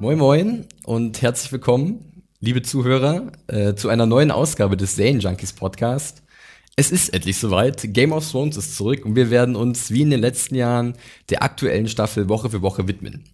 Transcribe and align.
Moin 0.00 0.16
Moin 0.16 0.64
und 0.84 1.22
herzlich 1.22 1.50
willkommen, 1.50 2.22
liebe 2.38 2.62
Zuhörer, 2.62 3.32
äh, 3.48 3.74
zu 3.74 3.88
einer 3.88 4.06
neuen 4.06 4.30
Ausgabe 4.30 4.76
des 4.76 4.94
Zane 4.94 5.18
Junkies 5.18 5.52
Podcast. 5.52 6.22
Es 6.76 6.92
ist 6.92 7.08
endlich 7.08 7.36
soweit. 7.36 7.82
Game 7.92 8.12
of 8.12 8.30
Thrones 8.30 8.56
ist 8.56 8.76
zurück 8.76 9.04
und 9.04 9.16
wir 9.16 9.30
werden 9.30 9.56
uns 9.56 9.90
wie 9.90 10.02
in 10.02 10.10
den 10.10 10.20
letzten 10.20 10.54
Jahren 10.54 10.94
der 11.30 11.42
aktuellen 11.42 11.88
Staffel 11.88 12.28
Woche 12.28 12.48
für 12.48 12.62
Woche 12.62 12.86
widmen. 12.86 13.24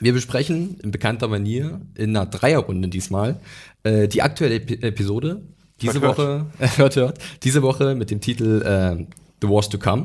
Wir 0.00 0.12
besprechen 0.12 0.78
in 0.82 0.90
bekannter 0.90 1.28
Manier 1.28 1.80
in 1.96 2.14
einer 2.14 2.26
Dreierrunde 2.26 2.88
diesmal 2.88 3.40
äh, 3.82 4.06
die 4.06 4.20
aktuelle 4.20 4.56
Ep 4.56 4.84
Episode. 4.84 5.40
Diese 5.80 6.02
Hört, 6.02 6.18
Woche, 6.18 6.46
äh, 6.58 6.68
hört, 6.76 6.96
hört, 6.96 7.18
diese 7.42 7.62
Woche 7.62 7.94
mit 7.94 8.10
dem 8.10 8.20
Titel 8.20 8.60
äh, 8.60 9.06
The 9.40 9.48
Wars 9.48 9.70
to 9.70 9.78
Come. 9.78 10.04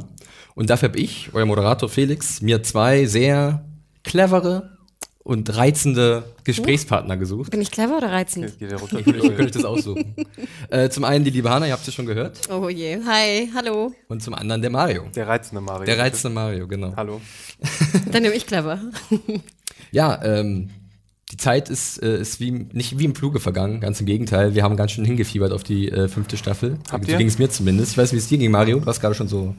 Und 0.55 0.69
dafür 0.69 0.87
habe 0.87 0.99
ich, 0.99 1.31
euer 1.33 1.45
Moderator 1.45 1.89
Felix, 1.89 2.41
mir 2.41 2.63
zwei 2.63 3.07
sehr 3.07 3.65
clevere 4.05 4.76
und 5.27 5.53
reizende 5.57 6.23
Gesprächspartner 6.45 7.17
gesucht. 7.17 7.51
Bin 7.51 7.59
ich 7.59 7.69
clever 7.69 7.97
oder 7.97 8.13
reizend? 8.13 8.45
Jetzt 8.45 8.59
geht 8.59 8.71
der 8.71 8.79
runter. 8.79 9.01
Könnte 9.01 9.19
ich, 9.19 9.25
könnte 9.25 9.43
ich 9.43 9.51
das 9.51 9.65
aussuchen. 9.65 10.15
äh, 10.69 10.87
zum 10.87 11.03
einen 11.03 11.25
die 11.25 11.31
liebe 11.31 11.49
Hanna, 11.49 11.67
ihr 11.67 11.73
habt 11.73 11.83
sie 11.83 11.91
schon 11.91 12.05
gehört. 12.05 12.39
Oh 12.49 12.69
je. 12.69 12.99
Hi, 13.05 13.49
hallo. 13.53 13.91
Und 14.07 14.23
zum 14.23 14.33
anderen 14.33 14.61
der 14.61 14.71
Mario. 14.71 15.03
Der 15.13 15.27
reizende 15.27 15.59
Mario. 15.59 15.83
Der 15.83 15.99
reizende 15.99 16.33
Mario, 16.33 16.65
genau. 16.65 16.93
Hallo. 16.95 17.19
Dann 18.13 18.21
nehme 18.21 18.35
ich 18.35 18.47
clever. 18.47 18.79
Ja, 19.91 20.23
ähm, 20.23 20.69
die 21.29 21.37
Zeit 21.37 21.69
ist, 21.69 22.01
äh, 22.01 22.21
ist 22.21 22.39
wie, 22.39 22.51
nicht 22.51 22.97
wie 22.97 23.03
im 23.03 23.13
Fluge 23.13 23.41
vergangen, 23.41 23.81
ganz 23.81 23.99
im 23.99 24.05
Gegenteil. 24.05 24.55
Wir 24.55 24.63
haben 24.63 24.77
ganz 24.77 24.93
schön 24.93 25.03
hingefiebert 25.03 25.51
auf 25.51 25.65
die 25.65 25.91
äh, 25.91 26.07
fünfte 26.07 26.37
Staffel. 26.37 26.77
Habt 26.89 27.03
so 27.03 27.11
ihr? 27.11 27.17
ging 27.17 27.27
es 27.27 27.37
mir 27.37 27.49
zumindest. 27.49 27.91
Ich 27.91 27.97
weiß, 27.97 28.13
wie 28.13 28.17
es 28.17 28.29
dir 28.29 28.37
ging, 28.37 28.51
Mario. 28.51 28.79
Du 28.79 28.85
warst 28.85 29.01
gerade 29.01 29.13
schon 29.13 29.27
so. 29.27 29.55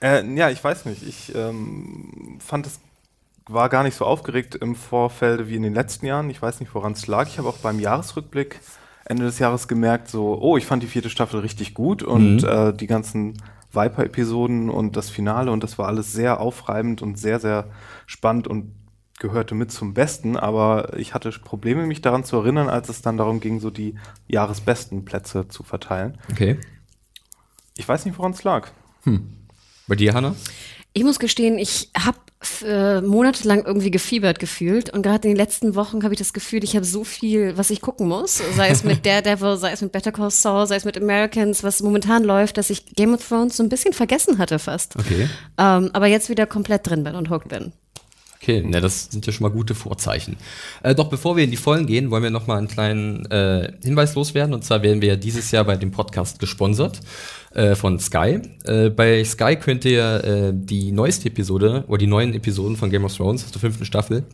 Äh, 0.00 0.26
ja, 0.34 0.48
ich 0.48 0.64
weiß 0.64 0.86
nicht. 0.86 1.06
Ich 1.06 1.34
ähm, 1.34 2.38
fand 2.40 2.66
es 2.66 2.80
war 3.46 3.68
gar 3.68 3.82
nicht 3.82 3.96
so 3.96 4.04
aufgeregt 4.04 4.54
im 4.54 4.74
Vorfeld 4.76 5.48
wie 5.48 5.56
in 5.56 5.62
den 5.62 5.74
letzten 5.74 6.06
Jahren. 6.06 6.30
Ich 6.30 6.40
weiß 6.40 6.60
nicht, 6.60 6.74
woran 6.74 6.92
es 6.92 7.06
lag. 7.06 7.26
Ich 7.28 7.38
habe 7.38 7.48
auch 7.48 7.58
beim 7.58 7.80
Jahresrückblick 7.80 8.60
Ende 9.04 9.24
des 9.24 9.38
Jahres 9.40 9.66
gemerkt, 9.66 10.08
so, 10.08 10.38
oh, 10.40 10.56
ich 10.56 10.64
fand 10.64 10.82
die 10.82 10.86
vierte 10.86 11.10
Staffel 11.10 11.40
richtig 11.40 11.74
gut 11.74 12.02
und 12.04 12.42
Mhm. 12.42 12.48
äh, 12.48 12.72
die 12.72 12.86
ganzen 12.86 13.34
Viper-Episoden 13.72 14.70
und 14.70 14.96
das 14.96 15.10
Finale 15.10 15.50
und 15.50 15.62
das 15.64 15.76
war 15.78 15.88
alles 15.88 16.12
sehr 16.12 16.40
aufreibend 16.40 17.02
und 17.02 17.18
sehr, 17.18 17.40
sehr 17.40 17.66
spannend 18.06 18.46
und 18.46 18.72
gehörte 19.18 19.54
mit 19.54 19.72
zum 19.72 19.92
Besten, 19.94 20.36
aber 20.36 20.96
ich 20.98 21.14
hatte 21.14 21.30
Probleme, 21.30 21.84
mich 21.86 22.00
daran 22.00 22.24
zu 22.24 22.36
erinnern, 22.36 22.68
als 22.68 22.88
es 22.88 23.02
dann 23.02 23.16
darum 23.16 23.40
ging, 23.40 23.60
so 23.60 23.70
die 23.70 23.96
Jahresbesten 24.28 25.04
Plätze 25.04 25.48
zu 25.48 25.62
verteilen. 25.62 26.18
Okay. 26.30 26.58
Ich 27.76 27.88
weiß 27.88 28.04
nicht, 28.04 28.18
woran 28.18 28.32
es 28.32 28.44
lag. 28.44 28.68
Bei 29.88 29.94
dir, 29.96 30.14
Hanna? 30.14 30.34
Ich 30.92 31.04
muss 31.04 31.18
gestehen, 31.18 31.58
ich 31.58 31.90
habe 31.98 32.18
äh, 32.66 33.00
monatelang 33.00 33.64
irgendwie 33.64 33.90
gefiebert 33.90 34.38
gefühlt 34.38 34.90
und 34.90 35.02
gerade 35.02 35.28
in 35.28 35.34
den 35.34 35.36
letzten 35.36 35.74
Wochen 35.74 36.02
habe 36.04 36.14
ich 36.14 36.18
das 36.18 36.32
Gefühl, 36.32 36.64
ich 36.64 36.76
habe 36.76 36.84
so 36.84 37.04
viel, 37.04 37.56
was 37.56 37.70
ich 37.70 37.80
gucken 37.80 38.08
muss, 38.08 38.42
sei 38.56 38.68
es 38.68 38.84
mit 38.84 39.04
Daredevil, 39.06 39.56
sei 39.56 39.72
es 39.72 39.80
mit 39.80 39.92
Better 39.92 40.12
Call 40.12 40.30
Saul, 40.30 40.66
sei 40.66 40.76
es 40.76 40.84
mit 40.84 40.96
Americans, 40.96 41.62
was 41.62 41.82
momentan 41.82 42.24
läuft, 42.24 42.58
dass 42.58 42.70
ich 42.70 42.86
Game 42.94 43.14
of 43.14 43.26
Thrones 43.26 43.56
so 43.56 43.62
ein 43.62 43.68
bisschen 43.68 43.92
vergessen 43.92 44.38
hatte 44.38 44.58
fast. 44.58 44.96
Okay. 44.96 45.28
Ähm, 45.58 45.90
aber 45.92 46.06
jetzt 46.06 46.28
wieder 46.28 46.46
komplett 46.46 46.88
drin 46.88 47.04
bin 47.04 47.14
und 47.14 47.30
hooked 47.30 47.48
bin. 47.48 47.72
Okay, 48.42 48.64
na, 48.66 48.80
das 48.80 49.04
sind 49.04 49.24
ja 49.24 49.32
schon 49.32 49.44
mal 49.44 49.52
gute 49.52 49.76
Vorzeichen. 49.76 50.36
Äh, 50.82 50.96
doch 50.96 51.08
bevor 51.08 51.36
wir 51.36 51.44
in 51.44 51.52
die 51.52 51.56
Vollen 51.56 51.86
gehen, 51.86 52.10
wollen 52.10 52.24
wir 52.24 52.30
noch 52.30 52.48
mal 52.48 52.58
einen 52.58 52.66
kleinen 52.66 53.24
äh, 53.30 53.72
Hinweis 53.84 54.16
loswerden. 54.16 54.52
Und 54.52 54.64
zwar 54.64 54.82
werden 54.82 55.00
wir 55.00 55.10
ja 55.10 55.16
dieses 55.16 55.52
Jahr 55.52 55.64
bei 55.64 55.76
dem 55.76 55.92
Podcast 55.92 56.40
gesponsert 56.40 56.98
äh, 57.54 57.76
von 57.76 58.00
Sky. 58.00 58.40
Äh, 58.64 58.90
bei 58.90 59.22
Sky 59.22 59.54
könnt 59.54 59.84
ihr 59.84 60.24
äh, 60.24 60.52
die 60.52 60.90
neueste 60.90 61.28
Episode 61.28 61.84
oder 61.86 61.98
die 61.98 62.08
neuen 62.08 62.34
Episoden 62.34 62.76
von 62.76 62.90
Game 62.90 63.04
of 63.04 63.16
Thrones 63.16 63.44
aus 63.44 63.52
der 63.52 63.60
fünften 63.60 63.84
Staffel 63.84 64.24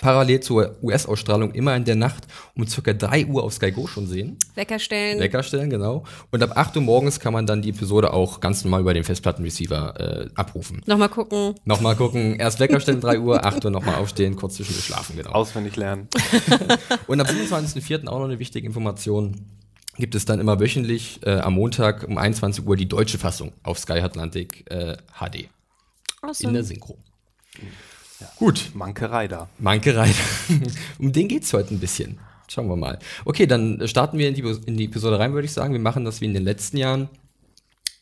parallel 0.00 0.40
zur 0.40 0.76
US-Ausstrahlung 0.82 1.52
immer 1.52 1.76
in 1.76 1.84
der 1.84 1.96
Nacht 1.96 2.26
um 2.56 2.66
circa 2.66 2.92
3 2.92 3.26
Uhr 3.26 3.44
auf 3.44 3.52
Sky 3.52 3.70
Go 3.70 3.86
schon 3.86 4.06
sehen. 4.06 4.38
Wecker 4.54 4.78
stellen. 4.78 5.20
Wecker 5.20 5.42
stellen, 5.42 5.70
genau. 5.70 6.04
Und 6.30 6.42
ab 6.42 6.56
8 6.56 6.76
Uhr 6.76 6.82
morgens 6.82 7.20
kann 7.20 7.32
man 7.32 7.46
dann 7.46 7.62
die 7.62 7.70
Episode 7.70 8.12
auch 8.12 8.40
ganz 8.40 8.64
normal 8.64 8.80
über 8.80 8.94
den 8.94 9.04
Festplattenreceiver 9.04 10.00
äh, 10.00 10.28
abrufen. 10.34 10.82
Nochmal 10.86 11.08
gucken. 11.08 11.54
Nochmal 11.64 11.96
gucken, 11.96 12.36
erst 12.36 12.58
Wecker 12.60 12.80
stellen, 12.80 13.00
3 13.00 13.20
Uhr, 13.20 13.44
8 13.44 13.64
Uhr 13.64 13.70
nochmal 13.70 13.96
aufstehen, 13.96 14.36
kurz 14.36 14.56
zwischendurch 14.56 14.86
schlafen, 14.86 15.16
genau. 15.16 15.30
Auswendig 15.30 15.76
lernen. 15.76 16.08
Und 17.06 17.20
am 17.20 17.26
27.04. 17.26 18.08
auch 18.08 18.18
noch 18.18 18.24
eine 18.24 18.38
wichtige 18.38 18.66
Information. 18.66 19.46
Gibt 19.96 20.14
es 20.14 20.24
dann 20.24 20.40
immer 20.40 20.60
wöchentlich 20.60 21.20
äh, 21.24 21.40
am 21.40 21.54
Montag 21.54 22.06
um 22.08 22.16
21 22.16 22.66
Uhr 22.66 22.76
die 22.76 22.88
deutsche 22.88 23.18
Fassung 23.18 23.52
auf 23.62 23.78
Sky 23.78 24.00
Atlantic 24.00 24.64
äh, 24.70 24.96
HD 25.18 25.48
in 26.22 26.28
Awesome. 26.28 26.52
der 26.52 26.64
Synchro. 26.64 26.98
Gut, 28.36 28.70
Mankerei 28.74 29.28
da. 29.28 29.48
Manke 29.58 29.96
rein. 29.96 30.14
um 30.98 31.12
den 31.12 31.28
geht's 31.28 31.52
heute 31.52 31.74
ein 31.74 31.80
bisschen. 31.80 32.18
Schauen 32.48 32.68
wir 32.68 32.76
mal. 32.76 32.98
Okay, 33.24 33.46
dann 33.46 33.86
starten 33.86 34.18
wir 34.18 34.28
in 34.28 34.34
die, 34.34 34.42
in 34.66 34.76
die 34.76 34.86
Episode 34.86 35.18
rein, 35.18 35.32
würde 35.32 35.46
ich 35.46 35.52
sagen. 35.52 35.72
Wir 35.72 35.80
machen 35.80 36.04
das 36.04 36.20
wie 36.20 36.24
in 36.24 36.34
den 36.34 36.42
letzten 36.42 36.78
Jahren. 36.78 37.08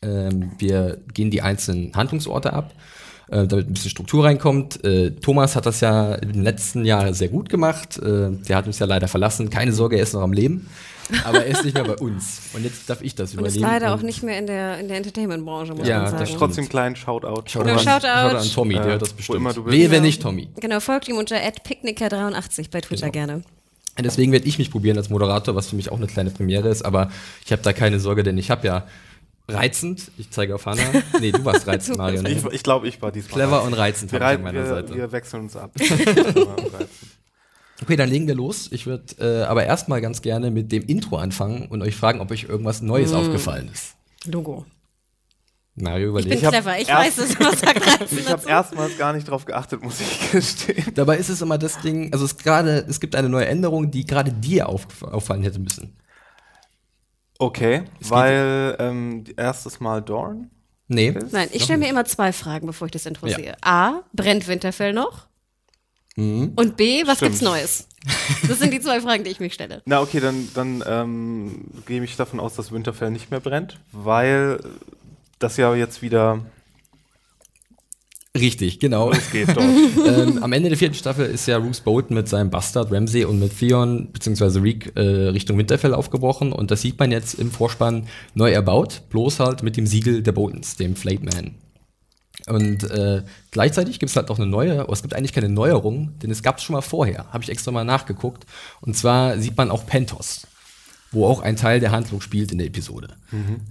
Ähm, 0.01 0.51
wir 0.57 1.01
gehen 1.13 1.29
die 1.29 1.41
einzelnen 1.41 1.93
Handlungsorte 1.95 2.53
ab, 2.53 2.73
äh, 3.31 3.47
damit 3.47 3.67
ein 3.69 3.73
bisschen 3.73 3.89
Struktur 3.91 4.25
reinkommt. 4.25 4.83
Äh, 4.83 5.11
Thomas 5.11 5.55
hat 5.55 5.65
das 5.65 5.81
ja 5.81 6.15
in 6.15 6.33
den 6.33 6.43
letzten 6.43 6.85
Jahren 6.85 7.13
sehr 7.13 7.29
gut 7.29 7.49
gemacht. 7.49 7.97
Äh, 7.99 8.31
der 8.47 8.55
hat 8.57 8.67
uns 8.67 8.79
ja 8.79 8.85
leider 8.85 9.07
verlassen. 9.07 9.49
Keine 9.49 9.71
Sorge, 9.73 9.97
er 9.97 10.03
ist 10.03 10.13
noch 10.13 10.21
am 10.21 10.33
Leben. 10.33 10.67
Aber 11.25 11.43
er 11.43 11.47
ist 11.47 11.65
nicht 11.65 11.73
mehr 11.73 11.85
bei 11.85 11.95
uns. 11.95 12.41
Und 12.53 12.63
jetzt 12.63 12.87
darf 12.87 13.01
ich 13.01 13.15
das 13.15 13.31
Und 13.33 13.39
übernehmen. 13.39 13.55
ist 13.55 13.61
leider 13.63 13.95
auch 13.95 14.01
nicht 14.03 14.21
mehr 14.21 14.37
in 14.37 14.45
der, 14.45 14.77
in 14.79 14.87
der 14.89 14.97
Entertainment-Branche, 14.97 15.73
muss 15.73 15.87
Ja, 15.87 15.95
man 15.95 16.03
das 16.03 16.11
sagen. 16.11 16.25
stimmt. 16.27 16.39
Trotzdem 16.39 16.61
einen 16.65 16.69
kleinen 16.69 16.95
Shoutout. 16.95 17.43
Shoutout, 17.49 17.67
Ja, 17.67 17.73
an, 17.73 17.79
Shoutout. 17.79 18.07
Shoutout 18.07 18.37
an 18.37 18.51
Tommy, 18.53 18.73
der 18.75 18.83
Äh, 18.85 18.89
hört 18.89 19.01
das 19.01 19.13
bestimmt. 19.13 19.65
Wehe, 19.65 19.85
wenn 19.85 19.89
Genau. 19.89 20.01
nicht 20.03 20.21
Tommy. 20.21 20.49
Genau, 20.59 20.79
folgt 20.79 21.07
ihm 21.07 21.17
unter 21.17 21.35
@picknicker83 21.35 22.69
bei 22.71 22.81
Twitter 22.81 23.09
Genau. 23.09 23.25
gerne. 23.27 23.41
Deswegen 23.99 24.31
werde 24.31 24.45
ich 24.47 24.57
mich 24.59 24.71
probieren 24.71 24.97
als 24.97 25.09
Moderator, 25.09 25.55
was 25.55 25.67
für 25.67 25.75
mich 25.75 25.91
auch 25.91 25.97
eine 25.97 26.07
kleine 26.07 26.29
Premiere 26.29 26.69
ist, 26.69 26.83
aber 26.83 27.09
ich 27.45 27.51
habe 27.51 27.61
da 27.63 27.73
keine 27.73 27.99
Sorge, 27.99 28.23
denn 28.23 28.37
ich 28.37 28.49
habe 28.49 28.65
ja 28.65 28.85
reizend, 29.53 30.11
ich 30.17 30.29
zeige 30.31 30.55
auf 30.55 30.65
Hannah. 30.65 30.81
Nee, 31.19 31.31
du 31.31 31.43
warst 31.45 31.67
reizend, 31.67 31.97
Mario. 31.97 32.21
Ich, 32.25 32.43
Ne? 32.43 32.49
ich 32.53 32.63
glaube, 32.63 32.87
ich 32.87 33.01
war 33.01 33.11
diesmal. 33.11 33.33
Clever 33.33 33.63
und 33.63 33.73
reizend 33.73 34.11
wir, 34.11 34.19
ich 34.19 34.25
an 34.25 34.41
meiner 34.41 34.59
wir, 34.63 34.65
Seite. 34.69 34.95
wir 34.95 35.11
wechseln 35.11 35.43
uns 35.43 35.55
ab. 35.55 35.71
Okay, 37.81 37.95
dann 37.95 38.09
legen 38.09 38.27
wir 38.27 38.35
los. 38.35 38.67
Ich 38.73 38.85
würde 38.85 39.05
äh, 39.19 39.43
aber 39.45 39.65
erstmal 39.65 40.01
ganz 40.01 40.21
gerne 40.21 40.51
mit 40.51 40.69
dem 40.71 40.83
Intro 40.83 41.15
anfangen 41.15 41.67
und 41.67 41.81
euch 41.81 41.95
fragen, 41.95 42.19
ob 42.19 42.29
euch 42.29 42.43
irgendwas 42.43 42.81
Neues 42.81 43.13
aufgefallen 43.13 43.69
ist. 43.71 43.95
Logo. 44.25 44.65
Mario, 45.75 46.09
Ich 46.19 46.25
bin 46.25 46.33
überlegt. 46.33 46.49
clever, 46.49 46.77
ich 46.77 46.89
erst- 46.89 47.17
weiß 47.17 47.17
es, 47.29 47.39
was 47.39 47.63
Reizen 47.63 48.17
ich 48.19 48.29
habe 48.29 48.49
erstmals 48.49 48.97
gar 48.97 49.13
nicht 49.13 49.29
drauf 49.29 49.45
geachtet, 49.45 49.81
muss 49.81 50.01
ich 50.01 50.31
gestehen. 50.31 50.93
Dabei 50.93 51.15
ist 51.17 51.29
es 51.29 51.41
immer 51.41 51.57
das 51.57 51.79
Ding, 51.79 52.11
also 52.11 52.25
es 52.25 52.35
gerade, 52.35 52.85
es 52.89 52.99
gibt 52.99 53.15
eine 53.15 53.29
neue 53.29 53.45
Änderung, 53.45 53.89
die 53.91 54.05
gerade 54.05 54.33
dir 54.33 54.67
auf, 54.67 54.85
auffallen 55.03 55.43
hätte 55.43 55.59
müssen. 55.59 55.95
Okay, 57.41 57.83
Es 58.01 58.09
weil 58.11 58.75
ähm, 58.79 59.23
erstes 59.37 59.79
Mal 59.79 60.01
Dorn. 60.01 60.49
Nee. 60.89 61.15
Nein, 61.31 61.47
ich 61.51 61.63
stelle 61.63 61.79
mir 61.79 61.89
immer 61.89 62.03
zwei 62.05 62.33
Fragen, 62.33 62.67
bevor 62.67 62.87
ich 62.87 62.91
das 62.91 63.05
Intro 63.05 63.27
Ja. 63.27 63.37
sehe. 63.37 63.55
A, 63.61 64.01
brennt 64.13 64.47
Winterfell 64.47 64.91
noch? 64.91 65.27
Mhm. 66.15 66.51
Und 66.55 66.75
B, 66.77 67.03
was 67.07 67.17
Stimmt. 67.17 67.31
gibt's 67.31 67.41
Neues? 67.41 67.87
Das 68.47 68.59
sind 68.59 68.73
die 68.73 68.81
zwei 68.81 68.99
Fragen, 68.99 69.23
die 69.23 69.29
ich 69.29 69.39
mich 69.39 69.53
stelle. 69.53 69.81
Na 69.85 70.01
okay, 70.01 70.19
dann, 70.19 70.49
dann 70.53 70.83
ähm, 70.87 71.65
gehe 71.85 72.03
ich 72.03 72.15
davon 72.17 72.39
aus, 72.39 72.55
dass 72.55 72.71
Winterfell 72.71 73.11
nicht 73.11 73.31
mehr 73.31 73.39
brennt, 73.39 73.79
weil 73.91 74.59
das 75.37 75.55
ja 75.57 75.73
jetzt 75.75 76.01
wieder 76.01 76.39
Richtig, 78.39 78.79
genau. 78.79 79.09
losgeht 79.09 79.49
dort. 79.49 79.59
ähm, 80.07 80.43
am 80.43 80.51
Ende 80.53 80.69
der 80.69 80.77
vierten 80.77 80.95
Staffel 80.95 81.25
ist 81.25 81.47
ja 81.47 81.57
Roose 81.57 81.81
Bolton 81.81 82.15
mit 82.15 82.27
seinem 82.27 82.49
Bastard 82.49 82.91
Ramsay 82.91 83.25
und 83.25 83.39
mit 83.39 83.57
Theon 83.57 84.07
bzw. 84.11 84.59
Reek 84.59 84.91
äh, 84.95 85.01
Richtung 85.29 85.57
Winterfell 85.57 85.93
aufgebrochen 85.93 86.51
und 86.51 86.71
das 86.71 86.81
sieht 86.81 86.99
man 86.99 87.11
jetzt 87.11 87.35
im 87.35 87.51
Vorspann 87.51 88.07
neu 88.33 88.51
erbaut, 88.51 89.01
bloß 89.09 89.39
halt 89.39 89.63
mit 89.63 89.77
dem 89.77 89.87
Siegel 89.87 90.21
der 90.23 90.31
Boltons, 90.31 90.75
dem 90.75 90.95
Man. 91.03 91.55
Und 92.47 92.89
äh, 92.89 93.21
gleichzeitig 93.51 93.99
gibt 93.99 94.09
es 94.09 94.15
halt 94.15 94.29
auch 94.31 94.39
eine 94.39 94.47
neue, 94.47 94.81
aber 94.81 94.93
es 94.93 95.01
gibt 95.01 95.13
eigentlich 95.13 95.33
keine 95.33 95.49
Neuerung, 95.49 96.17
denn 96.21 96.31
es 96.31 96.41
gab 96.41 96.57
es 96.57 96.63
schon 96.63 96.73
mal 96.73 96.81
vorher, 96.81 97.25
habe 97.31 97.43
ich 97.43 97.49
extra 97.49 97.71
mal 97.71 97.83
nachgeguckt. 97.83 98.45
Und 98.81 98.95
zwar 98.97 99.37
sieht 99.39 99.55
man 99.57 99.69
auch 99.69 99.85
Pentos, 99.85 100.47
wo 101.11 101.27
auch 101.27 101.41
ein 101.41 101.57
Teil 101.57 101.79
der 101.79 101.91
Handlung 101.91 102.21
spielt 102.21 102.51
in 102.51 102.57
der 102.57 102.67
Episode. 102.67 103.09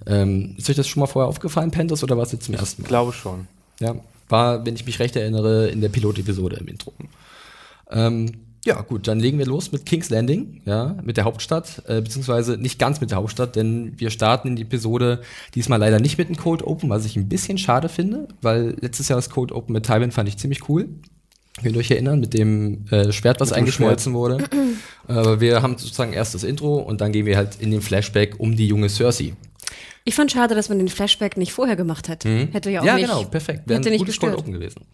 Ähm, 0.07 0.55
ist 0.59 0.69
euch 0.71 0.77
das 0.77 0.87
schon 0.87 1.01
mal 1.01 1.07
vorher 1.07 1.29
aufgefallen, 1.29 1.71
Pentos, 1.71 2.03
oder 2.05 2.17
war 2.17 2.25
es 2.25 2.33
jetzt 2.33 2.45
zum 2.45 2.55
ersten 2.55 2.83
Ich 2.83 2.85
Mal? 2.85 2.89
glaube 2.89 3.13
schon. 3.13 3.49
Ja, 3.81 3.97
war, 4.29 4.65
wenn 4.67 4.75
ich 4.75 4.87
mich 4.87 4.99
recht 4.99 5.17
erinnere, 5.17 5.69
in 5.69 5.81
der 5.81 5.89
Pilotepisode 5.89 6.57
im 6.57 6.69
Intro. 6.69 6.93
Ähm, 7.91 8.33
ja, 8.65 8.81
gut, 8.83 9.09
dann 9.09 9.21
legen 9.21 9.39
wir 9.39 9.47
los 9.47 9.73
mit 9.73 9.87
King's 9.87 10.11
Landing, 10.11 10.61
ja, 10.67 10.97
mit 11.03 11.17
der 11.17 11.25
Hauptstadt, 11.25 11.83
äh, 11.87 12.01
beziehungsweise 12.01 12.59
nicht 12.59 12.79
ganz 12.79 13.01
mit 13.01 13.11
der 13.11 13.19
Hauptstadt, 13.19 13.57
denn 13.57 13.95
wir 13.97 14.11
starten 14.11 14.49
in 14.49 14.57
die 14.57 14.63
Episode 14.63 15.23
diesmal 15.55 15.79
leider 15.79 16.01
nicht 16.01 16.19
mit 16.19 16.27
einem 16.27 16.37
Cold 16.37 16.63
Open, 16.63 16.91
was 16.91 17.07
ich 17.07 17.17
ein 17.17 17.29
bisschen 17.29 17.57
schade 17.57 17.89
finde, 17.89 18.29
weil 18.43 18.77
letztes 18.81 19.09
Jahr 19.09 19.17
das 19.17 19.31
Cold 19.31 19.53
Open 19.53 19.73
mit 19.73 19.87
Tywin 19.87 20.11
fand 20.11 20.29
ich 20.29 20.37
ziemlich 20.37 20.69
cool. 20.69 20.89
Könnt 21.63 21.75
ihr 21.75 21.81
euch 21.81 21.91
erinnern, 21.91 22.21
mit 22.21 22.35
dem 22.35 22.87
äh, 22.91 23.11
Schwert, 23.13 23.41
was 23.41 23.49
dem 23.49 23.59
eingeschmolzen 23.59 24.13
wurde. 24.13 24.45
Aber 25.07 25.41
wir 25.41 25.63
haben 25.63 25.77
sozusagen 25.79 26.13
erst 26.13 26.35
das 26.35 26.45
Intro 26.45 26.77
und 26.77 27.01
dann 27.01 27.11
gehen 27.11 27.27
wir 27.27 27.37
halt 27.37 27.61
in 27.61 27.71
den 27.71 27.81
Flashback 27.81 28.39
um 28.39 28.55
die 28.55 28.69
junge 28.69 28.89
Cersei. 28.89 29.33
Ich 30.09 30.15
fand 30.15 30.33
schade, 30.33 30.55
dass 30.55 30.71
man 30.71 30.79
den 30.79 30.89
Flashback 30.89 31.37
nicht 31.37 31.53
vorher 31.53 31.77
gemacht 31.77 32.09
hat. 32.09 32.25
Hätte 32.25 32.71
ja 32.71 32.81
auch 32.81 32.83
Mhm. 32.85 32.89
ja, 32.89 32.95
nicht, 32.95 33.07
genau, 33.09 33.25
perfekt. 33.25 33.63
Wäre 33.67 33.79
ein 33.79 33.93
nicht 33.93 33.99
gutes. 33.99 34.19
Open 34.39 34.53
gewesen. 34.55 34.87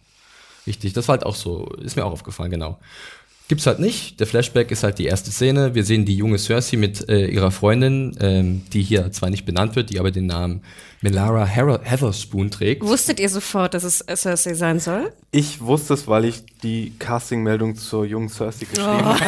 Richtig, 0.67 0.91
das 0.91 1.07
war 1.07 1.13
halt 1.13 1.25
auch 1.25 1.35
so, 1.35 1.67
ist 1.81 1.95
mir 1.95 2.03
auch 2.05 2.11
aufgefallen, 2.11 2.51
genau. 2.51 2.79
Gibt's 3.47 3.67
halt 3.67 3.79
nicht. 3.79 4.19
Der 4.19 4.25
Flashback 4.25 4.71
ist 4.71 4.81
halt 4.83 4.97
die 4.97 5.05
erste 5.05 5.29
Szene. 5.29 5.75
Wir 5.75 5.83
sehen 5.83 6.03
die 6.03 6.15
junge 6.15 6.39
Cersei 6.39 6.77
mit 6.77 7.07
äh, 7.09 7.27
ihrer 7.27 7.51
Freundin, 7.51 8.17
ähm, 8.19 8.63
die 8.73 8.81
hier 8.81 9.11
zwar 9.11 9.29
nicht 9.29 9.45
benannt 9.45 9.75
wird, 9.75 9.91
die 9.91 9.99
aber 9.99 10.09
den 10.09 10.25
Namen 10.25 10.61
Melara 11.01 11.45
Her 11.45 11.79
Heatherspoon 11.83 12.49
trägt. 12.49 12.81
Wusstet 12.81 13.19
ihr 13.19 13.29
sofort, 13.29 13.75
dass 13.75 13.83
es 13.83 14.03
Cersei 14.15 14.55
sein 14.55 14.79
soll? 14.79 15.11
Ich 15.29 15.61
wusste 15.61 15.93
es, 15.93 16.07
weil 16.07 16.25
ich 16.25 16.41
die 16.63 16.93
Casting-Meldung 16.97 17.75
zur 17.75 18.05
jungen 18.05 18.29
Cersei 18.29 18.65
geschrieben 18.65 19.05
hatte. 19.05 19.25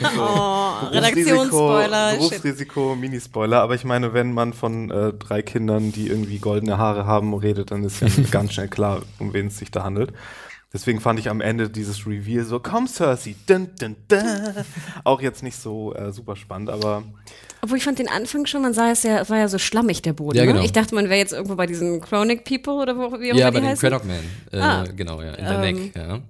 so, 0.16 0.20
Oh, 0.20 0.86
Redaktionsspoiler. 0.90 2.14
Berufsrisiko, 2.16 2.96
Minispoiler. 2.96 3.60
Aber 3.62 3.76
ich 3.76 3.84
meine, 3.84 4.14
wenn 4.14 4.32
man 4.32 4.52
von 4.52 4.90
äh, 4.90 5.12
drei 5.12 5.42
Kindern, 5.42 5.92
die 5.92 6.08
irgendwie 6.08 6.38
goldene 6.38 6.78
Haare 6.78 7.06
haben, 7.06 7.34
redet, 7.34 7.70
dann 7.70 7.84
ist 7.84 8.00
ja 8.00 8.08
ganz 8.32 8.54
schnell 8.54 8.68
klar, 8.68 9.02
um 9.20 9.32
wen 9.32 9.46
es 9.46 9.58
sich 9.58 9.70
da 9.70 9.84
handelt. 9.84 10.12
Deswegen 10.72 11.00
fand 11.00 11.18
ich 11.18 11.28
am 11.28 11.40
Ende 11.42 11.68
dieses 11.68 12.06
Reveal 12.06 12.44
so, 12.44 12.58
komm 12.58 12.86
Cersei, 12.86 13.34
dun, 13.46 13.68
dun, 13.78 13.96
dun. 14.08 14.20
auch 15.04 15.20
jetzt 15.20 15.42
nicht 15.42 15.56
so 15.56 15.94
äh, 15.94 16.12
super 16.12 16.34
spannend, 16.34 16.70
aber 16.70 17.02
Obwohl 17.60 17.76
ich 17.76 17.84
fand 17.84 17.98
den 17.98 18.08
Anfang 18.08 18.46
schon, 18.46 18.62
man 18.62 18.72
sah 18.72 18.90
es 18.90 19.02
ja, 19.02 19.20
es 19.20 19.28
war 19.28 19.36
ja 19.38 19.48
so 19.48 19.58
schlammig, 19.58 20.00
der 20.02 20.14
Boden. 20.14 20.38
Ja, 20.38 20.44
ne? 20.44 20.52
genau. 20.52 20.64
Ich 20.64 20.72
dachte, 20.72 20.94
man 20.94 21.06
wäre 21.10 21.18
jetzt 21.18 21.32
irgendwo 21.34 21.56
bei 21.56 21.66
diesen 21.66 22.00
Chronic 22.00 22.44
People 22.44 22.74
oder 22.74 22.96
wo, 22.96 23.20
wie 23.20 23.32
auch 23.32 23.36
Ja, 23.36 23.48
immer 23.48 23.60
bei 23.60 23.66
den. 23.68 23.78
Craddock 23.78 24.04
Man. 24.06 24.16
Äh, 24.50 24.58
Ah. 24.58 24.84
Genau, 24.96 25.20
ja, 25.20 25.32
in 25.34 25.44
der 25.44 25.58
Neck. 25.58 25.94
Ja. 25.96 26.20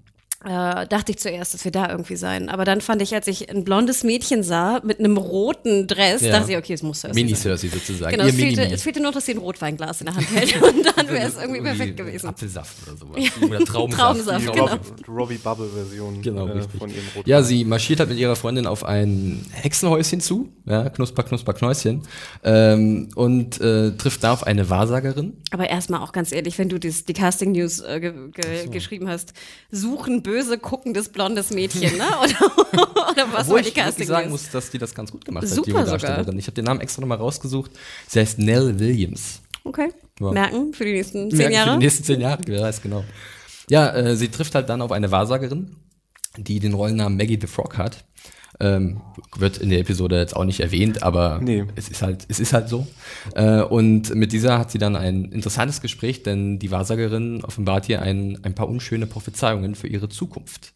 Äh, 0.44 0.87
dachte 0.89 1.12
ich 1.12 1.19
zuerst, 1.19 1.55
dass 1.55 1.65
wir 1.65 1.71
da 1.71 1.89
irgendwie 1.89 2.17
sein. 2.17 2.49
Aber 2.49 2.65
dann 2.65 2.81
fand 2.81 3.00
ich, 3.00 3.15
als 3.15 3.29
ich 3.29 3.49
ein 3.49 3.62
blondes 3.65 4.03
Mädchen 4.03 4.43
sah 4.43 4.81
mit 4.83 4.99
einem 4.99 5.17
roten 5.17 5.87
Dress, 5.87 6.23
Ja. 6.23 6.33
dachte 6.33 6.53
ich, 6.53 6.59
okay, 6.59 6.73
es 6.73 6.83
muss 6.83 7.00
Cersei 7.00 7.15
sein. 7.15 7.25
Mini-Cersei 7.25 7.69
sozusagen. 7.69 8.11
Genau, 8.11 8.25
Ihr 8.25 8.31
es 8.31 8.37
fehlte, 8.37 8.62
es 8.62 8.83
fehlte 8.83 9.00
nur, 9.00 9.12
dass 9.12 9.27
sie 9.27 9.33
ein 9.35 9.39
Rotweinglas 9.39 10.00
in 10.00 10.06
der 10.06 10.17
Hand 10.17 10.29
hält 10.35 10.61
und 10.62 10.85
dann 10.97 11.09
wäre 11.09 11.29
es 11.29 11.37
irgendwie 11.37 11.61
perfekt 11.61 11.97
gewesen. 11.97 12.27
Apfelsaft 12.27 12.77
oder 12.89 12.97
sowas. 12.97 13.17
Oder 13.41 13.59
Traubensaft. 13.65 14.00
Traubensaft, 14.03 14.41
die 14.41 14.50
genau. 14.50 14.67
Robbie, 14.67 15.05
Robbie 15.09 15.39
Bubble-Version 15.39 16.23
Genau, 16.23 16.49
äh, 16.49 16.62
von 16.77 16.91
ihrem 16.91 17.05
Rot. 17.15 17.27
Ja, 17.27 17.43
sie 17.43 17.65
marschiert 17.65 18.00
halt 18.00 18.09
mit 18.09 18.19
ihrer 18.19 18.35
Freundin 18.35 18.67
auf 18.67 18.85
ein 18.85 19.47
Hexenhäuschen 19.53 20.21
zu, 20.21 20.49
ja, 20.67 20.89
Knusper, 20.91 21.23
Knusper, 21.23 21.53
Knäuschen, 21.55 22.03
ähm, 22.43 23.09
und 23.15 23.61
äh, 23.61 23.93
trifft 23.93 24.25
da 24.25 24.33
auf 24.33 24.44
eine 24.44 24.69
Wahrsagerin. 24.69 25.35
Aber 25.53 25.71
erstmal 25.71 26.00
auch 26.00 26.12
ganz 26.12 26.33
ehrlich, 26.33 26.59
wenn 26.59 26.69
du 26.69 26.79
das, 26.81 27.05
die 27.05 27.12
Casting 27.12 27.53
News 27.53 27.81
äh, 27.81 28.00
ge 28.00 28.12
ge 28.33 28.69
geschrieben 28.69 29.09
hast, 29.09 29.33
suchen 29.71 30.23
böse 30.32 30.56
guckendes 30.58 31.08
blondes 31.11 31.50
Mädchen, 31.50 31.96
ne? 31.99 32.05
Oder, 32.23 33.11
oder 33.11 33.32
was 33.32 33.49
Wo 33.49 33.52
war 33.52 33.61
ich 33.61 33.67
die 33.67 33.73
Casting 33.75 33.99
wirklich 33.99 34.08
sagen 34.08 34.31
News? 34.31 34.43
muss, 34.44 34.50
dass 34.50 34.70
die 34.70 34.79
das 34.79 34.94
ganz 34.94 35.11
gut 35.12 35.25
gemacht 35.25 35.43
hat, 35.44 35.50
Super 35.50 35.64
die 35.67 35.70
junge. 35.73 35.84
Darstellerin. 35.84 36.38
Ich 36.38 36.46
habe 36.46 36.55
den 36.55 36.64
Namen 36.64 36.81
extra 36.81 37.00
nochmal 37.02 37.19
rausgesucht. 37.19 37.70
Sie 38.08 38.19
heißt 38.19 38.38
Nell 38.38 38.79
Williams. 38.81 39.43
Okay. 39.64 39.93
Ja. 40.20 40.31
Merken 40.31 40.73
für 40.73 40.84
die 40.84 40.93
nächsten 40.93 41.29
zehn 41.31 41.38
Merken 41.38 41.52
Jahre. 41.55 41.70
Für 41.73 41.79
die 41.79 41.84
nächsten 41.84 42.05
zehn 42.05 42.20
Jahre, 42.20 42.40
wer 42.46 42.62
weiß 42.62 42.81
genau. 42.82 43.05
Ja, 43.69 43.94
äh, 43.94 44.17
sie 44.17 44.29
trifft 44.29 44.55
halt 44.55 44.69
dann 44.69 44.81
auf 44.82 44.90
eine 44.93 45.11
Wahrsagerin, 45.11 45.76
die 46.38 46.58
den 46.61 46.73
Rollennamen 46.75 47.17
Maggie 47.19 47.38
the 47.40 47.46
Frog 47.46 47.76
hat. 47.76 48.05
Ähm, 48.61 49.01
wird 49.37 49.57
in 49.59 49.71
der 49.71 49.81
Episode 49.81 50.19
jetzt 50.19 50.37
auch 50.37 50.45
nicht 50.45 50.61
erwähnt, 50.61 51.03
aber 51.03 51.41
Nee. 51.43 51.65
es 51.75 51.89
ist 51.89 52.03
halt, 52.03 52.27
es 52.29 52.39
ist 52.39 52.53
halt 52.53 52.69
so. 52.69 52.87
Äh, 53.35 53.63
und 53.63 54.15
mit 54.15 54.33
dieser 54.33 54.59
hat 54.59 54.71
sie 54.71 54.79
dann 54.79 54.95
ein 54.95 55.25
interessantes 55.33 55.81
Gespräch, 55.81 56.23
denn 56.23 56.59
die 56.59 56.71
Wahrsagerin 56.71 57.43
offenbart 57.45 57.89
ihr 57.89 58.03
ein, 58.03 58.39
ein 58.45 58.55
paar 58.55 58.69
unschöne 58.69 59.07
Prophezeiungen 59.07 59.75
für 59.75 59.89
ihre 59.89 60.09
Zukunft. 60.11 60.73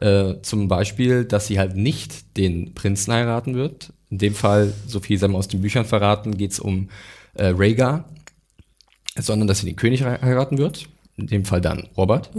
Äh, 0.00 0.34
zum 0.42 0.68
Beispiel, 0.68 1.24
dass 1.24 1.46
sie 1.46 1.58
halt 1.58 1.76
nicht 1.76 2.36
den 2.36 2.74
Prinzen 2.74 3.12
heiraten 3.12 3.54
wird. 3.54 3.92
In 4.10 4.18
dem 4.18 4.34
Fall, 4.34 4.72
so 4.86 5.00
viel 5.00 5.18
sei 5.18 5.28
mal 5.28 5.38
aus 5.38 5.48
den 5.48 5.62
Büchern 5.62 5.86
verraten, 5.86 6.36
geht 6.36 6.52
es 6.52 6.60
um 6.60 6.90
äh, 7.34 7.46
Rhaegar, 7.56 8.04
sondern 9.18 9.48
dass 9.48 9.60
sie 9.60 9.66
den 9.66 9.76
König 9.76 10.02
hei- 10.04 10.20
heiraten 10.20 10.58
wird. 10.58 10.88
In 11.16 11.26
dem 11.28 11.44
Fall 11.44 11.60
dann 11.60 11.88
Robert. 11.96 12.30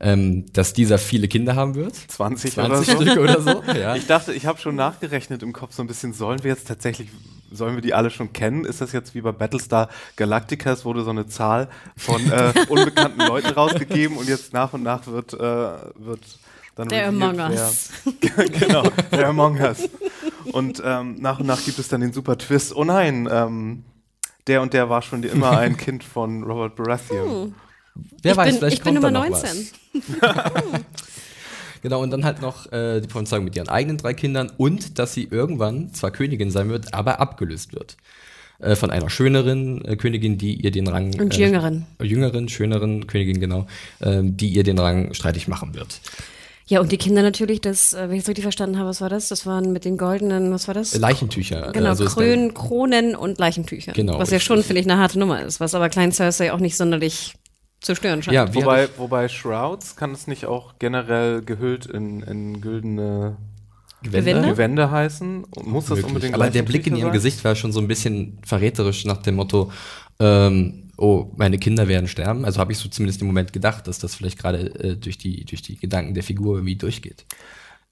Ähm, 0.00 0.46
dass 0.52 0.72
dieser 0.72 0.98
viele 0.98 1.28
Kinder 1.28 1.54
haben 1.56 1.74
wird. 1.74 1.94
20, 1.94 2.52
20 2.54 2.72
oder 2.72 2.82
so. 2.82 3.02
Stück 3.02 3.18
oder 3.18 3.40
so. 3.40 3.62
Ja. 3.78 3.94
Ich 3.96 4.06
dachte, 4.06 4.32
ich 4.32 4.46
habe 4.46 4.58
schon 4.60 4.74
nachgerechnet 4.76 5.42
im 5.42 5.52
Kopf 5.52 5.74
so 5.74 5.82
ein 5.82 5.86
bisschen, 5.86 6.12
sollen 6.12 6.42
wir 6.42 6.50
jetzt 6.50 6.66
tatsächlich, 6.66 7.08
sollen 7.52 7.74
wir 7.76 7.82
die 7.82 7.94
alle 7.94 8.10
schon 8.10 8.32
kennen? 8.32 8.64
Ist 8.64 8.80
das 8.80 8.92
jetzt 8.92 9.14
wie 9.14 9.20
bei 9.20 9.30
Battlestar 9.32 9.88
Galactica, 10.16 10.72
es 10.72 10.84
wurde 10.84 11.04
so 11.04 11.10
eine 11.10 11.26
Zahl 11.28 11.68
von 11.96 12.20
äh, 12.32 12.52
unbekannten 12.68 13.20
Leuten 13.26 13.48
rausgegeben 13.50 14.16
und 14.16 14.28
jetzt 14.28 14.52
nach 14.52 14.72
und 14.72 14.82
nach 14.82 15.06
wird, 15.06 15.34
äh, 15.34 15.38
wird 15.38 16.20
dann 16.74 16.88
Der 16.88 17.08
Among 17.08 17.36
wer- 17.38 17.50
Us. 17.50 17.90
genau, 18.60 18.82
der 19.12 19.28
Among 19.28 19.60
Us. 19.60 19.88
Und 20.52 20.82
ähm, 20.84 21.16
nach 21.20 21.38
und 21.38 21.46
nach 21.46 21.64
gibt 21.64 21.78
es 21.78 21.86
dann 21.88 22.00
den 22.00 22.12
super 22.12 22.38
Twist, 22.38 22.74
oh 22.74 22.82
nein, 22.84 23.28
ähm, 23.30 23.84
der 24.48 24.62
und 24.62 24.72
der 24.72 24.88
war 24.90 25.02
schon 25.02 25.22
immer 25.22 25.58
ein 25.58 25.76
Kind 25.76 26.02
von 26.02 26.42
Robert 26.42 26.74
Baratheon. 26.76 27.54
Wer 27.94 28.32
ich 28.32 28.36
weiß, 28.36 28.50
bin, 28.50 28.58
vielleicht 28.58 28.78
ich 28.78 28.82
bin 28.82 28.94
kommt 28.94 29.04
da 29.04 29.10
Nummer 29.10 29.28
noch 29.28 29.42
19. 29.42 29.68
was. 30.20 30.80
Genau, 31.82 32.00
und 32.00 32.10
dann 32.10 32.24
halt 32.24 32.40
noch 32.40 32.70
äh, 32.70 33.00
die 33.00 33.08
Prophezeiung 33.08 33.44
mit 33.44 33.56
ihren 33.56 33.68
eigenen 33.68 33.98
drei 33.98 34.14
Kindern 34.14 34.52
und 34.56 35.00
dass 35.00 35.14
sie 35.14 35.24
irgendwann 35.24 35.92
zwar 35.92 36.12
Königin 36.12 36.52
sein 36.52 36.70
wird, 36.70 36.94
aber 36.94 37.18
abgelöst 37.18 37.74
wird. 37.74 37.96
Äh, 38.60 38.76
von 38.76 38.90
einer 38.92 39.10
schöneren 39.10 39.84
äh, 39.84 39.96
Königin, 39.96 40.38
die 40.38 40.54
ihr 40.54 40.70
den 40.70 40.86
Rang. 40.86 41.18
Und 41.18 41.36
äh, 41.36 41.40
jüngeren. 41.40 41.86
Jüngeren, 42.00 42.48
schöneren 42.48 43.08
Königin, 43.08 43.40
genau, 43.40 43.66
ähm, 44.00 44.36
die 44.36 44.48
ihr 44.50 44.62
den 44.62 44.78
Rang 44.78 45.12
streitig 45.12 45.48
machen 45.48 45.74
wird. 45.74 46.00
Ja, 46.66 46.80
und 46.80 46.92
die 46.92 46.96
Kinder 46.96 47.22
natürlich, 47.22 47.60
das, 47.60 47.92
äh, 47.92 48.08
wenn 48.08 48.14
ich 48.14 48.22
es 48.22 48.28
richtig 48.28 48.44
verstanden 48.44 48.78
habe, 48.78 48.88
was 48.88 49.00
war 49.00 49.08
das? 49.08 49.28
Das 49.28 49.44
waren 49.46 49.72
mit 49.72 49.84
den 49.84 49.98
goldenen, 49.98 50.52
was 50.52 50.68
war 50.68 50.74
das? 50.74 50.94
Äh, 50.94 50.98
Leichentücher. 50.98 51.72
Genau, 51.72 51.88
also 51.88 52.04
Krön, 52.04 52.54
Kronen 52.54 53.16
und 53.16 53.40
Leichentücher. 53.40 53.92
Genau, 53.92 54.20
Was 54.20 54.30
ja 54.30 54.38
schon, 54.38 54.62
finde 54.62 54.80
ich, 54.80 54.88
eine 54.88 54.98
harte 55.00 55.18
Nummer 55.18 55.42
ist, 55.42 55.58
was 55.58 55.74
aber 55.74 55.88
Klein 55.88 56.12
Cersei 56.12 56.52
auch 56.52 56.60
nicht 56.60 56.76
sonderlich 56.76 57.34
zu 57.82 57.94
stören 57.94 58.22
scheint. 58.22 58.34
Ja, 58.34 58.54
Wobei, 58.54 58.88
wobei 58.96 59.28
Shrouds 59.28 59.96
kann 59.96 60.12
es 60.12 60.26
nicht 60.26 60.46
auch 60.46 60.74
generell 60.78 61.42
gehüllt 61.42 61.86
in, 61.86 62.20
in 62.22 62.60
güldene 62.60 63.36
Gewänder? 64.02 64.48
Gewände 64.48 64.90
heißen? 64.90 65.44
Und 65.44 65.66
Muss 65.66 65.84
das 65.84 65.96
möglich. 65.96 66.06
unbedingt 66.06 66.34
Aber 66.34 66.50
der 66.50 66.62
Blick 66.62 66.86
in 66.86 66.94
ihrem 66.96 67.06
sein? 67.08 67.12
Gesicht 67.12 67.44
war 67.44 67.54
schon 67.54 67.72
so 67.72 67.80
ein 67.80 67.88
bisschen 67.88 68.38
verräterisch 68.44 69.04
nach 69.04 69.18
dem 69.18 69.36
Motto, 69.36 69.70
ähm, 70.18 70.90
oh, 70.96 71.30
meine 71.36 71.58
Kinder 71.58 71.88
werden 71.88 72.06
sterben. 72.08 72.44
Also 72.44 72.60
habe 72.60 72.72
ich 72.72 72.78
so 72.78 72.88
zumindest 72.88 73.20
im 73.20 73.26
Moment 73.26 73.52
gedacht, 73.52 73.86
dass 73.86 73.98
das 73.98 74.14
vielleicht 74.14 74.38
gerade 74.38 74.74
äh, 74.78 74.96
durch, 74.96 75.18
die, 75.18 75.44
durch 75.44 75.62
die 75.62 75.76
Gedanken 75.76 76.14
der 76.14 76.22
Figur 76.22 76.56
irgendwie 76.56 76.76
durchgeht. 76.76 77.24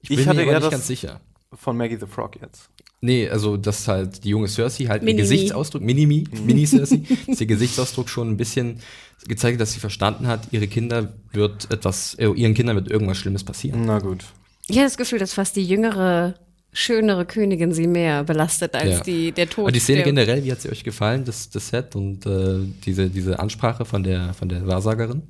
Ich 0.01 0.11
Ich 0.11 0.17
bin 0.17 0.25
hatte 0.27 0.37
mir 0.37 0.43
aber 0.43 0.51
eher 0.53 0.59
nicht 0.59 0.71
ganz 0.71 0.87
sicher. 0.87 1.21
Von 1.53 1.75
Maggie 1.77 1.97
the 1.97 2.05
Frog 2.07 2.37
jetzt. 2.41 2.69
Nee, 3.01 3.27
also 3.29 3.57
dass 3.57 3.87
halt 3.87 4.23
die 4.23 4.29
junge 4.29 4.47
Cersei 4.47 4.85
halt 4.85 5.01
Mini-Mi. 5.01 5.17
ihr 5.17 5.23
Gesichtsausdruck, 5.23 5.81
Mini-Mi, 5.81 6.23
Mini-Cersei, 6.45 7.01
dass 7.27 7.41
ihr 7.41 7.47
Gesichtsausdruck 7.47 8.07
schon 8.09 8.29
ein 8.29 8.37
bisschen 8.37 8.79
gezeigt 9.27 9.61
dass 9.61 9.73
sie 9.73 9.79
verstanden 9.79 10.27
hat, 10.27 10.47
ihre 10.51 10.67
Kinder 10.67 11.13
wird 11.31 11.71
etwas, 11.71 12.15
äh, 12.15 12.27
ihren 12.27 12.53
Kindern 12.53 12.75
wird 12.75 12.89
irgendwas 12.89 13.17
Schlimmes 13.17 13.43
passieren. 13.43 13.85
Na 13.85 13.99
gut. 13.99 14.25
Ich 14.67 14.77
habe 14.77 14.85
das 14.87 14.97
Gefühl, 14.97 15.19
dass 15.19 15.33
fast 15.33 15.55
die 15.55 15.65
jüngere, 15.65 16.35
schönere 16.73 17.25
Königin 17.25 17.73
sie 17.73 17.87
mehr 17.87 18.23
belastet 18.23 18.75
als 18.75 18.97
Ja. 18.97 19.03
die, 19.03 19.31
der 19.31 19.49
Tod. 19.49 19.65
Aber 19.65 19.71
die 19.71 19.79
Szene 19.79 19.97
der, 19.97 20.05
generell, 20.05 20.43
wie 20.43 20.51
hat 20.51 20.61
sie 20.61 20.69
euch 20.69 20.83
gefallen, 20.83 21.25
das, 21.25 21.49
das 21.49 21.69
Set 21.69 21.95
und 21.95 22.25
äh, 22.25 22.59
diese, 22.85 23.09
diese 23.09 23.39
Ansprache 23.39 23.85
von 23.85 24.03
der, 24.03 24.33
von 24.33 24.49
der 24.49 24.65
Wahrsagerin? 24.65 25.23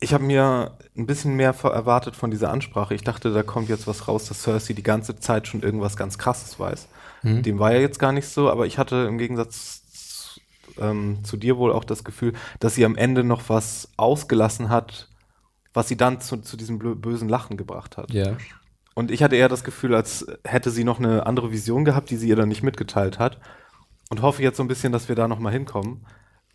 Ich 0.00 0.12
habe 0.12 0.24
mir 0.24 0.76
ein 0.96 1.06
bisschen 1.06 1.36
mehr 1.36 1.54
erwartet 1.62 2.16
von 2.16 2.30
dieser 2.30 2.50
Ansprache. 2.50 2.94
Ich 2.94 3.02
dachte, 3.02 3.32
da 3.32 3.42
kommt 3.42 3.68
jetzt 3.68 3.86
was 3.86 4.08
raus, 4.08 4.26
dass 4.26 4.42
Cersei 4.42 4.74
die 4.74 4.82
ganze 4.82 5.18
Zeit 5.18 5.48
schon 5.48 5.62
irgendwas 5.62 5.96
ganz 5.96 6.18
Krasses 6.18 6.58
weiß. 6.58 6.88
Dem 7.22 7.58
war 7.58 7.72
ja 7.72 7.80
jetzt 7.80 7.98
gar 7.98 8.12
nicht 8.12 8.28
so, 8.28 8.48
aber 8.50 8.66
ich 8.66 8.78
hatte 8.78 9.06
im 9.08 9.18
Gegensatz 9.18 9.75
zu, 9.75 9.75
ähm, 10.80 11.24
zu 11.24 11.36
dir 11.36 11.56
wohl 11.56 11.72
auch 11.72 11.84
das 11.84 12.04
Gefühl, 12.04 12.32
dass 12.60 12.74
sie 12.74 12.84
am 12.84 12.96
Ende 12.96 13.24
noch 13.24 13.48
was 13.48 13.90
ausgelassen 13.96 14.68
hat, 14.68 15.08
was 15.72 15.88
sie 15.88 15.96
dann 15.96 16.20
zu, 16.20 16.38
zu 16.38 16.56
diesem 16.56 16.78
bösen 16.78 17.28
Lachen 17.28 17.56
gebracht 17.56 17.96
hat. 17.96 18.10
Ja. 18.12 18.36
Und 18.94 19.10
ich 19.10 19.22
hatte 19.22 19.36
eher 19.36 19.50
das 19.50 19.62
Gefühl, 19.62 19.94
als 19.94 20.26
hätte 20.42 20.70
sie 20.70 20.84
noch 20.84 20.98
eine 20.98 21.26
andere 21.26 21.52
Vision 21.52 21.84
gehabt, 21.84 22.08
die 22.08 22.16
sie 22.16 22.28
ihr 22.28 22.36
dann 22.36 22.48
nicht 22.48 22.62
mitgeteilt 22.62 23.18
hat. 23.18 23.38
Und 24.08 24.22
hoffe 24.22 24.42
jetzt 24.42 24.56
so 24.56 24.62
ein 24.62 24.68
bisschen, 24.68 24.92
dass 24.92 25.08
wir 25.08 25.16
da 25.16 25.28
noch 25.28 25.38
mal 25.38 25.52
hinkommen. 25.52 26.06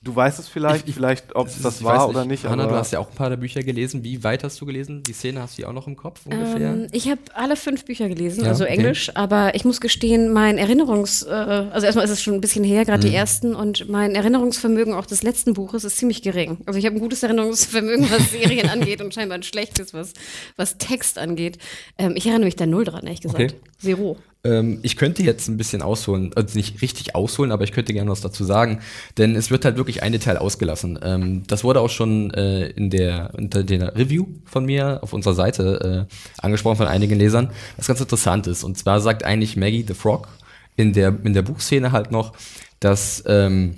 Du 0.04 0.16
weißt 0.16 0.40
es 0.40 0.48
vielleicht, 0.48 0.86
Ich- 0.86 0.90
ich- 0.90 0.96
vielleicht, 0.96 1.36
ob 1.36 1.46
es 1.48 1.62
das 1.62 1.84
war 1.84 2.00
weiß 2.00 2.10
oder 2.10 2.26
nicht. 2.26 2.44
Hanna, 2.46 2.64
aber 2.64 2.72
du 2.72 2.78
hast 2.80 2.92
ja 2.92 2.98
auch 2.98 3.12
ein 3.12 3.16
paar 3.16 3.30
der 3.30 3.38
Bücher 3.38 3.62
gelesen. 3.62 4.04
Wie 4.04 4.24
weit 4.24 4.44
hast 4.44 4.60
du 4.60 4.66
gelesen? 4.66 5.04
Die 5.04 5.14
Szene 5.14 5.40
hast 5.42 5.60
du 5.60 5.62
ja 5.62 5.68
auch 5.68 5.74
noch 5.74 5.86
im 5.86 5.96
Kopf 5.96 6.22
ungefähr? 6.26 6.72
Ähm, 6.72 6.88
ich 6.92 7.08
habe 7.08 7.22
alle 7.36 7.56
fünf 7.56 7.86
Bücher 7.86 8.10
gelesen, 8.10 8.44
Ja, 8.44 8.50
also 8.50 8.64
okay. 8.64 8.74
Englisch, 8.74 9.12
aber 9.16 9.54
ich 9.54 9.64
muss 9.64 9.80
gestehen, 9.80 10.34
mein 10.34 10.58
Erinnerungs, 10.58 11.22
äh, 11.22 11.30
also 11.30 11.86
erstmal 11.86 12.04
ist 12.06 12.10
es 12.12 12.22
schon 12.24 12.34
ein 12.34 12.42
bisschen 12.42 12.64
her, 12.64 12.84
gerade 12.84 13.06
Mhm. 13.06 13.12
die 13.12 13.16
ersten, 13.16 13.54
und 13.54 13.90
mein 13.90 14.16
Erinnerungsvermögen 14.16 14.96
auch 14.96 15.06
des 15.06 15.22
letzten 15.22 15.54
Buches 15.54 15.84
ist 15.84 15.98
ziemlich 15.98 16.24
gering. 16.24 16.58
Also 16.66 16.80
ich 16.80 16.88
habe 16.88 16.96
ein 16.96 17.00
gutes 17.00 17.22
Erinnerungsvermögen, 17.22 18.10
was 18.10 18.32
Serien 18.32 18.70
angeht 18.70 19.02
und 19.04 19.14
scheinbar 19.14 19.38
ein 19.38 19.44
schlechtes, 19.44 19.94
was, 19.94 20.14
was 20.58 20.80
Text 20.80 21.20
angeht. 21.20 21.60
Ähm, 22.00 22.14
ich 22.16 22.26
erinnere 22.26 22.46
mich 22.46 22.56
da 22.56 22.66
null 22.66 22.86
dran, 22.86 23.04
ehrlich 23.04 23.22
gesagt. 23.22 23.40
Okay. 23.40 23.54
Zero. 23.82 24.18
Ähm, 24.44 24.80
ich 24.82 24.96
könnte 24.96 25.24
jetzt 25.24 25.48
ein 25.48 25.58
bisschen 25.58 25.82
ausholen, 25.82 26.32
also 26.36 26.58
nicht 26.58 26.82
richtig 26.82 27.16
ausholen, 27.16 27.52
aber 27.52 27.64
ich 27.64 27.72
könnte 27.72 27.94
gerne 27.94 28.10
was 28.10 28.22
dazu 28.22 28.44
sagen, 28.44 28.80
denn 29.18 29.36
es 29.36 29.52
wird 29.52 29.66
halt 29.66 29.78
wirklich 29.78 30.02
ein 30.02 30.12
Detail 30.12 30.38
ausgelassen. 30.38 31.00
Ähm, 31.04 31.44
das 31.48 31.64
wurde 31.64 31.80
auch 31.80 31.90
schon 31.90 32.34
äh, 32.34 32.68
in 32.70 32.90
der 32.90 33.32
unter 33.38 33.64
der 33.64 33.96
Review 33.96 34.26
von 34.46 34.66
mir 34.66 35.00
auf 35.04 35.14
unserer 35.14 35.36
Seite 35.36 36.08
äh, 36.10 36.42
angesprochen 36.42 36.78
von 36.78 36.88
einigen 36.88 37.20
Lesern, 37.20 37.52
was 37.78 37.88
ganz 37.88 38.02
interessant 38.02 38.48
ist. 38.48 38.64
Und 38.64 38.78
zwar 38.78 39.00
sagt 39.00 39.24
eigentlich 39.24 39.58
Maggie 39.58 39.86
the 39.88 39.94
Frog 39.94 40.28
in 40.76 40.94
der 40.94 41.16
in 41.24 41.34
der 41.34 41.44
Buchszene 41.44 41.92
halt 41.92 42.12
noch, 42.12 42.34
dass 42.80 43.24
ähm, 43.28 43.76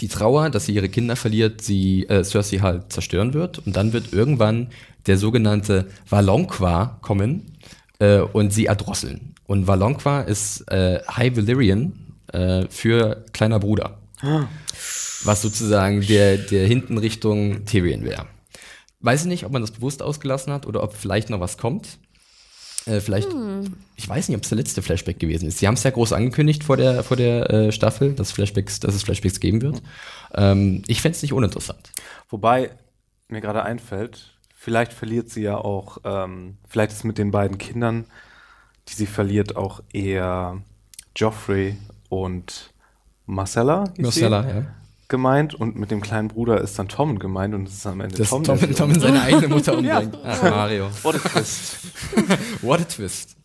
die 0.00 0.08
Trauer, 0.08 0.50
dass 0.50 0.66
sie 0.66 0.74
ihre 0.74 0.90
Kinder 0.90 1.16
verliert, 1.16 1.62
sie 1.62 2.04
äh, 2.08 2.24
Cersei 2.24 2.58
halt 2.58 2.92
zerstören 2.92 3.32
wird 3.32 3.58
und 3.66 3.74
dann 3.76 3.94
wird 3.94 4.12
irgendwann 4.12 4.68
der 5.06 5.16
sogenannte 5.16 5.86
Valonqua 6.08 6.98
kommen 7.00 7.56
äh, 7.98 8.18
und 8.20 8.52
sie 8.52 8.66
erdrosseln. 8.66 9.34
Und 9.46 9.66
Valonqua 9.66 10.22
ist 10.22 10.70
äh, 10.70 11.00
High 11.08 11.36
Valyrian 11.36 11.92
äh, 12.32 12.66
für 12.68 13.24
kleiner 13.32 13.58
Bruder. 13.58 13.98
Was 15.24 15.42
sozusagen 15.42 16.00
der, 16.02 16.38
der 16.38 16.66
hinten 16.66 16.98
Richtung 16.98 17.64
Tyrion 17.64 18.04
wäre. 18.04 18.26
Weiß 19.00 19.22
ich 19.22 19.26
nicht, 19.28 19.44
ob 19.44 19.52
man 19.52 19.62
das 19.62 19.70
bewusst 19.70 20.02
ausgelassen 20.02 20.52
hat 20.52 20.66
oder 20.66 20.82
ob 20.82 20.94
vielleicht 20.94 21.30
noch 21.30 21.40
was 21.40 21.56
kommt. 21.56 21.98
Äh, 22.86 23.00
vielleicht, 23.00 23.28
ich 23.96 24.08
weiß 24.08 24.28
nicht, 24.28 24.36
ob 24.36 24.42
es 24.42 24.48
der 24.48 24.58
letzte 24.58 24.82
Flashback 24.82 25.18
gewesen 25.18 25.46
ist. 25.46 25.58
Sie 25.58 25.66
haben 25.66 25.74
es 25.74 25.82
ja 25.82 25.90
groß 25.90 26.12
angekündigt 26.12 26.64
vor 26.64 26.76
der, 26.76 27.04
vor 27.04 27.16
der 27.16 27.50
äh, 27.50 27.72
Staffel, 27.72 28.14
dass, 28.14 28.32
Flashbacks, 28.32 28.80
dass 28.80 28.94
es 28.94 29.02
Flashbacks 29.02 29.40
geben 29.40 29.62
wird. 29.62 29.82
Ähm, 30.34 30.82
ich 30.86 31.00
fände 31.00 31.16
es 31.16 31.22
nicht 31.22 31.32
uninteressant. 31.32 31.90
Wobei 32.28 32.70
mir 33.28 33.40
gerade 33.40 33.62
einfällt, 33.62 34.37
vielleicht 34.68 34.92
verliert 34.92 35.30
sie 35.30 35.40
ja 35.40 35.56
auch, 35.56 35.96
ähm, 36.04 36.58
vielleicht 36.68 36.92
ist 36.92 37.02
mit 37.02 37.16
den 37.16 37.30
beiden 37.30 37.56
Kindern, 37.56 38.04
die 38.86 38.92
sie 38.92 39.06
verliert, 39.06 39.56
auch 39.56 39.80
eher 39.94 40.60
Joffrey 41.16 41.78
und 42.10 42.74
Marcella, 43.24 43.84
Marcella, 43.96 44.46
ja. 44.46 44.66
gemeint 45.08 45.54
und 45.54 45.76
mit 45.76 45.90
dem 45.90 46.02
kleinen 46.02 46.28
Bruder 46.28 46.60
ist 46.60 46.78
dann 46.78 46.86
Tom 46.86 47.18
gemeint 47.18 47.54
und 47.54 47.66
es 47.66 47.76
ist 47.76 47.86
am 47.86 48.02
Ende 48.02 48.18
Dass 48.18 48.28
Tom, 48.28 48.44
Tom, 48.44 48.58
Tom, 48.60 48.90
in 48.90 49.00
seine 49.00 49.22
eigene 49.22 49.48
Mutter 49.48 49.72
umbringt. 49.78 50.18
Ach, 50.22 50.42
Mario. 50.42 50.90
What 51.02 51.14
a 51.14 51.18
twist. 51.18 51.78
What 52.60 52.80
a 52.82 52.84
twist. 52.84 53.37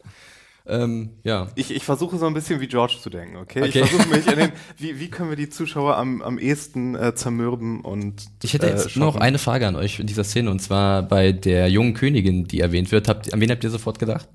Ähm, 0.66 1.10
ja. 1.24 1.48
Ich, 1.56 1.76
ich 1.76 1.84
versuche 1.84 2.18
so 2.18 2.26
ein 2.26 2.34
bisschen 2.34 2.62
wie 2.62 2.68
George 2.68 2.96
zu 3.02 3.10
denken, 3.10 3.36
okay? 3.36 3.64
Okay. 3.64 3.82
Ich 3.82 3.90
versuche 3.90 4.08
mich 4.16 4.26
in 4.28 4.38
den, 4.40 4.52
wie, 4.78 4.98
wie 5.00 5.10
können 5.10 5.30
wir 5.30 5.36
die 5.36 5.50
Zuschauer 5.50 5.98
am, 5.98 6.22
am 6.22 6.40
ehesten 6.40 6.96
äh, 6.96 7.14
zermürben 7.16 7.82
und 7.82 8.24
Ich 8.44 8.54
hätte 8.54 8.68
äh, 8.68 8.70
jetzt 8.70 8.96
noch 8.96 9.08
schocken? 9.14 9.22
eine 9.22 9.40
Frage 9.40 9.68
an 9.68 9.76
euch 9.76 10.00
in 10.00 10.08
dieser 10.08 10.24
Szene 10.24 10.50
und 10.52 10.62
zwar 10.62 11.04
bei 11.04 11.34
der 11.34 11.68
jungen 11.70 11.94
Königin, 11.94 12.46
die 12.46 12.62
erwähnt 12.62 12.92
wird. 12.94 13.10
Habt, 13.10 13.34
an 13.34 13.42
wen 13.42 13.52
habt 13.52 13.64
ihr 13.66 13.70
sofort 13.72 14.00
gedacht? 14.00 14.30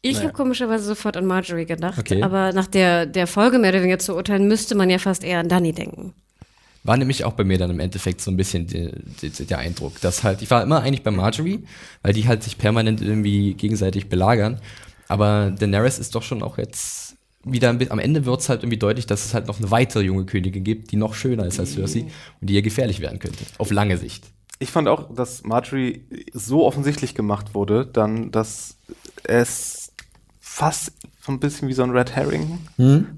Ich 0.00 0.14
Naja. 0.14 0.24
habe 0.28 0.34
komischerweise 0.36 0.84
sofort 0.84 1.16
an 1.16 1.26
Marjorie 1.26 1.64
gedacht, 1.66 1.98
Okay. 1.98 2.22
aber 2.22 2.52
nach 2.52 2.66
der, 2.68 3.06
der 3.06 3.26
Folge 3.26 3.58
mehr 3.58 3.70
oder 3.70 3.82
weniger 3.82 3.98
zu 3.98 4.14
urteilen, 4.14 4.46
müsste 4.48 4.74
man 4.76 4.90
ja 4.90 4.98
fast 4.98 5.24
eher 5.24 5.38
an 5.40 5.48
Dani 5.48 5.72
denken. 5.72 6.12
War 6.84 6.96
nämlich 6.96 7.24
auch 7.24 7.34
bei 7.34 7.44
mir 7.44 7.58
dann 7.58 7.70
im 7.70 7.78
Endeffekt 7.78 8.20
so 8.20 8.30
ein 8.32 8.36
bisschen 8.36 8.66
die, 8.66 8.90
die, 9.22 9.30
der 9.46 9.58
Eindruck, 9.58 10.00
dass 10.00 10.24
halt, 10.24 10.42
ich 10.42 10.50
war 10.50 10.62
immer 10.64 10.82
eigentlich 10.82 11.04
bei 11.04 11.12
Marjorie, 11.12 11.64
weil 12.02 12.12
die 12.12 12.26
halt 12.26 12.42
sich 12.42 12.58
permanent 12.58 13.00
irgendwie 13.00 13.54
gegenseitig 13.54 14.08
belagern. 14.08 14.60
Aber 15.12 15.50
Daenerys 15.50 15.98
ist 15.98 16.14
doch 16.14 16.22
schon 16.22 16.42
auch 16.42 16.56
jetzt 16.56 17.16
wieder 17.44 17.68
ein 17.68 17.76
bisschen, 17.76 17.92
am 17.92 17.98
Ende 17.98 18.24
wird 18.24 18.40
es 18.40 18.48
halt 18.48 18.62
irgendwie 18.62 18.78
deutlich, 18.78 19.04
dass 19.04 19.26
es 19.26 19.34
halt 19.34 19.46
noch 19.46 19.58
eine 19.58 19.70
weitere 19.70 20.04
junge 20.04 20.24
Königin 20.24 20.64
gibt, 20.64 20.90
die 20.90 20.96
noch 20.96 21.12
schöner 21.12 21.44
ist 21.44 21.60
als 21.60 21.74
Cersei 21.74 22.06
und 22.40 22.48
die 22.48 22.54
ihr 22.54 22.62
gefährlich 22.62 23.00
werden 23.00 23.18
könnte. 23.18 23.44
Auf 23.58 23.70
lange 23.70 23.98
Sicht. 23.98 24.24
Ich 24.58 24.70
fand 24.70 24.88
auch, 24.88 25.14
dass 25.14 25.42
Marjorie 25.42 26.02
so 26.32 26.64
offensichtlich 26.64 27.14
gemacht 27.14 27.54
wurde, 27.54 27.84
dann, 27.84 28.30
dass 28.30 28.76
es 29.24 29.92
fast 30.40 30.92
so 31.20 31.30
ein 31.30 31.40
bisschen 31.40 31.68
wie 31.68 31.74
so 31.74 31.82
ein 31.82 31.90
Red 31.90 32.16
Herring 32.16 32.60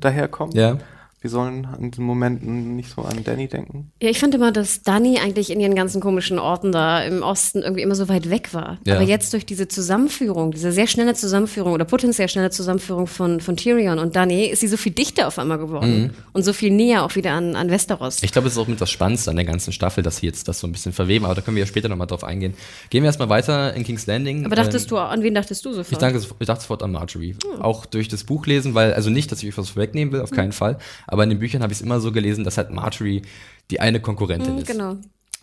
daherkommt. 0.00 0.54
Ja. 0.54 0.78
Wir 1.24 1.30
sollen 1.30 1.66
in 1.80 1.90
den 1.90 2.04
Momenten 2.04 2.76
nicht 2.76 2.90
so 2.90 3.00
an 3.00 3.24
Danny 3.24 3.48
denken. 3.48 3.90
Ja, 4.02 4.10
ich 4.10 4.18
fand 4.18 4.34
immer, 4.34 4.52
dass 4.52 4.82
Dani 4.82 5.18
eigentlich 5.18 5.48
in 5.50 5.58
ihren 5.58 5.74
ganzen 5.74 6.02
komischen 6.02 6.38
Orten 6.38 6.70
da 6.70 7.02
im 7.02 7.22
Osten 7.22 7.62
irgendwie 7.62 7.80
immer 7.80 7.94
so 7.94 8.10
weit 8.10 8.28
weg 8.28 8.52
war. 8.52 8.76
Ja. 8.86 8.96
Aber 8.96 9.04
jetzt 9.04 9.32
durch 9.32 9.46
diese 9.46 9.66
Zusammenführung, 9.66 10.50
diese 10.50 10.70
sehr 10.70 10.86
schnelle 10.86 11.14
Zusammenführung 11.14 11.72
oder 11.72 11.86
potenziell 11.86 12.28
schnelle 12.28 12.50
Zusammenführung 12.50 13.06
von, 13.06 13.40
von 13.40 13.56
Tyrion 13.56 13.98
und 14.00 14.14
Dani, 14.14 14.44
ist 14.44 14.60
sie 14.60 14.68
so 14.68 14.76
viel 14.76 14.92
dichter 14.92 15.26
auf 15.26 15.38
einmal 15.38 15.56
geworden. 15.56 16.12
Und 16.34 16.42
so 16.42 16.52
viel 16.52 16.70
näher 16.70 17.02
auch 17.02 17.14
wieder 17.14 17.30
an, 17.32 17.56
an 17.56 17.70
Westeros. 17.70 18.22
Ich 18.22 18.30
glaube, 18.30 18.48
es 18.48 18.52
ist 18.52 18.58
auch 18.58 18.68
mit 18.68 18.82
das 18.82 18.90
Spannendste 18.90 19.30
an 19.30 19.36
der 19.36 19.46
ganzen 19.46 19.72
Staffel, 19.72 20.02
dass 20.02 20.18
sie 20.18 20.26
jetzt 20.26 20.46
das 20.46 20.60
so 20.60 20.66
ein 20.66 20.72
bisschen 20.72 20.92
verweben, 20.92 21.24
aber 21.24 21.34
da 21.34 21.40
können 21.40 21.56
wir 21.56 21.62
ja 21.62 21.66
später 21.66 21.88
nochmal 21.88 22.06
drauf 22.06 22.22
eingehen. 22.22 22.52
Gehen 22.90 23.02
wir 23.02 23.06
erstmal 23.06 23.30
weiter 23.30 23.72
in 23.72 23.82
King's 23.82 24.04
Landing. 24.06 24.44
Aber 24.44 24.56
dachtest 24.56 24.88
Ähm, 24.88 24.90
du, 24.90 24.98
an 24.98 25.22
wen 25.22 25.32
dachtest 25.32 25.64
du 25.64 25.72
sofort? 25.72 25.90
Ich 25.90 25.96
dachte, 25.96 26.18
ich 26.38 26.46
dachte 26.46 26.60
sofort 26.60 26.82
an 26.82 26.92
Marjorie. 26.92 27.34
Hm. 27.50 27.62
Auch 27.62 27.86
durch 27.86 28.08
das 28.08 28.24
Buch 28.24 28.44
lesen, 28.44 28.74
weil, 28.74 28.92
also 28.92 29.08
nicht, 29.08 29.32
dass 29.32 29.42
ich 29.42 29.48
euch 29.48 29.56
was 29.56 29.70
vorwegnehmen 29.70 30.12
will, 30.12 30.20
auf 30.20 30.30
keinen 30.30 30.52
Fall, 30.52 30.76
aber 31.06 31.13
in 31.22 31.30
den 31.30 31.38
Büchern 31.38 31.62
habe 31.62 31.72
ich 31.72 31.78
es 31.78 31.84
immer 31.84 32.00
so 32.00 32.10
gelesen, 32.12 32.44
dass 32.44 32.58
halt 32.58 32.70
Marjorie 32.70 33.22
die 33.70 33.80
eine 33.80 34.00
Konkurrentin 34.00 34.52
Hm, 34.54 34.58
ist. 34.58 34.66
genau. 34.66 34.90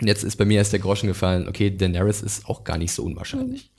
Und 0.01 0.08
jetzt 0.08 0.24
ist 0.24 0.36
bei 0.36 0.46
mir 0.46 0.58
erst 0.58 0.74
der 0.74 0.80
Groschen 0.80 1.08
gefallen, 1.08 1.48
okay, 1.48 1.70
Daenerys 1.75 2.22
ist 2.22 2.48
auch 2.48 2.63
gar 2.63 2.78
nicht 2.78 2.92
so 2.92 3.04
unwahrscheinlich. 3.04 3.70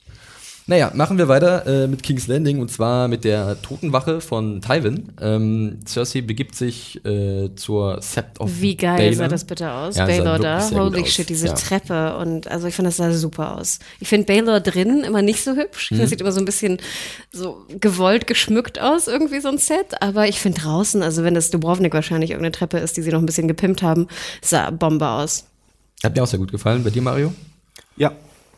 Hm. 0.65 0.71
Naja, 0.71 0.91
machen 0.93 1.17
wir 1.17 1.27
weiter 1.27 1.65
äh, 1.65 1.87
mit 1.87 2.03
King's 2.03 2.27
Landing 2.27 2.59
und 2.61 2.71
zwar 2.71 3.07
mit 3.09 3.25
der 3.25 3.61
Totenwache 3.61 4.21
von 4.21 4.61
Tywin. 4.61 5.09
Ähm, 5.19 5.79
Cersei 5.85 6.21
begibt 6.21 6.55
sich 6.55 7.03
äh, 7.05 7.49
zur 7.55 8.01
Sept 8.01 8.39
of 8.39 8.49
Wie 8.61 8.77
geil 8.77 8.97
Baelor. 8.97 9.15
sah 9.15 9.27
das 9.27 9.43
bitte 9.43 9.69
aus? 9.71 9.97
Ja, 9.97 10.05
Baylor 10.05 10.39
da. 10.39 10.69
Holy 10.71 11.05
shit, 11.05 11.27
diese 11.27 11.47
Ja. 11.47 11.53
Treppe. 11.53 12.15
Und 12.17 12.47
also 12.47 12.67
ich 12.67 12.75
fand, 12.75 12.87
das 12.87 12.97
sah 12.97 13.11
super 13.11 13.57
aus. 13.57 13.79
Ich 13.99 14.07
finde 14.07 14.25
Baylor 14.25 14.61
drin 14.61 15.01
immer 15.03 15.21
nicht 15.21 15.43
so 15.43 15.55
hübsch. 15.55 15.91
Mhm. 15.91 15.97
Das 15.99 16.09
sieht 16.09 16.21
immer 16.21 16.31
so 16.31 16.39
ein 16.39 16.45
bisschen 16.45 16.77
so 17.31 17.65
gewollt 17.81 18.25
geschmückt 18.27 18.79
aus, 18.79 19.07
irgendwie 19.07 19.41
so 19.41 19.49
ein 19.49 19.57
Set. 19.57 20.01
Aber 20.01 20.27
ich 20.29 20.39
finde 20.39 20.61
draußen, 20.61 21.03
also 21.03 21.23
wenn 21.23 21.33
das 21.33 21.51
Dubrovnik 21.51 21.93
wahrscheinlich 21.93 22.31
irgendeine 22.31 22.53
Treppe 22.53 22.77
ist, 22.77 22.95
die 22.95 23.01
sie 23.01 23.11
noch 23.11 23.19
ein 23.19 23.25
bisschen 23.25 23.47
gepimpt 23.49 23.81
haben, 23.81 24.07
sah 24.41 24.69
Bombe 24.69 25.07
aus. 25.09 25.45
Hat 26.03 26.15
mir 26.15 26.23
auch 26.23 26.27
sehr 26.27 26.39
gut 26.39 26.51
gefallen. 26.51 26.83
Bei 26.83 26.89
dir, 26.89 27.01
Mario? 27.01 27.33
Ja, 27.97 28.13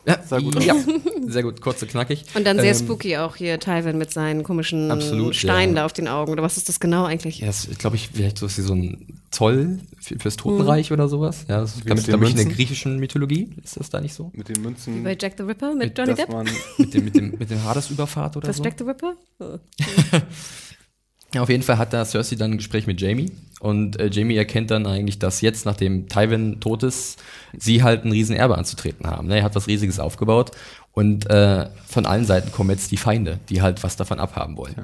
Ja, 0.06 0.22
Sah 0.24 0.38
gut 0.38 0.56
aus. 0.56 0.64
ja. 0.64 0.74
Sehr 1.26 1.42
gut, 1.42 1.60
kurz 1.60 1.82
und 1.82 1.90
knackig. 1.90 2.24
Und 2.34 2.46
dann 2.46 2.60
sehr 2.60 2.70
Ähm, 2.70 2.78
spooky 2.78 3.16
auch 3.16 3.34
hier 3.34 3.58
Tywin 3.58 3.98
mit 3.98 4.12
seinen 4.12 4.44
komischen 4.44 4.92
Absolut, 4.92 5.34
Steinen 5.34 5.74
ja. 5.74 5.80
da 5.82 5.86
auf 5.86 5.92
den 5.92 6.06
Augen. 6.06 6.30
Oder 6.30 6.44
was 6.44 6.56
ist 6.56 6.68
das 6.68 6.78
genau 6.78 7.04
eigentlich? 7.04 7.40
Ja, 7.40 7.48
das 7.48 7.68
glaube 7.78 7.96
ich, 7.96 8.10
vielleicht 8.14 8.38
so, 8.38 8.46
ist 8.46 8.56
wie 8.58 8.62
so 8.62 8.74
ein 8.74 9.18
Zoll 9.32 9.80
für, 10.00 10.16
fürs 10.20 10.36
Totenreich 10.36 10.92
oder 10.92 11.08
sowas. 11.08 11.44
Ja, 11.48 11.58
das 11.60 11.70
ist, 11.74 11.84
Wie 11.84 11.88
glaube 11.88 12.24
ich, 12.26 12.30
in 12.30 12.36
der 12.36 12.44
griechischen 12.46 13.00
Mythologie. 13.00 13.50
Ist 13.64 13.76
das 13.80 13.90
da 13.90 14.00
nicht 14.00 14.14
so? 14.14 14.30
mit 14.34 14.48
den 14.48 14.62
Münzen, 14.62 15.02
Bei 15.02 15.16
Jack 15.20 15.34
the 15.36 15.42
Ripper 15.42 15.74
mit 15.74 15.98
Johnny 15.98 16.14
Depp? 16.14 16.28
Mit 16.78 16.94
dem, 16.94 17.04
mit 17.04 17.16
dem, 17.16 17.34
mit 17.36 17.50
dem 17.50 17.64
Hades-Überfahrt 17.64 18.36
oder 18.36 18.48
Was 18.48 18.58
so? 18.58 18.62
Jack 18.62 18.74
the 18.78 18.84
Ripper? 18.84 19.14
Oh. 19.40 19.58
Ja, 21.34 21.42
auf 21.42 21.48
jeden 21.48 21.62
Fall 21.62 21.78
hat 21.78 21.92
da 21.92 22.04
Cersei 22.04 22.36
dann 22.36 22.52
ein 22.52 22.56
Gespräch 22.56 22.86
mit 22.86 23.00
Jamie 23.00 23.30
und 23.60 23.98
äh, 23.98 24.08
Jamie 24.12 24.36
erkennt 24.36 24.70
dann 24.70 24.86
eigentlich, 24.86 25.18
dass 25.18 25.40
jetzt, 25.40 25.66
nachdem 25.66 26.08
Tywin 26.08 26.60
tot 26.60 26.82
ist, 26.82 27.22
sie 27.56 27.82
halt 27.82 28.04
ein 28.04 28.12
Riesenerbe 28.12 28.56
anzutreten 28.56 29.06
haben. 29.06 29.28
Ne? 29.28 29.38
Er 29.38 29.42
hat 29.42 29.54
was 29.54 29.66
Riesiges 29.66 29.98
aufgebaut 29.98 30.52
und 30.92 31.28
äh, 31.28 31.68
von 31.86 32.06
allen 32.06 32.24
Seiten 32.24 32.52
kommen 32.52 32.70
jetzt 32.70 32.90
die 32.90 32.96
Feinde, 32.96 33.38
die 33.48 33.60
halt 33.60 33.82
was 33.82 33.96
davon 33.96 34.18
abhaben 34.20 34.56
wollen. 34.56 34.76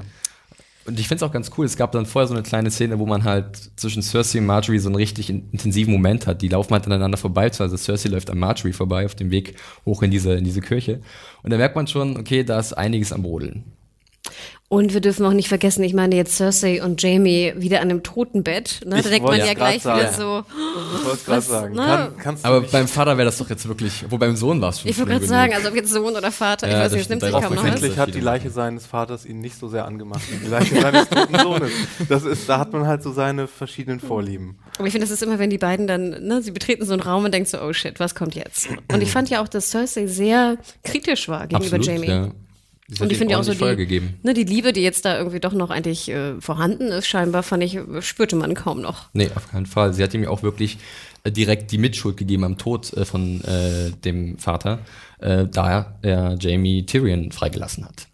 Und 0.85 0.99
ich 0.99 1.07
finde 1.07 1.25
es 1.25 1.31
auch 1.31 1.33
ganz 1.33 1.53
cool. 1.57 1.65
Es 1.65 1.77
gab 1.77 1.93
dann 1.93 2.07
vorher 2.07 2.27
so 2.27 2.35
eine 2.35 2.43
kleine 2.43 2.71
Szene, 2.73 2.99
wo 2.99 3.07
man 3.07 3.23
halt 3.23 3.71
zwischen 3.77 4.03
Cersei 4.03 4.41
und 4.41 4.47
Marjorie 4.47 4.81
so 4.81 4.89
einen 4.89 4.97
richtig 4.97 5.31
in- 5.31 5.49
intensiven 5.53 5.93
Moment 5.93 6.27
hat. 6.27 6.43
Die 6.43 6.49
laufen 6.49 6.73
halt 6.73 6.87
aneinander 6.87 7.17
vorbei. 7.17 7.45
Also 7.57 7.77
Cersei 7.77 8.09
läuft 8.09 8.31
an 8.31 8.39
Marjorie 8.39 8.73
vorbei 8.73 9.05
auf 9.05 9.15
dem 9.15 9.31
Weg 9.31 9.55
hoch 9.87 10.03
in 10.03 10.11
diese, 10.11 10.33
in 10.35 10.43
diese 10.43 10.61
Kirche. 10.61 11.01
Und 11.45 11.51
da 11.53 11.57
merkt 11.57 11.77
man 11.77 11.87
schon, 11.87 12.17
okay, 12.17 12.43
da 12.43 12.59
ist 12.59 12.73
einiges 12.73 13.13
am 13.13 13.23
Brodeln. 13.23 13.63
Und 14.73 14.95
wir 14.95 15.03
dürfen 15.03 15.27
auch 15.27 15.35
nicht 15.35 15.49
vergessen, 15.49 15.85
ich 15.85 15.93
meine 15.93 16.17
jetzt 16.17 16.35
Cersei 16.39 16.83
und 16.83 17.03
Jamie 17.03 17.53
wieder 17.59 17.83
an 17.83 17.91
einem 17.91 18.03
Totenbett. 18.03 18.81
Ne? 18.87 19.01
Ich 19.01 19.03
Da 19.03 19.11
denkt 19.11 19.29
man 19.29 19.39
ja 19.39 19.53
gleich 19.53 19.85
wieder 19.85 20.11
sagen. 20.11 20.17
so. 20.17 20.45
Ich 20.97 21.05
wollte 21.05 21.25
gerade 21.27 21.41
sagen, 21.43 21.75
ne? 21.75 21.83
kann, 21.83 22.17
kannst 22.17 22.43
du 22.43 22.49
Aber 22.49 22.61
nicht 22.61 22.73
beim 22.73 22.89
Vater 22.89 23.19
wäre 23.19 23.27
das 23.27 23.37
doch 23.37 23.51
jetzt 23.51 23.69
wirklich, 23.69 24.03
wo 24.09 24.17
beim 24.17 24.35
Sohn 24.35 24.63
war 24.63 24.71
es 24.71 24.81
schon. 24.81 24.91
Ich 24.91 24.97
wollte 24.97 25.11
gerade 25.11 25.27
sagen, 25.27 25.53
also 25.53 25.69
ob 25.69 25.75
jetzt 25.75 25.91
Sohn 25.91 26.17
oder 26.17 26.33
Vater, 26.33 26.69
ich 26.69 26.73
Ja, 26.73 26.79
weiß 26.79 26.85
das 26.85 26.93
nicht, 26.93 27.03
es 27.03 27.09
nimmt 27.11 27.21
sich 27.21 27.33
kaum 27.33 27.43
ist 27.43 27.51
aus. 27.51 27.59
Offensichtlich 27.59 27.99
hat 27.99 28.15
die 28.15 28.21
Leiche 28.21 28.49
seines 28.49 28.87
Vaters 28.87 29.27
ihn 29.27 29.41
nicht 29.41 29.59
so 29.59 29.69
sehr 29.69 29.85
angemacht 29.85 30.23
wie 30.31 30.43
die 30.43 30.51
Leiche 30.51 30.81
seines 30.81 31.07
toten 31.07 31.39
Sohnes. 31.39 31.71
Das 32.09 32.25
ist, 32.25 32.49
da 32.49 32.59
hat 32.59 32.73
man 32.73 32.87
halt 32.87 33.03
so 33.03 33.13
seine 33.13 33.49
verschiedenen 33.49 34.01
Vorlieben. 34.01 34.57
Aber 34.79 34.87
ich 34.87 34.93
finde, 34.93 35.07
das 35.07 35.11
ist 35.13 35.23
immer, 35.23 35.39
wenn 35.39 35.51
die 35.51 35.59
beiden 35.59 35.87
dann, 35.87 36.09
ne, 36.27 36.41
sie 36.41 36.51
betreten 36.51 36.87
so 36.87 36.95
einen 36.95 37.03
Raum 37.03 37.27
und 37.27 37.35
denken 37.35 37.47
so, 37.47 37.61
oh 37.61 37.75
shit, 37.75 38.01
was 38.01 38.15
kommt 38.15 38.35
jetzt? 38.35 38.69
Und 38.91 39.03
ich 39.03 39.13
fand 39.13 39.29
ja 39.29 39.43
auch, 39.43 39.49
dass 39.49 39.69
Cersei 39.69 40.07
sehr 40.07 40.57
kritisch 40.83 41.29
war 41.29 41.47
gegenüber 41.47 41.77
Absolut, 41.77 41.85
Jamie. 41.87 42.09
Ja. 42.09 42.31
Die 42.93 43.03
Und 43.03 43.11
ich 43.11 43.19
finde 43.19 43.39
auch 43.39 43.45
so 43.45 43.55
die, 43.55 43.77
gegeben. 43.77 44.15
ne, 44.23 44.35
die 44.35 44.45
Liebe, 44.45 44.73
die 44.73 44.83
jetzt 44.83 45.05
da 45.05 45.17
irgendwie 45.17 45.41
doch 45.41 45.53
noch 45.53 45.71
eigentlich 45.71 46.11
äh, 46.11 46.41
vorhanden 46.41 46.89
ist, 46.89 47.07
scheinbar, 47.07 47.43
fand 47.43 47.63
ich, 47.63 47.79
spürte 48.01 48.37
man 48.37 48.55
kaum 48.55 48.83
noch. 48.83 49.09
Nee, 49.15 49.31
auf 49.35 49.51
keinen 49.51 49.67
Fall. 49.67 49.95
Sie 49.95 50.03
hat 50.03 50.13
ihm 50.13 50.25
ja 50.25 50.29
auch 50.29 50.43
wirklich 50.43 50.79
äh, 51.25 51.31
direkt 51.31 51.73
die 51.73 51.79
Mitschuld 51.79 52.17
gegeben 52.17 52.45
am 52.45 52.59
Tod 52.59 52.93
äh, 52.93 53.05
von 53.05 53.43
äh, 53.45 53.91
dem 54.05 54.39
Vater, 54.39 54.81
äh, 55.21 55.47
da 55.51 55.97
er 56.03 56.37
Jamie 56.39 56.85
Tyrion 56.85 57.33
freigelassen 57.33 57.85
hat. 57.85 58.09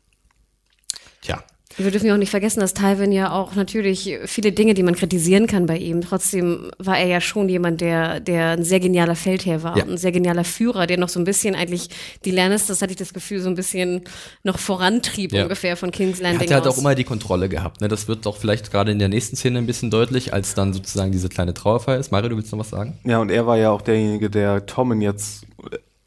Wir 1.78 1.90
dürfen 1.92 2.06
ja 2.06 2.14
auch 2.14 2.18
nicht 2.18 2.30
vergessen, 2.30 2.60
dass 2.60 2.74
Tywin 2.74 3.12
ja 3.12 3.30
auch 3.32 3.54
natürlich 3.54 4.18
viele 4.26 4.50
Dinge, 4.52 4.74
die 4.74 4.82
man 4.82 4.96
kritisieren 4.96 5.46
kann 5.46 5.66
bei 5.66 5.76
ihm, 5.78 6.00
trotzdem 6.00 6.70
war 6.78 6.98
er 6.98 7.06
ja 7.06 7.20
schon 7.20 7.48
jemand, 7.48 7.80
der, 7.80 8.20
der 8.20 8.50
ein 8.50 8.64
sehr 8.64 8.80
genialer 8.80 9.14
Feldherr 9.14 9.62
war, 9.62 9.76
Ja. 9.78 9.84
ein 9.84 9.96
sehr 9.96 10.10
genialer 10.12 10.42
Führer, 10.44 10.86
der 10.88 10.98
noch 10.98 11.08
so 11.08 11.20
ein 11.20 11.24
bisschen 11.24 11.54
eigentlich 11.54 11.88
die 12.24 12.32
Lannisters, 12.32 12.82
hatte 12.82 12.90
ich 12.92 12.96
das 12.98 13.12
Gefühl, 13.12 13.40
so 13.40 13.48
ein 13.48 13.54
bisschen 13.54 14.02
noch 14.42 14.58
vorantrieb 14.58 15.32
Ja. 15.32 15.44
ungefähr 15.44 15.76
von 15.76 15.90
King's 15.92 16.18
Er 16.18 16.24
Landing 16.24 16.40
hat 16.40 16.50
ja 16.50 16.56
halt 16.56 16.66
aus. 16.66 16.74
auch 16.74 16.78
immer 16.80 16.94
die 16.96 17.04
Kontrolle 17.04 17.48
gehabt. 17.48 17.80
Ne? 17.80 17.88
Das 17.88 18.08
wird 18.08 18.26
doch 18.26 18.36
vielleicht 18.36 18.70
gerade 18.72 18.90
in 18.90 18.98
der 18.98 19.08
nächsten 19.08 19.36
Szene 19.36 19.58
ein 19.58 19.66
bisschen 19.66 19.90
deutlich, 19.90 20.34
als 20.34 20.54
dann 20.54 20.72
sozusagen 20.72 21.12
diese 21.12 21.28
kleine 21.28 21.54
Trauerfeier 21.54 21.98
ist. 21.98 22.10
Mario, 22.10 22.30
du 22.30 22.36
willst 22.36 22.50
noch 22.52 22.58
was 22.58 22.70
sagen? 22.70 22.98
Ja, 23.04 23.18
und 23.20 23.30
er 23.30 23.46
war 23.46 23.56
ja 23.56 23.70
auch 23.70 23.82
derjenige, 23.82 24.28
der 24.30 24.66
Tommen 24.66 25.00
jetzt 25.00 25.44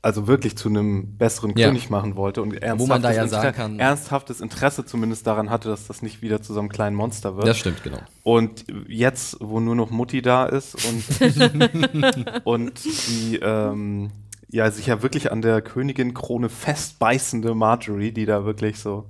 also 0.04 0.28
wirklich 0.28 0.58
zu 0.58 0.68
einem 0.70 1.18
besseren 1.18 1.56
Ja. 1.56 1.68
König 1.68 1.90
machen 1.92 2.16
wollte 2.16 2.42
und 2.42 2.54
ernsthaftes, 2.54 2.80
Wo 2.80 2.88
man 2.88 3.02
da 3.04 3.12
ja 3.12 3.24
Inter- 3.24 3.80
ernsthaftes 3.80 4.42
Interesse 4.42 4.86
zumindest 4.86 5.28
daran 5.28 5.50
hatte, 5.52 5.70
dass 5.70 5.86
das 5.88 6.02
nicht 6.02 6.22
wieder 6.24 6.42
zu 6.42 6.54
so 6.54 6.60
einem 6.60 6.70
kleinen 6.70 6.96
Monster 6.96 7.36
wird. 7.38 7.48
Das 7.48 7.58
stimmt, 7.60 7.84
genau. 7.84 8.00
Und 8.24 8.66
jetzt, 8.88 9.38
wo 9.40 9.60
nur 9.60 9.76
noch 9.76 9.92
Mutti 9.92 10.22
da 10.24 10.46
ist 10.46 10.76
und, 10.76 11.04
und 12.46 12.84
die, 12.84 13.40
ähm, 13.42 14.12
ja, 14.50 14.70
sich 14.72 14.88
ja 14.88 15.02
wirklich 15.02 15.32
an 15.32 15.42
der 15.42 15.62
Königin-Krone 15.62 16.50
festbeißende 16.50 17.54
Marjorie, 17.56 18.12
die 18.12 18.26
da 18.26 18.44
wirklich 18.44 18.80
so, 18.80 19.06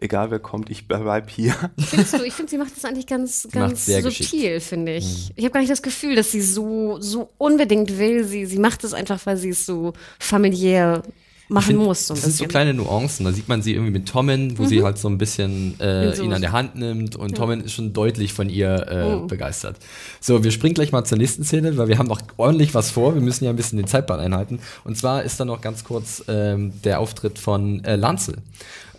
egal 0.00 0.30
wer 0.30 0.38
kommt, 0.38 0.70
ich 0.70 0.86
bleib 0.88 1.30
hier. 1.30 1.54
Findest 1.78 2.14
du, 2.18 2.22
ich 2.24 2.32
finde, 2.34 2.50
sie 2.50 2.58
macht 2.58 2.76
das 2.76 2.84
eigentlich 2.84 3.06
ganz, 3.06 3.48
ganz 3.50 3.86
subtil, 3.86 4.60
finde 4.60 4.96
ich. 4.96 5.30
Ich 5.36 5.44
habe 5.44 5.52
gar 5.52 5.60
nicht 5.60 5.70
das 5.72 5.82
Gefühl, 5.82 6.14
dass 6.14 6.30
sie 6.30 6.40
so, 6.40 6.98
so 7.00 7.30
unbedingt 7.38 7.98
will. 7.98 8.24
Sie, 8.24 8.46
sie 8.46 8.58
macht 8.58 8.84
es 8.84 8.94
einfach, 8.94 9.24
weil 9.26 9.36
sie 9.36 9.50
es 9.50 9.66
so 9.66 9.92
familiär 10.18 11.02
machen 11.50 11.64
find, 11.68 11.78
muss. 11.78 12.06
So 12.06 12.12
das 12.14 12.24
sind 12.24 12.34
so 12.36 12.44
kleine 12.44 12.74
Nuancen. 12.74 13.24
Da 13.24 13.32
sieht 13.32 13.48
man 13.48 13.62
sie 13.62 13.72
irgendwie 13.72 13.90
mit 13.92 14.06
Tommen, 14.06 14.58
wo 14.58 14.66
sie 14.66 14.82
halt 14.82 14.98
so 14.98 15.08
ein 15.08 15.16
bisschen 15.16 15.80
äh, 15.80 16.14
so- 16.14 16.22
ihn 16.22 16.32
an 16.34 16.42
der 16.42 16.52
Hand 16.52 16.76
nimmt 16.76 17.16
und 17.16 17.36
Tommen 17.38 17.64
ist 17.64 17.72
schon 17.72 17.94
deutlich 17.94 18.34
von 18.34 18.50
ihr 18.50 18.86
äh, 18.86 19.14
Oh. 19.14 19.26
begeistert. 19.26 19.76
So, 20.20 20.44
wir 20.44 20.50
springen 20.50 20.74
gleich 20.74 20.92
mal 20.92 21.04
zur 21.04 21.16
nächsten 21.16 21.44
Szene, 21.44 21.78
weil 21.78 21.88
wir 21.88 21.96
haben 21.98 22.06
noch 22.08 22.20
ordentlich 22.36 22.74
was 22.74 22.90
vor. 22.90 23.14
Wir 23.14 23.22
müssen 23.22 23.44
ja 23.44 23.50
ein 23.50 23.56
bisschen 23.56 23.78
den 23.78 23.86
Zeitplan 23.86 24.20
einhalten. 24.20 24.58
Und 24.84 24.98
zwar 24.98 25.22
ist 25.22 25.40
da 25.40 25.46
noch 25.46 25.62
ganz 25.62 25.84
kurz 25.84 26.22
ähm, 26.28 26.72
der 26.84 27.00
Auftritt 27.00 27.38
von 27.38 27.82
äh, 27.82 27.96
Lancel. 27.96 28.36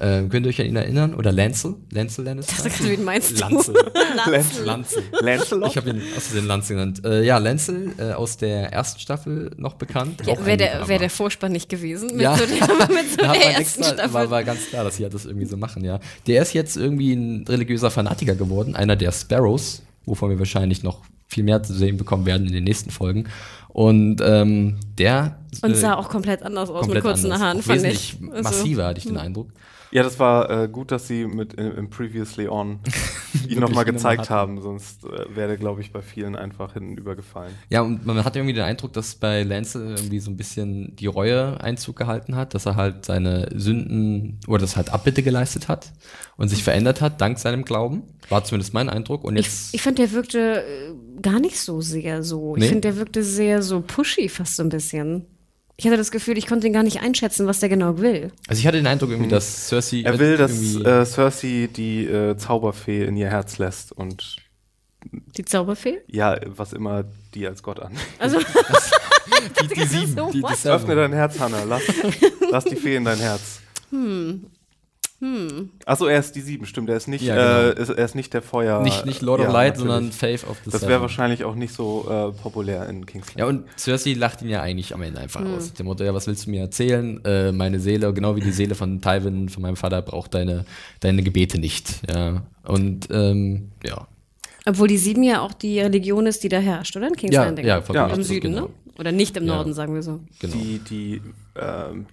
Ähm, 0.01 0.29
könnt 0.29 0.45
ihr 0.45 0.49
euch 0.51 0.61
an 0.61 0.67
ihn 0.67 0.75
erinnern? 0.77 1.13
Oder 1.13 1.31
Lancel? 1.33 1.75
Lancel 1.91 2.23
Lannister? 2.23 2.53
Ich 2.65 2.71
dachte, 2.71 2.89
wen 2.89 3.03
meinst 3.03 3.31
du? 3.31 3.41
Lancel. 3.41 3.75
Lancel. 4.15 4.65
Lancel. 4.65 5.03
Lancelot? 5.21 5.69
Ich 5.71 5.77
habe 5.77 5.89
ihn 5.89 6.01
aus 6.15 6.29
den 6.31 6.45
Lanz 6.47 6.67
genannt. 6.69 7.01
Äh, 7.03 7.25
ja, 7.25 7.37
Lancel 7.37 7.91
äh, 7.97 8.13
aus 8.13 8.37
der 8.37 8.71
ersten 8.71 8.99
Staffel 9.01 9.51
noch 9.57 9.73
bekannt. 9.73 10.21
Ja, 10.25 10.45
Wäre 10.45 10.55
der, 10.57 10.87
wär 10.87 10.99
der 10.99 11.09
Vorspann 11.09 11.51
nicht 11.51 11.67
gewesen 11.67 12.11
mit 12.13 12.21
Ja. 12.21 12.37
so 12.37 12.45
der, 12.45 12.87
mit 12.87 13.11
so 13.11 13.17
der 13.17 13.35
ersten 13.35 13.61
extra, 13.61 13.83
Staffel. 13.93 14.13
war, 14.13 14.29
war 14.29 14.43
ganz 14.45 14.67
klar, 14.69 14.85
dass 14.85 14.95
sie 14.95 15.03
halt 15.03 15.13
das 15.13 15.25
irgendwie 15.25 15.47
so 15.47 15.57
machen, 15.57 15.83
ja. 15.83 15.99
Der 16.27 16.41
ist 16.41 16.53
jetzt 16.53 16.77
irgendwie 16.77 17.13
ein 17.13 17.45
religiöser 17.47 17.91
Fanatiker 17.91 18.35
geworden, 18.35 18.75
einer 18.75 18.95
der 18.95 19.11
Sparrows, 19.11 19.81
wovon 20.05 20.29
wir 20.29 20.39
wahrscheinlich 20.39 20.81
noch 20.81 20.99
viel 21.27 21.43
mehr 21.43 21.61
zu 21.61 21.73
sehen 21.73 21.97
bekommen 21.97 22.25
werden 22.25 22.47
in 22.47 22.53
den 22.53 22.63
nächsten 22.63 22.89
Folgen. 22.89 23.25
Und 23.67 24.21
ähm, 24.23 24.77
der 24.97 25.39
Und 25.61 25.71
äh, 25.71 25.75
sah 25.75 25.95
auch 25.95 26.09
komplett 26.09 26.41
anders 26.41 26.69
aus 26.69 26.79
komplett 26.81 27.03
mit 27.03 27.03
kurzen 27.03 27.25
anders. 27.31 27.41
Haaren, 27.41 27.59
Auch 27.59 27.63
fand 27.63 27.83
ich. 27.83 28.17
Also, 28.31 28.43
massiver, 28.43 28.85
hatte 28.87 28.97
ich 28.99 29.05
den 29.05 29.17
Eindruck. 29.17 29.49
Ja, 29.91 30.03
das 30.03 30.19
war 30.19 30.49
äh, 30.49 30.67
gut, 30.67 30.91
dass 30.91 31.07
sie 31.07 31.25
mit 31.25 31.57
äh, 31.57 31.69
im 31.69 31.89
Previously 31.89 32.47
On 32.47 32.79
ihn 33.47 33.59
nochmal 33.59 33.85
gezeigt 33.85 34.29
haben, 34.29 34.61
sonst 34.61 35.03
äh, 35.03 35.35
wäre 35.35 35.49
der, 35.49 35.57
glaube 35.57 35.81
ich, 35.81 35.91
bei 35.91 36.01
vielen 36.01 36.35
einfach 36.35 36.73
hinübergefallen. 36.73 37.53
Ja, 37.69 37.81
und 37.81 38.05
man 38.05 38.23
hat 38.23 38.35
irgendwie 38.35 38.53
den 38.53 38.63
Eindruck, 38.63 38.93
dass 38.93 39.15
bei 39.15 39.43
Lance 39.43 39.79
irgendwie 39.83 40.19
so 40.19 40.29
ein 40.29 40.37
bisschen 40.37 40.95
die 40.95 41.07
Reue 41.07 41.59
Einzug 41.61 41.95
gehalten 41.95 42.35
hat, 42.35 42.53
dass 42.53 42.67
er 42.67 42.75
halt 42.75 43.05
seine 43.05 43.49
Sünden 43.55 44.39
oder 44.47 44.61
das 44.61 44.75
halt 44.75 44.91
Abbitte 44.91 45.23
geleistet 45.23 45.67
hat 45.67 45.91
und 46.37 46.49
sich 46.49 46.63
verändert 46.63 47.01
hat, 47.01 47.19
dank 47.19 47.39
seinem 47.39 47.65
Glauben. 47.65 48.03
War 48.29 48.43
zumindest 48.43 48.73
mein 48.75 48.89
Eindruck. 48.89 49.23
Und 49.23 49.37
ich 49.37 49.45
jetzt. 49.45 49.73
ich 49.73 49.81
fand, 49.81 49.97
der 49.97 50.11
wirkte 50.11 50.63
äh, 50.63 51.21
gar 51.21 51.39
nicht 51.39 51.59
so 51.59 51.81
sehr 51.81 52.21
so. 52.21 52.55
Nee? 52.55 52.65
Ich 52.65 52.69
finde, 52.69 52.81
der 52.81 52.97
wirkte 52.97 53.23
sehr 53.23 53.63
so 53.63 53.81
pushy 53.81 54.29
fast 54.29 54.55
so 54.55 54.63
ein 54.63 54.69
bisschen. 54.69 55.25
Ich 55.79 55.85
hatte 55.85 55.95
das 55.95 56.11
Gefühl, 56.11 56.37
ich 56.37 56.45
konnte 56.45 56.67
ihn 56.67 56.73
gar 56.73 56.83
nicht 56.83 57.01
einschätzen, 57.01 57.47
was 57.47 57.61
der 57.61 57.69
genau 57.69 57.99
will. 57.99 58.31
also 58.49 58.59
ich 58.59 58.67
hatte 58.67 58.77
den 58.77 58.85
Eindruck 58.87 59.11
irgendwie, 59.11 59.29
dass 59.29 59.69
Cersei. 59.69 59.99
Hm. 59.99 60.05
Er 60.07 60.19
will, 60.19 60.35
dass 60.37 60.75
äh, 60.75 61.05
Cersei 61.05 61.69
die 61.73 62.05
äh, 62.05 62.35
Zauberfee 62.35 63.05
in 63.05 63.15
ihr 63.15 63.29
Herz 63.29 63.57
lässt 63.59 63.93
und 63.93 64.35
Die 65.37 65.45
Zauberfee? 65.45 65.99
ja, 66.07 66.37
was 66.45 66.73
immer 66.73 67.05
die 67.33 67.47
als 67.47 67.63
Gott 67.63 67.79
an. 67.79 67.93
Also, 68.17 68.39
die, 69.61 69.67
die 69.73 69.83
sieben. 69.85 70.15
so, 70.15 70.31
die, 70.31 70.41
die 70.41 70.67
Öffne 70.69 70.95
dein 70.95 71.13
Herz, 71.13 71.39
Hannah. 71.39 71.63
Lass, 71.63 71.83
lass 72.51 72.65
die 72.65 72.75
Fee 72.75 72.97
in 72.97 73.05
dein 73.05 73.19
Herz. 73.19 73.61
Hm. 73.91 74.47
Hm. 75.21 75.69
Achso, 75.85 76.05
er 76.05 76.19
ist 76.19 76.33
die 76.35 76.41
sieben, 76.41 76.65
stimmt. 76.65 76.89
Er 76.89 76.95
ist 76.95 77.07
nicht, 77.09 77.21
Ja, 77.23 77.35
genau. 77.35 77.77
äh, 77.77 77.81
ist, 77.81 77.89
er 77.89 78.05
ist 78.05 78.15
nicht 78.15 78.33
der 78.33 78.41
Feuer. 78.41 78.81
Nicht, 78.83 79.05
nicht 79.05 79.21
Lord 79.21 79.41
of 79.41 79.47
Ja, 79.47 79.51
Light, 79.51 79.75
natürlich. 79.75 79.91
sondern 79.91 80.11
Faith 80.13 80.47
of 80.49 80.57
the 80.63 80.71
Das 80.71 80.87
wäre 80.87 81.01
wahrscheinlich 81.01 81.43
auch 81.43 81.55
nicht 81.55 81.73
so 81.73 82.05
äh, 82.09 82.41
populär 82.41 82.87
in 82.87 83.05
Kingsland. 83.05 83.37
Ja, 83.37 83.45
und 83.45 83.65
Cersei 83.77 84.13
lacht 84.13 84.41
ihn 84.41 84.47
ja 84.49 84.61
eigentlich 84.61 84.93
am 84.93 85.01
Ende 85.01 85.19
einfach 85.19 85.43
aus. 85.43 85.73
Dem 85.73 85.87
Motto, 85.87 86.05
ja, 86.05 86.13
was 86.13 86.25
willst 86.27 86.45
du 86.45 86.51
mir 86.51 86.61
erzählen? 86.61 87.19
Äh, 87.25 87.51
meine 87.51 87.81
Seele, 87.81 88.13
genau 88.13 88.35
wie 88.37 88.41
die 88.41 88.51
Seele 88.53 88.75
von 88.75 89.01
Tywin, 89.01 89.49
von 89.49 89.61
meinem 89.61 89.75
Vater, 89.75 90.01
braucht 90.01 90.33
deine, 90.33 90.63
deine 91.01 91.21
Gebete 91.21 91.59
nicht. 91.59 92.01
Ja. 92.09 92.43
Und 92.63 93.09
ähm, 93.11 93.71
ja. 93.85 94.07
obwohl 94.65 94.87
die 94.87 94.97
sieben 94.97 95.23
ja 95.23 95.41
auch 95.41 95.51
die 95.53 95.81
Religion 95.81 96.27
ist, 96.27 96.43
die 96.43 96.49
da 96.49 96.59
herrscht, 96.59 96.95
oder? 96.95 97.07
In 97.09 97.15
King's 97.17 97.35
Ja, 97.35 97.43
Landing. 97.43 97.65
ja, 97.65 97.81
vollkommen 97.81 98.13
Im 98.13 98.23
Süden, 98.23 98.51
genau. 98.53 98.67
ne? 98.67 98.69
Oder 98.97 99.11
nicht 99.11 99.35
im 99.37 99.45
Ja. 99.47 99.55
Norden, 99.55 99.73
sagen 99.73 99.93
wir 99.95 100.01
so. 100.03 100.19
Genau. 100.39 100.53
Die, 100.55 100.79
die 100.79 101.21
ähm, 101.57 102.05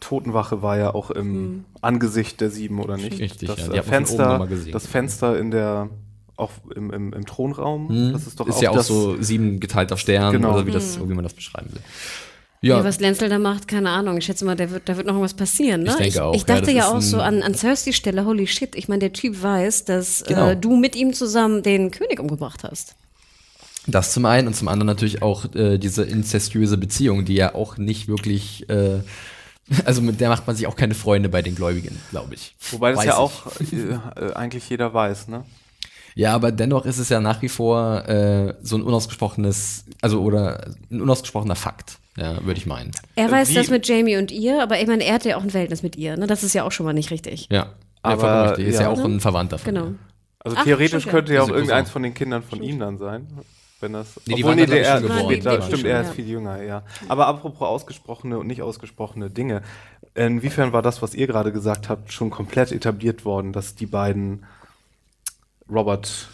Totenwache 0.00 0.62
war 0.62 0.78
ja 0.78 0.94
auch 0.94 1.10
im 1.10 1.34
Hm. 1.34 1.64
Angesicht 1.82 2.40
der 2.40 2.50
Sieben, 2.50 2.80
oder 2.80 2.96
nicht? 2.96 3.18
Richtig, 3.20 3.48
das, 3.48 3.58
ja, 3.66 3.68
die 3.72 3.78
äh, 3.78 3.82
Fenster, 3.82 4.48
das 4.72 4.86
Fenster 4.86 5.38
in 5.38 5.50
der, 5.50 5.88
auch 6.36 6.50
im, 6.74 6.90
im, 6.90 7.12
im 7.12 7.26
Thronraum, 7.26 7.88
Hm. 7.88 8.12
das 8.12 8.26
ist 8.26 8.40
doch 8.40 8.46
ist 8.48 8.56
auch 8.56 8.62
ja 8.62 8.70
auch 8.70 8.76
das, 8.76 8.86
so 8.86 9.20
sieben 9.22 9.60
geteilt 9.60 9.92
auf 9.92 9.98
Stern 10.00 10.32
Genau. 10.32 10.54
oder 10.54 10.66
wie, 10.66 10.70
das, 10.70 10.98
wie 11.00 11.12
man 11.14 11.22
das 11.24 11.34
beschreiben 11.34 11.70
will. 11.72 11.80
Ja. 12.62 12.76
Ja, 12.78 12.84
was 12.84 13.00
Lenzel 13.00 13.30
da 13.30 13.38
macht, 13.38 13.68
keine 13.68 13.88
Ahnung. 13.88 14.18
Ich 14.18 14.26
schätze 14.26 14.44
mal, 14.44 14.54
da 14.54 14.70
wird, 14.70 14.86
da 14.86 14.94
wird 14.98 15.06
noch 15.06 15.14
irgendwas 15.14 15.32
passieren. 15.32 15.82
Ne? 15.82 15.90
Ich 15.92 15.96
denke 15.96 16.24
auch, 16.24 16.34
Ich 16.34 16.44
dachte 16.44 16.70
ja, 16.70 16.78
ja, 16.78 16.88
auch 16.90 17.00
so 17.00 17.18
an, 17.18 17.42
an 17.42 17.54
Cerseis 17.54 17.96
Stelle, 17.96 18.26
holy 18.26 18.46
shit, 18.46 18.74
ich 18.76 18.86
meine, 18.86 18.98
der 18.98 19.14
Typ 19.14 19.42
weiß, 19.42 19.86
dass 19.86 20.24
Genau. 20.24 20.50
äh, 20.50 20.56
du 20.58 20.76
mit 20.76 20.94
ihm 20.94 21.14
zusammen 21.14 21.62
den 21.62 21.90
König 21.90 22.20
umgebracht 22.20 22.62
hast. 22.64 22.96
das 23.86 24.12
zum 24.12 24.26
einen 24.26 24.46
und 24.46 24.54
zum 24.54 24.68
anderen 24.68 24.88
natürlich 24.88 25.22
auch 25.22 25.46
äh, 25.54 25.78
diese 25.78 26.02
incestuöse 26.04 26.76
Beziehung, 26.76 27.24
die 27.24 27.34
ja 27.34 27.54
auch 27.54 27.78
nicht 27.78 28.08
wirklich, 28.08 28.68
äh, 28.68 29.00
also 29.84 30.02
mit 30.02 30.20
der 30.20 30.28
macht 30.28 30.46
man 30.46 30.56
sich 30.56 30.66
auch 30.66 30.76
keine 30.76 30.94
Freunde 30.94 31.28
bei 31.28 31.42
den 31.42 31.54
Gläubigen, 31.54 31.98
glaube 32.10 32.34
ich. 32.34 32.54
Wobei 32.72 32.90
das 32.90 32.98
Weiß 33.00 33.06
ja 33.06 33.12
ich. 33.12 33.18
auch 33.18 33.46
äh, 33.60 34.24
äh, 34.26 34.32
eigentlich 34.34 34.68
jeder 34.68 34.92
weiß, 34.92 35.28
ne? 35.28 35.44
Ja, 36.16 36.34
aber 36.34 36.50
dennoch 36.50 36.86
ist 36.86 36.98
es 36.98 37.08
ja 37.08 37.20
nach 37.20 37.40
wie 37.40 37.48
vor 37.48 38.06
äh, 38.08 38.54
so 38.62 38.76
ein 38.76 38.82
unausgesprochenes, 38.82 39.84
also 40.02 40.20
oder 40.22 40.72
ein 40.90 41.00
unausgesprochener 41.00 41.54
Fakt, 41.54 41.98
ja, 42.16 42.44
würde 42.44 42.58
ich 42.58 42.66
meinen. 42.66 42.90
Er 43.14 43.28
Äh, 43.28 43.30
weiß 43.32 43.50
wie- 43.50 43.54
das 43.54 43.70
mit 43.70 43.86
Jamie 43.86 44.16
und 44.16 44.32
ihr, 44.32 44.60
aber 44.62 44.80
ich 44.80 44.88
meine, 44.88 45.04
er 45.04 45.14
hat 45.14 45.24
ja 45.24 45.36
auch 45.36 45.42
ein 45.42 45.50
Verhältnis 45.50 45.82
mit 45.84 45.94
ihr. 45.96 46.16
Ne? 46.16 46.26
Das 46.26 46.42
ist 46.42 46.52
ja 46.52 46.64
auch 46.64 46.72
schon 46.72 46.84
mal 46.84 46.92
nicht 46.92 47.12
richtig. 47.12 47.46
Ja, 47.50 47.74
Aber, 48.02 48.50
richtig. 48.50 48.66
Ist 48.66 48.74
ja, 48.76 48.82
ja. 48.82 48.88
auch 48.90 49.04
ein 49.04 49.20
Verwandter 49.20 49.58
von 49.58 49.72
Genau. 49.72 49.86
ihm. 49.86 49.98
Also 50.40 50.56
Ach, 50.58 50.64
theoretisch 50.64 51.06
könnte 51.06 51.32
ja 51.34 51.42
auch 51.42 51.48
irgendeins 51.48 51.90
von 51.90 52.02
den 52.02 52.14
Kindern 52.14 52.42
von 52.42 52.62
ihm 52.62 52.78
dann 52.80 52.98
sein. 52.98 53.28
Wenn 53.80 53.94
das, 53.94 54.20
Nee, 54.26 54.34
die 54.34 54.44
obwohl, 54.44 54.58
waren 54.58 54.58
dann, 54.58 54.70
der 54.70 54.86
er, 54.86 55.00
geboren. 55.00 55.24
später, 55.24 55.62
stimmt, 55.62 55.84
er 55.84 56.00
ist 56.02 56.10
viel 56.12 56.28
jünger, 56.28 56.62
ja. 56.62 56.82
Aber 57.08 57.26
apropos 57.26 57.66
ausgesprochene 57.66 58.38
und 58.38 58.46
nicht 58.46 58.62
ausgesprochene 58.62 59.30
Dinge, 59.30 59.62
inwiefern 60.14 60.72
war 60.72 60.82
das, 60.82 61.00
was 61.02 61.14
ihr 61.14 61.26
gerade 61.26 61.50
gesagt 61.52 61.88
habt, 61.88 62.12
schon 62.12 62.30
komplett 62.30 62.72
etabliert 62.72 63.24
worden, 63.24 63.52
dass 63.52 63.74
die 63.74 63.86
beiden 63.86 64.44
Robert 65.70 66.28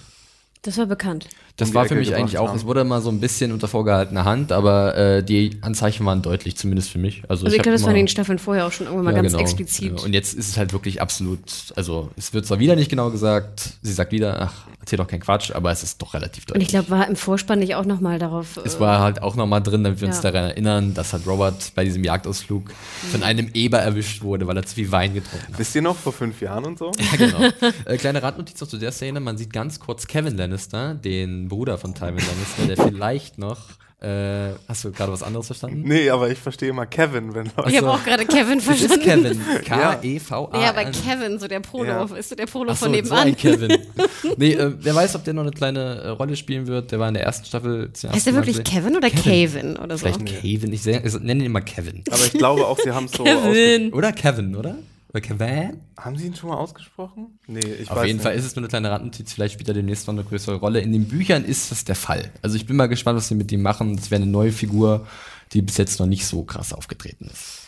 Das 0.67 0.77
war 0.79 0.87
bekannt. 0.87 1.29
Das 1.57 1.73
war 1.73 1.87
für 1.87 1.95
mich 1.95 2.15
eigentlich 2.15 2.37
auch, 2.39 2.49
haben. 2.49 2.57
es 2.57 2.67
wurde 2.67 2.85
mal 2.85 3.01
so 3.01 3.09
ein 3.09 3.19
bisschen 3.19 3.51
unter 3.51 3.67
vorgehaltener 3.67 4.25
Hand, 4.27 4.53
aber 4.53 4.95
äh, 4.95 5.23
die 5.23 5.57
Anzeichen 5.63 6.05
waren 6.05 6.21
deutlich, 6.21 6.57
zumindest 6.59 6.91
für 6.91 6.99
mich. 6.99 7.23
Also, 7.29 7.47
Also 7.47 7.57
ich 7.57 7.63
glaube, 7.63 7.77
das 7.79 7.83
war 7.85 7.91
in 7.91 7.97
den 7.97 8.09
Staffeln 8.09 8.39
vorher 8.39 8.67
auch 8.67 8.73
schon 8.73 8.87
irgendwann 8.87 9.07
mal 9.07 9.15
Ja, 9.15 9.23
ganz 9.23 9.33
genau. 9.33 9.43
explizit. 9.43 9.99
Ja, 9.99 10.05
Und 10.05 10.13
jetzt 10.13 10.35
ist 10.35 10.49
es 10.51 10.57
halt 10.59 10.75
wirklich 10.75 11.01
absolut, 11.01 11.41
also 11.75 12.11
es 12.17 12.35
wird 12.35 12.45
zwar 12.45 12.59
wieder 12.59 12.77
nicht 12.77 12.91
genau 12.91 13.11
gesagt, 13.11 13.71
sie 13.81 13.93
sagt 13.93 14.13
wieder, 14.13 14.43
ach, 14.43 14.67
erzähl 14.81 14.99
doch 14.99 15.07
keinen 15.07 15.21
Quatsch, 15.21 15.51
aber 15.51 15.71
es 15.71 15.83
ist 15.83 16.03
doch 16.03 16.13
relativ 16.13 16.45
Und 16.45 16.51
deutlich. 16.51 16.65
ich 16.65 16.69
glaube, 16.69 16.91
war 16.91 17.09
im 17.09 17.17
Vorspann 17.17 17.59
nicht 17.61 17.75
auch 17.75 17.87
noch 17.87 18.01
mal 18.01 18.19
darauf. 18.19 18.59
es 18.63 18.75
äh, 18.75 18.81
war 18.81 19.01
halt 19.01 19.23
auch 19.23 19.35
nochmal 19.35 19.63
drin, 19.63 19.83
damit 19.83 20.01
wir 20.03 20.09
uns 20.09 20.19
Ja. 20.23 20.31
daran 20.31 20.51
erinnern, 20.51 20.93
dass 20.95 21.15
halt 21.15 21.27
Robert 21.27 21.73
bei 21.75 21.85
diesem 21.85 22.05
Jagdausflug 22.05 22.65
von 23.11 23.23
einem 23.23 23.49
Eber 23.55 23.79
erwischt 23.79 24.23
wurde, 24.23 24.47
weil 24.47 24.57
er 24.59 24.65
zu 24.67 24.75
viel 24.75 24.93
Wein 24.93 25.15
getrunken 25.15 25.53
hat. 25.55 25.59
Wisst 25.59 25.75
ihr 25.75 25.83
noch, 25.83 25.97
vor 25.97 26.13
fünf 26.13 26.41
Jahren 26.43 26.65
und 26.67 26.79
so? 26.79 26.93
Ja, 26.99 27.17
genau. 27.17 27.39
äh, 27.87 27.97
kleine 27.97 28.23
Randnotiz 28.23 28.61
noch 28.61 28.69
zu 28.69 28.77
der 28.77 28.93
Szene. 28.93 29.21
Man 29.21 29.39
sieht 29.39 29.53
ganz 29.55 29.81
kurz 29.81 30.07
Kevin 30.07 30.37
Lannister, 30.57 30.95
den 30.95 31.49
Bruder 31.49 31.77
von 31.77 31.95
Tywin 31.95 32.17
Lannister, 32.17 32.67
der 32.67 32.77
vielleicht 32.77 33.39
noch. 33.39 33.59
Äh, 34.01 34.53
hast 34.69 34.85
du 34.85 34.93
gerade 34.93 35.11
was 35.11 35.23
anderes 35.23 35.47
verstanden? 35.47 35.83
Nee, 35.87 36.11
aber 36.11 36.31
ich 36.31 36.39
verstehe 36.39 36.69
immer 36.69 36.85
Kevin, 36.85 37.35
wenn 37.35 37.51
Leute. 37.57 37.71
ich 37.71 37.77
habe 37.79 37.91
auch 37.91 38.05
gerade 38.05 38.27
Kevin 38.27 38.59
Das 38.65 38.79
ist 38.81 38.87
verstanden. 38.93 39.23
Kevin. 39.23 39.41
E 39.57 39.63
K-E-V-A. 39.65 40.61
Ja, 40.63 40.69
aber 40.71 40.85
Kevin, 40.85 41.39
so 41.39 41.49
der 41.49 41.61
Polo, 41.61 41.85
Ja. 41.87 42.05
ist 42.05 42.29
so 42.29 42.35
der 42.37 42.45
Polo 42.47 42.73
Ach 42.73 42.77
so, 42.77 42.87
von 42.87 42.95
so 42.95 43.01
nebenan. 43.01 43.27
ein 43.29 43.37
Kevin. 43.37 43.79
nee, 44.37 44.53
äh, 44.53 44.73
wer 44.81 44.95
weiß, 44.95 45.15
ob 45.17 45.25
der 45.25 45.33
noch 45.33 45.43
eine 45.43 45.51
kleine 45.51 45.81
äh, 46.03 46.09
Rolle 46.09 46.37
spielen 46.37 46.67
wird. 46.67 46.93
Der 46.93 46.99
war 46.99 47.09
in 47.09 47.15
der 47.15 47.23
ersten 47.25 47.47
Staffel. 47.47 47.91
heißt 47.91 48.27
der 48.27 48.35
wirklich 48.35 48.59
gesehen. 48.59 48.65
Kevin 48.65 48.97
oder 48.97 49.09
Kevin 49.11 49.77
oder 49.79 49.97
so? 49.97 50.07
Vielleicht 50.07 50.27
Kevin. 50.43 50.73
Ich, 50.75 50.87
ich 50.87 51.21
nenne 51.21 51.41
ihn 51.43 51.47
immer 51.47 51.63
Kevin. 51.63 52.03
Aber 52.11 52.25
ich 52.25 52.33
glaube 52.33 52.67
auch, 52.67 52.79
sie 52.79 52.91
haben 52.93 53.07
es 53.07 53.13
so 53.13 53.25
Kevin. 53.25 53.93
Oder 53.95 54.13
Kevin, 54.13 54.57
oder? 54.57 54.77
Kevin? 55.21 55.81
Haben 55.99 56.17
sie 56.17 56.27
ihn 56.27 56.35
schon 56.35 56.51
mal 56.51 56.57
ausgesprochen? 56.57 57.39
Nee, 57.47 57.61
ich 57.61 57.91
Auf 57.91 57.97
weiß 57.97 58.07
jeden 58.07 58.19
nicht. 58.19 58.25
Fall 58.25 58.35
ist 58.35 58.45
es 58.45 58.57
nur 58.57 58.63
eine 58.63 58.69
kleine 58.69 58.91
Randnotiz. 58.91 59.33
Vielleicht 59.33 59.55
spielt 59.55 59.69
er 59.69 59.75
demnächst 59.75 60.07
noch 60.07 60.15
eine 60.15 60.25
größere 60.25 60.57
Rolle. 60.57 60.81
In 60.81 60.93
den 60.93 61.07
Büchern 61.09 61.45
ist 61.45 61.71
das 61.71 61.85
der 61.85 61.95
Fall. 61.95 62.31
Also 62.43 62.57
ich 62.57 62.67
bin 62.67 62.77
mal 62.77 62.87
gespannt, 62.87 63.17
was 63.17 63.29
sie 63.29 63.35
mit 63.35 63.51
ihm 63.53 63.63
machen. 63.63 63.97
Das 63.97 64.11
wäre 64.11 64.23
eine 64.23 64.31
neue 64.31 64.53
Figur, 64.53 65.07
die 65.53 65.63
bis 65.63 65.77
jetzt 65.77 66.01
noch 66.01 66.07
nicht 66.07 66.27
so 66.27 66.43
krass 66.43 66.73
aufgetreten 66.73 67.27
ist. 67.33 67.63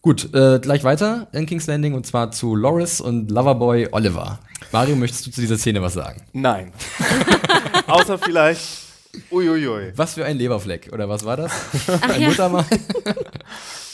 Gut, 0.00 0.32
äh, 0.32 0.60
gleich 0.60 0.84
weiter 0.84 1.26
in 1.32 1.46
King's 1.46 1.66
Landing 1.66 1.94
und 1.94 2.06
zwar 2.06 2.30
zu 2.30 2.54
Loris 2.54 3.00
und 3.00 3.30
Loverboy 3.30 3.88
Oliver. 3.90 4.38
Mario, 4.70 4.94
möchtest 4.96 5.26
du 5.26 5.30
zu 5.30 5.40
dieser 5.40 5.58
Szene 5.58 5.82
was 5.82 5.94
sagen? 5.94 6.22
Nein. 6.32 6.72
Außer 7.86 8.16
vielleicht. 8.18 8.62
Uiuiui. 9.30 9.92
Was 9.96 10.14
für 10.14 10.24
ein 10.24 10.36
Leberfleck, 10.38 10.90
oder 10.92 11.08
was 11.08 11.24
war 11.24 11.36
das? 11.36 11.52
Ach 11.88 12.10
ein 12.10 12.20
ja. 12.20 12.28
Muttermal? 12.28 12.64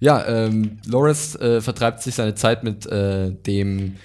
ja, 0.00 0.26
ähm, 0.26 0.78
Loris 0.86 1.36
äh, 1.36 1.60
vertreibt 1.60 2.02
sich 2.02 2.14
seine 2.14 2.34
Zeit 2.34 2.64
mit 2.64 2.86
äh, 2.86 3.30
dem 3.30 3.96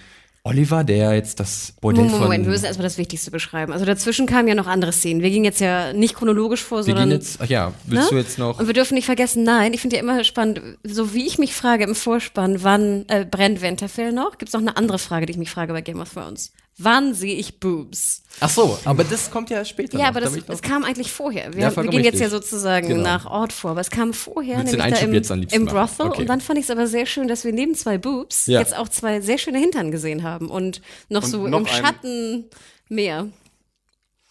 Oliver, 0.43 0.83
der 0.83 1.15
jetzt 1.15 1.39
das 1.39 1.73
Bordell 1.81 2.03
Moment, 2.03 2.21
Moment, 2.21 2.39
wir 2.41 2.45
von... 2.45 2.51
müssen 2.51 2.65
erstmal 2.65 2.83
das 2.83 2.99
Wichtigste 2.99 3.31
beschreiben. 3.31 3.73
Also 3.73 3.83
dazwischen 3.83 4.27
kamen 4.27 4.47
ja 4.47 4.53
noch 4.53 4.67
andere 4.67 4.91
Szenen. 4.91 5.23
Wir 5.23 5.31
gingen 5.31 5.43
jetzt 5.43 5.59
ja 5.59 5.91
nicht 5.91 6.13
chronologisch 6.13 6.61
vor, 6.61 6.79
wir 6.79 6.83
sondern. 6.83 7.09
gehen 7.09 7.17
jetzt, 7.17 7.39
ach 7.41 7.47
ja, 7.47 7.73
willst 7.87 8.11
ne? 8.11 8.17
du 8.17 8.23
jetzt 8.23 8.37
noch... 8.37 8.59
Und 8.59 8.67
wir 8.67 8.75
dürfen 8.75 8.93
nicht 8.93 9.05
vergessen, 9.05 9.43
nein, 9.43 9.73
ich 9.73 9.81
finde 9.81 9.95
ja 9.95 10.03
immer 10.03 10.23
spannend, 10.23 10.61
so 10.83 11.15
wie 11.15 11.25
ich 11.25 11.39
mich 11.39 11.55
frage 11.55 11.83
im 11.85 11.95
Vorspann, 11.95 12.61
wann 12.61 13.05
äh, 13.07 13.25
brennt 13.25 13.63
Winterfell 13.63 14.11
noch, 14.11 14.37
gibt 14.37 14.49
es 14.49 14.53
noch 14.53 14.61
eine 14.61 14.77
andere 14.77 14.99
Frage, 14.99 15.25
die 15.25 15.31
ich 15.31 15.39
mich 15.39 15.49
frage 15.49 15.73
bei 15.73 15.81
Game 15.81 15.99
of 15.99 16.13
Thrones. 16.13 16.51
Wann 16.77 17.13
sehe 17.13 17.35
ich 17.35 17.59
Boobs? 17.61 18.23
Ach 18.41 18.49
so, 18.49 18.77
aber 18.83 19.05
das 19.05 19.31
kommt 19.31 19.49
ja 19.49 19.63
später 19.63 19.97
Ja, 19.97 20.03
noch, 20.03 20.09
aber 20.09 20.21
das, 20.21 20.35
es 20.49 20.61
kam 20.61 20.83
eigentlich 20.83 21.09
vorher. 21.09 21.53
Wir, 21.53 21.61
Ja, 21.61 21.75
wir 21.75 21.83
gehen 21.89 22.03
jetzt 22.03 22.19
ja 22.19 22.29
sozusagen 22.29 22.87
Genau. 22.89 23.01
nach 23.03 23.25
Ort 23.25 23.53
vor, 23.53 23.71
aber 23.71 23.79
es 23.79 23.89
kam 23.89 24.13
vorher, 24.13 24.57
Willst 24.57 24.73
den 24.73 24.79
nämlich 24.81 24.99
da 25.27 25.33
Einschub 25.35 25.53
im, 25.53 25.61
im? 25.61 25.65
Brothel. 25.67 26.07
Okay. 26.07 26.21
Und 26.21 26.27
dann 26.27 26.41
fand 26.41 26.59
ich 26.59 26.65
es 26.65 26.71
aber 26.71 26.87
sehr 26.87 27.05
schön, 27.05 27.29
dass 27.29 27.45
wir 27.45 27.53
neben 27.53 27.75
zwei 27.75 27.97
Boobs 27.97 28.47
Ja. 28.47 28.59
jetzt 28.59 28.75
auch 28.77 28.89
zwei 28.89 29.21
sehr 29.21 29.37
schöne 29.37 29.59
Hintern 29.59 29.89
gesehen 29.91 30.23
haben 30.23 30.49
und 30.49 30.81
noch 31.07 31.23
Und 31.23 31.29
so 31.29 31.47
noch 31.47 31.59
im 31.59 31.67
Schatten 31.67 32.45
mehr. 32.89 33.27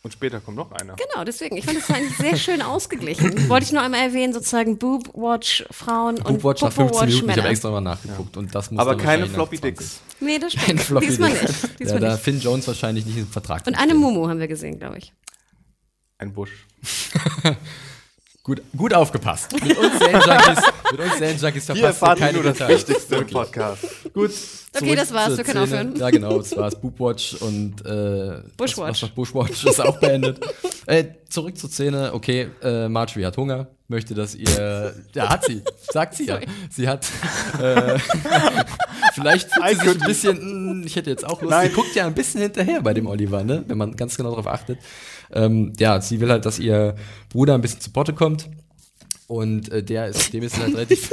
Und 0.04 0.12
später 0.12 0.38
kommt 0.38 0.58
noch 0.58 0.70
einer. 0.70 0.96
Genau, 0.96 1.24
deswegen. 1.24 1.56
Ich 1.56 1.64
fand 1.64 1.78
es 1.78 1.90
eigentlich 1.90 2.14
sehr 2.18 2.36
schön 2.36 2.60
ausgeglichen. 2.60 3.48
Wollte 3.48 3.64
ich 3.64 3.72
nur 3.72 3.80
einmal 3.80 4.00
erwähnen, 4.00 4.34
sozusagen 4.34 4.76
Boob-Watch 4.76 5.64
Frauen 5.70 6.16
und 6.18 6.24
Boobwatch 6.42 6.60
nach 6.60 6.72
15 6.72 6.86
Popo-Watch 6.86 7.06
Minuten, 7.06 7.14
ich 7.14 7.20
habe 7.30 7.40
Männer. 7.40 7.50
extra 7.50 7.70
mal 7.70 7.80
nachgeguckt 7.80 8.36
und 8.36 8.54
das 8.54 8.70
muss 8.70 8.80
Aber 8.80 8.96
keine 8.98 9.26
Floppy 9.26 9.56
nach 9.56 9.62
20. 9.62 9.78
Dicks. 9.78 10.00
Nee, 10.20 10.38
das 10.38 10.52
stimmt. 10.62 10.80
Floppy 10.82 11.06
Diesmal 11.06 11.30
Dicks. 11.30 11.42
nicht. 11.42 11.62
Ja, 11.62 11.68
Diesmal 11.80 12.00
da 12.00 12.12
nicht. 12.12 12.22
Finn 12.22 12.38
Jones 12.40 12.66
wahrscheinlich 12.68 13.06
nicht 13.06 13.16
im 13.16 13.26
Vertrag. 13.26 13.66
Und 13.66 13.74
eine 13.76 13.94
Mumu 13.94 14.28
haben 14.28 14.40
wir 14.40 14.48
gesehen, 14.48 14.78
glaube 14.78 14.98
ich. 14.98 15.12
Ein 16.18 16.34
Busch. 16.34 16.66
Gut, 18.44 18.60
gut 18.76 18.92
aufgepasst. 18.92 19.52
Mit 19.54 19.74
uns 19.78 19.98
Serienjunkies, 19.98 20.62
mit 20.92 21.00
uns 21.00 21.16
Serienjunkies 21.18 21.66
Hier 21.72 21.76
verpasst 21.94 22.02
ihr 22.20 22.26
keine 22.26 22.32
nur 22.34 22.42
das 22.44 22.58
Details. 22.58 22.86
Wichtigste 22.88 23.16
im 23.16 23.26
Podcast. 23.26 23.84
Gut. 24.12 24.30
Okay, 24.76 24.94
das 24.94 25.14
war's, 25.14 25.36
wir 25.38 25.44
können 25.44 25.66
Szene. 25.66 25.80
aufhören. 25.80 25.96
Ja, 25.96 26.10
genau, 26.10 26.36
das 26.36 26.54
war's. 26.54 26.78
Boobwatch 26.78 27.36
und 27.40 27.80
äh, 27.86 28.42
Bushwatch. 28.58 28.90
Was, 28.90 29.02
was 29.02 29.10
Bushwatch 29.10 29.64
ist 29.64 29.80
auch 29.80 29.98
beendet. 29.98 30.40
äh, 30.86 31.04
zurück 31.30 31.56
zur 31.56 31.70
Szene. 31.70 32.12
Okay, 32.12 32.50
äh, 32.62 32.86
Marjorie 32.86 33.24
hat 33.24 33.36
Hunger, 33.38 33.68
möchte, 33.88 34.14
dass 34.14 34.34
ihr. 34.34 34.94
Ja, 35.14 35.30
hat 35.30 35.46
sie. 35.46 35.62
Sagt 35.90 36.14
sie 36.14 36.26
ja. 36.26 36.38
Sie 36.68 36.86
hat. 36.86 37.06
Äh, 37.62 37.98
vielleicht 39.14 39.48
fühlt 39.52 39.70
sie 39.70 39.84
sich 39.86 40.02
ein 40.02 40.06
bisschen. 40.06 40.80
mh, 40.80 40.86
Ich 40.86 40.96
hätte 40.96 41.08
jetzt 41.08 41.24
auch 41.24 41.40
Lust. 41.40 41.50
Nein. 41.50 41.68
Sie 41.70 41.74
guckt 41.74 41.94
ja 41.94 42.06
ein 42.06 42.14
bisschen 42.14 42.42
hinterher 42.42 42.82
bei 42.82 42.92
dem 42.92 43.06
Oliver, 43.06 43.42
ne? 43.42 43.64
Wenn 43.66 43.78
man 43.78 43.96
ganz 43.96 44.18
genau 44.18 44.30
darauf 44.30 44.48
achtet. 44.48 44.78
Ähm, 45.34 45.72
ja, 45.78 46.00
sie 46.00 46.20
will 46.20 46.30
halt, 46.30 46.46
dass 46.46 46.58
ihr 46.58 46.94
Bruder 47.28 47.54
ein 47.54 47.60
bisschen 47.60 47.80
zu 47.80 47.90
Potte 47.90 48.12
kommt. 48.12 48.48
Und 49.26 49.70
äh, 49.70 49.82
der 49.82 50.06
ist, 50.06 50.32
dem 50.32 50.42
ist 50.42 50.58
halt 50.58 50.74
relativ. 50.74 51.10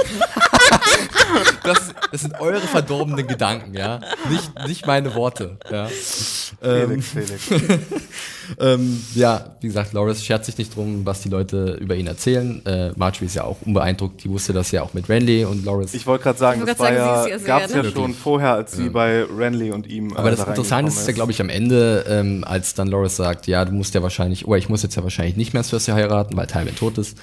Das, 1.63 1.93
das 2.11 2.21
sind 2.21 2.39
eure 2.39 2.61
verdorbenen 2.61 3.27
Gedanken, 3.27 3.73
ja. 3.73 3.99
Nicht, 4.29 4.67
nicht 4.67 4.87
meine 4.87 5.13
Worte, 5.15 5.57
ja. 5.69 5.87
Ähm, 6.63 7.01
Felix, 7.01 7.43
Felix. 7.43 7.81
ähm, 8.59 9.03
ja, 9.15 9.55
wie 9.61 9.67
gesagt, 9.67 9.93
Loris 9.93 10.23
schert 10.23 10.45
sich 10.45 10.57
nicht 10.57 10.75
drum, 10.75 11.05
was 11.05 11.21
die 11.21 11.29
Leute 11.29 11.77
über 11.79 11.95
ihn 11.95 12.07
erzählen. 12.07 12.63
Äh, 12.65 12.91
Marjorie 12.95 13.25
ist 13.25 13.35
ja 13.35 13.43
auch 13.43 13.57
unbeeindruckt, 13.65 14.23
die 14.23 14.29
wusste 14.29 14.53
das 14.53 14.71
ja 14.71 14.83
auch 14.83 14.93
mit 14.93 15.09
Randy 15.09 15.45
und 15.45 15.65
Loris. 15.65 15.93
Ich 15.93 16.05
wollte 16.05 16.23
gerade 16.23 16.39
sagen, 16.39 16.65
das 16.65 16.77
sagen, 16.77 16.95
ja, 16.95 17.25
ist 17.25 17.45
gab 17.45 17.63
es 17.63 17.73
ja 17.73 17.83
ne? 17.83 17.91
schon 17.91 18.13
vorher, 18.13 18.53
als 18.53 18.73
sie 18.73 18.89
bei 18.89 19.23
Renly 19.23 19.71
und 19.71 19.87
ihm. 19.87 20.15
Aber 20.15 20.27
äh, 20.27 20.31
das 20.31 20.45
da 20.45 20.51
Interessante 20.51 20.75
reingekommen 20.75 21.01
ist 21.01 21.07
ja, 21.07 21.13
glaube 21.13 21.31
ich, 21.31 21.41
am 21.41 21.49
Ende, 21.49 22.05
ähm, 22.07 22.43
als 22.45 22.73
dann 22.73 22.87
Loris 22.87 23.15
sagt, 23.15 23.47
ja, 23.47 23.65
du 23.65 23.71
musst 23.71 23.95
ja 23.95 24.03
wahrscheinlich, 24.03 24.47
oder 24.47 24.57
ich 24.57 24.69
muss 24.69 24.83
jetzt 24.83 24.95
ja 24.95 25.03
wahrscheinlich 25.03 25.35
nicht 25.35 25.53
mehr 25.53 25.63
Cersei 25.63 25.93
heiraten, 25.93 26.35
weil 26.35 26.47
Tywin 26.47 26.75
tot 26.75 26.97
ist. 26.97 27.17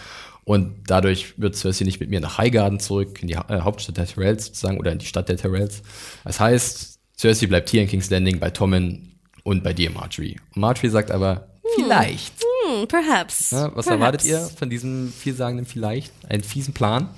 Und 0.49 0.85
dadurch 0.87 1.39
wird 1.39 1.57
Cersei 1.57 1.85
nicht 1.85 2.01
mit 2.01 2.09
mir 2.09 2.21
nach 2.21 2.39
Highgarden 2.39 2.81
zurück, 2.81 3.21
in 3.21 3.29
die 3.29 3.37
Ha- 3.37 3.45
äh, 3.55 3.61
Hauptstadt 3.61 3.99
der 3.99 4.07
Tyrells 4.07 4.47
sozusagen, 4.47 4.79
oder 4.79 4.93
in 4.93 4.99
die 4.99 5.05
Stadt 5.05 5.29
der 5.29 5.37
Tyrells. 5.37 5.83
Das 6.25 6.41
heißt, 6.41 6.99
Cersei 7.19 7.47
bleibt 7.49 7.69
hier 7.69 7.83
in 7.83 7.89
King's 7.89 8.09
Landing 8.09 8.39
bei 8.41 8.49
Tommen 8.49 9.21
und 9.45 9.63
bei 9.63 9.75
dir, 9.75 9.91
Marjorie. 9.91 10.41
Und 10.55 10.61
Marjorie 10.63 10.89
sagt 10.89 11.11
aber, 11.11 11.49
vielleicht. 11.77 12.33
Hm, 12.67 12.89
perhaps. 12.89 13.51
Ja, 13.51 13.65
was 13.77 13.85
perhaps. 13.85 13.89
erwartet 13.89 14.25
ihr 14.25 14.39
von 14.41 14.71
diesem 14.71 15.13
vielsagenden 15.13 15.67
vielleicht? 15.67 16.13
Einen 16.31 16.43
fiesen 16.43 16.73
Plan? 16.73 17.11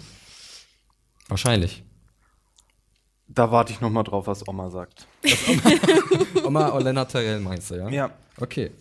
Wahrscheinlich. 1.28 1.84
Da 3.28 3.52
warte 3.52 3.72
ich 3.72 3.80
nochmal 3.80 4.02
drauf, 4.02 4.26
was 4.26 4.46
Oma 4.48 4.70
sagt. 4.70 5.06
Oma 6.44 6.70
Olena 6.74 7.04
Tyrell 7.04 7.38
meinst 7.38 7.70
du, 7.70 7.76
ja? 7.76 7.88
Ja. 7.90 8.10
Okay. 8.38 8.72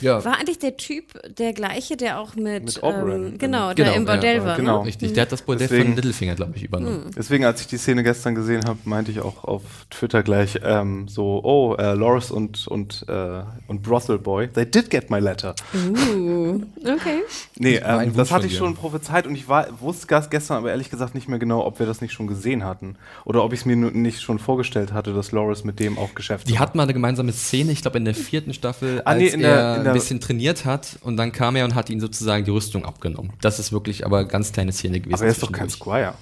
Ja, 0.00 0.24
War 0.24 0.38
eigentlich 0.38 0.58
der 0.58 0.76
Typ 0.76 1.12
der 1.38 1.52
gleiche, 1.52 1.96
der 1.96 2.18
auch 2.18 2.34
mit, 2.34 2.64
Mit 2.64 2.82
Oberyn. 2.82 3.26
ähm, 3.26 3.38
genau, 3.38 3.68
Genau, 3.68 3.74
der 3.74 3.94
im 3.94 4.04
Bordell 4.04 4.36
ja, 4.38 4.44
war. 4.44 4.56
genau. 4.56 4.80
Ne? 4.80 4.86
richtig. 4.88 5.12
Der 5.12 5.22
hat 5.22 5.32
das 5.32 5.42
Bordell 5.42 5.68
Deswegen- 5.68 5.84
von 5.90 5.96
Littlefinger, 5.96 6.34
glaube 6.34 6.52
ich, 6.56 6.64
übernommen. 6.64 7.10
Deswegen, 7.16 7.44
als 7.44 7.60
ich 7.60 7.68
die 7.68 7.76
Szene 7.78 8.02
gestern 8.02 8.34
gesehen 8.34 8.64
habe, 8.66 8.78
meinte 8.84 9.12
ich 9.12 9.20
auch 9.20 9.44
auf 9.44 9.62
Twitter 9.90 10.22
gleich 10.24 10.58
ähm, 10.64 11.06
so, 11.06 11.40
oh, 11.44 11.74
äh, 11.76 11.94
Loris 11.94 12.30
und, 12.32 12.66
und, 12.66 13.04
äh, 13.08 13.42
und 13.68 13.82
Brothel 13.82 14.18
Boy, 14.18 14.48
they 14.48 14.66
did 14.68 14.90
get 14.90 15.10
my 15.10 15.20
letter. 15.20 15.54
Uh, 15.72 16.60
okay. 16.84 17.20
Nee, 17.58 17.76
ähm, 17.84 18.12
das 18.16 18.32
hatte 18.32 18.46
ich 18.46 18.56
schon 18.56 18.74
prophezeit 18.74 19.26
und 19.26 19.34
ich 19.36 19.48
war, 19.48 19.68
wusste 19.80 20.06
gestern 20.28 20.56
aber 20.58 20.70
ehrlich 20.70 20.90
gesagt 20.90 21.14
nicht 21.14 21.28
mehr 21.28 21.38
genau, 21.38 21.64
ob 21.64 21.78
wir 21.78 21.86
das 21.86 22.00
nicht 22.00 22.12
schon 22.12 22.26
gesehen 22.26 22.64
hatten. 22.64 22.96
Oder 23.24 23.44
ob 23.44 23.52
ich 23.52 23.60
es 23.60 23.66
mir 23.66 23.76
nicht 23.76 24.20
schon 24.22 24.38
vorgestellt 24.38 24.92
hatte, 24.92 25.12
dass 25.12 25.30
Loris 25.32 25.62
mit 25.64 25.78
dem 25.78 25.98
auch 25.98 26.14
Geschäfte 26.14 26.48
Die 26.50 26.58
hatten 26.58 26.76
mal 26.78 26.82
eine 26.84 26.94
gemeinsame 26.94 27.32
Szene, 27.32 27.70
ich 27.72 27.82
glaube 27.82 27.98
in 27.98 28.04
der 28.04 28.14
vierten 28.14 28.52
Staffel, 28.54 29.00
Ah, 29.04 29.10
als 29.10 29.18
nee, 29.20 29.28
in 29.28 29.40
der- 29.40 29.50
er 29.54 29.76
in 29.76 29.83
der- 29.83 29.83
ein 29.86 29.94
bisschen 29.94 30.20
trainiert 30.20 30.64
hat 30.64 30.98
und 31.02 31.16
dann 31.16 31.32
kam 31.32 31.56
er 31.56 31.64
und 31.64 31.74
hat 31.74 31.90
ihn 31.90 32.00
sozusagen 32.00 32.44
die 32.44 32.50
Rüstung 32.50 32.84
abgenommen. 32.84 33.32
Das 33.40 33.58
ist 33.58 33.72
wirklich 33.72 34.04
aber 34.04 34.18
eine 34.18 34.28
ganz 34.28 34.52
kleine 34.52 34.72
Szene 34.72 35.00
gewesen. 35.00 35.14
Aber 35.14 35.24
er 35.24 35.30
ist 35.30 35.42
doch 35.42 35.52
kein. 35.52 35.68
Squire. 35.68 36.14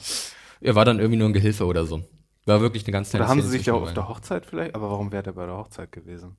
Er 0.60 0.74
war 0.74 0.84
dann 0.84 0.98
irgendwie 0.98 1.18
nur 1.18 1.28
ein 1.28 1.32
Gehilfe 1.32 1.66
oder 1.66 1.84
so. 1.84 2.02
War 2.46 2.60
wirklich 2.60 2.84
eine 2.84 2.92
ganz 2.92 3.10
kleine 3.10 3.24
Oder 3.24 3.30
haben 3.30 3.40
sie 3.40 3.48
Szene 3.48 3.58
sich 3.58 3.66
ja 3.66 3.74
auf 3.74 3.92
der 3.92 4.08
Hochzeit 4.08 4.46
vielleicht? 4.46 4.74
Aber 4.74 4.90
warum 4.90 5.12
wäre 5.12 5.22
der 5.22 5.32
bei 5.32 5.46
der 5.46 5.56
Hochzeit 5.56 5.92
gewesen? 5.92 6.36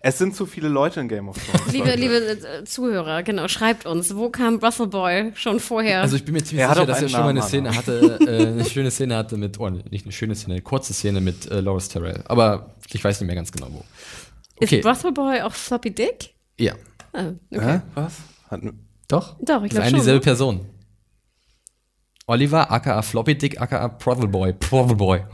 Es 0.00 0.18
sind 0.18 0.34
zu 0.34 0.46
viele 0.46 0.68
Leute 0.68 1.00
in 1.00 1.08
Game 1.08 1.28
of 1.28 1.36
Thrones. 1.36 1.72
Liebe, 1.72 1.94
liebe 1.94 2.14
äh, 2.14 2.64
Zuhörer, 2.64 3.22
genau, 3.22 3.48
schreibt 3.48 3.86
uns, 3.86 4.16
wo 4.16 4.30
kam 4.30 4.58
Brothel 4.58 4.86
Boy 4.86 5.32
schon 5.34 5.60
vorher? 5.60 6.02
Also 6.02 6.16
ich 6.16 6.24
bin 6.24 6.34
mir 6.34 6.42
ziemlich 6.42 6.66
Er 6.66 6.74
sicher, 6.74 6.86
dass 6.86 7.02
er 7.02 7.08
schon 7.08 7.20
mal 7.20 7.28
eine 7.28 7.42
Szene 7.42 7.74
hatte, 7.76 8.18
äh, 8.20 8.46
eine 8.46 8.64
schöne 8.70 8.90
Szene 8.90 9.16
hatte 9.16 9.36
mit, 9.36 9.58
oh, 9.60 9.70
nicht 9.70 10.04
eine 10.04 10.12
schöne 10.12 10.34
Szene, 10.34 10.54
eine 10.54 10.62
kurze 10.62 10.94
Szene 10.94 11.20
mit 11.20 11.50
äh, 11.50 11.60
Loris 11.60 11.88
Tyrell. 11.88 12.22
Aber 12.26 12.74
ich 12.92 13.02
weiß 13.02 13.20
nicht 13.20 13.26
mehr 13.26 13.36
ganz 13.36 13.52
genau 13.52 13.68
wo. 13.70 13.84
Okay, 14.60 14.78
Ist 14.78 14.84
Brothel 14.84 15.12
Boy 15.12 15.42
auch 15.42 15.52
Floppy 15.52 15.94
Dick? 15.94 16.34
Ja. 16.58 16.74
Ah, 17.12 17.32
okay. 17.50 17.64
Hä? 17.76 17.80
Was? 17.94 18.22
Hat, 18.50 18.60
Doch? 19.08 19.36
Doch, 19.40 19.62
ich 19.62 19.66
ist 19.66 19.70
glaub 19.70 19.82
eine 19.82 19.90
schon, 19.90 19.98
dieselbe 20.00 20.18
ne? 20.18 20.24
Person. 20.24 20.60
Oliver, 22.26 22.70
aka 22.70 23.02
Floppy 23.02 23.36
Dick, 23.36 23.60
aka 23.60 23.88
Prothel 23.88 24.28
Boy. 24.28 24.52
Prothel 24.54 24.96
Boy. 24.96 25.24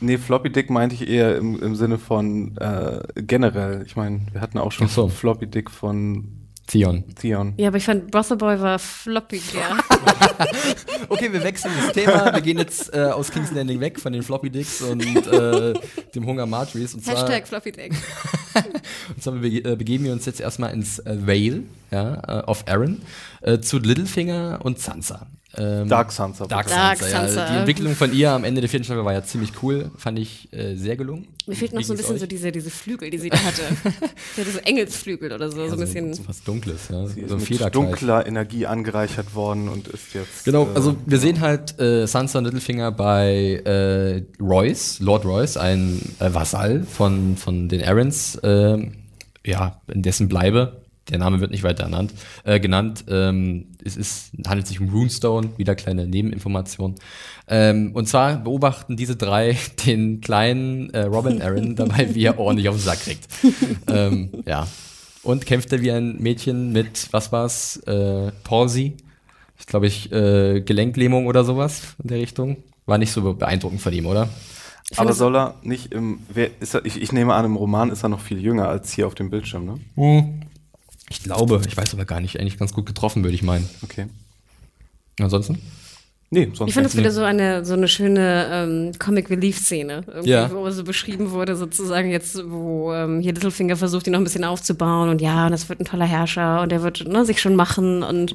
nee, 0.00 0.18
Floppy 0.18 0.50
Dick 0.50 0.68
meinte 0.68 0.96
ich 0.96 1.08
eher 1.08 1.36
im, 1.36 1.60
im 1.62 1.76
Sinne 1.76 1.98
von 1.98 2.56
äh, 2.58 3.00
generell. 3.16 3.84
Ich 3.86 3.96
meine, 3.96 4.26
wir 4.32 4.40
hatten 4.40 4.58
auch 4.58 4.72
schon 4.72 4.88
so. 4.88 5.08
Floppy 5.08 5.46
Dick 5.46 5.70
von 5.70 6.43
Theon. 6.66 7.04
Theon. 7.14 7.54
Ja, 7.56 7.68
aber 7.68 7.76
ich 7.76 7.84
fand 7.84 8.10
Brothel 8.10 8.36
Boy 8.36 8.60
war 8.60 8.78
Floppy, 8.78 9.40
ja. 9.54 9.78
Okay, 11.08 11.32
wir 11.32 11.42
wechseln 11.42 11.72
das 11.80 11.92
Thema. 11.92 12.32
Wir 12.32 12.40
gehen 12.40 12.58
jetzt 12.58 12.92
äh, 12.94 13.02
aus 13.02 13.30
King's 13.30 13.52
Landing 13.52 13.80
weg 13.80 14.00
von 14.00 14.12
den 14.12 14.22
Floppy 14.22 14.50
Dicks 14.50 14.80
und 14.80 15.02
äh, 15.02 15.74
dem 16.14 16.26
Hunger 16.26 16.46
Marjories. 16.46 16.94
Und 16.94 17.04
zwar, 17.04 17.16
Hashtag 17.16 17.46
Floppy 17.46 17.72
Dick. 17.72 17.92
und 19.08 19.22
zwar 19.22 19.34
bege 19.34 19.70
äh, 19.70 19.76
begeben 19.76 20.04
wir 20.04 20.12
uns 20.12 20.24
jetzt 20.24 20.40
erstmal 20.40 20.72
ins 20.72 20.98
äh, 21.00 21.16
Vale 21.26 21.64
ja, 21.90 22.40
äh, 22.40 22.44
of 22.44 22.64
Aaron 22.66 23.02
äh, 23.42 23.58
zu 23.58 23.78
Littlefinger 23.78 24.60
und 24.62 24.78
Sansa. 24.78 25.26
Ähm, 25.56 25.88
Dark 25.88 26.12
Sansa. 26.12 26.46
Dark 26.46 26.66
bitte. 26.66 26.76
Dark 26.76 26.98
Sansa, 26.98 27.16
ja. 27.16 27.28
Sansa. 27.28 27.52
Die 27.52 27.58
Entwicklung 27.58 27.94
von 27.94 28.12
ihr 28.12 28.30
am 28.30 28.44
Ende 28.44 28.60
der 28.60 28.70
vierten 28.70 28.84
Staffel 28.84 29.04
war 29.04 29.12
ja 29.12 29.22
ziemlich 29.22 29.52
cool. 29.62 29.90
Fand 29.96 30.18
ich 30.18 30.52
äh, 30.52 30.74
sehr 30.76 30.96
gelungen. 30.96 31.28
Mir 31.46 31.54
fehlt 31.54 31.72
noch 31.72 31.80
Wie 31.80 31.84
so 31.84 31.92
ein 31.92 31.96
bisschen 31.96 32.14
euch? 32.14 32.20
so 32.20 32.26
diese, 32.26 32.50
diese 32.52 32.70
Flügel, 32.70 33.10
die 33.10 33.18
sie 33.18 33.28
da 33.28 33.36
hatte. 33.36 33.62
sie 34.34 34.40
hatte 34.40 34.50
so 34.50 34.58
Engelsflügel 34.60 35.32
oder 35.32 35.50
so, 35.50 35.66
so 35.68 35.74
ein 35.74 35.80
bisschen. 35.80 36.14
So 36.14 36.26
was 36.26 36.42
Dunkles, 36.42 36.88
ja. 36.90 37.06
Sie 37.06 37.20
ist 37.20 37.30
so 37.30 37.36
ein 37.36 37.42
mit 37.48 37.74
dunkler 37.74 38.26
Energie 38.26 38.66
angereichert 38.66 39.34
worden 39.34 39.68
und 39.68 39.88
ist 39.88 40.14
jetzt. 40.14 40.44
Genau, 40.44 40.64
äh, 40.64 40.74
also 40.76 40.96
wir 41.04 41.18
sehen 41.18 41.40
halt 41.40 41.78
äh, 41.78 42.06
Sansa 42.06 42.38
und 42.38 42.44
Littlefinger 42.46 42.92
bei 42.92 43.62
äh, 43.64 44.22
Royce, 44.42 45.00
Lord 45.00 45.24
Royce, 45.24 45.56
ein 45.56 46.00
äh, 46.18 46.32
Vasall 46.32 46.84
von, 46.84 47.36
von 47.36 47.68
den 47.68 47.82
Arryns, 47.82 48.36
äh, 48.36 48.78
ja, 49.44 49.80
in 49.92 50.02
dessen 50.02 50.28
Bleibe, 50.28 50.83
der 51.10 51.18
Name 51.18 51.40
wird 51.40 51.50
nicht 51.50 51.62
weiter 51.62 51.84
ernannt, 51.84 52.12
äh, 52.44 52.60
genannt. 52.60 53.04
Ähm, 53.08 53.66
es 53.84 53.96
ist, 53.96 54.32
handelt 54.46 54.66
sich 54.66 54.80
um 54.80 54.88
Runestone, 54.88 55.50
wieder 55.56 55.74
kleine 55.74 56.06
Nebeninformation. 56.06 56.94
Ähm, 57.48 57.92
und 57.92 58.08
zwar 58.08 58.36
beobachten 58.38 58.96
diese 58.96 59.16
drei 59.16 59.56
den 59.86 60.20
kleinen 60.20 60.90
äh, 60.90 61.02
Robin 61.04 61.42
Arryn 61.42 61.76
dabei, 61.76 62.14
wie 62.14 62.24
er 62.24 62.38
ordentlich 62.38 62.68
auf 62.68 62.76
den 62.76 62.82
Sack 62.82 63.00
kriegt. 63.00 63.28
ähm, 63.88 64.30
ja. 64.46 64.66
Und 65.22 65.46
kämpft 65.46 65.72
er 65.72 65.80
wie 65.80 65.90
ein 65.90 66.20
Mädchen 66.20 66.72
mit, 66.72 67.08
was 67.12 67.32
war's, 67.32 67.78
äh, 67.86 68.30
Palsy? 68.44 68.94
Ich 69.58 69.66
glaube, 69.66 69.86
ich, 69.86 70.12
äh, 70.12 70.60
Gelenklähmung 70.60 71.26
oder 71.26 71.44
sowas 71.44 71.94
in 72.02 72.08
der 72.08 72.18
Richtung. 72.18 72.58
War 72.86 72.98
nicht 72.98 73.12
so 73.12 73.32
beeindruckend 73.32 73.80
von 73.80 73.92
ihm, 73.94 74.04
oder? 74.04 74.28
Ich 74.90 74.98
aber 74.98 75.14
soll 75.14 75.36
er 75.36 75.54
nicht 75.62 75.92
im. 75.92 76.18
Wer, 76.32 76.50
ist 76.60 76.74
er, 76.74 76.84
ich, 76.84 77.00
ich 77.00 77.12
nehme 77.12 77.32
an, 77.32 77.46
im 77.46 77.56
Roman 77.56 77.90
ist 77.90 78.02
er 78.02 78.10
noch 78.10 78.20
viel 78.20 78.38
jünger 78.38 78.68
als 78.68 78.92
hier 78.92 79.06
auf 79.06 79.14
dem 79.14 79.30
Bildschirm, 79.30 79.64
ne? 79.64 79.80
Ich 81.10 81.22
glaube, 81.22 81.60
ich 81.66 81.76
weiß 81.76 81.94
aber 81.94 82.04
gar 82.04 82.20
nicht, 82.20 82.40
eigentlich 82.40 82.58
ganz 82.58 82.72
gut 82.72 82.86
getroffen, 82.86 83.22
würde 83.24 83.34
ich 83.34 83.42
meinen. 83.42 83.68
Okay. 83.82 84.06
Ansonsten? 85.20 85.60
Nee, 86.30 86.50
sonst 86.52 86.68
Ich 86.70 86.74
fand 86.74 86.86
das 86.86 86.96
wieder 86.96 87.12
so 87.12 87.22
eine, 87.22 87.64
so 87.64 87.74
eine 87.74 87.86
schöne 87.86 88.48
ähm, 88.50 88.92
Comic-Relief-Szene, 88.98 90.02
Ja. 90.24 90.50
wo 90.50 90.68
so 90.70 90.82
beschrieben 90.82 91.30
wurde, 91.30 91.54
sozusagen 91.54 92.10
jetzt, 92.10 92.42
wo 92.50 92.92
ähm, 92.92 93.20
hier 93.20 93.32
Littlefinger 93.32 93.76
versucht, 93.76 94.06
ihn 94.08 94.12
noch 94.14 94.20
ein 94.20 94.24
bisschen 94.24 94.42
aufzubauen 94.44 95.10
und 95.10 95.20
ja, 95.20 95.44
und 95.44 95.52
das 95.52 95.68
wird 95.68 95.80
ein 95.80 95.84
toller 95.84 96.06
Herrscher 96.06 96.62
und 96.62 96.72
der 96.72 96.82
wird 96.82 97.06
ne, 97.06 97.24
sich 97.24 97.40
schon 97.40 97.54
machen 97.54 98.02
und, 98.02 98.34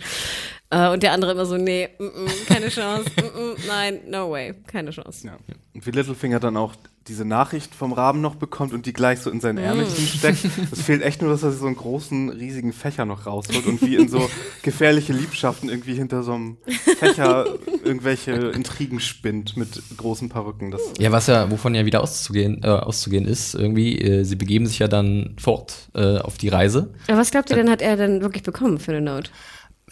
äh, 0.72 0.90
und 0.90 1.04
der 1.04 1.14
andere 1.14 1.32
immer 1.32 1.46
so, 1.46 1.58
nee, 1.58 1.90
mm, 1.98 2.04
mm, 2.04 2.30
keine 2.48 2.70
Chance, 2.70 3.10
mm, 3.18 3.40
mm, 3.40 3.56
nein, 3.68 4.00
no 4.08 4.32
way, 4.32 4.54
keine 4.68 4.92
Chance. 4.92 5.28
Ja. 5.28 5.38
Und 5.74 5.86
wie 5.86 5.92
Littlefinger 5.92 6.40
dann 6.40 6.58
auch 6.58 6.74
diese 7.10 7.26
Nachricht 7.26 7.74
vom 7.74 7.92
Raben 7.92 8.22
noch 8.22 8.36
bekommt 8.36 8.72
und 8.72 8.86
die 8.86 8.94
gleich 8.94 9.20
so 9.20 9.32
in 9.32 9.42
sein 9.42 9.58
Ärmelchen 9.58 10.06
steckt. 10.06 10.46
Es 10.72 10.82
fehlt 10.82 11.02
echt 11.02 11.24
nur, 11.24 11.32
dass 11.32 11.42
er 11.42 11.52
so 11.52 11.66
einen 11.66 11.76
großen, 11.76 12.30
riesigen 12.30 12.72
Fächer 12.72 13.06
noch 13.06 13.26
rausholt 13.26 13.66
und 13.66 13.82
wie 13.82 13.96
in 13.96 14.08
so 14.10 14.30
gefährliche 14.62 15.12
Liebschaften 15.12 15.70
irgendwie 15.70 15.96
hinter 15.96 16.22
so 16.22 16.34
einem 16.34 16.58
Fächer 17.00 17.46
irgendwelche 17.84 18.32
Intrigen 18.32 19.00
spinnt 19.00 19.58
mit 19.58 19.82
großen 19.98 20.30
Perücken. 20.30 20.70
Das, 20.70 20.82
Ja, 21.00 21.12
was 21.12 21.26
ja, 21.26 21.50
wovon 21.50 21.74
ja 21.74 21.86
wieder 21.86 22.02
auszugehen, 22.02 22.62
äh, 22.64 22.68
auszugehen 22.68 23.26
ist, 23.26 23.56
irgendwie, 23.56 24.00
äh, 24.00 24.24
sie 24.24 24.36
begeben 24.36 24.68
sich 24.68 24.78
ja 24.78 24.88
dann 24.88 25.36
fort 25.40 25.90
äh, 25.96 26.20
auf 26.20 26.38
die 26.38 26.50
Reise. 26.50 26.94
Aber 27.08 27.18
was 27.18 27.32
glaubt 27.32 27.50
ihr 27.50 27.56
denn, 27.56 27.72
hat 27.72 27.82
er 27.82 27.98
denn 27.98 28.22
wirklich 28.22 28.44
bekommen 28.44 28.78
für 28.78 28.92
eine 28.92 29.02
Note? 29.02 29.32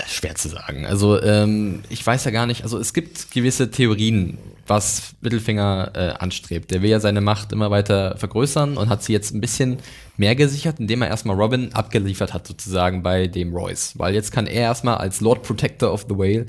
Schwer 0.06 0.36
zu 0.36 0.50
sagen. 0.50 0.86
Also 0.86 1.22
ähm, 1.22 1.84
ich 1.90 2.06
weiß 2.06 2.26
ja 2.26 2.32
gar 2.32 2.46
nicht, 2.46 2.64
also 2.64 2.78
es 2.78 2.94
gibt 2.94 3.32
gewisse 3.32 3.72
Theorien, 3.72 4.38
was 4.68 5.16
Littlefinger 5.22 5.92
äh, 5.96 6.10
anstrebt. 6.20 6.72
Der 6.72 6.82
will 6.82 6.90
ja 6.90 7.00
seine 7.00 7.22
Macht 7.22 7.52
immer 7.52 7.72
weiter 7.72 8.16
vergrößern 8.18 8.78
und 8.78 8.90
hat 8.90 9.04
sie 9.04 9.14
jetzt 9.14 9.34
ein 9.34 9.42
bisschen 9.42 9.78
mehr 10.18 10.36
gesichert, 10.36 10.80
indem 10.80 11.02
er 11.02 11.08
erstmal 11.08 11.36
Robin 11.36 11.74
abgeliefert 11.74 12.34
hat, 12.34 12.48
sozusagen 12.48 13.02
bei 13.02 13.28
dem 13.28 13.56
Royce. 13.56 13.94
Weil 13.98 14.14
jetzt 14.14 14.32
kann 14.32 14.46
er 14.46 14.62
erstmal 14.62 14.98
als 14.98 15.22
Lord 15.22 15.44
Protector 15.44 15.92
of 15.92 16.06
the 16.10 16.18
Whale 16.18 16.46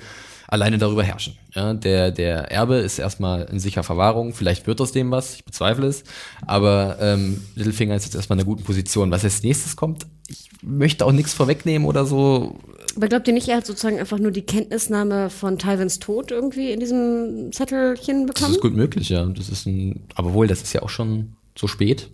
alleine 0.49 0.79
darüber 0.79 1.05
herrschen. 1.05 1.35
Ja, 1.55 1.75
der, 1.75 2.11
der 2.11 2.51
Erbe 2.51 2.77
ist 2.77 2.99
erstmal 2.99 3.45
in 3.45 3.61
sicherer 3.61 3.85
Verwahrung, 3.85 4.35
vielleicht 4.35 4.67
wird 4.67 4.81
aus 4.81 4.91
dem 4.93 5.11
was, 5.11 5.37
ich 5.37 5.45
bezweifle 5.45 5.87
es, 5.87 6.03
aber 6.47 6.97
ähm, 7.01 7.41
Littlefinger 7.55 7.95
ist 7.95 8.05
jetzt 8.05 8.15
erstmal 8.17 8.37
in 8.39 8.41
einer 8.41 8.47
guten 8.51 8.65
Position. 8.65 9.11
Was 9.11 9.25
als 9.25 9.43
nächstes 9.43 9.77
kommt, 9.77 10.07
ich 10.27 10.51
möchte 10.63 11.05
auch 11.07 11.13
nichts 11.13 11.33
vorwegnehmen 11.35 11.87
oder 11.87 12.05
so, 12.05 12.59
Aber 12.97 13.09
glaubt 13.09 13.29
ihr 13.29 13.35
nicht, 13.35 13.49
er 13.49 13.59
hat 13.59 13.67
sozusagen 13.67 13.99
einfach 13.99 14.19
nur 14.19 14.31
die 14.33 14.43
Kenntnisnahme 14.43 15.31
von 15.31 15.59
Tywins 15.59 15.99
Tod 16.01 16.31
irgendwie 16.31 16.73
in 16.73 16.81
diesem 16.81 17.53
Zettelchen 17.53 18.27
Das 18.27 18.35
bekommen? 18.35 18.55
ist 18.55 18.61
gut 18.61 18.75
möglich, 18.75 19.09
ja. 19.11 19.25
Das 19.27 19.49
ist 19.49 19.67
ein, 19.67 20.03
aber 20.17 20.33
wohl, 20.35 20.47
das 20.49 20.63
ist 20.63 20.73
ja 20.73 20.83
auch 20.83 20.91
schon 20.91 21.35
so 21.57 21.67
spät. 21.69 22.11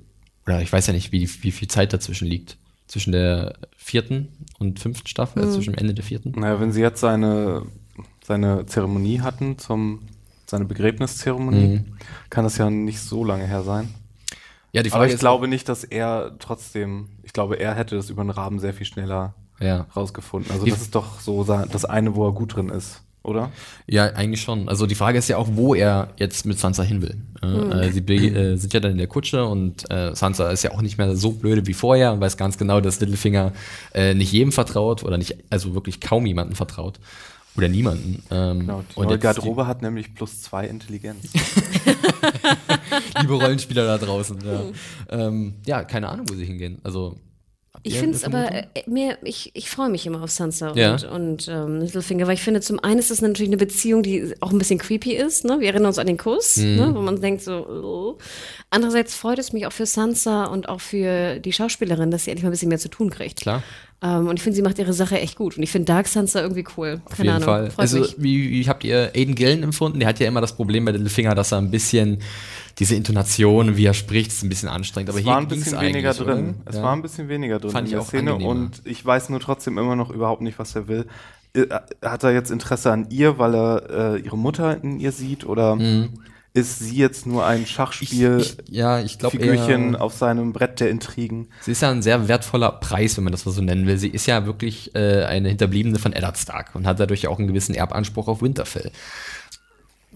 Oder 0.46 0.60
ich 0.60 0.70
weiß 0.72 0.86
ja 0.88 0.92
nicht, 0.92 1.10
wie, 1.10 1.28
wie 1.42 1.52
viel 1.52 1.68
Zeit 1.68 1.92
dazwischen 1.92 2.28
liegt. 2.28 2.58
Zwischen 2.86 3.12
der 3.12 3.54
vierten 3.78 4.28
und 4.58 4.78
fünften 4.78 5.06
Staffel, 5.08 5.42
also 5.42 5.54
zwischen 5.54 5.72
dem 5.72 5.78
Ende 5.78 5.94
der 5.94 6.04
vierten. 6.04 6.32
naja, 6.36 6.60
wenn 6.60 6.70
sie 6.70 6.82
jetzt 6.82 7.00
seine, 7.00 7.62
seine 8.26 8.66
Zeremonie 8.66 9.20
hatten, 9.20 9.58
zum, 9.58 10.00
seine 10.46 10.64
Begräbniszeremonie, 10.64 11.84
kann 12.30 12.44
das 12.44 12.58
ja 12.58 12.70
nicht 12.70 13.00
so 13.00 13.24
lange 13.24 13.46
her 13.46 13.62
sein. 13.62 13.92
Ja, 14.72 14.82
die 14.82 14.90
Aber 14.92 15.06
ich 15.06 15.12
ist, 15.14 15.20
glaube 15.20 15.46
nicht, 15.46 15.68
dass 15.68 15.84
er 15.84 16.32
trotzdem, 16.40 17.08
ich 17.22 17.32
glaube, 17.32 17.56
er 17.60 17.74
hätte 17.74 17.94
das 17.96 18.10
über 18.10 18.24
den 18.24 18.30
Raben 18.30 18.58
sehr 18.58 18.74
viel 18.74 18.86
schneller 18.86 19.34
Ja. 19.60 19.86
rausgefunden. 19.94 20.50
Also 20.50 20.64
Die- 20.64 20.70
das 20.72 20.80
ist 20.82 20.94
doch 20.94 21.20
so 21.20 21.44
das 21.44 21.84
eine, 21.84 22.16
wo 22.16 22.26
er 22.26 22.32
gut 22.32 22.56
drin 22.56 22.70
ist, 22.70 23.02
oder? 23.22 23.50
Ja, 23.86 24.06
eigentlich 24.06 24.40
schon. 24.42 24.68
Also 24.68 24.86
die 24.86 24.96
Frage 24.96 25.18
ist 25.18 25.28
ja 25.28 25.36
auch, 25.36 25.46
wo 25.52 25.74
er 25.76 26.08
jetzt 26.16 26.44
mit 26.44 26.58
Sansa 26.58 26.82
hin 26.82 27.02
will. 27.02 27.16
Äh, 27.40 27.86
äh, 27.86 27.92
sie 27.92 28.00
äh, 28.00 28.56
sind 28.56 28.72
ja 28.74 28.80
dann 28.80 28.92
in 28.92 28.98
der 28.98 29.06
Kutsche 29.06 29.44
und 29.44 29.88
äh, 29.92 30.14
Sansa 30.16 30.50
ist 30.50 30.64
ja 30.64 30.72
auch 30.72 30.82
nicht 30.82 30.98
mehr 30.98 31.14
so 31.14 31.30
blöde 31.32 31.66
wie 31.68 31.74
vorher 31.74 32.12
und 32.12 32.20
weiß 32.20 32.36
ganz 32.36 32.58
genau, 32.58 32.80
dass 32.80 32.98
Littlefinger 32.98 33.52
äh, 33.94 34.14
nicht 34.14 34.32
jedem 34.32 34.50
vertraut 34.50 35.04
oder 35.04 35.18
nicht, 35.18 35.36
also 35.50 35.74
wirklich 35.74 36.00
kaum 36.00 36.26
jemanden 36.26 36.56
vertraut. 36.56 36.98
Oder 37.56 37.68
niemanden. 37.68 38.22
Ähm, 38.30 38.60
Genau, 38.60 38.82
die 38.90 38.96
und 38.98 39.06
neue 39.08 39.18
Garderobe 39.18 39.66
hat 39.66 39.80
nämlich 39.82 40.14
plus 40.14 40.42
zwei 40.42 40.66
Intelligenz. 40.66 41.30
die, 41.32 41.38
liebe 43.20 43.34
Rollenspieler 43.34 43.86
da 43.86 43.98
draußen. 44.04 44.38
Ja. 44.44 44.62
ähm, 45.26 45.54
ja, 45.66 45.84
keine 45.84 46.08
Ahnung, 46.08 46.28
wo 46.28 46.34
sie 46.34 46.44
hingehen. 46.44 46.78
Also 46.82 47.16
Ich 47.82 47.98
finde 47.98 48.16
es 48.16 48.24
aber 48.24 48.44
Vermutung? 48.46 48.70
äh, 48.74 48.90
mehr, 48.90 49.18
ich, 49.22 49.50
ich 49.54 49.70
freue 49.70 49.88
mich 49.88 50.06
immer 50.06 50.22
auf 50.22 50.30
Sansa 50.30 50.72
Ja. 50.74 50.92
und, 50.94 51.04
und 51.04 51.48
ähm, 51.48 51.80
Littlefinger, 51.80 52.26
weil 52.26 52.34
ich 52.34 52.42
finde, 52.42 52.60
zum 52.60 52.80
einen 52.80 52.98
ist 52.98 53.10
es 53.10 53.20
natürlich 53.20 53.50
eine 53.50 53.56
Beziehung, 53.56 54.02
die 54.02 54.34
auch 54.40 54.50
ein 54.50 54.58
bisschen 54.58 54.78
creepy 54.78 55.12
ist. 55.12 55.44
Ne? 55.44 55.60
Wir 55.60 55.68
erinnern 55.68 55.86
uns 55.86 55.98
an 55.98 56.06
den 56.06 56.16
Kuss, 56.16 56.56
Mhm. 56.56 56.76
ne? 56.76 56.92
wo 56.94 57.00
man 57.02 57.20
denkt 57.20 57.42
so, 57.42 57.52
oh. 57.66 58.18
andererseits 58.70 59.14
freut 59.14 59.38
es 59.38 59.52
mich 59.52 59.66
auch 59.66 59.72
für 59.72 59.86
Sansa 59.86 60.46
und 60.46 60.68
auch 60.68 60.80
für 60.80 61.38
die 61.40 61.52
Schauspielerin, 61.52 62.10
dass 62.10 62.24
sie 62.24 62.30
endlich 62.30 62.42
mal 62.44 62.48
ein 62.50 62.52
bisschen 62.52 62.68
mehr 62.68 62.78
zu 62.78 62.88
tun 62.88 63.10
kriegt. 63.10 63.40
Klar. 63.42 63.62
Ähm, 64.04 64.28
und 64.28 64.36
ich 64.36 64.42
finde, 64.42 64.56
sie 64.56 64.62
macht 64.62 64.78
ihre 64.78 64.92
Sache 64.92 65.18
echt 65.18 65.34
gut. 65.36 65.56
Und 65.56 65.62
ich 65.62 65.70
finde 65.70 65.86
Dark 65.86 66.06
Sansa 66.08 66.42
irgendwie 66.42 66.64
cool. 66.76 67.00
Auf 67.06 67.16
Keine 67.16 67.30
jeden 67.30 67.36
Ahnung. 67.36 67.44
Fall. 67.46 67.70
Freut 67.70 67.80
Also, 67.80 68.00
mich. 68.00 68.14
wie, 68.18 68.50
wie 68.50 68.68
habt 68.68 68.84
ihr 68.84 69.12
Aiden 69.14 69.34
Gillen 69.34 69.62
empfunden? 69.62 69.98
Der 69.98 70.08
hat 70.08 70.20
ja 70.20 70.28
immer 70.28 70.42
das 70.42 70.54
Problem 70.54 70.84
bei 70.84 70.90
Littlefinger, 70.90 71.34
dass 71.34 71.52
er 71.52 71.58
ein 71.58 71.70
bisschen 71.70 72.18
diese 72.78 72.94
Intonation, 72.96 73.76
wie 73.78 73.86
er 73.86 73.94
spricht, 73.94 74.30
ist 74.32 74.42
ein 74.42 74.48
bisschen 74.50 74.68
anstrengend. 74.68 75.08
Aber 75.08 75.18
es 75.18 75.24
hier 75.24 75.32
war 75.32 75.40
ein 75.40 75.48
bisschen 75.48 75.80
weniger 75.80 76.12
drin. 76.12 76.26
oder? 76.28 76.54
Es 76.66 76.76
Ja. 76.76 76.82
war 76.82 76.92
ein 76.92 77.02
bisschen 77.02 77.28
weniger 77.30 77.58
drin 77.58 77.70
Fand 77.70 77.80
in 77.82 77.86
ich 77.86 77.92
der 77.92 78.00
auch 78.02 78.06
Szene 78.08 78.32
angenehmer. 78.32 78.50
und 78.50 78.82
ich 78.84 79.04
weiß 79.06 79.30
nur 79.30 79.40
trotzdem 79.40 79.78
immer 79.78 79.96
noch 79.96 80.10
überhaupt 80.10 80.42
nicht, 80.42 80.58
was 80.58 80.74
er 80.76 80.86
will. 80.86 81.06
Äh, 81.56 81.66
Hat 82.02 82.24
er 82.24 82.32
jetzt 82.34 82.50
Interesse 82.50 82.90
an 82.92 83.06
ihr, 83.10 83.38
weil 83.38 83.54
er 83.54 84.14
äh, 84.16 84.18
ihre 84.20 84.36
Mutter 84.36 84.82
in 84.82 85.00
ihr 85.00 85.12
sieht 85.12 85.46
oder 85.46 85.78
ist 86.54 86.78
sie 86.78 86.96
jetzt 86.96 87.26
nur 87.26 87.44
ein 87.44 87.66
Schachspiel? 87.66 88.38
Ich, 88.40 88.58
ich, 88.60 88.68
ja, 88.68 89.00
ich 89.00 89.18
glaube 89.18 89.36
Figürchen 89.36 89.94
eher, 89.94 90.00
auf 90.00 90.14
seinem 90.14 90.52
Brett 90.52 90.78
der 90.78 90.88
Intrigen. 90.88 91.48
sie 91.60 91.72
ist 91.72 91.82
ja 91.82 91.90
ein 91.90 92.00
sehr 92.00 92.28
wertvoller 92.28 92.70
Preis, 92.70 93.16
wenn 93.16 93.24
man 93.24 93.32
das 93.32 93.44
mal 93.44 93.50
so 93.50 93.60
nennen 93.60 93.88
will. 93.88 93.98
Sie 93.98 94.08
ist 94.08 94.26
ja 94.26 94.46
wirklich 94.46 94.94
äh, 94.94 95.24
eine 95.24 95.48
Hinterbliebene 95.48 95.98
von 95.98 96.12
Eddard 96.12 96.38
Stark 96.38 96.76
und 96.76 96.86
hat 96.86 97.00
dadurch 97.00 97.26
auch 97.26 97.38
einen 97.38 97.48
gewissen 97.48 97.74
Erbanspruch 97.74 98.28
auf 98.28 98.40
Winterfell. 98.40 98.92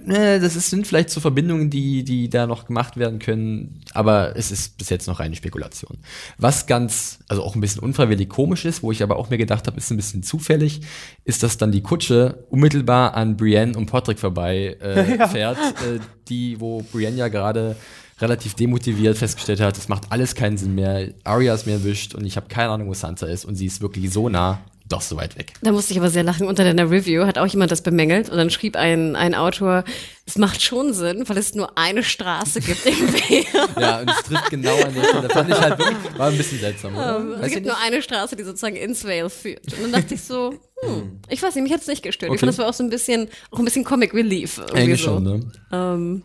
Äh, 0.07 0.41
Das 0.41 0.57
ist, 0.57 0.71
sind 0.71 0.87
vielleicht 0.87 1.11
so 1.11 1.21
Verbindungen, 1.21 1.71
die, 1.71 2.05
die 2.05 2.29
da 2.29 2.47
noch 2.47 2.67
gemacht 2.67 2.97
werden 2.97 3.19
können, 3.19 3.81
aber 3.95 4.37
es 4.37 4.51
ist 4.51 4.79
bis 4.79 4.89
jetzt 4.91 5.07
noch 5.07 5.21
reine 5.21 5.37
Spekulation. 5.37 5.99
Was 6.39 6.67
ganz, 6.67 7.19
also 7.29 7.43
auch 7.43 7.55
ein 7.55 7.61
bisschen 7.61 7.83
unfreiwillig 7.83 8.29
komisch 8.29 8.65
ist, 8.65 8.83
wo 8.83 8.93
ich 8.93 9.03
aber 9.03 9.17
auch 9.17 9.31
mir 9.31 9.39
gedacht 9.39 9.67
habe, 9.67 9.77
ist 9.77 9.91
ein 9.91 9.97
bisschen 9.97 10.23
zufällig, 10.23 10.81
ist, 11.25 11.43
dass 11.43 11.59
dann 11.59 11.73
die 11.73 11.83
Kutsche 11.83 12.45
unmittelbar 12.51 13.15
an 13.15 13.37
Brienne 13.37 13.77
und 13.77 13.87
Podrick 13.87 14.19
vorbei 14.19 14.77
äh, 14.81 15.29
fährt, 15.29 15.59
äh, 15.59 15.99
die, 16.29 16.61
wo 16.61 16.83
Brienne 16.93 17.17
ja 17.17 17.29
gerade 17.29 17.77
relativ 18.21 18.55
demotiviert 18.55 19.17
festgestellt 19.17 19.61
hat, 19.61 19.79
es 19.79 19.89
macht 19.89 20.11
alles 20.11 20.35
keinen 20.35 20.59
Sinn 20.59 20.75
mehr, 20.75 21.11
Arya 21.25 21.55
ist 21.55 21.67
mir 21.67 21.75
erwischt 21.75 22.15
und 22.15 22.25
ich 22.25 22.37
habe 22.37 22.49
keine 22.49 22.71
Ahnung, 22.71 22.89
wo 22.89 22.95
Sansa 22.95 23.27
ist 23.27 23.45
und 23.45 23.55
sie 23.55 23.67
ist 23.67 23.81
wirklich 23.81 24.13
so 24.13 24.29
nah, 24.29 24.61
doch 24.89 25.03
so 25.03 25.17
weit 25.17 25.37
weg. 25.39 25.53
Da 25.63 25.71
musste 25.73 25.93
ich 25.93 25.99
aber 25.99 26.09
sehr 26.11 26.23
lachen. 26.23 26.47
Unter 26.47 26.65
deiner 26.65 26.91
Review 26.91 27.27
hat 27.27 27.37
auch 27.39 27.47
jemand 27.47 27.71
das 27.71 27.83
bemängelt 27.83 28.29
und 28.31 28.37
dann 28.39 28.49
schrieb 28.51 28.75
ein, 28.77 29.17
ein 29.17 29.35
Autor, 29.35 29.85
es 30.25 30.39
macht 30.39 30.63
schon 30.63 30.93
Sinn, 30.95 31.25
weil 31.29 31.37
es 31.39 31.55
nur 31.55 31.77
eine 31.77 32.03
Straße 32.03 32.61
gibt 32.61 32.85
irgendwie. 32.87 33.47
Ja, 33.81 34.01
und 34.01 34.11
es 34.11 34.23
trifft 34.23 34.51
genau 34.51 34.77
an 34.83 34.95
der 34.95 35.05
Stelle. 35.05 35.29
Fand 35.31 35.51
ich 35.51 35.61
halt 35.61 35.79
wirklich, 35.79 36.19
war 36.19 36.29
ein 36.31 36.37
bisschen 36.37 36.59
seltsam, 36.59 36.95
oder? 36.97 37.19
es 37.19 37.41
Weiß 37.41 37.47
ich 37.49 37.55
gibt 37.55 37.67
nicht. 37.67 37.75
nur 37.75 37.85
eine 37.85 38.03
Straße, 38.03 38.35
die 38.37 38.43
sozusagen 38.45 38.77
ins 38.77 39.05
Vale 39.05 39.31
führt. 39.31 39.73
Und 39.75 39.83
dann 39.83 39.93
dachte 39.93 40.15
ich 40.15 40.23
so, 40.23 40.55
hm, 40.83 41.21
ich 41.29 41.43
weiß 41.43 41.55
nicht, 41.55 41.65
mich 41.65 41.73
hat 41.73 41.81
es 41.83 41.87
nicht 41.87 42.03
gestört. 42.03 42.31
Ich 42.31 42.37
Okay. 42.37 42.41
fand, 42.41 42.51
das 42.51 42.59
war 42.59 42.69
auch 42.69 42.75
so 42.75 42.83
ein 42.83 42.91
bisschen, 42.91 43.29
auch 43.51 43.59
ein 43.59 43.65
bisschen 43.65 43.85
Comic 43.85 44.15
Relief. 44.15 44.59
Irgendwie 44.59 44.77
Eigentlich 44.81 45.01
so. 45.03 45.15
schon, 45.15 45.23
ne? 45.25 45.53
Ähm, 45.73 46.23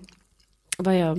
aber 0.78 0.94
ja, 0.94 1.16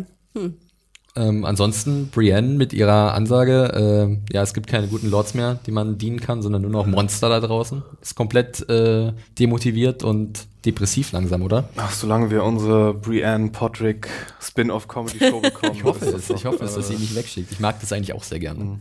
Ähm, 1.16 1.44
ansonsten 1.44 2.09
Brienne 2.09 2.57
mit 2.57 2.72
ihrer 2.72 3.14
Ansage, 3.14 4.18
äh, 4.33 4.35
ja, 4.35 4.42
es 4.42 4.53
gibt 4.53 4.66
keine 4.66 4.88
guten 4.88 5.11
Lords 5.11 5.35
mehr, 5.35 5.61
die 5.64 5.70
man 5.70 5.96
dienen 5.96 6.18
kann, 6.18 6.42
sondern 6.42 6.62
nur 6.62 6.72
noch 6.72 6.87
Monster 6.87 7.29
da 7.29 7.38
draußen. 7.38 7.83
Ist 8.03 8.16
komplett 8.16 8.68
äh, 8.68 9.12
demotiviert 9.38 10.03
und 10.03 10.46
depressiv 10.64 11.12
langsam, 11.12 11.42
oder? 11.42 11.68
Ach, 11.77 11.92
solange 11.92 12.31
wir 12.31 12.42
unsere 12.42 12.94
Brienne 12.94 13.50
Podrick 13.50 14.09
Spin-off 14.40 14.88
Comedy 14.88 15.20
Show 15.20 15.40
bekommen. 15.42 15.74
Ich 15.77 15.85
hoffe 15.85 16.05
es, 16.05 16.31
ich 16.31 16.44
hoffe 16.46 16.64
es, 16.64 16.74
dass 16.74 16.88
sie 16.88 16.94
äh, 16.94 16.98
nicht 16.98 17.14
wegschickt. 17.14 17.53
Ich 17.53 17.61
mag 17.61 17.79
das 17.81 17.92
eigentlich 17.92 18.12
auch 18.12 18.24
sehr 18.24 18.40
gerne. 18.40 18.81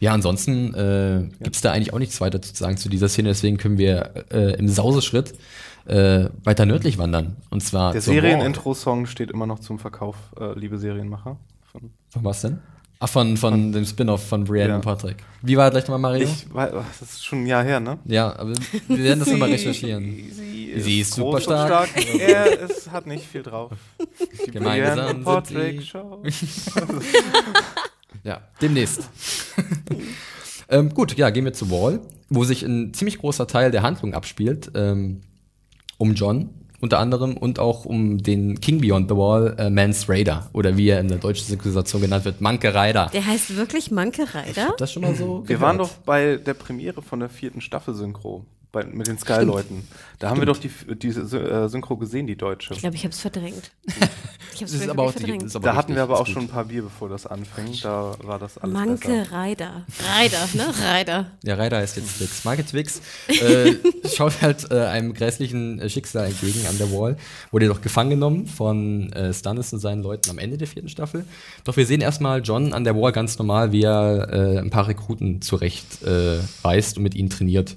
Ja, 0.00 0.12
ansonsten 0.12 0.74
äh, 0.74 1.28
gibt's 1.42 1.60
da 1.60 1.72
eigentlich 1.72 1.92
auch 1.92 1.98
nichts 1.98 2.20
weiter 2.22 2.40
zu 2.40 2.54
sagen 2.54 2.76
zu 2.78 2.88
dieser 2.88 3.08
Szene, 3.08 3.30
deswegen 3.30 3.56
können 3.58 3.78
wir 3.78 4.26
äh, 4.30 4.54
im 4.58 4.68
Sauseschritt 4.68 5.34
äh, 5.86 6.28
weiter 6.44 6.66
nördlich 6.66 6.98
wandern. 6.98 7.36
Und 7.50 7.62
zwar 7.62 7.92
Der. 7.92 8.00
Serienintro-Song 8.00 9.06
steht 9.06 9.30
immer 9.30 9.46
noch 9.46 9.58
zum 9.60 9.78
Verkauf, 9.78 10.16
äh, 10.40 10.58
liebe 10.58 10.78
Serienmacher. 10.78 11.36
Von 11.72 11.90
Von 12.10 12.24
was 12.24 12.40
denn? 12.42 12.58
Ach, 12.98 13.10
von, 13.10 13.36
von 13.36 13.72
dem 13.72 13.84
Spin-off 13.84 14.26
von 14.26 14.44
Brienne 14.44 14.70
Ja. 14.70 14.76
und 14.76 14.80
Patrick. 14.82 15.16
Wie 15.42 15.54
war 15.58 15.70
gleich 15.70 15.82
nochmal 15.84 15.98
Mario? 16.12 16.26
ich 16.28 16.46
das 16.98 17.02
ist 17.02 17.24
schon 17.26 17.42
ein 17.42 17.46
Jahr 17.46 17.62
her, 17.62 17.78
ne? 17.78 17.98
Ja, 18.06 18.34
aber 18.38 18.54
wir 18.88 19.04
werden 19.04 19.20
das 19.20 19.30
nochmal 19.30 19.50
recherchieren. 19.50 20.02
Sie, 20.32 20.72
Sie 20.78 21.00
ist 21.00 21.14
groß 21.16 21.44
super 21.44 21.58
und 21.58 21.66
stark. 21.66 21.88
er 22.18 22.62
es 22.62 22.90
hat 22.90 23.06
nicht 23.06 23.24
viel 23.26 23.42
drauf. 23.42 23.72
Die 24.46 24.50
Gemeinsam 24.50 25.22
Brienne 25.22 25.36
und 25.36 25.46
sie- 25.46 25.82
Show. 25.82 26.22
Ja, 28.24 28.40
demnächst. 28.60 29.08
ähm, 30.68 30.92
gut, 30.92 31.16
ja, 31.16 31.30
gehen 31.30 31.44
wir 31.44 31.52
zu 31.52 31.70
Wall, 31.70 32.00
wo 32.28 32.44
sich 32.44 32.62
ein 32.62 32.92
ziemlich 32.92 33.18
großer 33.18 33.46
Teil 33.46 33.70
der 33.70 33.82
Handlung 33.82 34.14
abspielt. 34.14 34.70
Ähm, 34.74 35.20
um 35.98 36.14
John 36.14 36.50
unter 36.80 36.98
anderem 36.98 37.36
und 37.36 37.58
auch 37.58 37.84
um 37.84 38.18
den 38.22 38.60
King 38.60 38.80
Beyond 38.80 39.08
the 39.10 39.16
Wall, 39.16 39.54
äh, 39.58 39.70
Mans 39.70 40.08
Raider. 40.08 40.48
Oder 40.52 40.76
wie 40.76 40.88
er 40.88 41.00
in 41.00 41.08
der 41.08 41.18
deutschen 41.18 41.46
Synchronisation 41.46 42.02
genannt 42.02 42.24
wird, 42.24 42.40
Manke 42.40 42.74
Raider. 42.74 43.10
der 43.12 43.26
heißt 43.26 43.56
wirklich 43.56 43.90
Manke 43.90 44.34
Reiter? 44.34 44.74
Das 44.78 44.92
schon 44.92 45.02
mal 45.02 45.14
so? 45.14 45.42
Wir 45.46 45.60
waren 45.60 45.78
doch 45.78 45.90
bei 46.04 46.36
der 46.36 46.54
Premiere 46.54 47.02
von 47.02 47.20
der 47.20 47.28
vierten 47.28 47.60
Staffel 47.60 47.94
Synchro 47.94 48.44
bei, 48.76 48.84
mit 48.84 49.06
den 49.06 49.18
Sky-Leuten. 49.18 49.88
Da 50.18 50.28
haben 50.30 50.40
wir 50.40 50.46
doch 50.46 50.58
die, 50.58 50.70
diese 50.96 51.22
äh, 51.38 51.68
Synchro 51.68 51.96
gesehen, 51.96 52.26
die 52.26 52.36
deutsche. 52.36 52.74
Ich 52.74 52.80
glaube, 52.80 52.94
ich 52.96 53.04
habe 53.04 53.12
es 53.12 53.20
verdrängt. 53.20 53.70
Ich 54.54 54.62
habe 54.62 54.72
Das 54.72 54.80
ist 54.80 54.88
aber 54.88 55.02
auch 55.02 55.12
die, 55.12 55.18
verdrängt. 55.18 55.42
das 55.42 55.50
ist 55.50 55.56
aber 55.56 55.66
Da 55.68 55.76
hatten 55.76 55.94
wir 55.94 56.02
aber 56.02 56.14
auch 56.14 56.24
gut. 56.24 56.32
schon 56.32 56.44
ein 56.44 56.48
paar 56.48 56.64
Bier, 56.64 56.80
bevor 56.80 57.10
das 57.10 57.26
anfing. 57.26 57.76
Da 57.82 58.14
war 58.22 58.38
das 58.38 58.56
alles 58.56 58.72
Manke 58.72 59.08
besser. 59.08 59.32
Reider. 59.32 59.84
Reider, 60.16 60.48
ne? 60.54 60.74
Reider. 60.82 61.30
Ja, 61.44 61.56
Ryder 61.56 61.82
ist 61.82 61.96
jetzt 61.98 62.16
Twix. 62.16 62.42
Marke 62.46 62.64
Twix 62.64 63.02
äh, 63.28 63.74
schaut 64.08 64.40
halt 64.40 64.70
äh, 64.70 64.78
einem 64.86 65.12
grässlichen 65.12 65.78
äh, 65.78 65.90
Schicksal 65.90 66.28
entgegen 66.28 66.66
an 66.70 66.78
der 66.78 66.90
Wall. 66.90 67.18
Wurde 67.50 67.66
jedoch 67.66 67.82
gefangen 67.82 68.08
genommen 68.08 68.46
von 68.46 69.12
äh, 69.12 69.34
Stannis 69.34 69.74
und 69.74 69.80
seinen 69.80 70.02
Leuten 70.02 70.30
am 70.30 70.38
Ende 70.38 70.56
der 70.56 70.68
vierten 70.68 70.88
Staffel. 70.88 71.26
Doch 71.64 71.76
wir 71.76 71.84
sehen 71.84 72.00
erstmal 72.00 72.40
John 72.42 72.72
an 72.72 72.84
der 72.84 72.96
Wall 72.96 73.12
ganz 73.12 73.38
normal, 73.38 73.72
wie 73.72 73.82
er 73.82 74.28
äh, 74.32 74.58
ein 74.58 74.70
paar 74.70 74.88
Rekruten 74.88 75.42
zurecht 75.42 76.02
äh, 76.02 76.38
weist 76.62 76.96
und 76.96 77.02
mit 77.02 77.14
ihnen 77.14 77.28
trainiert. 77.28 77.76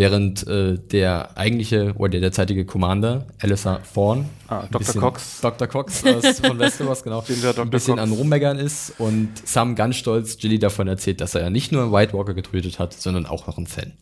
Während 0.00 0.46
äh, 0.46 0.78
der 0.78 1.36
eigentliche 1.36 1.92
oder 1.98 2.08
der 2.08 2.20
derzeitige 2.22 2.64
Commander, 2.64 3.26
Alistair 3.38 3.82
Thorne, 3.92 4.24
Ah, 4.48 4.64
Dr. 4.70 4.94
Cox. 4.98 5.40
Dr. 5.42 5.68
Cox 5.68 6.02
aus, 6.06 6.40
von 6.40 6.58
Westeros, 6.58 7.02
genau, 7.02 7.18
ein 7.58 7.68
bisschen 7.68 7.96
Cox. 7.96 8.02
an 8.02 8.12
Rummeggern 8.12 8.58
ist 8.58 8.94
und 8.98 9.28
Sam 9.44 9.74
ganz 9.74 9.96
stolz 9.96 10.38
Gilly 10.38 10.58
davon 10.58 10.88
erzählt, 10.88 11.20
dass 11.20 11.34
er 11.34 11.42
ja 11.42 11.50
nicht 11.50 11.70
nur 11.70 11.82
einen 11.82 11.92
White 11.92 12.14
Walker 12.14 12.32
getötet 12.32 12.78
hat, 12.78 12.94
sondern 12.94 13.26
auch 13.26 13.46
noch 13.46 13.58
einen 13.58 13.66
Fan. 13.66 13.92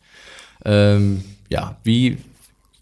Ähm, 0.65 1.25
ja, 1.49 1.79
wie 1.83 2.19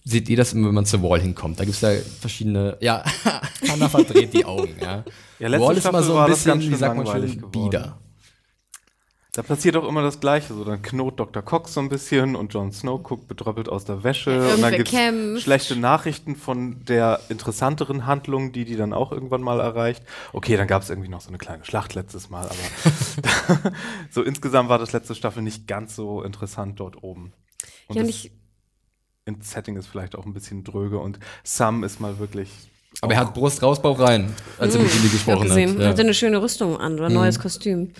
seht 0.04 0.28
ihr 0.28 0.36
das 0.36 0.52
immer, 0.52 0.68
wenn 0.68 0.74
man 0.74 0.84
zur 0.84 1.02
Wall 1.02 1.18
hinkommt? 1.20 1.58
Da 1.58 1.64
gibt 1.64 1.76
es 1.76 1.80
ja 1.80 1.92
verschiedene, 2.20 2.76
ja, 2.80 3.02
Hannah 3.66 3.88
verdreht 3.88 4.34
die 4.34 4.44
Augen, 4.44 4.74
ja. 4.78 5.04
Ja, 5.38 5.58
Wall 5.58 5.74
ist 5.74 5.84
Staffel 5.84 6.02
so 6.02 6.18
ein 6.18 6.30
bisschen, 6.30 6.60
wie 6.60 6.74
sagt 6.74 6.94
man 6.96 7.06
schon, 7.06 7.50
bieder. 7.50 7.96
Da 9.36 9.42
passiert 9.42 9.76
auch 9.76 9.86
immer 9.86 10.00
das 10.00 10.18
Gleiche. 10.18 10.54
So, 10.54 10.64
dann 10.64 10.80
knurrt 10.80 11.20
Dr. 11.20 11.42
Cox 11.42 11.74
so 11.74 11.80
ein 11.80 11.90
bisschen 11.90 12.36
und 12.36 12.54
Jon 12.54 12.72
Snow 12.72 13.02
guckt 13.02 13.28
betröppelt 13.28 13.68
aus 13.68 13.84
der 13.84 14.02
Wäsche. 14.02 14.54
und 14.54 14.62
dann 14.62 14.74
gibt's 14.74 14.90
kämpft. 14.90 15.42
schlechte 15.42 15.76
Nachrichten 15.76 16.36
von 16.36 16.82
der 16.86 17.20
interessanteren 17.28 18.06
Handlung, 18.06 18.52
die 18.52 18.64
die 18.64 18.76
dann 18.76 18.94
auch 18.94 19.12
irgendwann 19.12 19.42
mal 19.42 19.60
erreicht. 19.60 20.02
Okay, 20.32 20.56
dann 20.56 20.66
gab 20.66 20.80
es 20.80 20.88
irgendwie 20.88 21.10
noch 21.10 21.20
so 21.20 21.28
eine 21.28 21.36
kleine 21.36 21.66
Schlacht 21.66 21.94
letztes 21.94 22.30
Mal, 22.30 22.46
aber 22.46 23.72
so 24.10 24.22
insgesamt 24.22 24.70
war 24.70 24.78
das 24.78 24.92
letzte 24.92 25.14
Staffel 25.14 25.42
nicht 25.42 25.66
ganz 25.66 25.94
so 25.94 26.22
interessant 26.22 26.80
dort 26.80 27.02
oben. 27.02 27.34
Und 27.88 27.96
Ja, 27.96 28.00
und 28.02 28.08
das 28.08 28.16
ich, 28.16 28.32
in 29.26 29.42
Setting 29.42 29.76
ist 29.76 29.86
vielleicht 29.86 30.16
auch 30.16 30.24
ein 30.24 30.32
bisschen 30.32 30.64
dröge 30.64 30.98
und 30.98 31.18
Sam 31.44 31.84
ist 31.84 32.00
mal 32.00 32.18
wirklich. 32.18 32.48
Aber 33.02 33.12
er 33.12 33.20
hat 33.20 33.34
Brust 33.34 33.62
raus, 33.62 33.82
Bauch 33.82 34.00
rein, 34.00 34.32
als 34.58 34.74
er 34.74 34.80
mit 34.80 34.90
hab 34.90 35.12
gesprochen 35.12 35.42
gesehen, 35.48 35.74
hat. 35.74 35.80
Ja. 35.80 35.88
hatte 35.88 36.00
eine 36.00 36.14
schöne 36.14 36.40
Rüstung 36.40 36.78
an 36.78 36.94
oder 36.94 37.06
ein 37.08 37.12
neues 37.12 37.38
Kostüm. 37.38 37.92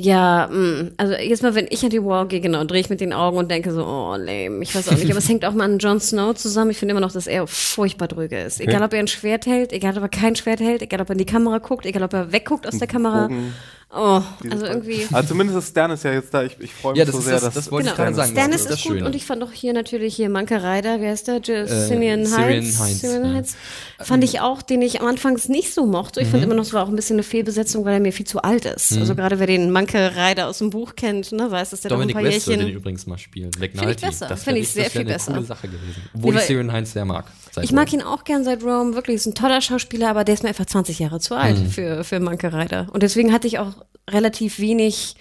Ja, 0.00 0.48
mh, 0.48 0.92
also 0.96 1.14
jetzt 1.14 1.42
mal, 1.42 1.56
wenn 1.56 1.66
ich 1.70 1.82
an 1.82 1.90
die 1.90 2.04
Wall 2.04 2.28
gehe, 2.28 2.40
genau, 2.40 2.62
drehe 2.62 2.80
ich 2.80 2.88
mit 2.88 3.00
den 3.00 3.12
Augen 3.12 3.36
und 3.36 3.50
denke 3.50 3.72
so, 3.72 3.84
oh, 3.84 4.14
lame, 4.14 4.62
ich 4.62 4.72
weiß 4.72 4.90
auch 4.90 4.96
nicht. 4.96 5.10
Aber 5.10 5.18
es 5.18 5.28
hängt 5.28 5.44
auch 5.44 5.54
mal 5.54 5.64
an 5.64 5.78
Jon 5.78 5.98
Snow 5.98 6.34
zusammen. 6.36 6.70
Ich 6.70 6.78
finde 6.78 6.92
immer 6.92 7.00
noch, 7.00 7.10
dass 7.10 7.26
er 7.26 7.48
furchtbar 7.48 8.06
drüge 8.06 8.40
ist. 8.40 8.60
Egal, 8.60 8.80
ob 8.82 8.92
er 8.92 9.00
ein 9.00 9.08
Schwert 9.08 9.46
hält, 9.46 9.72
egal, 9.72 9.96
ob 9.96 10.04
er 10.04 10.08
kein 10.08 10.36
Schwert 10.36 10.60
hält, 10.60 10.82
egal, 10.82 11.00
ob 11.00 11.08
er 11.08 11.14
in 11.14 11.18
die 11.18 11.26
Kamera 11.26 11.58
guckt, 11.58 11.84
egal, 11.84 12.04
ob 12.04 12.12
er 12.12 12.30
wegguckt 12.30 12.64
aus 12.68 12.78
der 12.78 12.86
Kamera. 12.86 13.26
Bogen, 13.26 13.54
Oh, 13.90 14.20
also 14.50 14.66
irgendwie. 14.66 15.06
Also 15.10 15.28
zumindest 15.30 15.58
ist 15.58 15.76
ist 15.78 16.04
ja 16.04 16.12
jetzt 16.12 16.34
da. 16.34 16.42
Ich, 16.42 16.56
ich 16.60 16.74
freue 16.74 16.92
mich 16.92 16.98
Ja, 16.98 17.04
das 17.06 17.14
so 17.14 17.22
sehr, 17.22 17.32
das- 17.36 17.44
dass 17.44 17.54
das 17.54 17.70
wollte 17.72 17.88
ich 17.88 17.94
Genau, 17.94 18.04
gerade 18.04 18.16
sagen. 18.16 18.32
Stannis 18.32 18.50
das 18.56 18.60
ist 18.60 18.70
das 18.70 18.78
ist 18.80 18.82
gut 18.84 18.92
Schöne. 18.96 19.06
und 19.06 19.14
ich 19.16 19.24
fand 19.24 19.42
auch 19.42 19.50
hier 19.50 19.72
natürlich 19.72 20.14
hier 20.14 20.28
Manke 20.28 20.56
Ryder, 20.62 21.00
wer 21.00 21.14
ist 21.14 21.26
der? 21.26 21.36
Justinian 21.40 22.20
Äh, 22.20 22.26
Heinz. 22.26 22.30
Syrian 22.30 22.78
Heinz, 22.78 23.00
Syrian 23.00 23.24
ja. 23.24 23.32
Heinz. 23.32 23.56
Fand 23.98 24.24
ich 24.24 24.40
auch, 24.40 24.60
den 24.60 24.82
ich 24.82 25.00
am 25.00 25.06
Anfang 25.06 25.40
nicht 25.48 25.72
so 25.72 25.86
mochte. 25.86 26.20
Ich 26.20 26.26
Mhm. 26.26 26.32
fand 26.32 26.42
immer 26.44 26.54
noch, 26.54 26.64
es 26.64 26.74
war 26.74 26.84
auch 26.84 26.88
ein 26.88 26.96
bisschen 26.96 27.14
eine 27.16 27.22
Fehlbesetzung, 27.22 27.86
weil 27.86 27.94
er 27.94 28.00
mir 28.00 28.12
viel 28.12 28.26
zu 28.26 28.42
alt 28.42 28.66
ist. 28.66 28.92
Also 28.92 29.14
gerade 29.14 29.38
wer 29.38 29.46
den 29.46 29.70
Manke 29.70 30.12
Ryder 30.14 30.48
aus 30.48 30.58
dem 30.58 30.68
Buch 30.68 30.94
kennt, 30.94 31.32
ne, 31.32 31.50
weiß, 31.50 31.70
dass 31.70 31.80
der 31.80 31.88
Dominik 31.90 32.14
doch 32.14 32.18
ein 32.20 32.24
paar 32.26 32.32
West 32.34 32.44
soll 32.44 32.56
den 32.56 32.66
Jährchen. 32.66 32.76
übrigens 32.80 33.06
mal 33.06 33.16
spielen. 33.16 33.52
Find 33.54 33.64
ich 33.64 33.74
McNulty. 33.74 34.06
besser. 34.06 34.26
Das 34.28 34.42
Find 34.44 34.56
wär 34.56 34.62
ich 34.62 34.68
sehr 34.68 34.90
viel 34.90 35.00
eine 35.00 35.12
besser. 35.14 35.32
coole 35.32 35.44
Sache 35.46 35.66
gewesen. 35.66 36.02
Obwohl 36.14 36.34
Nee, 36.34 36.40
ich 36.40 36.46
Syrian 36.46 36.72
Heinz 36.72 36.92
sehr 36.92 37.06
mag. 37.06 37.24
Seit 37.58 37.64
Ich 37.64 37.72
mag 37.72 37.88
Rome. 37.92 38.02
ihn 38.02 38.06
auch 38.06 38.24
gern 38.24 38.44
seit 38.44 38.62
Rome, 38.62 38.94
wirklich, 38.94 39.16
ist 39.16 39.26
ein 39.26 39.34
toller 39.34 39.60
Schauspieler, 39.60 40.08
aber 40.10 40.24
der 40.24 40.34
ist 40.34 40.42
mir 40.42 40.48
einfach 40.50 40.66
20 40.66 40.98
Jahre 40.98 41.20
zu 41.20 41.34
alt 41.34 41.58
Mhm. 41.58 41.66
für, 41.70 42.04
für 42.04 42.20
Manke 42.20 42.52
Ryder. 42.52 42.86
Und 42.92 43.02
deswegen 43.02 43.32
hatte 43.32 43.46
ich 43.46 43.58
auch 43.58 43.72
relativ 44.10 44.58
wenig 44.58 45.14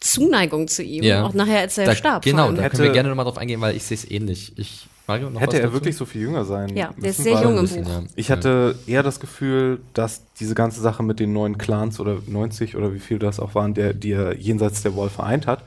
Zuneigung 0.00 0.68
zu 0.68 0.82
ihm, 0.82 1.02
Ja. 1.02 1.24
auch 1.24 1.34
nachher, 1.34 1.58
als 1.60 1.76
er 1.76 1.86
Da, 1.86 1.94
starb. 1.96 2.22
genau, 2.22 2.52
da 2.52 2.62
Hätte- 2.62 2.76
können 2.76 2.88
wir 2.88 2.92
gerne 2.92 3.08
nochmal 3.08 3.24
drauf 3.24 3.38
eingehen, 3.38 3.60
weil 3.60 3.74
ich 3.76 3.82
sehe 3.82 3.96
es 3.96 4.08
ähnlich. 4.08 4.52
Ich, 4.56 4.86
Mario, 5.08 5.28
noch 5.30 5.40
Hätte 5.40 5.54
was 5.56 5.60
er 5.60 5.72
wirklich 5.72 5.96
so 5.96 6.04
viel 6.04 6.20
jünger 6.22 6.44
sein 6.44 6.76
Ja, 6.76 6.90
der 6.96 7.10
ist 7.10 7.22
sehr 7.22 7.42
jung 7.42 7.58
im 7.58 7.66
Buch. 7.66 7.76
ja. 7.88 8.02
Ich 8.14 8.30
hatte 8.30 8.76
eher 8.86 9.02
das 9.02 9.18
Gefühl, 9.18 9.80
dass 9.94 10.22
diese 10.38 10.54
ganze 10.54 10.80
Sache 10.80 11.02
mit 11.02 11.18
den 11.18 11.32
neuen 11.32 11.58
Clans 11.58 11.98
oder 11.98 12.18
90 12.28 12.76
oder 12.76 12.94
wie 12.94 13.00
viel 13.00 13.18
das 13.18 13.40
auch 13.40 13.54
waren, 13.56 13.74
der, 13.74 13.92
die 13.94 14.12
er 14.12 14.36
jenseits 14.36 14.82
der 14.82 14.94
Wall 14.96 15.08
vereint 15.08 15.46
hat, 15.48 15.62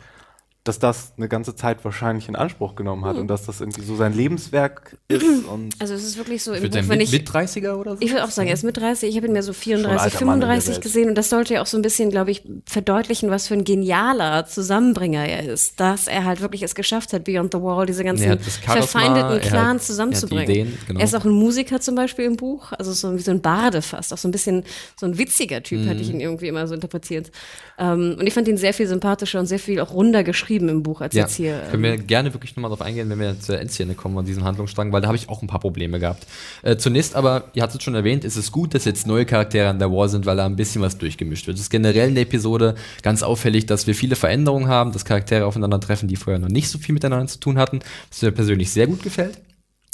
dass 0.63 0.78
das 0.78 1.13
eine 1.17 1.28
ganze 1.28 1.56
Zeit 1.56 1.84
wahrscheinlich 1.84 2.28
in 2.30 2.36
Anspruch 2.36 2.76
genommen 2.76 3.04
hat 3.06 3.17
und 3.17 3.28
dass 3.28 3.47
das 3.47 3.62
irgendwie 3.62 3.82
so 3.82 3.95
sein 3.95 4.13
Lebenswerk 4.15 4.95
ist 5.08 5.24
und 5.45 5.74
Also 5.80 5.95
es 5.95 6.04
ist 6.04 6.17
wirklich 6.17 6.43
so 6.43 6.54
im 6.54 6.62
Buch, 6.69 6.76
wenn 6.76 6.88
mit, 7.00 7.02
ich 7.02 7.12
mit 7.12 7.28
30er 7.28 7.74
oder 7.78 7.95
so? 7.95 8.02
Ich 8.02 8.12
würde 8.12 8.24
auch 8.24 8.30
sagen, 8.30 8.47
er 8.47 8.54
ist 8.54 8.63
mit 8.63 8.78
30. 8.78 9.10
Ich 9.10 9.15
habe 9.15 9.26
ihn 9.26 9.34
mir 9.34 9.41
so 9.41 9.54
Schon 9.54 9.74
ein 9.74 9.80
34, 9.82 10.13
alter 10.13 10.26
Mann 10.26 10.36
in 10.36 10.39
der 10.41 10.50
35 10.50 10.74
Welt. 10.76 10.84
gesehen. 10.84 11.10
Und 11.10 11.15
das 11.17 11.30
sollte 11.32 11.56
ja 11.56 11.62
auch 11.63 11.65
so 11.65 11.78
ein 11.78 11.82
bisschen, 11.82 12.12
glaube 12.12 12.30
ich, 12.30 12.43
verdeutlichen, 12.67 13.32
was 13.32 13.47
für 13.47 13.56
ein 13.56 13.63
genialer 13.63 14.45
Zusammenbringer 14.45 15.26
er 15.28 15.52
ist. 15.52 15.80
Dass 15.80 16.06
er 16.08 16.26
halt 16.26 16.41
wirklich 16.41 16.62
es 16.62 16.76
geschafft 16.76 17.12
hat, 17.13 17.24
Beyond 17.24 17.54
the 17.54 17.60
Wall 17.62 17.88
diese 17.88 18.04
ganzen 18.04 18.26
Er 18.30 18.38
verfeindeten 18.39 19.32
er 19.32 19.39
Clans 19.39 19.50
er 19.52 19.74
hat 19.74 19.82
zusammenzubringen. 19.82 20.45
die 20.45 20.52
Ideen, 20.60 20.78
genau. 20.88 21.00
Er 21.00 21.06
ist 21.06 21.15
auch 21.15 21.26
ein 21.26 21.32
Musiker 21.32 21.80
zum 21.80 21.95
Beispiel 21.95 22.26
im 22.26 22.36
Buch. 22.38 22.71
Also 22.74 22.91
so 22.93 23.15
wie 23.15 23.21
so 23.21 23.32
ein 23.32 23.41
Barde 23.41 23.82
fast. 23.82 24.13
Auch 24.13 24.19
so 24.19 24.28
ein 24.28 24.32
bisschen 24.32 24.63
so 25.00 25.08
ein 25.08 25.17
witziger 25.17 25.63
Typ, 25.63 25.88
hätte 25.88 26.02
ich 26.02 26.10
Mhm. 26.10 26.13
ihn 26.15 26.21
irgendwie 26.21 26.50
immer 26.50 26.67
so 26.67 26.76
interpretiert. 26.76 27.32
Ähm, 27.80 28.15
und 28.19 28.28
ich 28.28 28.34
fand 28.36 28.47
ihn 28.47 28.58
sehr 28.58 28.76
viel 28.76 28.86
sympathischer 28.86 29.39
und 29.39 29.47
sehr 29.47 29.58
viel 29.58 29.80
auch 29.80 29.93
runder 29.93 30.24
geschrieben 30.24 30.51
im 30.58 30.84
Buch, 30.84 31.02
als 31.02 31.14
Ja, 31.16 31.24
jetzt 31.24 31.36
hier. 31.36 31.62
können 31.70 31.84
wir 31.84 31.98
gerne 31.98 32.34
wirklich 32.34 32.56
nochmal 32.56 32.70
drauf 32.70 32.82
eingehen, 32.82 33.10
wenn 33.10 33.20
wir 33.20 33.40
zur 33.40 33.60
Endszene 33.60 33.94
kommen 33.94 34.18
an 34.18 34.26
diesen 34.26 34.44
Handlungsstrang, 34.44 34.92
weil 34.92 35.02
da 35.02 35.08
habe 35.08 35.18
ich 35.18 35.30
auch 35.30 35.42
ein 35.42 35.48
paar 35.48 35.60
Probleme 35.60 36.00
gehabt. 36.00 36.28
Äh, 36.64 36.78
zunächst 36.78 37.16
aber, 37.16 37.46
ihr 37.54 37.64
hattet 37.64 37.78
es 37.78 37.84
schon 37.84 37.96
erwähnt, 37.96 38.24
ist 38.26 38.36
es 38.36 38.52
gut, 38.52 38.74
dass 38.74 38.86
jetzt 38.86 39.08
neue 39.08 39.26
Charaktere 39.26 39.70
an 39.70 39.80
der 39.80 39.92
Wall 39.92 40.10
sind, 40.10 40.26
weil 40.26 40.38
da 40.38 40.46
ein 40.46 40.56
bisschen 40.56 40.82
was 40.82 40.98
durchgemischt 40.98 41.48
wird. 41.48 41.56
Es 41.56 41.64
ist 41.64 41.70
generell 41.70 42.10
in 42.10 42.16
der 42.16 42.24
Episode 42.24 42.76
ganz 43.02 43.24
auffällig, 43.24 43.66
dass 43.66 43.88
wir 43.88 43.96
viele 43.96 44.16
Veränderungen 44.16 44.68
haben, 44.68 44.92
dass 44.92 45.06
Charaktere 45.06 45.46
aufeinandertreffen, 45.46 46.08
die 46.08 46.16
vorher 46.16 46.40
noch 46.40 46.50
nicht 46.50 46.70
so 46.70 46.78
viel 46.80 46.94
miteinander 46.94 47.28
zu 47.28 47.40
tun 47.40 47.58
hatten, 47.58 47.80
was 48.10 48.22
mir 48.22 48.32
persönlich 48.32 48.72
sehr 48.72 48.88
gut 48.88 49.04
gefällt. 49.04 49.38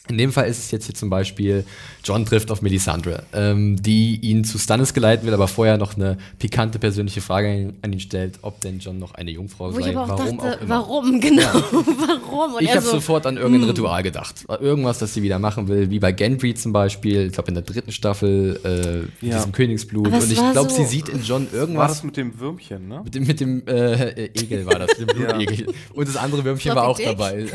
In 0.10 0.17
dem 0.17 0.32
Fall 0.32 0.48
ist 0.48 0.60
es 0.60 0.72
jetzt 0.72 0.86
hier 0.86 0.96
zum 0.96 1.10
Beispiel, 1.10 1.65
John 2.04 2.26
trifft 2.26 2.52
auf 2.52 2.62
Melisandre, 2.62 3.24
ähm, 3.34 3.82
die 3.82 4.15
ihn 4.22 4.43
zu 4.43 4.58
Stannis 4.58 4.93
geleiten 4.93 5.26
will, 5.26 5.34
aber 5.34 5.48
vorher 5.48 5.78
noch 5.78 5.96
eine 5.96 6.17
pikante 6.39 6.80
persönliche 6.80 7.22
Frage 7.22 7.74
an 7.82 7.93
ihn 7.93 8.00
stellt, 8.00 8.39
ob 8.41 8.62
denn 8.62 8.80
John 8.80 9.00
noch 9.00 9.13
eine 9.13 9.32
Jungfrau 9.32 9.74
wo 9.74 9.80
ich 9.80 9.86
sei. 9.86 9.91
aber 9.98 10.04
auch 10.13 10.20
warum 10.20 10.38
dachte, 10.38 10.58
auch 10.58 10.62
immer. 10.62 10.70
warum, 10.70 11.20
genau, 11.22 11.41
warum? 11.43 12.54
Und 12.56 12.62
Ich 12.62 12.70
habe 12.72 12.82
so, 12.82 12.93
hm. 12.93 13.00
sofort 13.00 13.26
an 13.26 13.38
irgendein 13.38 13.70
Ritual 13.70 14.04
gedacht. 14.04 14.46
Irgendwas, 14.62 15.00
das 15.00 15.13
sie 15.13 15.22
wieder 15.24 15.39
machen 15.39 15.67
will, 15.67 15.89
wie 15.89 16.00
bei 16.00 16.12
Gendry 16.12 16.54
zum 16.54 16.72
Beispiel, 16.74 17.28
ich 17.28 17.34
glaube 17.34 17.50
in 17.50 17.56
der 17.56 17.63
dritten 17.63 17.91
Staffel, 17.91 18.60
äh, 18.63 19.26
mit 19.26 19.32
Ja. 19.34 19.38
diesem 19.38 19.52
Königsblut. 19.52 20.08
Und 20.08 20.32
ich 20.32 20.38
war 20.39 20.52
glaube, 20.54 20.70
so- 20.70 20.76
sie 20.78 20.86
sieht 20.86 21.10
in 21.10 21.22
John 21.24 21.48
war 21.52 21.60
irgendwas. 21.60 21.91
das 21.91 22.04
mit 22.04 22.15
dem 22.17 22.39
Würmchen, 22.39 22.88
ne? 22.88 23.02
Mit 23.04 23.15
dem, 23.15 23.26
mit 23.28 23.39
dem 23.39 23.67
äh, 23.67 24.26
Egel 24.28 24.65
war 24.65 24.80
das, 24.80 24.98
mit 25.00 25.12
dem 25.12 25.22
Ja. 25.22 25.34
Blutegel. 25.34 25.74
Und 25.93 26.08
das 26.08 26.15
andere 26.15 26.43
Würmchen 26.46 26.76
war 26.76 26.88
auch 26.88 26.98
Dick? 26.98 27.08
dabei. 27.08 27.46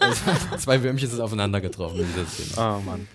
Also, 0.00 0.58
zwei 0.58 0.82
Würmchen 0.82 1.08
sind 1.10 1.20
aufeinander 1.20 1.60
getroffen 1.64 2.00
in 2.00 2.06
dieser 2.06 2.26
Szene. 2.26 2.58
Ah, 2.58 2.80
Mann. 2.84 3.08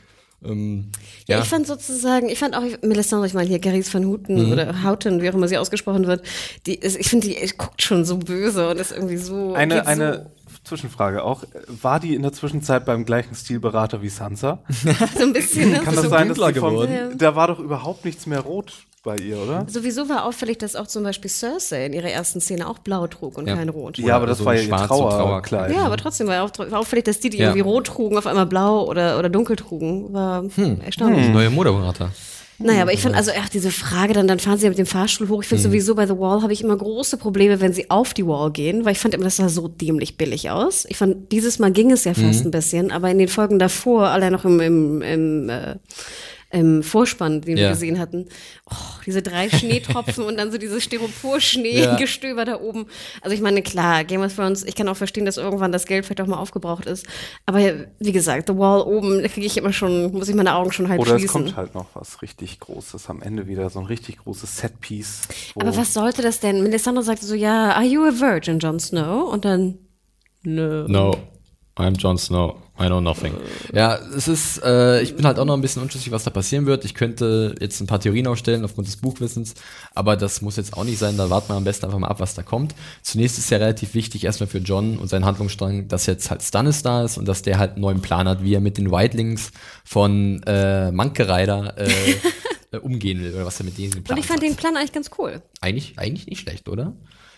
Ähm, 0.44 0.92
Ja, 1.28 1.38
ja, 1.38 1.44
ich 1.44 1.50
fand 1.50 1.68
sozusagen, 1.68 2.30
ich 2.30 2.40
fand 2.40 2.56
auch 2.56 2.64
Melisandre, 2.82 3.28
ich 3.28 3.34
meine 3.34 3.48
hier 3.50 3.60
Garis 3.60 3.94
van 3.94 4.06
Houten 4.06 4.46
Mhm. 4.46 4.52
oder 4.54 4.84
Houten, 4.84 5.22
wie 5.22 5.30
auch 5.30 5.34
immer 5.34 5.48
sie 5.50 5.58
ausgesprochen 5.58 6.08
wird, 6.08 6.24
die 6.66 6.76
ist, 6.76 6.98
ich 6.98 7.10
finde, 7.10 7.28
die 7.28 7.36
guckt 7.58 7.82
schon 7.82 8.06
so 8.06 8.18
böse 8.18 8.70
und 8.70 8.80
ist 8.80 8.92
irgendwie 8.92 9.18
so. 9.18 9.54
Eine, 9.54 9.86
eine 9.86 10.32
Zwischenfrage 10.64 11.24
auch. 11.24 11.44
War 11.68 12.00
die 12.00 12.16
in 12.16 12.22
der 12.22 12.32
Zwischenzeit 12.32 12.86
beim 12.86 13.04
gleichen 13.06 13.36
Stilberater 13.36 14.02
wie 14.02 14.10
Sansa? 14.10 14.60
So, 14.70 14.90
so 15.18 15.24
ein 15.24 15.34
bisschen, 15.34 15.72
ne? 15.72 15.78
Kann 15.78 15.86
das 15.96 15.96
Bisschen 16.04 16.10
sein, 16.10 16.28
dass 16.30 16.38
dunkler 16.38 16.54
die 16.54 16.60
vom, 16.60 16.70
geworden. 16.72 17.18
Da 17.18 17.36
war 17.36 17.48
doch 17.48 17.60
überhaupt 17.60 18.06
nichts 18.06 18.26
mehr 18.26 18.40
rot 18.40 18.74
bei 19.04 19.18
ihr, 19.18 19.38
oder? 19.38 19.66
Sowieso 19.70 20.10
war 20.10 20.26
auffällig, 20.26 20.58
dass 20.58 20.76
auch 20.76 20.88
zum 20.88 21.04
Beispiel 21.04 21.30
Cersei 21.30 21.86
in 21.86 21.94
ihrer 21.94 22.10
ersten 22.10 22.42
Szene 22.42 22.68
auch 22.68 22.80
blau 22.80 23.08
trug 23.08 23.38
und 23.38 23.48
Ja. 23.48 23.56
kein 23.56 23.70
Rot. 23.70 23.98
Ja, 23.98 24.16
aber 24.16 24.28
das 24.28 24.40
so 24.40 24.46
war 24.46 24.54
ein 24.54 24.68
ja 24.70 24.82
ihr 24.82 24.88
so 24.88 24.88
Trauerkleid. 24.88 25.74
Ja, 25.74 25.84
aber 25.86 25.98
trotzdem 25.98 26.28
war 26.28 26.44
auch 26.44 26.52
war 26.58 26.80
auffällig, 26.80 27.06
dass 27.06 27.20
die, 27.20 27.30
die 27.30 27.38
Ja. 27.38 27.46
irgendwie 27.48 27.62
rot 27.62 27.88
trugen, 27.88 28.18
auf 28.18 28.28
einmal 28.28 28.46
blau 28.46 28.86
oder, 28.88 29.18
oder 29.20 29.30
dunkel 29.30 29.56
trugen. 29.56 30.14
War 30.14 30.44
erstaunlich. 30.86 31.30
neue 31.30 31.50
Moderator. 31.50 32.12
Naja, 32.62 32.82
aber 32.82 32.92
ich 32.92 33.02
fand 33.02 33.16
also 33.16 33.32
ach, 33.40 33.48
diese 33.48 33.72
Frage, 33.72 34.12
dann, 34.14 34.28
dann 34.28 34.38
fahren 34.38 34.58
sie 34.58 34.66
ja 34.66 34.70
mit 34.70 34.78
dem 34.78 34.86
Fahrstuhl 34.86 35.30
hoch. 35.30 35.42
Ich 35.44 35.48
finde 35.48 35.64
sowieso 35.64 35.96
bei 35.96 36.06
The 36.06 36.18
Wall 36.18 36.42
habe 36.42 36.52
ich 36.52 36.62
immer 36.62 36.76
große 36.76 37.16
Probleme, 37.16 37.62
wenn 37.62 37.72
sie 37.72 37.90
auf 37.90 38.14
die 38.14 38.28
Wall 38.28 38.52
gehen, 38.52 38.84
weil 38.84 38.92
ich 38.92 39.00
fand 39.00 39.14
immer, 39.14 39.24
das 39.24 39.38
sah 39.38 39.48
so 39.48 39.70
dämlich 39.70 40.18
billig 40.18 40.50
aus. 40.50 40.84
Ich 40.90 40.98
fand, 40.98 41.32
dieses 41.32 41.58
Mal 41.60 41.72
ging 41.72 41.90
es 41.90 42.04
ja 42.04 42.14
fast 42.14 42.44
ein 42.44 42.52
bisschen, 42.52 42.92
aber 42.92 43.10
in 43.10 43.18
den 43.18 43.30
Folgen 43.30 43.60
davor, 43.60 44.10
allein 44.10 44.34
noch 44.34 44.44
im, 44.44 44.60
im, 44.60 45.02
im, 45.02 45.50
äh, 45.50 45.76
im 46.52 46.82
Vorspann, 46.82 47.42
den 47.42 47.58
wir 47.58 47.64
Ja. 47.66 47.70
gesehen 47.70 48.00
hatten, 48.00 48.28
oh, 48.70 48.76
diese 49.06 49.22
drei 49.22 49.50
Schneetropfen 49.50 50.24
und 50.24 50.38
dann 50.38 50.52
so 50.52 50.58
dieses 50.58 50.84
Ja. 50.86 51.00
Styropor-Schneegestöber 51.00 52.46
da 52.46 52.60
oben. 52.60 52.88
Also 53.22 53.36
ich 53.36 53.42
meine, 53.42 53.62
klar, 53.62 54.04
Game 54.04 54.22
of 54.22 54.36
Thrones, 54.36 54.64
ich 54.64 54.76
kann 54.76 54.88
auch 54.88 54.98
verstehen, 54.98 55.26
dass 55.26 55.38
irgendwann 55.38 55.72
das 55.72 55.86
Geld 55.86 56.06
vielleicht 56.06 56.22
auch 56.22 56.28
mal 56.28 56.38
aufgebraucht 56.40 56.86
ist. 56.86 57.06
Aber 57.46 57.60
wie 58.00 58.12
gesagt, 58.12 58.48
The 58.48 58.58
Wall 58.58 58.82
oben, 58.82 59.22
da 59.22 59.28
kriege 59.28 59.46
ich 59.46 59.58
immer 59.58 59.74
schon, 59.74 60.12
muss 60.12 60.28
ich 60.30 60.36
meine 60.36 60.56
Augen 60.56 60.72
schon 60.72 60.90
halb 60.90 61.00
Oder 61.00 61.14
es 61.16 61.22
schließen. 61.22 61.44
kommt 61.46 61.56
halt 61.56 61.76
noch 61.76 61.88
was 61.94 62.22
richtig 62.22 62.60
Großes 62.60 63.10
am 63.10 63.22
Ende 63.22 63.48
wieder, 63.48 63.70
so 63.70 63.80
ein 63.80 63.86
richtig 63.86 64.18
großes 64.18 64.58
Setpiece. 64.58 65.28
Aber 65.56 65.76
was 65.78 65.94
sollte 65.94 66.22
das 66.22 66.40
denn? 66.40 66.64
Melisandre 66.64 67.04
sagte 67.04 67.26
so, 67.26 67.36
ja, 67.36 67.74
are 67.74 67.86
you 67.86 68.04
a 68.04 68.12
virgin, 68.20 68.60
Jon 68.60 68.80
Snow? 68.80 69.32
Und 69.32 69.46
dann, 69.46 69.78
nö. 70.44 70.86
No. 70.88 71.16
I'm 71.80 71.96
Jon 71.96 72.18
Snow. 72.18 72.58
I 72.78 72.88
know 72.88 73.00
nothing. 73.02 73.34
Ja, 73.74 73.96
es 74.16 74.28
ist, 74.28 74.62
äh, 74.64 75.02
ich 75.02 75.16
bin 75.16 75.26
halt 75.26 75.40
auch 75.40 75.46
noch 75.46 75.54
ein 75.54 75.62
bisschen 75.62 75.82
unschlüssig, 75.82 76.12
was 76.12 76.24
da 76.24 76.30
passieren 76.30 76.66
wird. 76.66 76.86
Ich 76.86 76.94
könnte 76.94 77.56
jetzt 77.60 77.80
ein 77.82 77.88
paar 77.88 78.00
Theorien 78.00 78.28
aufstellen 78.28 78.64
aufgrund 78.64 78.88
des 78.88 78.98
Buchwissens, 78.98 79.54
aber 79.96 80.16
das 80.16 80.42
muss 80.42 80.56
jetzt 80.58 80.74
auch 80.78 80.84
nicht 80.84 80.98
sein. 80.98 81.18
Da 81.18 81.30
warten 81.30 81.50
wir 81.50 81.56
am 81.56 81.64
besten 81.64 81.86
einfach 81.86 82.00
mal 82.00 82.08
ab, 82.08 82.20
was 82.20 82.36
da 82.36 82.44
kommt. 82.44 82.76
Zunächst 83.02 83.38
ist 83.38 83.50
ja 83.50 83.58
relativ 83.58 83.94
wichtig 83.94 84.24
erstmal 84.26 84.48
für 84.48 84.60
John 84.60 84.98
und 84.98 85.08
seinen 85.10 85.26
Handlungsstrang, 85.26 85.88
dass 85.88 86.06
jetzt 86.06 86.30
halt 86.32 86.42
Stannis 86.42 86.84
da 86.84 87.04
ist 87.04 87.18
und 87.18 87.28
dass 87.28 87.42
der 87.42 87.60
halt 87.60 87.74
einen 87.74 87.82
neuen 87.82 88.02
Plan 88.02 88.28
hat, 88.28 88.44
wie 88.44 88.54
er 88.54 88.62
mit 88.62 88.78
den 88.78 88.92
Whitelings 88.92 89.52
von 89.84 90.42
äh, 90.44 90.92
Monkey 90.92 91.24
Rider 91.24 91.78
äh, 91.78 91.90
äh, 92.72 92.78
umgehen 92.78 93.22
will 93.22 93.34
oder 93.36 93.46
was 93.46 93.60
er 93.60 93.66
mit 93.66 93.78
denen 93.78 93.92
geplant 93.92 94.12
Und 94.12 94.18
ich 94.20 94.26
fand 94.28 94.42
hat. 94.42 94.50
den 94.50 94.56
Plan 94.56 94.76
eigentlich 94.78 94.94
ganz 94.94 95.12
cool. 95.18 95.42
Eigentlich, 95.60 95.98
eigentlich 95.98 96.28
nicht 96.28 96.40
schlecht, 96.42 96.70
oder? 96.70 96.94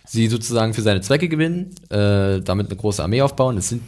Sie 0.05 0.27
sozusagen 0.27 0.73
für 0.73 0.81
seine 0.81 1.01
Zwecke 1.01 1.29
gewinnen, 1.29 1.75
äh, 1.89 2.41
damit 2.41 2.67
eine 2.67 2.75
große 2.75 3.01
Armee 3.01 3.21
aufbauen. 3.21 3.57
Es 3.57 3.69
sind 3.69 3.83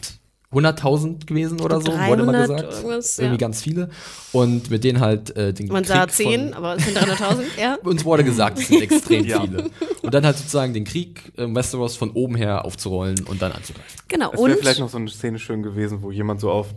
100.000 0.54 1.26
gewesen 1.26 1.60
oder 1.62 1.82
so, 1.82 1.88
wurde 1.88 2.24
immer 2.24 2.32
300 2.34 2.48
gesagt. 2.48 2.74
irgendwas, 2.74 3.20
Irgendwie 3.20 3.34
ja. 3.36 3.38
ganz 3.48 3.62
viele. 3.62 3.90
Und 4.32 4.70
mit 4.70 4.84
denen 4.84 5.00
halt 5.00 5.36
äh, 5.36 5.54
den 5.54 5.68
Man 5.68 5.84
sah 5.84 6.06
Krieg 6.06 6.16
10, 6.16 6.42
von, 6.42 6.54
aber 6.54 6.76
es 6.76 6.86
sind 6.86 6.98
300.000, 6.98 7.42
ja. 7.60 7.78
Uns 7.84 8.06
wurde 8.06 8.24
gesagt, 8.24 8.60
es 8.60 8.68
sind 8.68 8.82
extrem 8.92 9.26
Ja. 9.26 9.42
viele. 9.42 9.70
Und 10.02 10.14
dann 10.14 10.26
halt 10.26 10.38
sozusagen 10.38 10.74
den 10.74 10.84
Krieg 10.86 11.32
im 11.38 11.56
Westeros 11.56 11.96
von 11.96 12.12
oben 12.12 12.36
her 12.36 12.66
aufzurollen 12.66 13.24
und 13.26 13.42
dann 13.42 13.52
anzugreifen. 13.52 14.00
Genau. 14.08 14.32
Es 14.34 14.40
wäre 14.44 14.58
vielleicht 14.58 14.80
noch 14.80 14.90
so 14.90 14.98
eine 14.98 15.10
Szene 15.10 15.40
schön 15.40 15.64
gewesen, 15.64 16.02
wo 16.02 16.12
jemand 16.12 16.42
so 16.42 16.52
auf, 16.52 16.68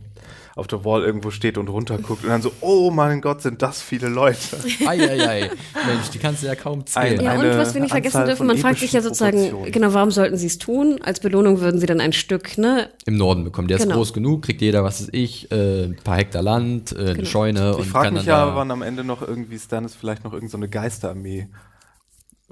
auf 0.57 0.66
der 0.66 0.86
Wall 0.86 1.04
irgendwo 1.04 1.30
steht 1.30 1.59
und 1.59 1.68
runterguckt 1.68 2.24
und 2.24 2.30
dann 2.30 2.40
so, 2.40 2.50
oh 2.62 2.90
mein 2.90 3.20
Gott, 3.20 3.42
sind 3.42 3.61
das 3.61 3.82
viele 3.82 4.09
Leute. 4.09 4.57
Eieiei. 4.86 5.50
Mensch, 5.86 6.09
die 6.14 6.18
kannst 6.18 6.42
du 6.42 6.46
ja 6.46 6.54
kaum 6.54 6.86
zählen. 6.86 7.20
Ja, 7.20 7.34
und 7.34 7.40
eine 7.40 7.59
was 7.59 7.74
wir 7.74 7.82
nicht 7.82 7.90
vergessen 7.90 8.16
Anzahl 8.16 8.26
dürfen, 8.28 8.46
man 8.46 8.57
fragt 8.57 8.78
sich 8.78 8.90
ja 8.92 9.02
sozusagen, 9.02 9.36
Proportionen. 9.36 9.72
genau, 9.72 9.92
warum 9.92 10.11
sollten 10.11 10.38
sie 10.38 10.46
es 10.46 10.57
tun? 10.57 10.98
Als 11.02 11.20
Belohnung 11.20 11.61
würden 11.61 11.78
sie 11.78 11.84
dann 11.86 12.00
ein 12.00 12.14
Stück, 12.14 12.57
ne? 12.57 12.88
Im 13.04 13.18
Norden 13.18 13.44
bekommen. 13.44 13.68
Der 13.68 13.76
ist 13.76 13.82
Genau. 13.82 13.96
groß 13.96 14.14
genug, 14.14 14.42
kriegt 14.46 14.62
jeder, 14.62 14.82
was 14.82 15.02
weiß 15.02 15.09
ich, 15.12 15.52
äh, 15.52 15.84
ein 15.84 15.96
paar 16.02 16.16
Hektar 16.16 16.42
Land, 16.42 16.92
äh, 16.92 17.00
eine 17.00 17.14
Genau. 17.16 17.28
Scheune 17.28 17.70
Ich 17.72 17.76
und 17.76 17.84
frage 17.84 18.12
mich 18.12 18.24
dann 18.24 18.48
ja, 18.48 18.57
wann 18.57 18.70
am 18.70 18.80
Ende 18.80 19.04
noch 19.04 19.20
irgendwie 19.20 19.59
Stannis 19.59 19.94
vielleicht 19.94 20.24
noch 20.24 20.32
irgendeine 20.32 20.50
so 20.52 20.57
eine 20.57 20.68
Geisterarmee 20.70 21.48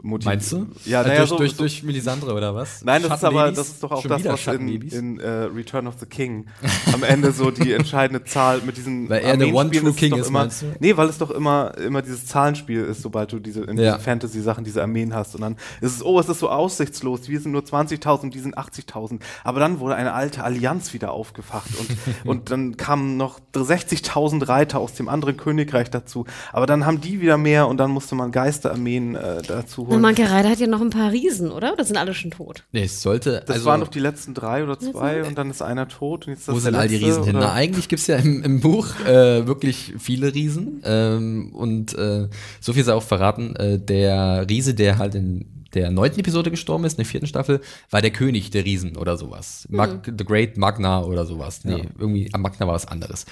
motiviert. 0.02 0.36
Meinst 0.36 0.52
du? 0.52 0.66
Ja, 0.84 1.02
Äh, 1.02 1.08
naja, 1.08 1.18
durch, 1.18 1.28
so, 1.28 1.36
durch, 1.36 1.50
so, 1.52 1.58
durch 1.58 1.82
Melisandre 1.84 2.34
oder 2.34 2.54
was? 2.54 2.82
Nein, 2.84 3.02
das 3.02 3.18
ist 3.18 3.24
aber, 3.24 3.52
das 3.52 3.68
ist 3.68 3.82
doch 3.82 3.92
auch 3.92 4.02
das, 4.04 4.24
was 4.24 4.46
in, 4.48 4.68
in 4.68 5.20
äh, 5.20 5.28
Return 5.44 5.86
of 5.86 5.94
the 6.00 6.06
King 6.06 6.46
am 6.92 7.02
Ende 7.04 7.30
so 7.32 7.50
die 7.50 7.72
entscheidende 7.72 8.24
Zahl 8.24 8.60
mit 8.66 8.76
diesen 8.76 9.08
Weil 9.08 9.22
er 9.22 9.34
eine 9.34 9.44
Armeenspielen 9.44 9.86
One-True 9.86 9.90
es 9.90 9.96
King 9.96 10.16
ist, 10.16 10.28
immer, 10.28 10.40
meinst 10.40 10.62
du? 10.62 10.66
Nee, 10.80 10.96
weil 10.96 11.08
es 11.08 11.18
doch 11.18 11.30
immer, 11.30 11.76
immer 11.78 12.02
dieses 12.02 12.26
Zahlenspiel 12.26 12.84
ist, 12.84 13.02
sobald 13.02 13.32
du 13.32 13.38
diese, 13.38 13.62
in 13.64 13.78
Ja. 13.78 13.98
Fantasy-Sachen 13.98 14.64
diese 14.64 14.82
Armeen 14.82 15.14
hast. 15.14 15.36
Und 15.36 15.42
dann 15.42 15.56
ist 15.80 15.96
es, 15.96 16.04
oh, 16.04 16.18
es 16.18 16.28
ist 16.28 16.40
so 16.40 16.48
aussichtslos, 16.48 17.28
wir 17.28 17.40
sind 17.40 17.52
nur 17.52 17.62
20.000, 17.62 18.30
die 18.30 18.40
sind 18.40 18.58
80.000. 18.58 19.20
Aber 19.44 19.60
dann 19.60 19.78
wurde 19.78 19.94
eine 19.94 20.12
alte 20.12 20.42
Allianz 20.42 20.92
wieder 20.92 21.12
aufgefacht 21.12 21.70
und, 21.78 21.96
und 22.28 22.50
dann 22.50 22.76
kamen 22.76 23.16
noch 23.16 23.38
60.000 23.54 24.48
Reiter 24.48 24.80
aus 24.80 24.94
dem 24.94 25.08
anderen 25.08 25.36
Königreich 25.36 25.90
dazu. 25.90 26.24
Aber 26.52 26.66
dann 26.66 26.84
haben 26.84 27.00
die 27.00 27.20
wieder 27.20 27.38
mehr 27.38 27.68
und 27.68 27.76
dann 27.76 27.90
musste 27.92 28.14
man 28.16 28.32
Geisterarmeen 28.32 29.14
äh, 29.14 29.42
dazu 29.42 29.83
Und 29.84 29.92
holen. 29.92 30.02
Manke 30.02 30.30
Reiter 30.30 30.50
hat 30.50 30.58
ja 30.58 30.66
noch 30.66 30.80
ein 30.80 30.90
paar 30.90 31.12
Riesen, 31.12 31.50
oder? 31.50 31.72
Oder 31.72 31.84
sind 31.84 31.96
alle 31.96 32.14
schon 32.14 32.30
tot? 32.30 32.64
Nee, 32.72 32.84
es 32.84 33.02
sollte. 33.02 33.42
Das 33.46 33.56
also, 33.56 33.66
waren 33.66 33.80
doch 33.80 33.88
die 33.88 34.00
letzten 34.00 34.34
drei 34.34 34.62
oder 34.64 34.78
zwei 34.78 35.24
und 35.24 35.38
dann 35.38 35.50
ist 35.50 35.62
einer 35.62 35.88
tot 35.88 36.26
und 36.26 36.34
jetzt 36.34 36.48
Wo 36.48 36.58
sind 36.58 36.74
all 36.74 36.88
die 36.88 36.96
Riesen 36.96 37.24
hin? 37.24 37.36
oder? 37.36 37.46
Na, 37.46 37.52
eigentlich 37.52 37.88
gibt's 37.88 38.06
ja 38.06 38.16
im, 38.16 38.42
im 38.42 38.60
Buch 38.60 38.88
äh, 39.06 39.46
wirklich 39.46 39.94
viele 39.98 40.34
Riesen. 40.34 40.82
Ähm, 40.84 41.52
und 41.54 41.94
äh, 41.96 42.28
so 42.60 42.72
viel 42.72 42.84
sei 42.84 42.92
auch 42.92 43.02
verraten, 43.02 43.56
äh, 43.56 43.78
der 43.78 44.46
Riese, 44.48 44.74
der 44.74 44.98
halt 44.98 45.14
in 45.14 45.46
der 45.74 45.90
neunten 45.90 46.20
Episode 46.20 46.50
gestorben 46.50 46.84
ist, 46.84 46.94
in 46.94 46.98
der 46.98 47.06
vierten 47.06 47.26
Staffel, 47.26 47.60
war 47.90 48.00
der 48.00 48.10
König 48.12 48.50
der 48.50 48.64
Riesen 48.64 48.96
oder 48.96 49.16
sowas. 49.16 49.66
Mag, 49.70 50.06
The 50.06 50.24
Great 50.24 50.56
Magna 50.56 51.02
oder 51.02 51.26
sowas. 51.26 51.64
Nee, 51.64 51.88
irgendwie 51.98 52.30
am 52.32 52.42
Magna 52.42 52.66
war 52.66 52.74
was 52.74 52.86
anderes. 52.86 53.26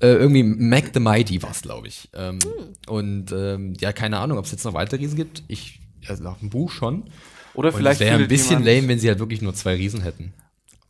Äh, 0.00 0.14
irgendwie 0.14 0.42
Mac 0.42 0.92
the 0.94 1.00
Mighty 1.00 1.42
war's, 1.42 1.60
glaube 1.62 1.88
ich. 1.88 2.08
Ähm, 2.14 2.38
Und 2.86 3.32
ähm, 3.32 3.74
ja, 3.80 3.92
keine 3.92 4.18
Ahnung, 4.18 4.38
ob 4.38 4.46
es 4.46 4.52
jetzt 4.52 4.64
noch 4.64 4.72
weitere 4.72 5.00
Riesen 5.00 5.16
gibt. 5.16 5.42
Ich, 5.48 5.79
also 6.10 6.22
nach 6.24 6.38
dem 6.38 6.50
Buch 6.50 6.70
schon. 6.70 7.04
Oder 7.54 7.68
Und 7.68 7.74
es 7.74 7.76
vielleicht 7.78 8.00
wäre 8.00 8.16
ein 8.18 8.28
bisschen 8.28 8.62
jemand, 8.62 8.66
lame, 8.66 8.88
wenn 8.88 8.98
sie 8.98 9.08
halt 9.08 9.18
wirklich 9.18 9.42
nur 9.42 9.54
zwei 9.54 9.74
Riesen 9.74 10.02
hätten. 10.02 10.32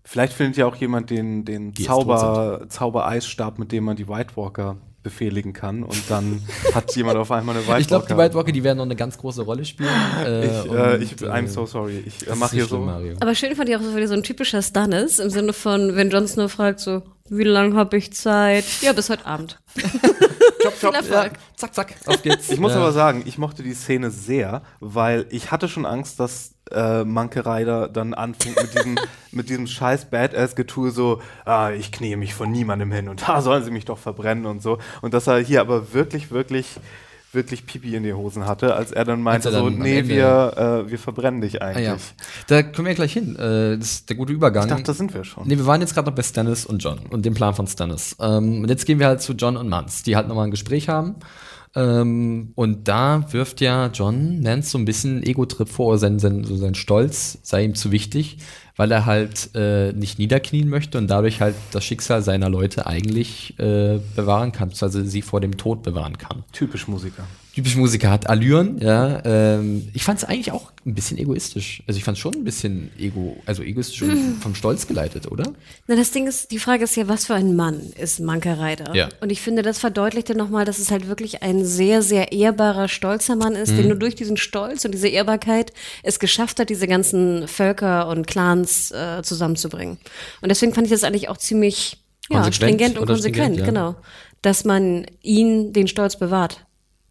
Vielleicht 0.05 0.33
findet 0.33 0.57
ja 0.57 0.67
auch 0.67 0.77
jemand 0.77 1.11
den, 1.11 1.45
den 1.45 1.73
Die 1.73 1.85
Zauber, 1.85 2.67
Zaubereisstab, 2.69 3.59
mit 3.59 3.71
dem 3.71 3.85
man 3.85 3.97
die 3.97 4.09
White 4.09 4.37
Walker 4.37 4.77
befehligen 5.03 5.53
kann 5.53 5.83
und 5.83 6.03
dann 6.11 6.43
hat 6.75 6.95
jemand 6.95 7.17
auf 7.17 7.31
einmal 7.31 7.57
eine 7.57 7.63
White 7.65 7.71
Walker. 7.71 7.81
Ich 7.81 7.89
glaube, 7.89 8.07
die 8.09 8.17
White 8.17 8.35
Walker, 8.35 8.53
die 8.53 8.65
werden 8.65 8.79
noch 8.79 8.85
eine 8.85 8.97
ganz 8.97 9.17
große 9.17 9.43
Rolle 9.43 9.65
spielen. 9.65 9.89
Äh, 10.25 10.47
Ich, 10.47 10.67
äh, 10.67 10.69
und, 10.69 11.03
ich, 11.03 11.13
I'm 11.17 11.47
so 11.47 11.65
sorry. 11.65 12.03
Ich 12.05 12.27
äh, 12.27 12.35
mach 12.35 12.47
ist 12.47 12.53
nicht 12.53 12.53
hier 12.53 12.67
schlimm, 12.67 12.81
so. 12.81 12.87
Mario. 12.87 13.15
Aber 13.21 13.35
schön 13.35 13.55
fand 13.55 13.69
ich 13.69 13.77
auch, 13.77 13.81
dass 13.81 13.95
wieder 13.97 14.09
so 14.09 14.15
ein 14.15 14.23
typischer 14.23 14.61
Stannis, 14.61 15.19
im 15.19 15.31
Sinne 15.31 15.53
von, 15.53 15.97
wenn 15.97 16.11
Jon 16.11 16.27
Snow 16.29 16.51
fragt 16.51 16.81
so, 16.81 17.03
wie 17.31 17.45
lange 17.45 17.75
habe 17.77 17.97
ich 17.97 18.13
Zeit? 18.13 18.65
Ja, 18.83 18.93
bis 18.93 19.09
heute 19.09 19.25
Abend. 19.27 19.59
Chop. 20.63 20.75
Viel 20.75 20.91
Erfolg. 20.95 21.33
Zack, 21.57 21.75
zack, 21.75 21.95
auf 22.07 22.23
geht's. 22.23 22.51
Ich 22.51 22.61
muss 22.61 22.73
Ja. 22.73 22.79
aber 22.79 22.93
sagen, 22.93 23.23
ich 23.25 23.39
mochte 23.39 23.63
die 23.63 23.73
Szene 23.73 24.11
sehr, 24.11 24.63
weil 24.81 25.27
ich 25.31 25.51
hatte 25.51 25.69
schon 25.69 25.87
Angst, 25.87 26.21
dass 26.21 26.55
äh, 26.71 27.03
Manke 27.05 27.47
Rider 27.47 27.89
dann 27.89 28.13
anfängt 28.13 28.61
mit 28.61 28.75
diesem, 28.75 28.99
mit 29.33 29.49
diesem 29.49 29.67
scheiß 29.67 30.11
Badass-Getue 30.11 30.91
so, 30.91 31.23
ah, 31.47 31.71
ich 31.71 31.93
knie 31.93 32.15
mich 32.17 32.35
vor 32.35 32.47
niemandem 32.47 32.93
hin 32.93 33.09
und 33.09 33.27
da 33.27 33.41
sollen 33.41 33.65
sie 33.65 33.71
mich 33.71 33.87
doch 33.87 33.99
verbrennen 33.99 34.45
und 34.47 34.63
so. 34.63 34.79
Und 35.01 35.15
dass 35.15 35.27
er 35.27 35.39
hier 35.39 35.63
aber 35.63 35.95
wirklich, 35.95 36.31
wirklich, 36.31 36.67
wirklich 37.33 37.67
Pipi 37.67 37.95
in 37.95 38.03
die 38.03 38.13
Hosen 38.13 38.47
hatte, 38.47 38.75
als 38.75 38.93
er 38.93 39.05
dann 39.05 39.23
meinte 39.23 39.49
er 39.49 39.53
so, 39.53 39.65
dann 39.65 39.75
am 39.75 39.79
nee, 39.81 40.07
wir, 40.09 40.85
äh, 40.87 40.91
wir 40.91 40.99
verbrennen 40.99 41.41
dich 41.41 41.63
Ah, 41.63 41.67
eigentlich. 41.67 41.87
ja. 41.87 41.97
Da 42.49 42.63
kommen 42.63 42.89
wir 42.89 42.95
gleich 42.95 43.13
hin. 43.13 43.37
Äh, 43.37 43.79
das 43.79 43.91
ist 43.93 44.09
der 44.09 44.17
gute 44.17 44.33
Übergang. 44.33 44.65
Ich 44.65 44.71
dachte, 44.71 44.83
da 44.85 44.95
sind 44.95 45.15
wir 45.15 45.25
schon. 45.25 45.47
Nee, 45.47 45.57
wir 45.57 45.67
waren 45.67 45.81
jetzt 45.81 45.95
gerade 45.95 46.09
noch 46.09 46.15
bei 46.17 46.23
Stannis 46.23 46.67
und 46.67 46.83
John 46.83 46.99
und 47.11 47.25
dem 47.25 47.35
Plan 47.35 47.55
von 47.55 47.67
Stannis. 47.67 48.17
Ähm, 48.21 48.63
und 48.63 48.69
jetzt 48.69 48.85
gehen 48.87 48.99
wir 48.99 49.07
halt 49.07 49.21
zu 49.21 49.35
John 49.35 49.57
und 49.57 49.69
Mans, 49.69 50.03
die 50.03 50.17
halt 50.17 50.29
nochmal 50.29 50.47
ein 50.47 50.51
Gespräch 50.51 50.89
haben. 50.89 51.17
Ähm, 51.77 52.51
und 52.57 52.89
da 52.89 53.33
wirft 53.33 53.61
ja 53.61 53.87
John 53.95 54.41
Mans 54.43 54.71
so 54.73 54.79
ein 54.79 54.85
bisschen 54.85 55.23
Ego-Trip 55.23 55.69
vor, 55.69 55.99
sein, 55.99 56.19
sein, 56.19 56.43
so 56.43 56.57
sein 56.57 56.75
Stolz 56.75 57.39
sei 57.43 57.63
ihm 57.65 57.77
zu 57.77 57.93
wichtig, 57.93 58.39
weil 58.81 58.91
er 58.93 59.05
halt 59.05 59.51
äh, 59.55 59.93
nicht 59.93 60.19
niederknien 60.19 60.67
möchte 60.71 60.97
und 60.97 61.11
dadurch 61.11 61.43
halt 61.43 61.55
das 61.71 61.85
Schicksal 61.85 62.23
seiner 62.23 62.49
Leute 62.49 62.87
eigentlich 62.87 63.53
äh, 63.59 64.01
bewahren 64.17 64.53
kann, 64.53 64.71
also 64.81 65.05
sie 65.05 65.21
vor 65.21 65.43
dem 65.43 65.59
Tod 65.59 65.83
bewahren 65.83 66.17
kann. 66.17 66.45
Typisch 66.53 66.89
Musiker. 66.89 67.25
Typisch 67.55 67.75
Musiker 67.75 68.11
hat 68.11 68.29
Allüren, 68.29 68.79
ja. 68.79 69.23
Ähm, 69.25 69.89
ich 69.93 70.05
fand 70.05 70.19
es 70.19 70.25
eigentlich 70.25 70.53
auch 70.53 70.71
ein 70.87 70.95
bisschen 70.95 71.19
egoistisch. 71.19 71.83
Also 71.87 71.99
ich 71.99 72.05
fand 72.05 72.17
es 72.17 72.21
schon 72.21 72.35
ein 72.35 72.45
bisschen 72.45 72.91
ego, 72.99 73.37
also 73.45 73.63
egoistisch 73.63 74.03
und 74.03 74.37
vom 74.41 74.55
Stolz 74.55 74.87
geleitet, 74.87 75.31
oder? 75.31 75.53
Na, 75.89 75.97
das 75.97 76.13
Ding 76.13 76.29
ist, 76.29 76.53
die 76.53 76.61
Frage 76.61 76.85
ist 76.85 76.97
ja, 76.97 77.09
was 77.09 77.27
für 77.27 77.35
ein 77.35 77.57
Mann 77.57 77.81
ist 77.99 78.21
Manke 78.21 78.59
Reiter? 78.59 78.95
Ja. 78.95 79.09
Und 79.21 79.31
ich 79.33 79.41
finde, 79.41 79.63
das 79.63 79.81
verdeutlicht 79.81 80.29
ja 80.29 80.37
nochmal, 80.37 80.65
dass 80.65 80.79
es 80.79 80.93
halt 80.93 81.09
wirklich 81.09 81.43
ein 81.43 81.65
sehr, 81.65 82.03
sehr 82.03 82.33
ehrbarer, 82.33 82.87
stolzer 82.87 83.35
Mann 83.35 83.55
ist, 83.57 83.73
Mhm. 83.73 83.77
der 83.77 83.87
nur 83.87 83.97
durch 83.97 84.15
diesen 84.15 84.37
Stolz 84.37 84.85
und 84.85 84.93
diese 84.93 85.09
Ehrbarkeit 85.09 85.73
es 86.05 86.21
geschafft 86.21 86.61
hat, 86.61 86.71
diese 86.71 86.87
ganzen 86.87 87.49
Völker 87.49 88.07
und 88.07 88.29
Clans 88.29 88.93
äh, 88.93 89.23
zusammenzubringen. 89.23 89.99
Und 90.41 90.51
deswegen 90.51 90.73
fand 90.73 90.87
ich 90.87 90.93
das 90.93 91.03
eigentlich 91.03 91.29
auch 91.29 91.37
ziemlich 91.37 91.99
ja, 92.31 92.51
stringent 92.53 92.97
und 92.97 93.07
konsequent, 93.07 93.59
ja. 93.59 93.65
genau. 93.65 93.97
Dass 94.41 94.65
man 94.65 95.05
ihn 95.21 95.73
den 95.73 95.89
Stolz 95.89 96.17
bewahrt 96.17 96.65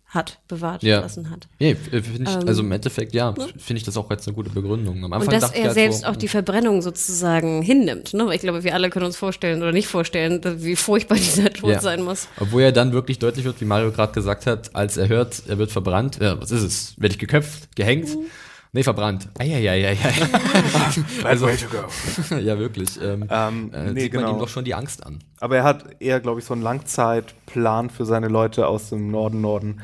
hat, 0.10 0.40
bewahrt 0.48 0.82
Ja. 0.82 1.02
lassen 1.02 1.30
hat. 1.30 1.48
Nee, 1.60 1.76
finde 1.76 2.24
ich, 2.24 2.48
also 2.48 2.64
im 2.64 2.72
Endeffekt, 2.72 3.14
ja, 3.14 3.32
finde 3.34 3.78
ich 3.78 3.84
das 3.84 3.96
auch 3.96 4.10
jetzt 4.10 4.28
eine 4.28 4.36
gute 4.36 4.50
Begründung. 4.50 5.04
Am 5.04 5.14
Anfang 5.14 5.34
Und 5.34 5.42
dass 5.42 5.52
er 5.52 5.66
halt 5.66 5.74
selbst 5.74 6.02
so, 6.02 6.08
auch 6.08 6.16
die 6.16 6.28
Verbrennung 6.28 6.82
sozusagen 6.82 7.62
hinnimmt. 7.62 8.14
Ne? 8.16 8.26
Weil 8.26 8.34
ich 8.36 8.42
glaube, 8.42 8.64
wir 8.64 8.74
alle 8.74 8.90
können 8.90 9.06
uns 9.06 9.18
vorstellen 9.18 9.62
oder 9.62 9.72
nicht 9.72 9.88
vorstellen, 9.88 10.42
wie 10.64 10.76
furchtbar 10.76 11.16
dieser 11.20 11.54
Tod 11.54 11.70
ja. 11.70 11.80
sein 11.80 12.02
muss. 12.02 12.28
Obwohl 12.40 12.64
er 12.64 12.72
dann 12.72 12.92
wirklich 12.92 13.20
deutlich 13.20 13.46
wird, 13.46 13.62
wie 13.62 13.66
Mario 13.66 13.92
gerade 13.92 14.12
gesagt 14.14 14.48
hat, 14.48 14.76
als 14.76 14.98
er 14.98 15.10
hört, 15.10 15.44
er 15.48 15.60
wird 15.60 15.72
verbrannt. 15.72 16.18
Ja, 16.20 16.42
was 16.42 16.50
ist 16.50 16.64
es? 16.64 16.94
Werde 16.98 17.14
ich 17.14 17.20
geköpft? 17.20 17.76
Gehängt? 17.76 18.10
Mhm. 18.10 18.26
Nee, 18.72 18.84
verbrannt. 18.84 19.28
Eieieiei. 19.40 19.96
Bad 21.24 21.42
way 21.42 21.56
to 21.58 21.66
go. 21.68 22.36
ja, 22.36 22.58
wirklich. 22.60 23.02
Ähm, 23.02 23.26
Ähm, 23.30 23.72
äh, 23.74 23.92
nee, 23.94 24.02
sieht 24.02 24.14
man 24.14 24.24
genau. 24.24 24.36
ihm 24.36 24.40
doch 24.40 24.50
schon 24.50 24.64
die 24.64 24.76
Angst 24.76 25.04
an. 25.06 25.20
Aber 25.40 25.58
er 25.58 25.64
hat 25.64 25.86
eher, 26.00 26.20
glaube 26.20 26.40
ich, 26.40 26.46
so 26.46 26.54
einen 26.54 26.62
Langzeitplan 26.62 27.90
für 27.90 28.06
seine 28.06 28.28
Leute 28.28 28.68
aus 28.68 28.90
dem 28.90 29.10
Norden, 29.10 29.42
Norden. 29.42 29.82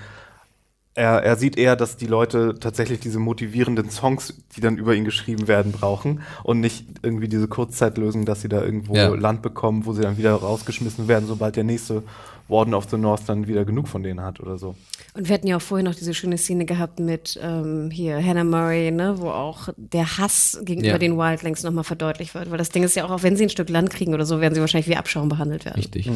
Er, 0.98 1.22
er 1.24 1.36
sieht 1.36 1.58
eher, 1.58 1.76
dass 1.76 1.98
die 1.98 2.08
Leute 2.08 2.56
tatsächlich 2.60 3.02
diese 3.02 3.20
motivierenden 3.20 3.90
Songs, 3.90 4.34
die 4.56 4.62
dann 4.62 4.78
über 4.78 4.96
ihn 4.96 5.04
geschrieben 5.04 5.48
werden, 5.50 5.74
brauchen 5.74 6.22
und 6.44 6.62
nicht 6.62 6.86
irgendwie 7.04 7.28
diese 7.28 7.50
Kurzzeitlösung, 7.50 8.24
dass 8.26 8.42
sie 8.42 8.48
da 8.50 8.64
irgendwo 8.64 8.96
Ja. 8.96 9.10
Land 9.14 9.42
bekommen, 9.42 9.86
wo 9.86 9.92
sie 9.92 10.02
dann 10.02 10.18
wieder 10.18 10.34
rausgeschmissen 10.34 11.10
werden, 11.10 11.28
sobald 11.28 11.58
der 11.58 11.66
nächste 11.66 12.02
Warden 12.48 12.74
of 12.74 12.88
the 12.90 12.98
North 12.98 13.24
dann 13.28 13.48
wieder 13.48 13.66
genug 13.66 13.88
von 13.90 14.04
denen 14.04 14.22
hat 14.22 14.40
oder 14.40 14.58
so. 14.58 14.76
Und 15.16 15.28
wir 15.28 15.34
hatten 15.34 15.48
ja 15.48 15.58
auch 15.58 15.62
vorhin 15.62 15.86
noch 15.86 15.96
diese 15.96 16.14
schöne 16.14 16.38
Szene 16.38 16.64
gehabt 16.66 17.00
mit 17.00 17.38
ähm, 17.44 17.90
hier 17.92 18.24
Hannah 18.24 18.44
Murray, 18.46 18.92
ne, 18.92 19.16
wo 19.18 19.30
auch 19.32 19.70
der 19.76 20.18
Hass 20.18 20.60
gegenüber 20.64 20.92
Ja. 20.94 20.98
den 20.98 21.18
Wildlings 21.18 21.64
nochmal 21.64 21.84
verdeutlicht 21.84 22.36
wird. 22.36 22.52
Weil 22.52 22.58
das 22.60 22.70
Ding 22.70 22.84
ist 22.84 22.96
ja 22.96 23.04
auch, 23.06 23.10
auch 23.12 23.24
wenn 23.24 23.36
sie 23.36 23.44
ein 23.44 23.50
Stück 23.50 23.70
Land 23.70 23.90
kriegen 23.90 24.14
oder 24.14 24.26
so, 24.26 24.40
werden 24.40 24.54
sie 24.54 24.62
wahrscheinlich 24.62 24.88
wie 24.88 24.96
Abschaum 24.96 25.28
behandelt 25.28 25.66
werden. 25.66 25.78
Richtig. 25.82 26.10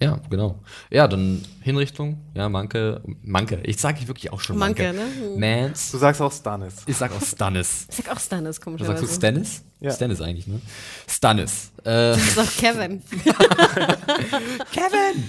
Ja, 0.00 0.20
genau. 0.30 0.60
Ja, 0.90 1.08
dann 1.08 1.42
Hinrichtung, 1.60 2.20
ja, 2.34 2.48
Manke, 2.48 3.02
Manke. 3.22 3.58
Ich 3.64 3.78
sage 3.78 4.06
wirklich 4.06 4.32
auch 4.32 4.40
schon 4.40 4.56
Manke. 4.56 4.92
Manke, 4.92 4.98
ne? 5.36 5.36
Mans. 5.62 5.90
Du 5.90 5.98
sagst 5.98 6.22
auch 6.22 6.30
Stannis. 6.30 6.76
Ich 6.86 6.96
sag 6.96 7.10
auch 7.12 7.20
Stannis. 7.20 7.86
Ich 7.90 7.96
sag 7.96 8.08
auch 8.14 8.20
Stannis, 8.20 8.56
Du 8.58 8.62
komischerweise. 8.64 8.98
sagst 9.00 9.12
du 9.12 9.16
Stannis? 9.16 9.64
Ja. 9.80 9.90
Stannis 9.90 10.20
eigentlich, 10.20 10.46
ne? 10.46 10.60
Stannis. 11.08 11.72
Äh, 11.80 11.84
Das 11.84 12.16
ist 12.18 12.38
auch 12.38 12.56
Kevin. 12.58 13.02
Kevin! 14.72 15.24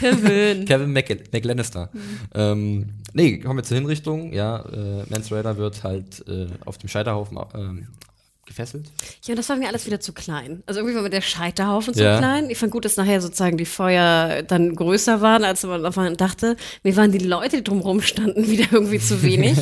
Kevin. 0.00 0.64
Kevin 0.66 0.92
Mc 0.92 1.24
McLannister. 1.32 1.90
Ähm, 2.34 2.90
nee, 3.12 3.38
kommen 3.38 3.58
wir 3.58 3.64
zur 3.64 3.76
Hinrichtung. 3.76 4.32
Ja, 4.32 4.60
äh, 4.60 5.04
Mance 5.10 5.34
Raider 5.34 5.56
wird 5.56 5.82
halt 5.84 6.26
äh, 6.28 6.46
auf 6.64 6.78
dem 6.78 6.88
Scheiterhaufen 6.88 7.38
ähm, 7.54 7.88
gefesselt. 8.50 8.86
Ja, 9.24 9.34
das 9.36 9.48
war 9.48 9.56
mir 9.56 9.68
alles 9.68 9.86
wieder 9.86 10.00
zu 10.00 10.12
klein. 10.12 10.62
Also 10.66 10.80
irgendwie 10.80 10.96
war 10.96 11.02
mir 11.02 11.10
der 11.10 11.20
Scheiterhaufen 11.20 11.94
zu 11.94 12.02
Ja. 12.02 12.18
klein. 12.18 12.50
Ich 12.50 12.58
fand 12.58 12.72
gut, 12.72 12.84
dass 12.84 12.96
nachher 12.96 13.20
sozusagen 13.20 13.56
die 13.56 13.64
Feuer 13.64 14.42
dann 14.42 14.74
größer 14.74 15.20
waren, 15.20 15.44
als 15.44 15.62
man 15.62 16.16
dachte. 16.16 16.56
Mir 16.82 16.96
waren 16.96 17.12
die 17.12 17.18
Leute, 17.18 17.58
die 17.58 17.64
drumherum 17.64 18.02
standen, 18.02 18.46
wieder 18.50 18.66
irgendwie 18.72 18.98
zu 18.98 19.22
wenig. 19.22 19.56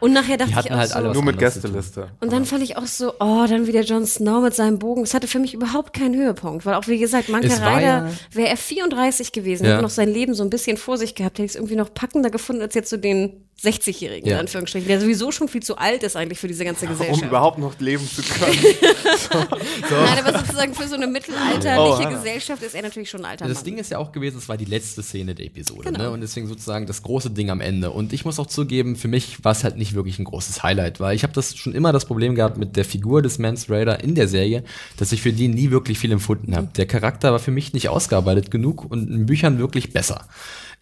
Und 0.00 0.12
nachher 0.12 0.36
dachte 0.36 0.52
Die 0.52 0.58
ich 0.58 0.70
hatten 0.70 0.74
auch 0.74 0.78
halt 0.78 0.90
so, 0.90 1.00
Nur 1.12 1.24
mit 1.24 1.36
zu. 1.36 1.40
Gästeliste. 1.40 2.08
Und 2.20 2.32
dann 2.32 2.44
fand 2.44 2.62
ich 2.62 2.76
auch 2.76 2.86
so, 2.86 3.14
oh, 3.18 3.46
dann 3.48 3.66
wieder 3.66 3.80
Jon 3.80 4.06
Snow 4.06 4.42
mit 4.42 4.54
seinem 4.54 4.78
Bogen. 4.78 5.02
Das 5.02 5.14
hatte 5.14 5.26
für 5.26 5.38
mich 5.38 5.54
überhaupt 5.54 5.92
keinen 5.94 6.14
Höhepunkt, 6.14 6.66
weil 6.66 6.74
auch 6.74 6.86
wie 6.86 6.98
gesagt, 6.98 7.30
Manke 7.30 7.48
ja- 7.48 8.10
wäre 8.32 8.48
er 8.50 8.56
34 8.58 9.32
gewesen, 9.32 9.64
Ja. 9.64 9.72
hätte 9.72 9.82
noch 9.82 9.90
sein 9.90 10.08
Leben 10.08 10.34
so 10.34 10.42
ein 10.42 10.50
bisschen 10.50 10.76
vor 10.76 10.98
sich 10.98 11.14
gehabt, 11.14 11.38
hätte 11.38 11.44
ich 11.46 11.52
es 11.52 11.56
irgendwie 11.56 11.76
noch 11.76 11.92
packender 11.94 12.30
gefunden 12.30 12.60
als 12.62 12.74
jetzt 12.74 12.90
so 12.90 12.96
den 12.98 13.44
60-Jährigen, 13.64 14.28
Ja. 14.28 14.34
in 14.34 14.40
Anführungsstrichen, 14.40 14.86
der 14.88 15.00
sowieso 15.00 15.32
schon 15.32 15.48
viel 15.48 15.62
zu 15.62 15.76
alt 15.78 16.02
ist 16.02 16.16
eigentlich 16.16 16.38
für 16.38 16.48
diese 16.48 16.64
ganze 16.64 16.86
Gesellschaft. 16.86 17.22
Um 17.22 17.28
überhaupt 17.28 17.58
noch 17.58 17.78
leben 17.80 18.06
zu 18.08 18.22
können. 18.22 18.58
Nein, 19.90 20.24
aber 20.24 20.38
sozusagen 20.38 20.74
für 20.74 20.86
so 20.88 20.94
eine 20.94 21.06
mittelalterliche 21.06 22.08
Oh. 22.08 22.10
Gesellschaft 22.10 22.62
ist 22.62 22.74
er 22.74 22.82
natürlich 22.82 23.10
schon 23.10 23.20
ein 23.24 23.30
alter 23.32 23.46
Das 23.48 23.58
Mann. 23.58 23.64
Ding 23.64 23.78
ist 23.78 23.90
ja 23.90 23.98
auch 23.98 24.12
gewesen, 24.12 24.38
es 24.38 24.48
war 24.48 24.56
die 24.56 24.64
letzte 24.64 25.02
Szene 25.02 25.34
der 25.34 25.46
Episode, 25.46 25.84
Genau. 25.90 25.98
ne? 25.98 26.10
Und 26.10 26.20
deswegen 26.20 26.46
sozusagen 26.46 26.86
das 26.86 27.02
große 27.02 27.30
Ding 27.30 27.50
am 27.50 27.60
Ende. 27.60 27.90
Und 27.90 28.12
ich 28.12 28.24
muss 28.24 28.38
auch 28.38 28.46
zugeben, 28.46 28.96
für 28.96 29.08
mich 29.08 29.44
war 29.44 29.52
es 29.52 29.64
halt 29.64 29.76
nicht 29.76 29.94
wirklich 29.94 30.18
ein 30.18 30.24
großes 30.24 30.62
Highlight, 30.62 31.00
weil 31.00 31.16
ich 31.16 31.22
habe 31.22 31.32
das 31.32 31.56
schon 31.56 31.74
immer 31.74 31.92
das 31.92 32.04
Problem 32.04 32.34
gehabt 32.34 32.56
mit 32.58 32.76
der 32.76 32.84
Figur 32.84 33.22
des 33.22 33.38
Mance 33.38 33.72
Raider 33.72 34.02
in 34.02 34.14
der 34.14 34.28
Serie, 34.28 34.64
dass 34.96 35.12
ich 35.12 35.22
für 35.22 35.32
die 35.32 35.48
nie 35.48 35.70
wirklich 35.70 35.98
viel 35.98 36.12
empfunden 36.12 36.54
habe. 36.56 36.68
Der 36.76 36.86
Charakter 36.86 37.32
war 37.32 37.38
für 37.38 37.50
mich 37.50 37.72
nicht 37.72 37.88
ausgearbeitet 37.88 38.50
genug 38.50 38.90
und 38.90 39.08
in 39.10 39.26
Büchern 39.26 39.58
wirklich 39.58 39.92
besser. 39.92 40.26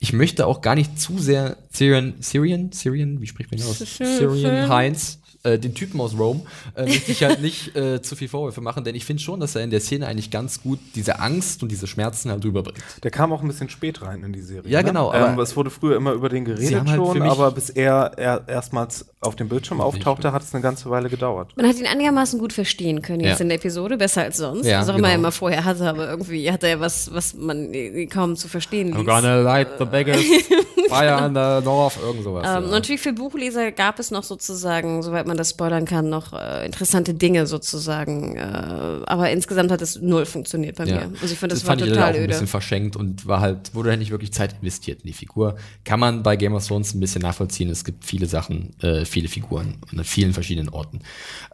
Ich 0.02 0.12
möchte 0.12 0.48
auch 0.48 0.62
gar 0.62 0.74
nicht 0.74 0.98
zu 0.98 1.16
sehr 1.20 1.56
Syrian, 1.70 2.14
Syrian, 2.18 2.72
Syrian, 2.72 3.20
wie 3.20 3.28
spricht 3.28 3.52
man 3.52 3.60
das 3.60 3.68
aus? 3.68 3.78
Syrian. 3.78 4.18
Syrian 4.18 4.68
Heinz, 4.68 5.20
äh, 5.44 5.58
den 5.58 5.74
Typen 5.74 6.00
aus 6.00 6.16
Rome, 6.18 6.40
äh, 6.76 6.84
möchte 6.86 7.10
ich 7.12 7.22
halt 7.24 7.40
nicht 7.42 7.74
äh, 7.76 8.00
zu 8.02 8.16
viel 8.16 8.28
Vorwürfe 8.28 8.60
machen, 8.60 8.84
denn 8.84 8.94
ich 8.94 9.04
finde 9.04 9.22
schon, 9.22 9.40
dass 9.40 9.54
er 9.56 9.62
in 9.64 9.70
der 9.70 9.80
Szene 9.80 10.06
eigentlich 10.06 10.30
ganz 10.30 10.62
gut 10.62 10.78
diese 10.94 11.18
Angst 11.20 11.62
und 11.62 11.70
diese 11.72 11.86
Schmerzen 11.86 12.30
halt 12.30 12.44
rüberbringt. 12.44 12.78
Der 13.02 13.10
kam 13.10 13.32
auch 13.32 13.42
ein 13.42 13.48
bisschen 13.48 13.68
spät 13.68 14.02
rein 14.02 14.22
in 14.22 14.32
die 14.32 14.40
Serie. 14.40 14.70
Ja, 14.70 14.80
ne? 14.80 14.88
genau, 14.88 15.12
Ähm, 15.12 15.22
aber- 15.22 15.42
es 15.42 15.56
wurde 15.56 15.70
früher 15.70 15.96
immer 15.96 16.12
über 16.12 16.28
den 16.28 16.44
geredet 16.44 16.86
halt 16.88 16.96
schon, 16.96 17.22
aber 17.22 17.50
bis 17.50 17.70
er, 17.70 18.12
er 18.16 18.44
erstmals 18.46 19.06
auf 19.20 19.36
dem 19.36 19.48
Bildschirm 19.48 19.80
auftauchte, 19.80 20.32
hat 20.32 20.42
es 20.42 20.52
eine 20.54 20.62
ganze 20.62 20.90
Weile 20.90 21.08
gedauert. 21.08 21.56
Man 21.56 21.66
hat 21.66 21.76
ihn 21.78 21.86
einigermaßen 21.86 22.38
gut 22.38 22.52
verstehen 22.52 23.02
können 23.02 23.20
jetzt 23.20 23.38
Ja. 23.38 23.42
in 23.42 23.48
der 23.48 23.58
Episode, 23.58 23.96
besser 23.96 24.22
als 24.22 24.36
sonst. 24.36 24.66
Ja, 24.66 24.80
was 24.80 24.88
auch 24.88 24.96
immer 24.96 25.08
er 25.08 25.14
genau. 25.16 25.28
immer 25.28 25.32
vorher 25.32 25.64
hatte, 25.64 25.88
aber 25.88 26.08
irgendwie 26.08 26.50
hatte 26.50 26.66
er 26.68 26.80
was, 26.80 27.12
was 27.12 27.34
man 27.34 27.72
äh, 27.74 28.06
kaum 28.06 28.36
zu 28.36 28.48
verstehen 28.48 28.92
I'm 28.94 28.98
ließ. 28.98 29.06
gonna 29.06 29.36
light 29.36 29.68
the 29.78 29.84
biggest 29.84 30.24
fire 30.88 31.16
on 31.24 31.34
the 31.34 31.64
north, 31.64 31.96
irgend 32.02 32.24
sowas. 32.24 32.46
Ähm, 32.46 32.64
ja. 32.64 32.70
Natürlich 32.70 33.00
für 33.00 33.12
Buchleser 33.12 33.70
gab 33.72 33.98
es 33.98 34.10
noch 34.10 34.22
sozusagen, 34.24 35.02
soweit 35.02 35.26
man 35.26 35.31
das 35.36 35.50
spoilern 35.50 35.84
kann, 35.84 36.08
noch 36.08 36.32
äh, 36.32 36.64
interessante 36.66 37.14
Dinge 37.14 37.46
sozusagen. 37.46 38.36
Äh, 38.36 38.40
aber 38.40 39.30
insgesamt 39.30 39.70
hat 39.70 39.82
es 39.82 40.00
null 40.00 40.26
funktioniert 40.26 40.76
bei 40.76 40.84
Ja. 40.84 41.06
mir. 41.06 41.12
Also 41.20 41.32
ich 41.34 41.38
fand, 41.38 41.52
das, 41.52 41.62
fand 41.62 41.80
war 41.80 41.86
ich 41.88 41.94
leider 41.94 42.02
auch 42.02 42.06
total 42.08 42.14
ein 42.14 42.24
öde. 42.24 42.28
bisschen 42.28 42.46
verschenkt 42.46 42.96
und 42.96 43.26
war 43.26 43.40
halt, 43.40 43.74
wurde 43.74 43.90
halt 43.90 43.98
nicht 43.98 44.10
wirklich 44.10 44.32
Zeit 44.32 44.54
investiert 44.60 45.02
in 45.02 45.06
die 45.08 45.12
Figur. 45.12 45.56
Kann 45.84 46.00
man 46.00 46.22
bei 46.22 46.36
Game 46.36 46.54
of 46.54 46.66
Thrones 46.66 46.94
ein 46.94 47.00
bisschen 47.00 47.22
nachvollziehen. 47.22 47.68
Es 47.70 47.84
gibt 47.84 48.04
viele 48.04 48.26
Sachen, 48.26 48.74
äh, 48.80 49.04
viele 49.04 49.28
Figuren 49.28 49.76
an 49.90 50.04
vielen 50.04 50.32
verschiedenen 50.32 50.68
Orten. 50.68 51.00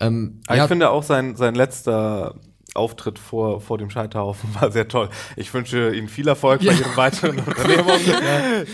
Ähm, 0.00 0.40
Aber 0.46 0.56
ja, 0.56 0.64
ich 0.64 0.68
finde 0.68 0.90
auch 0.90 1.02
sein, 1.02 1.36
sein 1.36 1.54
letzter 1.54 2.34
Auftritt 2.78 3.18
vor, 3.18 3.60
vor 3.60 3.76
dem 3.78 3.90
Scheiterhaufen 3.90 4.54
war 4.60 4.70
sehr 4.72 4.88
toll. 4.88 5.08
Ich 5.36 5.52
wünsche 5.52 5.94
Ihnen 5.94 6.08
viel 6.08 6.26
Erfolg 6.28 6.60
bei 6.64 6.72
Ihren 6.72 6.96
weiteren 6.96 7.38
Unternehmungen. 7.46 7.98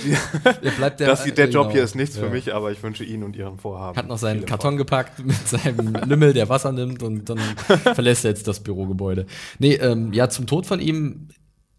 Die, 0.05 0.17
er 0.63 0.71
bleibt 0.73 1.01
der, 1.01 1.09
das, 1.09 1.25
der 1.25 1.49
Job 1.49 1.65
genau. 1.65 1.73
hier 1.73 1.83
ist 1.85 1.95
nichts 1.95 2.17
Ja. 2.17 2.23
für 2.23 2.31
mich, 2.31 2.55
aber 2.55 2.71
ich 2.71 2.83
wünsche 2.83 3.05
Ihnen 3.05 3.23
und 3.25 3.35
Ihrem 3.37 3.59
Vorhaben. 3.59 3.97
Hat 3.97 4.07
noch 4.07 4.19
seinen 4.19 4.47
Karton 4.47 4.77
gepackt 4.77 5.25
mit 5.25 5.49
seinem 5.49 5.95
Lümmel, 6.07 6.33
der 6.33 6.49
Wasser 6.49 6.73
nimmt 6.73 7.03
und 7.03 7.29
dann 7.29 7.39
verlässt 7.95 8.25
er 8.25 8.31
jetzt 8.31 8.47
das 8.47 8.61
Bürogebäude. 8.61 9.27
Nee, 9.59 9.75
ähm, 9.75 10.13
ja, 10.13 10.29
zum 10.29 10.47
Tod 10.47 10.67
von 10.67 10.81
ihm, 10.81 11.29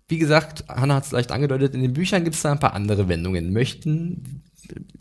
wie 0.07 0.17
gesagt, 0.19 0.65
Hannah 0.67 0.95
hat 0.95 1.05
es 1.05 1.11
leicht 1.11 1.31
angedeutet, 1.31 1.73
in 1.73 1.81
den 1.81 1.93
Büchern 1.93 2.23
gibt 2.23 2.35
es 2.35 2.41
da 2.41 2.51
ein 2.51 2.59
paar 2.59 2.73
andere 2.73 3.07
Wendungen. 3.07 3.53
Möchten 3.53 4.43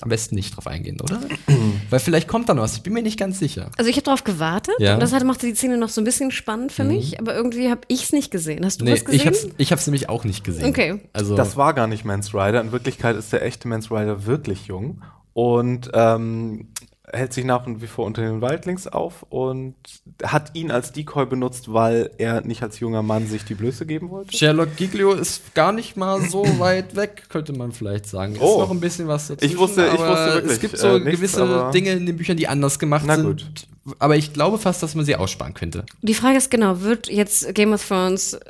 am 0.01 0.09
besten 0.09 0.35
nicht 0.35 0.57
drauf 0.57 0.67
eingehen, 0.67 1.01
oder? 1.01 1.21
Weil 1.91 2.01
vielleicht 2.01 2.29
kommt 2.29 2.49
da 2.49 2.55
noch 2.55 2.63
was, 2.63 2.77
ich 2.77 2.83
bin 2.83 2.93
mir 2.93 3.03
nicht 3.03 3.19
ganz 3.19 3.39
sicher. 3.39 3.71
Also 3.77 3.91
ich 3.91 3.97
habe 3.97 4.05
darauf 4.05 4.25
gewartet 4.25 4.75
Ja. 4.79 4.95
und 4.95 5.01
das 5.01 5.13
hat, 5.13 5.25
machte 5.25 5.47
die 5.47 5.55
Szene 5.55 5.77
noch 5.79 5.89
so 5.89 6.01
ein 6.01 6.05
bisschen 6.05 6.31
spannend 6.31 6.73
für 6.73 6.85
mich, 6.85 7.21
aber 7.21 7.35
irgendwie 7.35 7.71
habe 7.71 7.83
ich 7.89 8.05
es 8.05 8.13
nicht 8.13 8.31
gesehen. 8.31 8.65
Hast 8.65 8.81
du 8.81 8.85
Nee, 8.85 8.93
was 8.93 9.05
gesehen? 9.05 9.21
ich 9.21 9.27
hab's, 9.27 9.47
ich 9.57 9.73
hab's 9.73 9.87
nämlich 9.87 10.09
auch 10.09 10.25
nicht 10.25 10.45
gesehen. 10.45 10.67
Okay. 10.67 11.01
Also, 11.13 11.37
Das 11.37 11.57
war 11.57 11.75
gar 11.75 11.87
nicht 11.87 12.05
Mance 12.05 12.33
Rider. 12.35 12.61
In 12.61 12.73
Wirklichkeit 12.73 13.17
ist 13.17 13.33
der 13.33 13.43
echte 13.45 13.69
Mance 13.69 13.91
Rider 13.91 14.27
wirklich 14.27 14.67
jung 14.67 15.03
und 15.33 15.91
ähm, 15.95 16.69
hält 17.15 17.33
sich 17.33 17.45
nach 17.45 17.65
wie 17.67 17.87
vor 17.87 18.05
unter 18.07 18.23
den 18.23 18.41
Waldlings 18.41 18.87
auf 18.87 19.25
und 19.31 19.75
hat 20.23 20.51
ihn 20.55 20.71
als 20.71 20.93
Decoy 20.93 21.27
benutzt, 21.27 21.73
weil 21.73 22.11
er 22.19 22.41
nicht 22.43 22.63
als 22.63 22.81
junger 22.81 23.03
Mann 23.03 23.27
sich 23.27 23.45
die 23.45 23.55
Blöße 23.55 23.87
geben 23.87 24.11
wollte. 24.11 24.37
Sherlock 24.37 24.77
Giglio 24.77 25.13
ist 25.13 25.55
gar 25.55 25.73
nicht 25.73 25.97
mal 25.97 26.21
so 26.29 26.45
weit 26.59 26.97
weg, 26.97 27.25
könnte 27.29 27.53
man 27.53 27.73
vielleicht 27.73 28.07
sagen. 28.07 28.35
Ist 28.35 28.41
Oh. 28.43 28.61
noch 28.61 28.71
ein 28.71 28.81
bisschen 28.81 29.09
was 29.09 29.29
dazwischen. 29.29 29.53
Ich 29.53 29.59
wusste- 29.59 29.87
ich 29.87 29.93
wusste 30.01 30.35
wirklich, 30.35 30.53
Es 30.53 30.61
gibt 30.61 30.77
so 30.79 30.89
äh, 30.89 31.01
nichts, 31.01 31.21
gewisse 31.21 31.71
Dinge 31.73 31.91
in 31.93 32.07
den 32.07 32.17
Büchern, 32.17 32.37
die 32.37 32.49
anders 32.49 32.79
gemacht 32.79 33.05
Na 33.07 33.17
sind. 33.17 33.27
gut. 33.27 33.67
Aber 33.99 34.17
ich 34.17 34.33
glaube 34.33 34.59
fast, 34.59 34.83
dass 34.83 34.95
man 34.95 35.05
sie 35.05 35.15
aussparen 35.17 35.55
könnte. 35.55 35.85
Die 36.03 36.15
Frage 36.15 36.37
ist 36.39 36.51
genau, 36.51 36.81
wird 36.81 37.09
jetzt 37.09 37.55
Game 37.55 37.73
of 37.73 37.87
Thrones, 37.87 38.35
äh, 38.35 38.41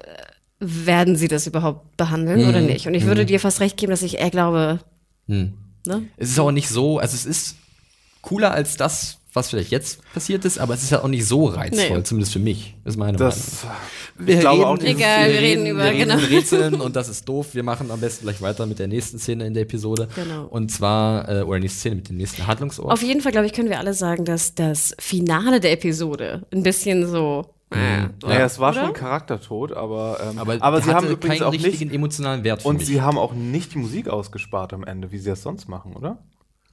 werden 0.60 1.16
sie 1.16 1.28
das 1.28 1.46
überhaupt 1.46 1.96
behandeln 1.96 2.48
oder 2.48 2.60
nicht? 2.60 2.86
Und 2.86 2.94
ich 2.94 3.04
würde 3.04 3.26
dir 3.26 3.40
fast 3.40 3.60
recht 3.60 3.76
geben, 3.76 3.90
dass 3.90 4.02
ich 4.02 4.18
eher 4.18 4.30
glaube, 4.30 4.78
Hm. 5.26 5.52
ne? 5.86 6.04
Es 6.16 6.30
ist 6.30 6.38
auch 6.38 6.52
nicht 6.52 6.68
so, 6.68 6.98
also 6.98 7.14
es 7.14 7.26
ist 7.26 7.56
cooler 8.24 8.52
als 8.52 8.76
das, 8.76 9.18
was 9.32 9.50
vielleicht 9.50 9.70
jetzt 9.72 10.00
passiert 10.12 10.44
ist, 10.44 10.58
aber 10.58 10.74
es 10.74 10.82
ist 10.84 10.90
ja 10.90 11.02
auch 11.02 11.08
nicht 11.08 11.26
so 11.26 11.46
reizvoll, 11.46 11.98
Nee. 11.98 12.02
zumindest 12.04 12.32
für 12.32 12.38
mich. 12.38 12.76
Das 12.84 12.94
ist 12.94 12.98
meine 12.98 13.18
Das, 13.18 13.64
Meinung. 13.64 13.78
Wir 14.16 14.36
glaube 14.38 14.66
auch, 14.68 14.78
dieses- 14.78 14.94
Egal, 14.94 15.32
wir 15.32 15.40
reden 15.40 15.66
über- 15.66 15.84
wir 15.84 15.90
reden 15.90 16.08
genau. 16.10 16.14
Rätseln 16.30 16.74
und 16.80 16.94
das 16.94 17.08
ist 17.08 17.28
doof. 17.28 17.48
Wir 17.52 17.64
machen 17.64 17.90
am 17.90 17.98
besten 18.00 18.24
gleich 18.26 18.40
weiter 18.42 18.64
mit 18.66 18.78
der 18.78 18.86
nächsten 18.86 19.18
Szene 19.18 19.46
in 19.46 19.54
der 19.54 19.64
Episode. 19.64 20.08
Genau. 20.14 20.44
Und 20.46 20.70
zwar, 20.70 21.28
äh, 21.28 21.42
oder 21.42 21.58
nächste 21.58 21.80
Szene 21.80 21.96
mit 21.96 22.08
dem 22.08 22.16
nächsten 22.18 22.46
Handlungsort. 22.46 22.92
Auf 22.92 23.02
jeden 23.02 23.20
Fall, 23.22 23.32
glaube 23.32 23.46
ich, 23.46 23.52
können 23.52 23.70
wir 23.70 23.80
alle 23.80 23.92
sagen, 23.94 24.24
dass 24.24 24.54
das 24.54 24.94
Finale 25.00 25.58
der 25.58 25.72
Episode 25.72 26.46
ein 26.52 26.62
bisschen 26.62 27.08
so. 27.08 27.44
Äh, 27.72 28.06
naja, 28.24 28.44
es 28.44 28.60
war 28.60 28.70
Oder? 28.70 28.84
schon 28.84 28.92
Charaktertod, 28.92 29.72
aber, 29.72 30.20
ähm, 30.30 30.38
aber 30.38 30.58
aber 30.60 30.80
sie 30.80 30.94
haben 30.94 31.08
übrigens 31.08 31.38
keinen 31.40 31.48
auch 31.48 31.52
richtigen 31.52 31.86
nicht 31.86 31.94
emotionalen 31.96 32.44
Wert 32.44 32.62
für 32.62 32.68
und 32.68 32.76
mich. 32.76 32.86
sie 32.86 33.00
haben 33.02 33.18
auch 33.18 33.32
nicht 33.32 33.74
die 33.74 33.78
Musik 33.78 34.06
ausgespart 34.08 34.72
am 34.74 34.84
Ende, 34.84 35.10
wie 35.10 35.18
sie 35.18 35.30
es 35.30 35.42
sonst 35.42 35.68
machen, 35.68 35.94
oder? 35.96 36.18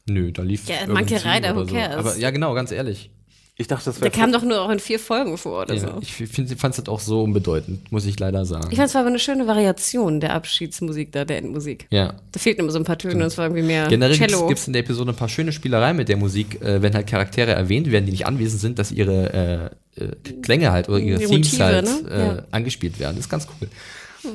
Nö, 0.07 0.31
da 0.31 0.41
lief 0.43 0.67
Ja, 0.67 0.75
Reiter, 0.85 1.51
oder 1.51 1.61
who 1.61 1.67
so. 1.67 1.75
cares? 1.75 1.95
Aber 1.97 2.17
ja, 2.17 2.31
genau, 2.31 2.53
ganz 2.53 2.71
ehrlich. 2.71 3.09
Ich 3.57 3.67
dachte, 3.67 3.85
das 3.85 3.95
Der 3.95 4.05
wäre 4.05 4.11
kam 4.19 4.31
doch 4.31 4.41
nur 4.41 4.59
auch 4.61 4.69
in 4.71 4.79
vier 4.79 4.97
Folgen 4.97 5.37
vor 5.37 5.61
oder 5.63 5.75
Ja, 5.75 5.81
so. 5.81 5.99
ich 6.01 6.57
fand 6.57 6.79
es 6.79 6.87
auch 6.87 6.99
so 6.99 7.21
unbedeutend, 7.21 7.91
muss 7.91 8.05
ich 8.07 8.17
leider 8.19 8.43
sagen. 8.43 8.69
Ich 8.71 8.77
fand 8.77 8.87
es 8.89 8.95
war 8.95 9.01
aber 9.01 9.09
eine 9.09 9.19
schöne 9.19 9.45
Variation 9.45 10.19
der 10.19 10.33
Abschiedsmusik 10.33 11.11
da, 11.11 11.25
der 11.25 11.37
Endmusik. 11.37 11.85
ja. 11.91 12.13
Da 12.31 12.39
fehlten 12.39 12.61
immer 12.61 12.71
so 12.71 12.79
ein 12.79 12.85
paar 12.85 12.97
Töne 12.97 13.15
und 13.15 13.21
es 13.23 13.37
war 13.37 13.45
irgendwie 13.45 13.61
mehr 13.61 13.87
Generell 13.87 14.17
gibt 14.17 14.57
es 14.57 14.65
in 14.65 14.73
der 14.73 14.81
Episode 14.81 15.11
ein 15.11 15.15
paar 15.15 15.29
schöne 15.29 15.51
Spielereien 15.51 15.95
mit 15.95 16.09
der 16.09 16.17
Musik, 16.17 16.59
äh, 16.61 16.81
wenn 16.81 16.95
halt 16.95 17.05
Charaktere 17.07 17.51
erwähnt 17.51 17.91
werden, 17.91 18.05
die 18.05 18.11
nicht 18.11 18.25
anwesend 18.25 18.61
sind, 18.61 18.79
dass 18.79 18.91
ihre 18.91 19.71
äh, 19.97 20.03
äh, 20.03 20.11
Klänge 20.41 20.71
halt 20.71 20.89
oder 20.89 20.97
ihre 20.99 21.19
Die 21.19 21.25
Themes 21.27 21.51
Motive, 21.51 21.63
halt 21.63 21.85
ne? 21.85 22.09
äh, 22.09 22.19
Ja. 22.37 22.43
Angespielt 22.51 22.97
werden. 22.99 23.17
Das 23.17 23.25
ist 23.25 23.29
ganz 23.29 23.47
cool. 23.61 23.67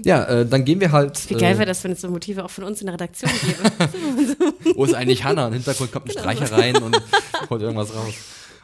Ja, 0.04 0.24
äh, 0.24 0.46
dann 0.46 0.64
gehen 0.64 0.80
wir 0.80 0.92
halt. 0.92 1.28
Wie 1.30 1.34
geil 1.34 1.54
äh, 1.54 1.58
wäre 1.58 1.66
das, 1.66 1.82
wenn 1.84 1.92
es 1.92 2.00
so 2.00 2.08
Motive 2.08 2.44
auch 2.44 2.50
von 2.50 2.64
uns 2.64 2.80
in 2.80 2.86
der 2.86 2.94
Redaktion 2.94 3.30
gäbe. 3.30 3.90
Wo 4.76 4.84
ist 4.84 4.94
eigentlich 4.94 5.24
Hannah? 5.24 5.48
Im 5.48 5.54
Hintergrund 5.54 5.92
kommt 5.92 6.06
ein 6.06 6.14
Genau. 6.14 6.20
Streicher 6.20 6.52
rein 6.52 6.76
und 6.76 7.00
holt 7.50 7.62
irgendwas 7.62 7.94
raus. 7.94 8.14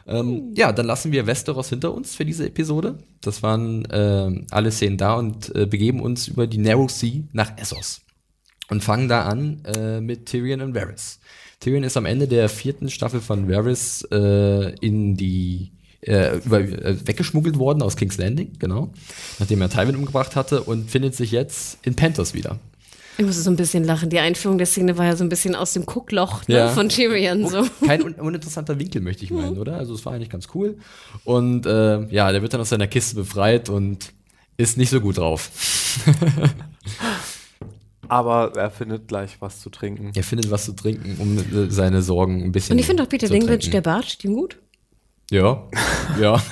Ähm, 0.05 0.51
ja, 0.55 0.71
dann 0.73 0.85
lassen 0.85 1.11
wir 1.11 1.27
Westeros 1.27 1.69
hinter 1.69 1.93
uns 1.93 2.15
für 2.15 2.25
diese 2.25 2.45
Episode. 2.47 2.97
Das 3.21 3.41
waren 3.41 3.87
ähm, 3.91 4.47
alle 4.51 4.71
Szenen 4.71 4.97
da 4.97 5.13
und 5.15 5.55
äh, 5.55 5.65
begeben 5.65 6.01
uns 6.01 6.27
über 6.27 6.45
die 6.45 6.57
Narrow 6.57 6.89
Sea 6.91 7.23
nach 7.31 7.57
Essos. 7.57 8.01
Und 8.69 8.83
fangen 8.83 9.07
da 9.07 9.23
an 9.23 9.61
äh, 9.65 10.01
mit 10.01 10.25
Tyrion 10.25 10.61
und 10.61 10.75
Varys. 10.75 11.19
Tyrion 11.59 11.83
ist 11.83 11.95
am 11.95 12.05
Ende 12.05 12.27
der 12.27 12.49
vierten 12.49 12.89
Staffel 12.89 13.21
von 13.21 13.47
Varys 13.47 14.05
äh, 14.11 14.75
in 14.79 15.15
die 15.15 15.71
äh, 16.07 16.37
über, 16.37 16.59
äh, 16.59 16.97
weggeschmuggelt 17.07 17.57
worden 17.57 17.81
aus 17.81 17.95
King's 17.95 18.17
Landing, 18.17 18.53
genau, 18.59 18.91
nachdem 19.39 19.61
er 19.61 19.69
Tywin 19.69 19.95
umgebracht 19.95 20.35
hatte 20.35 20.63
und 20.63 20.89
findet 20.89 21.15
sich 21.15 21.31
jetzt 21.31 21.77
in 21.83 21.95
Pentos 21.95 22.33
wieder. 22.33 22.59
Ich 23.17 23.25
musste 23.25 23.43
so 23.43 23.51
ein 23.51 23.55
bisschen 23.55 23.83
lachen. 23.83 24.09
Die 24.09 24.17
Einführung 24.19 24.57
der 24.57 24.65
Szene 24.65 24.97
war 24.97 25.05
ja 25.05 25.15
so 25.15 25.23
ein 25.23 25.29
bisschen 25.29 25.53
aus 25.53 25.73
dem 25.73 25.85
Guckloch 25.85 26.47
ne, 26.47 26.55
Ja. 26.55 26.69
von 26.69 26.89
Tyrion. 26.89 27.47
So. 27.47 27.63
Kein 27.85 28.01
un 28.01 28.13
uninteressanter 28.13 28.79
Winkel, 28.79 29.01
möchte 29.01 29.23
ich 29.23 29.29
meinen, 29.29 29.59
oder? 29.59 29.77
Also 29.77 29.93
es 29.93 30.03
war 30.05 30.13
eigentlich 30.13 30.31
ganz 30.31 30.47
cool. 30.55 30.77
Und 31.23 31.67
äh, 31.67 32.07
ja, 32.07 32.31
der 32.31 32.41
wird 32.41 32.53
dann 32.53 32.61
aus 32.61 32.69
seiner 32.69 32.87
Kiste 32.87 33.15
befreit 33.15 33.69
und 33.69 34.13
ist 34.57 34.77
nicht 34.77 34.89
so 34.89 34.99
gut 34.99 35.19
drauf. 35.19 35.51
Aber 38.07 38.53
er 38.55 38.69
findet 38.69 39.07
gleich 39.07 39.37
was 39.39 39.59
zu 39.61 39.69
trinken. 39.69 40.11
Er 40.15 40.23
findet 40.23 40.51
was 40.51 40.65
zu 40.65 40.73
trinken, 40.73 41.15
um 41.19 41.37
äh, 41.37 41.69
seine 41.69 42.01
Sorgen 42.01 42.43
ein 42.43 42.51
bisschen 42.51 42.73
Und 42.73 42.79
ich 42.79 42.85
finde 42.85 43.03
auch 43.03 43.09
Peter 43.09 43.27
Dinklage, 43.27 43.69
der 43.69 43.81
Bart 43.81 44.05
steht 44.05 44.25
ihm 44.25 44.35
gut. 44.35 44.57
Ja, 45.31 45.63
ja. 46.21 46.41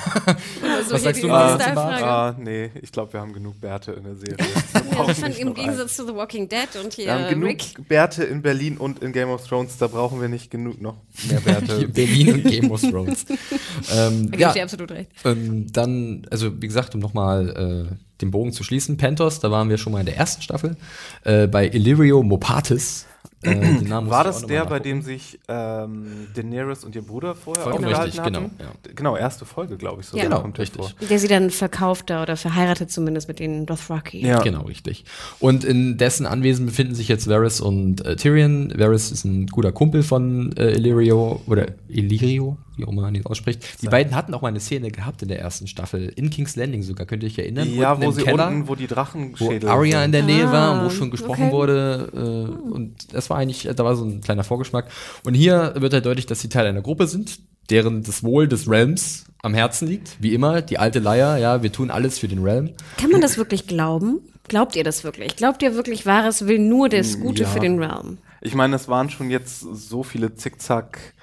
Also 0.82 0.94
Was 0.96 1.04
sagst 1.04 1.22
du, 1.22 1.28
Style-Frage. 1.28 1.64
zum 1.64 1.76
Bart? 1.76 2.02
Ah, 2.02 2.36
nee, 2.40 2.72
ich 2.82 2.92
glaube, 2.92 3.14
wir 3.14 3.20
haben 3.20 3.34
genug 3.34 3.60
Bärte 3.62 3.92
in 3.92 4.04
der 4.04 4.16
Serie. 4.16 4.38
Ja, 4.40 5.10
ich 5.12 5.18
fand 5.18 5.38
im 5.38 5.54
Gegensatz 5.54 5.96
zu 5.96 6.08
The 6.08 6.16
Walking 6.16 6.50
Dead 6.50 6.68
und 6.84 6.94
hier 6.94 7.06
Wir 7.06 7.14
haben 7.14 7.30
genug 7.30 7.50
Rick. 7.50 7.88
Bärte 7.88 8.24
in 8.24 8.42
Berlin 8.42 8.78
und 8.78 9.00
in 9.04 9.12
Game 9.12 9.30
of 9.30 9.46
Thrones, 9.48 9.78
da 9.78 9.88
brauchen 9.88 10.20
wir 10.22 10.30
nicht 10.30 10.50
genug 10.50 10.82
noch 10.82 10.96
mehr 11.30 11.40
Bärte. 11.46 11.88
Berlin 11.90 12.34
und 12.34 12.44
Game 12.46 12.72
of 12.72 12.82
Thrones. 12.82 13.26
ähm, 13.94 14.32
Da 14.32 14.32
gebe 14.32 14.38
ja, 14.42 14.48
ich 14.50 14.54
dir 14.56 14.64
absolut 14.64 14.92
recht. 14.92 15.12
ähm, 15.26 15.68
dann, 15.72 16.26
also 16.32 16.60
wie 16.62 16.68
gesagt, 16.68 16.96
um 16.96 17.02
nochmal 17.02 17.90
äh, 17.92 17.96
den 18.22 18.32
Bogen 18.32 18.54
zu 18.54 18.64
schließen, 18.64 18.98
Panthers, 18.98 19.40
da 19.40 19.52
waren 19.52 19.70
wir 19.70 19.78
schon 19.78 19.94
mal 19.94 20.00
in 20.00 20.06
der 20.08 20.18
ersten 20.18 20.42
Staffel, 20.42 20.76
äh, 21.24 21.46
bei 21.48 21.68
Illyrio 21.68 22.24
Mopatis. 22.24 23.06
Äh, 23.44 23.90
War 23.90 24.24
das 24.24 24.46
der, 24.46 24.66
bei 24.66 24.80
dem 24.80 25.02
sich 25.02 25.40
ähm, 25.48 26.28
Daenerys 26.36 26.84
und 26.84 26.96
ihr 26.96 27.02
Bruder 27.02 27.36
vorher 27.36 27.64
Vollkommen 27.64 27.86
richtig, 27.88 28.20
hatten? 28.20 28.34
genau, 28.34 28.50
Genau, 28.96 29.18
erste 29.18 29.46
Folge, 29.46 29.78
glaube 29.78 30.02
ich. 30.02 30.08
So 30.08 30.18
Ja. 30.18 30.24
Genau, 30.26 30.42
richtig. 30.42 30.82
vor. 30.82 30.92
Der 31.10 31.20
sie 31.20 31.28
dann 31.28 31.50
verkauft 31.50 32.10
da 32.10 32.22
oder 32.22 32.38
verheiratet 32.38 32.92
zumindest 32.92 33.28
mit 33.28 33.40
den 33.40 33.66
Dothraki. 33.66 34.26
Ja. 34.26 34.40
Genau, 34.42 34.62
richtig. 34.64 35.06
Und 35.40 35.64
in 35.64 35.98
dessen 35.98 36.26
Anwesen 36.26 36.66
befinden 36.66 36.96
sich 36.96 37.08
jetzt 37.08 37.28
Varys 37.28 37.62
und 37.62 38.06
äh, 38.06 38.16
Tyrion. 38.16 38.74
Varys 38.78 39.12
ist 39.12 39.26
ein 39.26 39.48
guter 39.48 39.72
Kumpel 39.72 40.04
von 40.04 40.56
äh, 40.58 40.72
Illyrio 40.72 41.42
oder 41.48 41.68
Illyrio, 41.88 42.58
wie 42.78 42.86
auch 42.86 42.90
immer 42.90 43.02
man 43.04 43.16
ihn 43.16 43.26
ausspricht. 43.26 43.82
Die 43.82 43.88
beiden 43.88 44.16
hatten 44.16 44.34
auch 44.34 44.42
mal 44.42 44.50
eine 44.50 44.60
Szene 44.60 44.92
gehabt 44.92 45.22
in 45.22 45.28
der 45.28 45.40
ersten 45.40 45.68
Staffel, 45.68 46.12
in 46.16 46.30
King's 46.30 46.56
Landing 46.56 46.84
sogar, 46.84 47.06
könnt 47.06 47.24
ihr 47.24 47.28
euch 47.28 47.38
erinnern? 47.38 47.74
Ja, 47.74 47.94
Unten 47.94 48.06
wo 48.06 48.12
sie 48.12 48.24
Keller, 48.24 48.48
unten, 48.48 48.68
wo 48.68 48.76
die 48.76 48.90
wo 48.90 48.94
Drachenschädel 48.96 49.70
Arya 49.70 50.04
in 50.04 50.12
der 50.12 50.24
Nähe 50.24 50.48
Ah, 50.48 50.52
war 50.52 50.74
und 50.74 50.86
wo 50.86 50.90
schon 50.90 51.12
gesprochen 51.12 51.46
okay. 51.46 51.52
wurde. 51.52 52.10
Äh, 52.14 52.72
und 52.72 53.14
das 53.14 53.30
war 53.30 53.38
eigentlich, 53.38 53.70
da 53.76 53.84
war 53.84 53.96
so 53.96 54.06
ein 54.06 54.22
kleiner 54.22 54.44
Vorgeschmack. 54.44 54.90
Und 55.24 55.34
hier 55.34 55.74
wird 55.78 55.94
halt 55.94 56.06
deutlich, 56.06 56.26
dass 56.26 56.40
sie 56.40 56.50
Teil 56.50 56.66
einer 56.66 56.82
Gruppe 56.82 57.08
sind, 57.08 57.40
deren 57.70 58.04
das 58.04 58.24
Wohl 58.24 58.48
des 58.48 58.70
Realms 58.70 59.26
am 59.42 59.54
Herzen 59.54 59.88
liegt. 59.88 60.18
Wie 60.20 60.34
immer, 60.34 60.62
die 60.62 60.78
alte 60.78 61.00
Leier, 61.00 61.38
ja, 61.38 61.64
wir 61.64 61.72
tun 61.72 61.92
alles 61.92 62.20
für 62.20 62.28
den 62.28 62.44
Realm. 62.44 62.72
Kann 62.98 63.12
man 63.12 63.22
das 63.22 63.38
wirklich 63.38 63.68
glauben? 63.68 64.20
Glaubt 64.48 64.76
ihr 64.76 64.84
das 64.84 65.04
wirklich? 65.04 65.36
Glaubt 65.36 65.62
ihr 65.64 65.76
wirklich, 65.76 66.06
Wahres 66.06 66.48
will 66.48 66.60
nur 66.60 66.90
das 66.90 67.20
Gute 67.20 67.44
ja. 67.44 67.50
für 67.50 67.60
den 67.60 67.80
Realm? 67.80 68.18
Ich 68.42 68.56
meine, 68.56 68.76
es 68.76 68.88
waren 68.88 69.10
schon 69.10 69.30
jetzt 69.30 69.60
so 69.60 70.04
viele 70.04 70.36
Zickzack, 70.36 71.14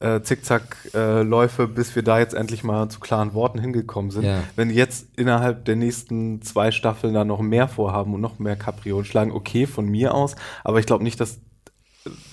äh, 0.00 0.20
Zickzack-Läufe, 0.20 1.68
bis 1.68 1.94
wir 1.94 2.02
da 2.02 2.18
jetzt 2.18 2.34
endlich 2.34 2.62
mal 2.64 2.88
zu 2.88 3.00
klaren 3.00 3.34
Worten 3.34 3.58
hingekommen 3.58 4.10
sind. 4.10 4.24
Ja. 4.24 4.42
Wenn 4.54 4.70
jetzt 4.70 5.06
innerhalb 5.16 5.64
der 5.64 5.76
nächsten 5.76 6.42
zwei 6.42 6.70
Staffeln 6.70 7.14
da 7.14 7.24
noch 7.24 7.40
mehr 7.40 7.68
vorhaben 7.68 8.14
und 8.14 8.20
noch 8.20 8.38
mehr 8.38 8.56
Kapriolen 8.56 9.04
schlagen, 9.04 9.32
okay, 9.32 9.66
von 9.66 9.86
mir 9.86 10.14
aus, 10.14 10.36
aber 10.64 10.80
ich 10.80 10.86
glaube 10.86 11.04
nicht, 11.04 11.20
dass, 11.20 11.38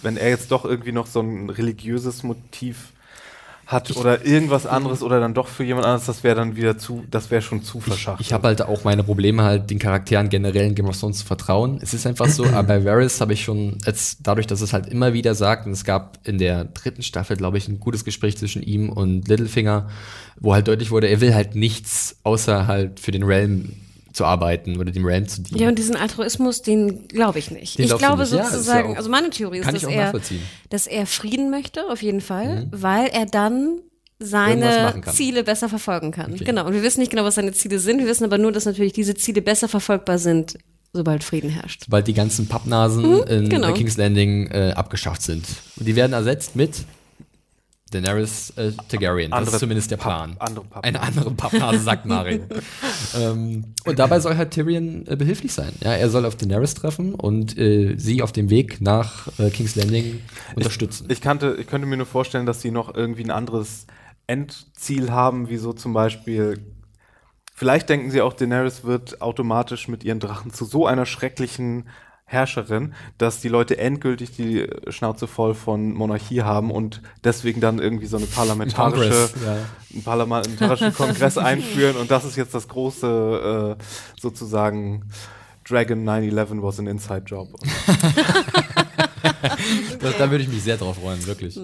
wenn 0.01 0.17
er 0.17 0.29
jetzt 0.29 0.51
doch 0.51 0.65
irgendwie 0.65 0.91
noch 0.91 1.07
so 1.07 1.21
ein 1.21 1.49
religiöses 1.49 2.23
Motiv 2.23 2.91
hat 3.65 3.95
oder 3.95 4.25
irgendwas 4.25 4.65
anderes 4.65 5.01
oder 5.01 5.19
dann 5.19 5.33
doch 5.33 5.47
für 5.47 5.63
jemand 5.63 5.85
anderes, 5.85 6.05
das 6.05 6.23
wäre 6.23 6.35
dann 6.35 6.55
wieder 6.55 6.77
zu, 6.77 7.03
das 7.09 7.31
wäre 7.31 7.41
schon 7.41 7.63
zu 7.63 7.79
verschachtelt. 7.79 8.25
Ich 8.25 8.33
habe 8.33 8.47
halt 8.47 8.61
auch 8.61 8.83
meine 8.83 9.03
Probleme, 9.03 9.43
halt 9.43 9.69
den 9.69 9.79
Charakteren 9.79 10.29
generell 10.29 10.67
in 10.67 10.75
Game 10.75 10.87
of 10.87 10.99
Thrones 10.99 11.19
zu 11.19 11.25
vertrauen. 11.25 11.79
Es 11.81 11.93
ist 11.93 12.05
einfach 12.05 12.27
so, 12.27 12.45
aber 12.53 12.63
bei 12.63 12.85
Varys 12.85 13.21
habe 13.21 13.33
ich 13.33 13.43
schon, 13.43 13.77
jetzt 13.85 14.19
dadurch, 14.23 14.47
dass 14.47 14.61
es 14.61 14.73
halt 14.73 14.87
immer 14.87 15.13
wieder 15.13 15.33
sagt, 15.33 15.65
und 15.65 15.71
es 15.71 15.83
gab 15.83 16.19
in 16.25 16.37
der 16.37 16.65
dritten 16.65 17.03
Staffel, 17.03 17.37
glaube 17.37 17.57
ich, 17.57 17.67
ein 17.67 17.79
gutes 17.79 18.03
Gespräch 18.03 18.37
zwischen 18.37 18.61
ihm 18.61 18.89
und 18.89 19.27
Littlefinger, 19.27 19.89
wo 20.39 20.53
halt 20.53 20.67
deutlich 20.67 20.91
wurde, 20.91 21.07
er 21.07 21.21
will 21.21 21.33
halt 21.33 21.55
nichts, 21.55 22.17
außer 22.23 22.67
halt 22.67 22.99
für 22.99 23.11
den 23.11 23.23
Realm 23.23 23.69
zu 24.13 24.25
arbeiten 24.25 24.77
oder 24.77 24.91
dem 24.91 25.05
Realm 25.05 25.27
zu 25.27 25.41
dienen. 25.41 25.59
Ja, 25.59 25.67
und 25.67 25.77
diesen 25.77 25.95
Altruismus, 25.95 26.61
den 26.61 27.07
glaube 27.07 27.39
ich 27.39 27.51
nicht. 27.51 27.77
Den 27.77 27.85
ich 27.85 27.97
glaube 27.97 28.21
nicht? 28.21 28.31
Ja, 28.31 28.39
ist 28.41 28.45
ja 28.45 28.51
sozusagen, 28.51 28.93
auch- 28.93 28.97
also 28.97 29.09
meine 29.09 29.29
Theorie 29.29 29.59
ist, 29.59 29.71
dass 29.71 29.83
er. 29.83 30.13
Mhm. 30.13 30.21
dass 30.69 30.87
er 30.87 31.05
Frieden 31.05 31.49
möchte, 31.49 31.89
auf 31.89 32.01
jeden 32.01 32.21
Fall, 32.21 32.67
weil 32.71 33.07
er 33.07 33.25
dann 33.25 33.79
seine. 34.19 35.01
Ziele 35.11 35.43
besser 35.43 35.67
verfolgen 35.69 36.11
kann. 36.11 36.33
Okay. 36.33 36.43
Genau. 36.45 36.65
Und 36.65 36.73
wir 36.73 36.83
wissen 36.83 36.99
nicht 36.99 37.09
genau, 37.09 37.23
was 37.23 37.35
seine 37.35 37.51
Ziele 37.51 37.79
sind. 37.79 37.99
Wir 37.99 38.07
wissen 38.07 38.23
aber 38.23 38.37
nur, 38.37 38.51
dass 38.51 38.65
natürlich 38.65 38.93
diese 38.93 39.15
Ziele 39.15 39.41
besser 39.41 39.67
verfolgbar 39.67 40.17
sind, 40.17 40.57
sobald 40.93 41.23
Frieden 41.23 41.49
herrscht. 41.49 41.83
Sobald 41.85 42.07
die 42.07 42.13
ganzen 42.13 42.47
Pappnasen 42.47 43.23
in 43.23 43.49
genau. 43.49 43.73
King's 43.73 43.97
Landing 43.97 44.47
äh, 44.51 44.73
abgeschafft 44.75 45.23
sind. 45.23 45.45
Und 45.77 45.87
die 45.87 45.95
werden 45.95 46.13
ersetzt 46.13 46.55
mit 46.55 46.85
Daenerys 47.93 48.51
äh, 48.57 48.71
Targaryen. 48.89 49.31
das 49.31 49.37
Andere 49.39 49.55
ist 49.55 49.59
zumindest 49.59 49.91
der 49.91 49.97
Plan. 49.97 50.35
andere 50.39 50.65
Papp- 50.65 50.83
Eine 50.85 51.01
andere 51.01 51.31
Pappnase, 51.31 51.79
sagt 51.79 52.05
Mario. 52.05 52.39
ähm, 53.19 53.73
und 53.85 53.99
dabei 53.99 54.19
soll 54.19 54.35
halt 54.37 54.51
Tyrion 54.51 55.05
äh, 55.07 55.15
behilflich 55.15 55.53
sein. 55.53 55.71
Ja, 55.81 55.93
er 55.93 56.09
soll 56.09 56.25
auf 56.25 56.35
Daenerys 56.35 56.73
treffen 56.73 57.13
und 57.15 57.57
äh, 57.57 57.95
sie 57.97 58.21
auf 58.21 58.31
dem 58.31 58.49
Weg 58.49 58.81
nach 58.81 59.27
äh, 59.39 59.49
King's 59.49 59.75
Landing 59.75 60.21
unterstützen. 60.55 61.07
Ich, 61.09 61.21
kannte, 61.21 61.55
ich 61.59 61.67
könnte 61.67 61.87
mir 61.87 61.97
nur 61.97 62.05
vorstellen, 62.05 62.45
dass 62.45 62.61
sie 62.61 62.71
noch 62.71 62.93
irgendwie 62.95 63.23
ein 63.23 63.31
anderes 63.31 63.85
Endziel 64.27 65.11
haben, 65.11 65.49
wie 65.49 65.57
so 65.57 65.73
zum 65.73 65.93
Beispiel. 65.93 66.59
Vielleicht 67.55 67.87
denken 67.89 68.09
sie 68.09 68.21
auch, 68.21 68.33
Daenerys 68.33 68.83
wird 68.83 69.21
automatisch 69.21 69.87
mit 69.87 70.03
ihren 70.03 70.19
Drachen 70.19 70.51
zu 70.51 70.65
so 70.65 70.87
einer 70.87 71.05
schrecklichen 71.05 71.87
Herrscherin, 72.33 72.93
dass 73.17 73.39
die 73.39 73.47
Leute 73.47 73.77
endgültig 73.77 74.35
die 74.35 74.67
Schnauze 74.89 75.27
voll 75.27 75.53
von 75.53 75.93
Monarchie 75.93 76.41
haben 76.41 76.71
und 76.71 77.01
deswegen 77.23 77.61
dann 77.61 77.79
irgendwie 77.79 78.07
so 78.07 78.17
eine 78.17 78.25
parlamentarische, 78.25 79.09
Kongress, 79.09 79.33
ja. 79.45 79.57
einen 79.93 80.03
parlamentarischen 80.03 80.93
Kongress 80.95 81.37
einführen 81.37 81.95
und 81.95 82.11
das 82.11 82.25
ist 82.25 82.35
jetzt 82.35 82.53
das 82.53 82.67
große 82.67 83.77
äh, 83.79 83.83
sozusagen 84.19 85.03
Dragon 85.63 86.03
9-11 86.03 86.61
was 86.61 86.79
an 86.79 86.87
inside 86.87 87.23
job. 87.25 87.47
Das, 89.99 90.17
da 90.17 90.29
würde 90.29 90.43
ich 90.43 90.49
mich 90.49 90.63
sehr 90.63 90.77
drauf 90.77 90.97
freuen, 90.97 91.25
wirklich. 91.25 91.57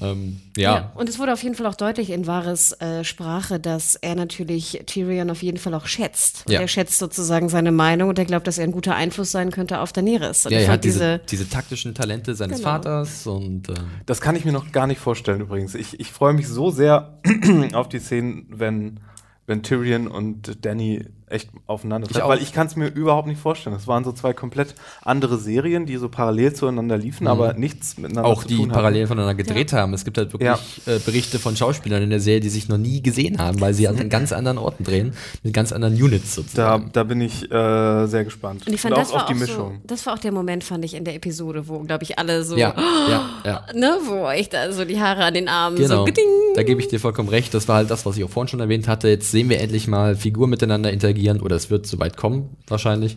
Ähm, 0.00 0.40
ja. 0.56 0.92
Und 0.94 1.08
es 1.08 1.18
wurde 1.18 1.32
auf 1.32 1.42
jeden 1.42 1.54
Fall 1.54 1.66
auch 1.66 1.74
deutlich 1.74 2.10
in 2.10 2.26
Wahres 2.26 2.72
äh, 2.80 3.02
Sprache, 3.02 3.58
dass 3.58 3.94
er 3.94 4.14
natürlich 4.14 4.82
Tyrion 4.86 5.30
auf 5.30 5.42
jeden 5.42 5.56
Fall 5.58 5.72
auch 5.74 5.86
schätzt. 5.86 6.42
Und 6.46 6.52
Ja. 6.52 6.60
er 6.60 6.68
schätzt 6.68 6.98
sozusagen 6.98 7.48
seine 7.48 7.72
Meinung 7.72 8.10
und 8.10 8.18
er 8.18 8.26
glaubt, 8.26 8.46
dass 8.46 8.58
er 8.58 8.64
ein 8.64 8.72
guter 8.72 8.94
Einfluss 8.94 9.30
sein 9.32 9.50
könnte 9.50 9.80
auf 9.80 9.92
Daenerys. 9.92 10.44
Und 10.46 10.52
Ja, 10.52 10.58
er 10.58 10.68
hat 10.72 10.84
diese, 10.84 11.20
diese 11.30 11.48
taktischen 11.48 11.94
Talente 11.94 12.34
seines 12.34 12.58
Genau. 12.58 12.68
Vaters 12.70 13.26
und 13.26 13.68
ähm, 13.70 13.74
Das 14.04 14.20
kann 14.20 14.36
ich 14.36 14.44
mir 14.44 14.52
noch 14.52 14.70
gar 14.70 14.86
nicht 14.86 15.00
vorstellen 15.00 15.40
übrigens. 15.40 15.74
Ich, 15.74 15.98
ich 15.98 16.12
freue 16.12 16.34
mich 16.34 16.46
so 16.48 16.70
sehr 16.70 17.18
auf 17.72 17.88
die 17.88 17.98
Szenen, 17.98 18.46
wenn, 18.50 19.00
wenn 19.46 19.62
Tyrion 19.62 20.08
und 20.08 20.64
Danny 20.64 21.06
echt 21.28 21.48
aufeinander 21.66 22.08
Ich 22.10 22.22
auch. 22.22 22.28
Weil 22.28 22.40
ich 22.42 22.52
kann 22.52 22.66
es 22.68 22.76
mir 22.76 22.86
überhaupt 22.86 23.26
nicht 23.26 23.40
vorstellen. 23.40 23.74
Das 23.74 23.86
waren 23.86 24.04
so 24.04 24.12
zwei 24.12 24.32
komplett 24.32 24.74
andere 25.02 25.38
Serien, 25.38 25.84
die 25.86 25.96
so 25.96 26.08
parallel 26.08 26.52
zueinander 26.54 26.96
liefen, 26.96 27.26
aber 27.26 27.54
nichts 27.54 27.96
miteinander 27.98 28.28
Mhm. 28.30 28.34
auch 28.36 28.42
zu 28.42 28.48
die 28.48 28.56
tun 28.56 28.64
hatten. 28.66 28.74
parallel 28.74 29.06
voneinander 29.06 29.34
gedreht 29.34 29.72
haben. 29.72 29.92
Es 29.94 30.04
gibt 30.04 30.18
halt 30.18 30.32
wirklich 30.32 30.48
äh, 30.86 30.98
Berichte 31.04 31.38
von 31.38 31.56
Schauspielern 31.56 32.02
in 32.02 32.10
der 32.10 32.20
Serie, 32.20 32.40
die 32.40 32.48
sich 32.48 32.68
noch 32.68 32.78
nie 32.78 33.02
gesehen 33.02 33.38
haben, 33.38 33.60
weil 33.60 33.74
sie 33.74 33.88
halt 33.88 34.00
an 34.00 34.08
ganz 34.08 34.32
anderen 34.32 34.58
Orten 34.58 34.84
drehen, 34.84 35.14
mit 35.42 35.52
ganz 35.52 35.72
anderen 35.72 35.94
Units 35.94 36.36
Da, 36.36 36.42
sozusagen. 36.42 36.90
da 36.92 37.02
bin 37.04 37.20
ich 37.20 37.42
äh, 37.50 38.06
sehr 38.06 38.24
gespannt. 38.24 38.66
Und 38.66 38.72
ich 38.72 38.80
fand, 38.80 38.94
auch 38.94 38.98
das 38.98 39.12
war 39.12 39.22
auf 39.22 39.26
die 39.28 39.34
auch 39.34 39.38
Mischung. 39.38 39.72
So, 39.82 39.86
das 39.86 40.06
war 40.06 40.14
auch 40.14 40.18
der 40.18 40.32
Moment, 40.32 40.62
fand 40.64 40.84
ich, 40.84 40.94
in 40.94 41.04
der 41.04 41.14
Episode, 41.16 41.66
wo, 41.68 41.80
glaube 41.80 42.04
ich, 42.04 42.18
alle 42.18 42.44
so, 42.44 42.56
ja, 42.56 42.72
ja, 43.08 43.30
ja. 43.44 43.64
ne, 43.74 43.96
wo 44.06 44.28
echt 44.28 44.52
da 44.54 44.70
so 44.72 44.84
die 44.84 45.00
Haare 45.00 45.24
an 45.24 45.34
den 45.34 45.48
Armen 45.48 45.76
Genau. 45.76 45.96
so 45.98 46.04
geding. 46.04 46.24
Da 46.54 46.62
gebe 46.62 46.80
ich 46.80 46.86
dir 46.88 47.00
vollkommen 47.00 47.28
recht. 47.28 47.52
Das 47.52 47.66
war 47.68 47.76
halt 47.76 47.90
das, 47.90 48.06
was 48.06 48.16
ich 48.16 48.22
auch 48.24 48.30
vorhin 48.30 48.48
schon 48.48 48.60
erwähnt 48.60 48.86
hatte. 48.88 49.08
Jetzt 49.08 49.30
sehen 49.32 49.48
wir 49.48 49.60
endlich 49.60 49.88
mal 49.88 50.14
Figuren 50.14 50.50
miteinander 50.50 50.92
interagieren 50.92 51.15
oder 51.42 51.56
es 51.56 51.70
wird 51.70 51.86
soweit 51.86 52.16
kommen, 52.16 52.56
wahrscheinlich, 52.68 53.16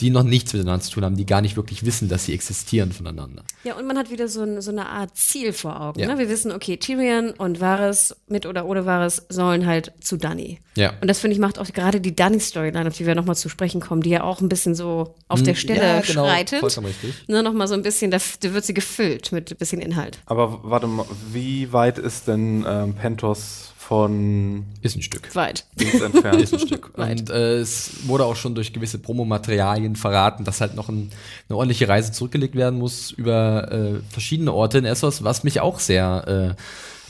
die 0.00 0.10
noch 0.10 0.24
nichts 0.24 0.52
miteinander 0.52 0.82
zu 0.84 0.90
tun 0.90 1.04
haben, 1.04 1.16
die 1.16 1.24
gar 1.24 1.40
nicht 1.40 1.56
wirklich 1.56 1.86
wissen, 1.86 2.08
dass 2.08 2.26
sie 2.26 2.34
existieren 2.34 2.92
voneinander. 2.92 3.42
Ja, 3.64 3.76
und 3.76 3.86
man 3.86 3.96
hat 3.96 4.10
wieder 4.10 4.28
so, 4.28 4.42
ein, 4.42 4.60
so 4.60 4.70
eine 4.70 4.86
Art 4.88 5.16
Ziel 5.16 5.54
vor 5.54 5.80
Augen. 5.80 6.00
Ja. 6.00 6.08
Ne? 6.08 6.18
Wir 6.18 6.28
wissen, 6.28 6.52
okay, 6.52 6.76
Tyrion 6.76 7.30
und 7.30 7.60
Varys, 7.60 8.14
mit 8.28 8.44
oder 8.44 8.66
ohne 8.66 8.84
Varys, 8.84 9.22
sollen 9.30 9.64
halt 9.64 9.92
zu 10.00 10.18
Dany. 10.18 10.60
Ja. 10.74 10.92
Und 11.00 11.08
das, 11.08 11.20
finde 11.20 11.32
ich, 11.34 11.40
macht 11.40 11.58
auch 11.58 11.66
gerade 11.68 12.02
die 12.02 12.14
Dany-Storyline, 12.14 12.86
auf 12.86 12.94
die 12.94 13.06
wir 13.06 13.14
nochmal 13.14 13.36
zu 13.36 13.48
sprechen 13.48 13.80
kommen, 13.80 14.02
die 14.02 14.10
ja 14.10 14.22
auch 14.22 14.42
ein 14.42 14.50
bisschen 14.50 14.74
so 14.74 15.14
auf 15.28 15.42
der 15.42 15.54
Stelle 15.54 15.80
Hm, 15.80 15.86
ja, 15.86 16.00
genau, 16.02 16.26
schreitet. 16.26 16.60
vollkommen 16.60 16.88
richtig. 16.88 17.14
Ne, 17.28 17.42
nochmal 17.42 17.66
so 17.66 17.74
ein 17.74 17.82
bisschen, 17.82 18.10
da, 18.10 18.18
da 18.40 18.52
wird 18.52 18.64
sie 18.66 18.74
gefüllt 18.74 19.32
mit 19.32 19.50
ein 19.50 19.56
bisschen 19.56 19.80
Inhalt. 19.80 20.18
Aber 20.26 20.60
warte 20.62 20.86
mal, 20.86 21.06
wie 21.32 21.72
weit 21.72 21.96
ist 21.98 22.28
denn 22.28 22.66
ähm, 22.68 22.94
Pentos 22.94 23.72
von 23.86 24.66
Ist 24.82 24.96
ein 24.96 25.02
Stück. 25.02 25.32
Weit. 25.36 25.64
Dings 25.78 26.00
entfernt? 26.00 26.42
ist 26.42 26.52
ein 26.52 26.58
Stück. 26.58 26.90
Und 26.98 27.30
äh, 27.30 27.58
es 27.58 28.08
wurde 28.08 28.24
auch 28.24 28.34
schon 28.34 28.56
durch 28.56 28.72
gewisse 28.72 28.98
Promomaterialien 28.98 29.94
verraten, 29.94 30.44
dass 30.44 30.60
halt 30.60 30.74
noch 30.74 30.88
ein, 30.88 31.10
eine 31.48 31.56
ordentliche 31.56 31.88
Reise 31.88 32.10
zurückgelegt 32.10 32.56
werden 32.56 32.80
muss 32.80 33.12
über 33.12 33.70
äh, 33.70 34.00
verschiedene 34.10 34.52
Orte 34.52 34.78
in 34.78 34.86
Essos, 34.86 35.22
was 35.22 35.44
mich 35.44 35.60
auch 35.60 35.78
sehr, 35.78 36.56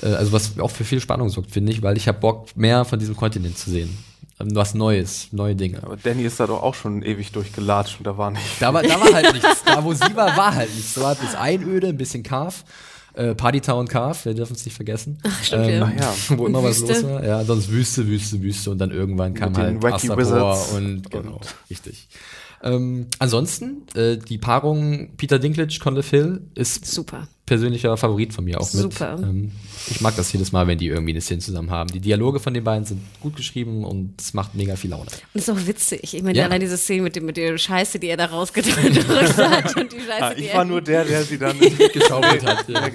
äh, 0.03 0.07
äh, 0.07 0.15
also 0.17 0.33
was 0.33 0.59
auch 0.59 0.71
für 0.71 0.85
viel 0.85 1.01
Spannung 1.01 1.31
sorgt, 1.31 1.51
finde 1.51 1.73
ich, 1.73 1.81
weil 1.81 1.97
ich 1.97 2.09
habe 2.09 2.19
Bock, 2.19 2.55
mehr 2.57 2.85
von 2.85 2.99
diesem 2.99 3.17
Kontinent 3.17 3.57
zu 3.57 3.71
sehen. 3.71 3.97
Ähm, 4.39 4.49
Was 4.53 4.75
Neues, 4.75 5.29
neue 5.33 5.57
Dinge. 5.57 5.83
Aber 5.83 5.97
Danny 5.97 6.25
ist 6.25 6.39
da 6.41 6.47
doch 6.47 6.63
auch 6.63 6.75
schon 6.75 7.01
ewig 7.01 7.33
durchgelatscht 7.33 8.01
und 8.01 8.07
da 8.07 8.19
war 8.19 8.31
nicht. 8.31 8.45
Da 8.61 8.75
war, 8.75 8.83
da 8.83 9.01
war 9.01 9.15
halt 9.15 9.33
nichts. 9.33 9.65
Da, 9.65 9.83
wo 9.83 9.95
sie 9.95 10.15
war, 10.15 10.37
war 10.37 10.55
halt 10.55 10.75
nichts. 10.75 10.93
Da 10.93 11.01
war 11.01 11.15
bis 11.15 11.35
Einöde, 11.35 11.89
ein 11.89 11.97
bisschen 11.97 12.23
Carve. 12.23 12.57
Äh, 13.17 13.35
Partytown 13.35 13.89
Carve, 13.89 14.27
wir 14.27 14.35
dürfen 14.35 14.55
es 14.55 14.65
nicht 14.67 14.75
vergessen. 14.75 15.19
Ach, 15.23 15.43
stimmt, 15.43 15.69
ja. 15.69 15.91
Ach 15.91 16.01
ja. 16.31 16.39
Wo 16.39 16.47
immer 16.47 16.63
was 16.63 16.81
Wüste. 16.83 16.93
los 16.93 17.05
war. 17.05 17.25
Ja, 17.25 17.45
sonst 17.45 17.71
Wüste, 17.71 18.07
Wüste, 18.07 18.43
Wüste. 18.43 18.71
Und 18.71 18.79
dann 18.79 18.91
irgendwann 18.91 19.33
kam 19.33 19.53
Mit 19.53 19.61
halt 19.61 19.85
Astapor 19.85 20.59
und 20.75 21.11
genau, 21.11 21.33
und- 21.37 21.55
richtig. 21.71 22.09
Ähm, 22.63 23.07
ansonsten, 23.19 23.87
äh, 23.95 24.19
die 24.19 24.39
Paarung 24.39 25.17
Peter 25.17 25.39
Dinklage, 25.39 25.79
Conley 25.83 26.03
Phil 26.03 26.43
ist 26.55 26.85
Super. 26.87 27.29
Persönlicher 27.47 27.97
Favorit 27.97 28.35
von 28.35 28.45
mir 28.45 28.61
auch 28.61 28.73
mit. 28.75 28.83
Super. 28.83 29.19
Ähm, 29.23 29.53
ich 29.89 30.01
mag 30.01 30.17
das 30.17 30.33
jedes 30.33 30.51
Mal, 30.53 30.67
wenn 30.67 30.79
die 30.79 30.89
irgendwie 30.89 31.13
eine 31.13 31.21
Szene 31.21 31.41
zusammen 31.41 31.71
haben. 31.71 31.91
Die 31.93 32.01
Dialoge 32.01 32.41
von 32.41 32.53
den 32.53 32.65
beiden 32.65 32.85
sind 32.85 33.01
gut 33.21 33.37
geschrieben 33.37 33.85
und 33.85 34.21
es 34.21 34.35
macht 34.35 34.55
mega 34.57 34.75
viel 34.75 34.91
Laune. 34.91 35.07
Und 35.33 35.39
ist 35.41 35.49
auch 35.49 35.67
witzig. 35.67 36.01
Ich 36.03 36.23
meine, 36.25 36.37
Ja. 36.37 36.47
allein 36.47 36.61
diese 36.61 36.77
Szene 36.77 37.03
mit, 37.03 37.15
dem, 37.15 37.25
mit 37.25 37.37
der 37.37 37.57
Scheiße, 37.57 37.99
die 38.01 38.09
er 38.09 38.17
da 38.17 38.27
rausgedrückt 38.27 38.77
hat 38.77 39.77
und 39.77 39.93
die 39.93 40.01
Scheiße, 40.01 40.21
Ah, 40.21 40.35
die 40.35 40.43
ich 40.45 40.51
er 40.51 40.57
war 40.59 40.65
nur 40.65 40.81
der, 40.83 41.05
der 41.05 41.23
sie 41.23 41.39
dann 41.39 41.57
Geschaukelt 41.93 42.45
hat. 42.45 42.67
Ja. 42.69 42.81
hat. 42.83 42.93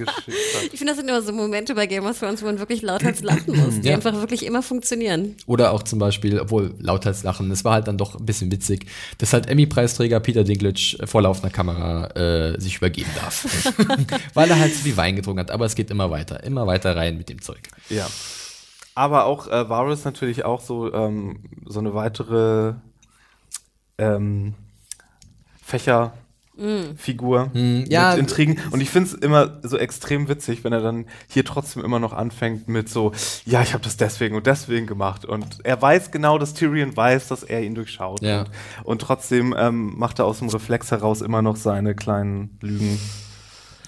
Ich 0.71 0.77
finde, 0.77 0.87
das 0.91 0.97
sind 0.97 1.07
immer 1.07 1.21
so 1.21 1.31
Momente 1.31 1.73
bei 1.73 1.85
Game 1.87 2.05
of 2.05 2.19
Thrones, 2.19 2.41
wo 2.41 2.45
man 2.47 2.59
wirklich 2.59 2.81
lauthals 2.81 3.21
lachen 3.21 3.55
muss, 3.55 3.79
die 3.79 3.87
Ja. 3.87 3.95
einfach 3.95 4.13
wirklich 4.15 4.45
immer 4.45 4.61
funktionieren. 4.61 5.35
Oder 5.45 5.71
auch 5.71 5.83
zum 5.83 5.97
Beispiel, 5.99 6.39
obwohl 6.39 6.73
lauthals 6.79 7.23
lachen, 7.23 7.49
es 7.51 7.63
war 7.63 7.73
halt 7.73 7.87
dann 7.87 7.97
doch 7.97 8.19
ein 8.19 8.25
bisschen 8.25 8.51
witzig, 8.51 8.85
dass 9.19 9.31
halt 9.31 9.47
Emmy-Preisträger 9.47 10.19
Peter 10.19 10.43
Dinklage 10.43 10.97
vor 11.05 11.21
laufender 11.21 11.49
Kamera 11.51 12.07
äh, 12.15 12.59
sich 12.59 12.77
übergeben 12.77 13.09
darf. 13.15 13.45
Weil 14.41 14.49
er 14.49 14.59
halt 14.59 14.75
zu 14.75 14.81
viel 14.81 14.97
Wein 14.97 15.15
getrunken 15.15 15.39
hat. 15.41 15.51
Aber 15.51 15.65
es 15.65 15.75
geht 15.75 15.91
immer 15.91 16.09
weiter, 16.09 16.43
immer 16.43 16.67
weiter 16.67 16.95
rein 16.95 17.17
mit 17.17 17.29
dem 17.29 17.41
Zeug. 17.41 17.61
Ja. 17.89 18.07
Aber 18.95 19.25
auch 19.25 19.47
äh, 19.47 19.69
Varys 19.69 20.03
natürlich 20.03 20.43
auch 20.45 20.61
so, 20.61 20.93
ähm, 20.93 21.39
so 21.65 21.79
eine 21.79 21.93
weitere 21.93 22.73
ähm, 23.97 24.55
Fächerfigur 25.63 27.51
Hm, 27.53 27.85
ja, 27.87 28.11
mit 28.11 28.19
Intrigen. 28.19 28.59
Und 28.71 28.81
ich 28.81 28.89
finde 28.89 29.09
es 29.09 29.13
immer 29.13 29.59
so 29.63 29.77
extrem 29.77 30.27
witzig, 30.27 30.63
wenn 30.63 30.73
er 30.73 30.81
dann 30.81 31.05
hier 31.27 31.45
trotzdem 31.45 31.85
immer 31.85 31.99
noch 31.99 32.11
anfängt 32.11 32.67
mit 32.67 32.89
so, 32.89 33.13
ja, 33.45 33.61
ich 33.61 33.73
habe 33.73 33.83
das 33.83 33.95
deswegen 33.95 34.35
und 34.35 34.45
deswegen 34.45 34.87
gemacht. 34.87 35.23
Und 35.23 35.59
er 35.63 35.81
weiß 35.81 36.11
genau, 36.11 36.37
dass 36.37 36.53
Tyrion 36.53 36.95
weiß, 36.95 37.29
dass 37.29 37.43
er 37.43 37.63
ihn 37.63 37.75
durchschaut. 37.75 38.21
Ja. 38.21 38.41
Und, 38.41 38.49
und 38.83 39.01
trotzdem 39.01 39.55
ähm, 39.57 39.97
macht 39.97 40.19
er 40.19 40.25
aus 40.25 40.39
dem 40.39 40.49
Reflex 40.49 40.91
heraus 40.91 41.21
immer 41.21 41.41
noch 41.41 41.55
seine 41.55 41.95
kleinen 41.95 42.57
Lügen 42.61 42.99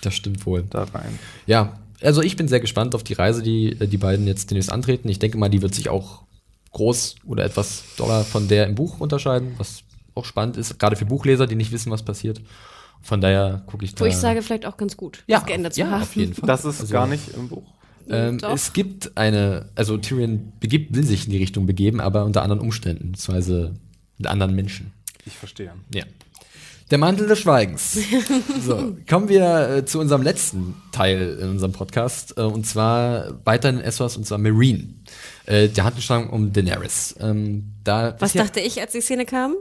Das 0.05 0.13
stimmt 0.13 0.45
wohl. 0.45 0.63
da 0.69 0.83
rein. 0.83 1.17
Ja, 1.45 1.79
also 2.01 2.21
ich 2.21 2.35
bin 2.35 2.47
sehr 2.47 2.59
gespannt 2.59 2.95
auf 2.95 3.03
die 3.03 3.13
Reise, 3.13 3.41
die 3.41 3.71
äh, 3.79 3.87
die 3.87 3.97
beiden 3.97 4.27
jetzt 4.27 4.51
demnächst 4.51 4.71
antreten. 4.71 5.09
Ich 5.09 5.19
denke 5.19 5.37
mal, 5.37 5.49
die 5.49 5.61
wird 5.61 5.73
sich 5.73 5.89
auch 5.89 6.23
groß 6.71 7.15
oder 7.25 7.45
etwas 7.45 7.83
doller 7.97 8.23
von 8.23 8.47
der 8.47 8.67
im 8.67 8.75
Buch 8.75 8.99
unterscheiden, 8.99 9.53
was 9.57 9.83
auch 10.15 10.25
spannend 10.25 10.57
ist, 10.57 10.77
gerade 10.79 10.95
für 10.95 11.05
Buchleser, 11.05 11.47
die 11.47 11.55
nicht 11.55 11.71
wissen, 11.71 11.91
was 11.91 12.03
passiert. 12.03 12.41
Von 13.01 13.19
daher 13.19 13.63
gucke 13.65 13.83
ich 13.85 13.95
da. 13.95 14.01
Wo 14.01 14.05
ich 14.05 14.15
sage, 14.15 14.41
vielleicht 14.41 14.65
auch 14.65 14.77
ganz 14.77 14.95
gut, 14.95 15.23
ja, 15.27 15.39
das 15.39 15.45
geändert 15.45 15.73
zu 15.73 15.81
ja, 15.81 15.91
haben. 15.91 16.03
auf 16.03 16.15
jeden 16.15 16.33
Fall. 16.33 16.47
Das 16.47 16.65
ist 16.65 16.81
Also, 16.81 16.93
gar 16.93 17.07
nicht 17.07 17.29
im 17.35 17.49
Buch. 17.49 17.63
Ähm, 18.09 18.39
es 18.53 18.73
gibt 18.73 19.17
eine, 19.17 19.69
also 19.75 19.97
Tyrion 19.97 20.53
begibt, 20.59 20.95
will 20.95 21.03
sich 21.03 21.25
in 21.25 21.31
die 21.31 21.37
Richtung 21.37 21.65
begeben, 21.65 22.01
aber 22.01 22.25
unter 22.25 22.41
anderen 22.41 22.61
Umständen, 22.61 23.13
beziehungsweise 23.13 23.73
mit 24.17 24.27
anderen 24.27 24.55
Menschen. 24.55 24.91
Ich 25.25 25.37
verstehe. 25.37 25.73
Ja. 25.93 26.03
Der 26.91 26.97
Mantel 26.97 27.27
des 27.27 27.39
Schweigens. 27.39 27.97
So, 28.65 28.95
kommen 29.09 29.29
wir 29.29 29.69
äh, 29.69 29.86
zu 29.86 29.99
unserem 29.99 30.21
letzten 30.21 30.75
Teil 30.91 31.38
in 31.41 31.49
unserem 31.49 31.71
Podcast, 31.71 32.38
äh, 32.38 32.41
und 32.41 32.65
zwar 32.65 33.39
weiter 33.45 33.69
in 33.69 33.79
Essos, 33.81 34.15
und 34.17 34.25
zwar 34.25 34.38
Marine. 34.38 34.93
Äh, 35.45 35.69
der 35.69 35.84
Handlungsstrang 35.86 36.29
um 36.29 36.53
Daenerys. 36.53 37.15
Ähm, 37.19 37.73
da 37.84 38.15
Was 38.19 38.34
dachte 38.34 38.59
ich, 38.59 38.79
als 38.79 38.91
die 38.93 39.01
Szene 39.01 39.25
kam? 39.25 39.55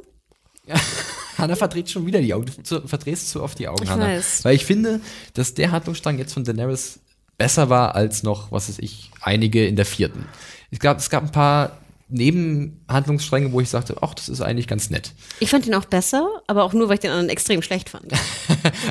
Hanna 1.38 1.56
verdreht 1.56 1.90
schon 1.90 2.06
wieder 2.06 2.20
die 2.20 2.34
Augen. 2.34 2.46
Du 2.46 2.62
zu- 2.62 2.86
verdrehst 2.86 3.30
zu 3.30 3.42
oft 3.42 3.58
die 3.58 3.66
Augen, 3.66 3.82
Ich 3.84 3.90
Hanna. 3.90 4.06
weiß. 4.06 4.44
Weil 4.44 4.54
ich 4.54 4.64
finde, 4.64 5.00
dass 5.34 5.54
der 5.54 5.70
Handlungsstrang 5.72 6.18
jetzt 6.18 6.34
von 6.34 6.44
Daenerys 6.44 7.00
besser 7.38 7.68
war 7.70 7.94
als 7.96 8.22
noch, 8.22 8.52
was 8.52 8.68
weiß 8.68 8.78
ich, 8.80 9.10
einige 9.20 9.66
in 9.66 9.74
der 9.76 9.86
vierten. 9.86 10.26
Es 10.70 10.78
gab, 10.78 10.98
es 10.98 11.10
gab 11.10 11.24
ein 11.24 11.32
paar 11.32 11.78
Nebenhandlungsstränge, 12.12 13.52
wo 13.52 13.60
ich 13.60 13.68
sagte, 13.68 13.96
ach, 14.00 14.14
das 14.14 14.28
ist 14.28 14.40
eigentlich 14.40 14.66
ganz 14.66 14.90
nett. 14.90 15.12
Ich 15.40 15.50
fand 15.50 15.66
ihn 15.66 15.74
auch 15.74 15.84
besser, 15.84 16.28
aber 16.46 16.64
auch 16.64 16.72
nur, 16.72 16.88
weil 16.88 16.94
ich 16.94 17.00
den 17.00 17.10
anderen 17.10 17.28
extrem 17.28 17.62
schlecht 17.62 17.88
fand. 17.88 18.12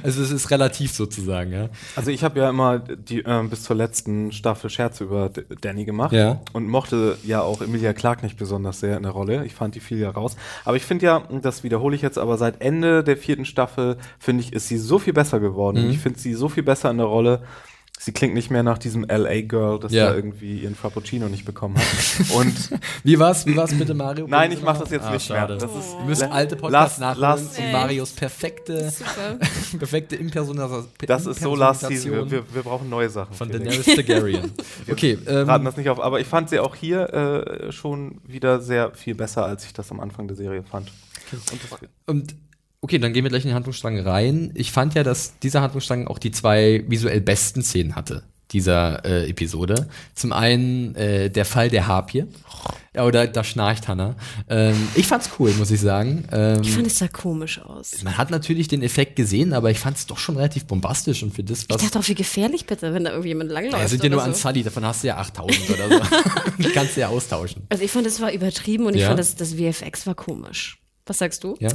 Also 0.04 0.22
es 0.22 0.32
ist 0.32 0.50
relativ 0.52 0.92
sozusagen, 0.92 1.54
ja. 1.54 1.70
Also 1.96 2.12
ich 2.12 2.24
habe 2.24 2.40
ja 2.40 2.50
immer 2.50 2.80
die 2.80 3.20
ähm, 3.20 3.50
bis 3.50 3.64
zur 3.64 3.76
letzten 3.76 4.32
Staffel 4.32 4.70
Scherze 4.70 5.04
über 5.06 5.30
D 5.30 5.44
Danny 5.62 5.86
gemacht 5.86 6.12
Ja. 6.12 6.42
und 6.54 6.68
mochte 6.68 7.18
ja 7.24 7.42
auch 7.42 7.62
Emilia 7.62 7.94
Clarke 7.94 8.26
nicht 8.26 8.38
besonders 8.38 8.80
sehr 8.80 8.98
in 8.98 9.04
der 9.04 9.12
Rolle. 9.12 9.46
Ich 9.46 9.54
fand 9.54 9.76
die 9.76 9.80
fiel 9.80 10.00
ja 10.00 10.10
raus. 10.10 10.36
Aber 10.66 10.76
ich 10.76 10.84
finde 10.84 11.06
ja, 11.06 11.24
das 11.42 11.64
wiederhole 11.64 11.96
ich 11.96 12.02
jetzt, 12.02 12.18
aber 12.18 12.38
seit 12.38 12.62
Ende 12.62 13.04
der 13.04 13.16
vierten 13.16 13.46
Staffel 13.46 13.98
finde 14.20 14.44
ich, 14.44 14.52
ist 14.54 14.68
sie 14.68 14.78
so 14.78 15.00
viel 15.00 15.14
besser 15.14 15.40
geworden. 15.40 15.86
Mhm. 15.86 15.92
Ich 15.92 16.00
finde 16.00 16.20
sie 16.20 16.34
so 16.34 16.50
viel 16.50 16.64
besser 16.64 16.90
in 16.92 16.98
der 16.98 17.06
Rolle. 17.08 17.44
Sie 18.04 18.12
klingt 18.14 18.34
nicht 18.34 18.50
mehr 18.50 18.64
nach 18.64 18.80
diesem 18.80 19.04
LA-Girl, 19.08 19.80
das 19.80 19.92
Ja. 19.92 20.10
da 20.10 20.16
irgendwie 20.16 20.62
ihren 20.62 20.74
Frappuccino 20.74 21.30
nicht 21.30 21.46
bekommen 21.46 21.78
hat. 21.78 22.36
Und 22.36 22.52
Wie 23.04 23.20
war's? 23.20 23.46
Wie 23.46 23.56
war's 23.56 23.76
bitte, 23.76 23.94
Mario? 23.94 24.26
Nein, 24.28 24.52
ich 24.52 24.64
mach 24.64 24.80
das 24.80 24.90
jetzt 24.90 25.06
Ah, 25.06 25.12
nicht 25.12 25.28
schade. 25.28 25.56
mehr. 25.56 25.62
Das 25.68 25.72
ist, 25.76 25.94
Ihr 26.00 26.06
müsst 26.06 26.22
La- 26.22 26.30
alte 26.32 26.56
Podcasts 26.56 26.98
nachholen 26.98 27.48
und 27.48 27.72
Marios 27.72 28.10
perfekte, 28.14 28.92
perfekte 29.78 30.16
Impersonalisation. 30.16 30.90
das 31.06 31.28
ist 31.28 31.42
so 31.42 31.56
Last 31.56 31.82
Season. 31.82 32.12
Wir, 32.12 32.32
wir, 32.32 32.44
wir 32.56 32.64
brauchen 32.64 32.90
neue 32.90 33.10
Sachen. 33.10 33.36
von. 33.36 33.50
Daenerys 33.52 33.86
Targaryen. 33.86 34.52
Okay, 34.92 35.20
ähm, 35.28 35.48
raten 35.48 35.66
das 35.66 35.78
nicht 35.78 35.90
auf, 35.90 36.00
aber 36.00 36.20
ich 36.20 36.26
fand 36.28 36.50
sie 36.50 36.58
auch 36.60 36.76
hier 36.76 37.14
äh, 37.14 37.72
schon 37.72 38.20
wieder 38.26 38.62
sehr 38.62 38.92
viel 38.96 39.14
besser, 39.14 39.46
als 39.46 39.64
ich 39.66 39.74
das 39.74 39.92
am 39.92 40.00
Anfang 40.00 40.28
der 40.28 40.36
Serie 40.36 40.64
fand. 40.64 40.92
Und 41.32 41.44
das, 41.52 41.80
Und 42.08 42.36
okay, 42.82 42.98
dann 43.00 43.14
gehen 43.14 43.24
wir 43.24 43.30
gleich 43.30 43.44
in 43.44 43.50
den 43.50 43.56
Handlungsstrang 43.56 44.00
rein. 44.00 44.52
Ich 44.56 44.72
fand 44.72 44.96
ja, 44.96 45.04
dass 45.04 45.38
dieser 45.40 45.62
Handlungsstrang 45.62 46.08
auch 46.08 46.20
die 46.20 46.32
zwei 46.32 46.84
visuell 46.88 47.22
besten 47.22 47.62
Szenen 47.64 47.96
hatte 47.96 48.24
dieser 48.52 49.06
äh, 49.06 49.30
Episode. 49.30 49.88
Zum 50.14 50.34
einen 50.34 50.94
äh, 50.96 51.30
der 51.30 51.46
Fall 51.46 51.70
der 51.70 51.88
Harpie. 51.88 52.26
Ja, 52.94 53.06
oder 53.06 53.26
da 53.26 53.46
schnarcht 53.46 53.88
Hannah. 53.88 54.18
Ähm, 54.50 54.90
ich 54.96 55.08
fand's 55.08 55.30
cool, 55.40 55.54
muss 55.54 55.72
ich 55.72 55.80
sagen. 55.80 56.26
Ähm, 56.34 56.60
Ich 56.62 56.72
fand 56.72 56.86
es 56.86 56.98
sah 56.98 57.08
komisch 57.08 57.62
aus. 57.62 58.04
man 58.04 58.18
hat 58.18 58.30
natürlich 58.30 58.68
den 58.68 58.84
Effekt 58.84 59.16
gesehen, 59.16 59.54
aber 59.54 59.72
ich 59.72 59.80
fand's 59.80 60.06
doch 60.06 60.18
schon 60.18 60.36
relativ 60.36 60.66
bombastisch 60.66 61.24
und 61.24 61.34
für 61.34 61.46
das, 61.46 61.62
Ich 61.62 61.70
was. 61.70 61.82
dachte 61.82 61.98
auch, 62.00 62.08
wie 62.10 62.14
gefährlich 62.14 62.66
bitte, 62.66 62.94
wenn 62.94 63.06
da 63.06 63.12
irgendwie 63.12 63.30
jemand 63.30 63.52
langläuft. 63.52 63.82
Ja, 63.82 63.88
sind 63.88 64.04
ja 64.04 64.10
nur 64.10 64.18
oder 64.18 64.26
an 64.28 64.34
so. 64.34 64.42
Sully, 64.50 64.64
davon 64.64 64.84
hast 64.86 65.04
du 65.04 65.08
ja 65.08 65.16
8000 65.16 65.70
oder 65.70 65.88
so. 65.90 66.02
Die 66.58 66.64
kannst 66.72 66.98
du 66.98 67.00
ja 67.02 67.08
austauschen. 67.08 67.64
Also 67.70 67.86
ich 67.86 67.92
fand, 67.92 68.06
es 68.06 68.20
war 68.20 68.34
übertrieben 68.34 68.86
und 68.86 68.96
ich 68.96 69.02
Ja. 69.04 69.08
fand, 69.08 69.20
das, 69.20 69.34
das 69.38 69.54
VFX 69.54 70.06
war 70.08 70.16
komisch. 70.16 70.78
Was 71.06 71.20
sagst 71.20 71.46
du? 71.46 71.56
Ja? 71.62 71.70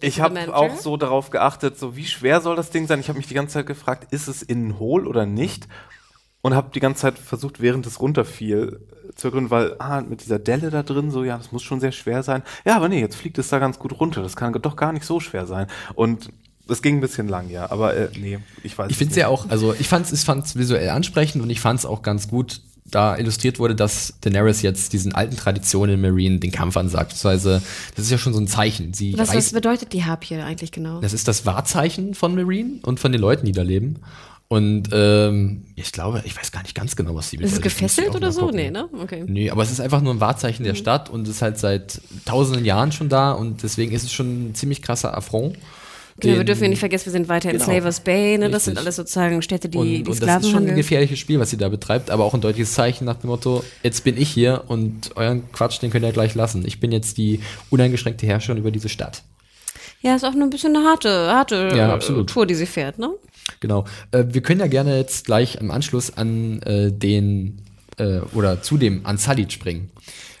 Ich 0.00 0.20
habe 0.20 0.54
auch 0.54 0.76
so 0.76 0.96
darauf 0.96 1.30
geachtet, 1.30 1.78
so 1.78 1.96
wie 1.96 2.06
schwer 2.06 2.40
soll 2.40 2.56
das 2.56 2.70
Ding 2.70 2.86
sein? 2.86 3.00
Ich 3.00 3.08
habe 3.08 3.18
mich 3.18 3.26
die 3.26 3.34
ganze 3.34 3.54
Zeit 3.54 3.66
gefragt, 3.66 4.12
ist 4.12 4.28
es 4.28 4.42
innen 4.42 4.78
hohl 4.78 5.06
oder 5.06 5.26
nicht? 5.26 5.68
Und 6.42 6.54
habe 6.54 6.70
die 6.74 6.80
ganze 6.80 7.00
Zeit 7.02 7.18
versucht, 7.18 7.62
während 7.62 7.86
es 7.86 8.00
runterfiel, 8.00 8.80
äh, 9.08 9.14
zu 9.14 9.28
ergründen, 9.28 9.50
weil 9.50 9.76
ah, 9.78 10.02
mit 10.02 10.22
dieser 10.22 10.38
Delle 10.38 10.68
da 10.70 10.82
drin, 10.82 11.10
so 11.10 11.24
ja, 11.24 11.38
das 11.38 11.52
muss 11.52 11.62
schon 11.62 11.80
sehr 11.80 11.92
schwer 11.92 12.22
sein. 12.22 12.42
Ja, 12.66 12.76
aber 12.76 12.90
nee, 12.90 13.00
jetzt 13.00 13.16
fliegt 13.16 13.38
es 13.38 13.48
da 13.48 13.58
ganz 13.58 13.78
gut 13.78 13.98
runter. 13.98 14.22
Das 14.22 14.36
kann 14.36 14.52
doch 14.52 14.76
gar 14.76 14.92
nicht 14.92 15.06
so 15.06 15.20
schwer 15.20 15.46
sein. 15.46 15.68
Und 15.94 16.28
es 16.68 16.82
ging 16.82 16.98
ein 16.98 17.00
bisschen 17.00 17.28
lang, 17.28 17.48
ja. 17.48 17.70
Aber 17.70 17.94
äh, 17.96 18.10
nee, 18.18 18.38
ich 18.62 18.76
weiß 18.76 18.88
Ich 18.88 18.92
es 18.92 18.98
finde 18.98 19.12
es 19.12 19.16
nicht. 19.16 19.22
ja 19.22 19.28
auch, 19.28 19.48
also 19.48 19.74
ich 19.74 19.88
fand 19.88 20.06
es 20.06 20.12
ich 20.12 20.20
fand's 20.26 20.56
visuell 20.56 20.90
ansprechend 20.90 21.42
und 21.42 21.48
ich 21.48 21.60
fand 21.60 21.78
es 21.80 21.86
auch 21.86 22.02
ganz 22.02 22.28
gut, 22.28 22.60
da 22.84 23.16
illustriert 23.16 23.58
wurde, 23.58 23.74
dass 23.74 24.14
Daenerys 24.20 24.62
jetzt 24.62 24.92
diesen 24.92 25.14
alten 25.14 25.36
Traditionen 25.36 25.94
in 25.94 26.00
Marine 26.00 26.38
den 26.38 26.52
Kampf 26.52 26.76
ansagt. 26.76 27.10
Beziehungsweise, 27.10 27.62
das 27.96 28.04
ist 28.04 28.10
ja 28.10 28.18
schon 28.18 28.34
so 28.34 28.40
ein 28.40 28.46
Zeichen. 28.46 28.92
Sie 28.92 29.16
Was, 29.18 29.34
was 29.34 29.52
bedeutet 29.52 29.92
die 29.92 30.04
Harpie 30.04 30.36
eigentlich 30.36 30.70
genau? 30.70 31.00
das 31.00 31.12
ist 31.12 31.26
das 31.26 31.46
Wahrzeichen 31.46 32.14
von 32.14 32.34
Marine 32.34 32.80
und 32.82 33.00
von 33.00 33.10
den 33.12 33.20
Leuten, 33.20 33.46
die 33.46 33.52
da 33.52 33.62
leben. 33.62 34.00
Und 34.48 34.90
ähm, 34.92 35.64
ich 35.74 35.90
glaube, 35.90 36.22
ich 36.26 36.36
weiß 36.36 36.52
gar 36.52 36.62
nicht 36.62 36.74
ganz 36.74 36.94
genau, 36.94 37.14
was 37.14 37.30
sie 37.30 37.38
Ist 37.38 37.44
es 37.44 37.50
bedeutet. 37.58 37.64
Muss 37.64 37.72
ich 37.72 37.80
gefesselt 37.80 38.14
oder 38.14 38.30
so? 38.30 38.42
gucken. 38.42 38.56
Nee, 38.56 38.70
ne? 38.70 38.88
Okay. 39.02 39.24
Nee, 39.26 39.50
aber 39.50 39.62
es 39.62 39.70
ist 39.70 39.80
einfach 39.80 40.02
nur 40.02 40.12
ein 40.12 40.20
Wahrzeichen 40.20 40.64
der 40.64 40.74
Stadt 40.74 41.08
und 41.08 41.26
ist 41.26 41.40
halt 41.40 41.58
seit 41.58 42.00
tausenden 42.26 42.64
Jahren 42.64 42.92
schon 42.92 43.08
da 43.08 43.32
und 43.32 43.62
deswegen 43.62 43.92
ist 43.92 44.04
es 44.04 44.12
schon 44.12 44.50
ein 44.50 44.54
ziemlich 44.54 44.82
krasser 44.82 45.16
Affront. 45.16 45.56
Genau, 46.20 46.36
wir 46.36 46.44
dürfen 46.44 46.62
ja 46.64 46.68
nicht 46.68 46.78
vergessen, 46.78 47.06
wir 47.06 47.12
sind 47.12 47.28
weiter 47.28 47.50
in 47.50 47.56
Genau. 47.58 47.64
Slavers 47.64 48.00
Bay, 48.00 48.38
ne? 48.38 48.48
Das 48.48 48.66
sind 48.66 48.78
alles 48.78 48.96
sozusagen 48.96 49.42
Städte, 49.42 49.68
die, 49.68 49.78
und, 49.78 49.86
die 49.88 50.04
und 50.04 50.22
das 50.22 50.44
ist 50.44 50.50
schon 50.50 50.68
ein 50.68 50.76
gefährliches 50.76 51.18
Spiel, 51.18 51.40
was 51.40 51.50
sie 51.50 51.56
da 51.56 51.68
betreibt, 51.68 52.10
aber 52.10 52.24
auch 52.24 52.34
ein 52.34 52.40
deutliches 52.40 52.72
Zeichen 52.72 53.04
nach 53.04 53.16
dem 53.16 53.30
Motto, 53.30 53.64
jetzt 53.82 54.04
bin 54.04 54.16
ich 54.16 54.30
hier 54.30 54.62
und 54.68 55.16
euren 55.16 55.50
Quatsch, 55.52 55.82
den 55.82 55.90
könnt 55.90 56.04
ihr 56.04 56.12
gleich 56.12 56.34
lassen. 56.36 56.64
Ich 56.66 56.78
bin 56.78 56.92
jetzt 56.92 57.18
die 57.18 57.40
uneingeschränkte 57.70 58.26
Herrscherin 58.26 58.58
über 58.58 58.70
diese 58.70 58.88
Stadt. 58.88 59.22
Ja, 60.02 60.14
ist 60.14 60.24
auch 60.24 60.34
nur 60.34 60.44
ein 60.44 60.50
bisschen 60.50 60.76
eine 60.76 60.84
harte, 60.86 61.08
harte 61.32 61.72
Ja. 61.74 61.96
Tour, 61.98 62.46
die 62.46 62.54
sie 62.54 62.66
fährt, 62.66 62.98
ne? 62.98 63.10
Genau. 63.60 63.84
Äh, 64.12 64.24
wir 64.28 64.42
können 64.42 64.60
ja 64.60 64.66
gerne 64.66 64.96
jetzt 64.98 65.24
gleich 65.24 65.56
im 65.56 65.70
Anschluss 65.70 66.16
an 66.16 66.60
äh, 66.62 66.92
den 66.92 67.62
äh, 67.96 68.18
oder 68.34 68.62
zu 68.62 68.76
dem 68.76 69.04
Unsullied 69.04 69.52
springen, 69.52 69.90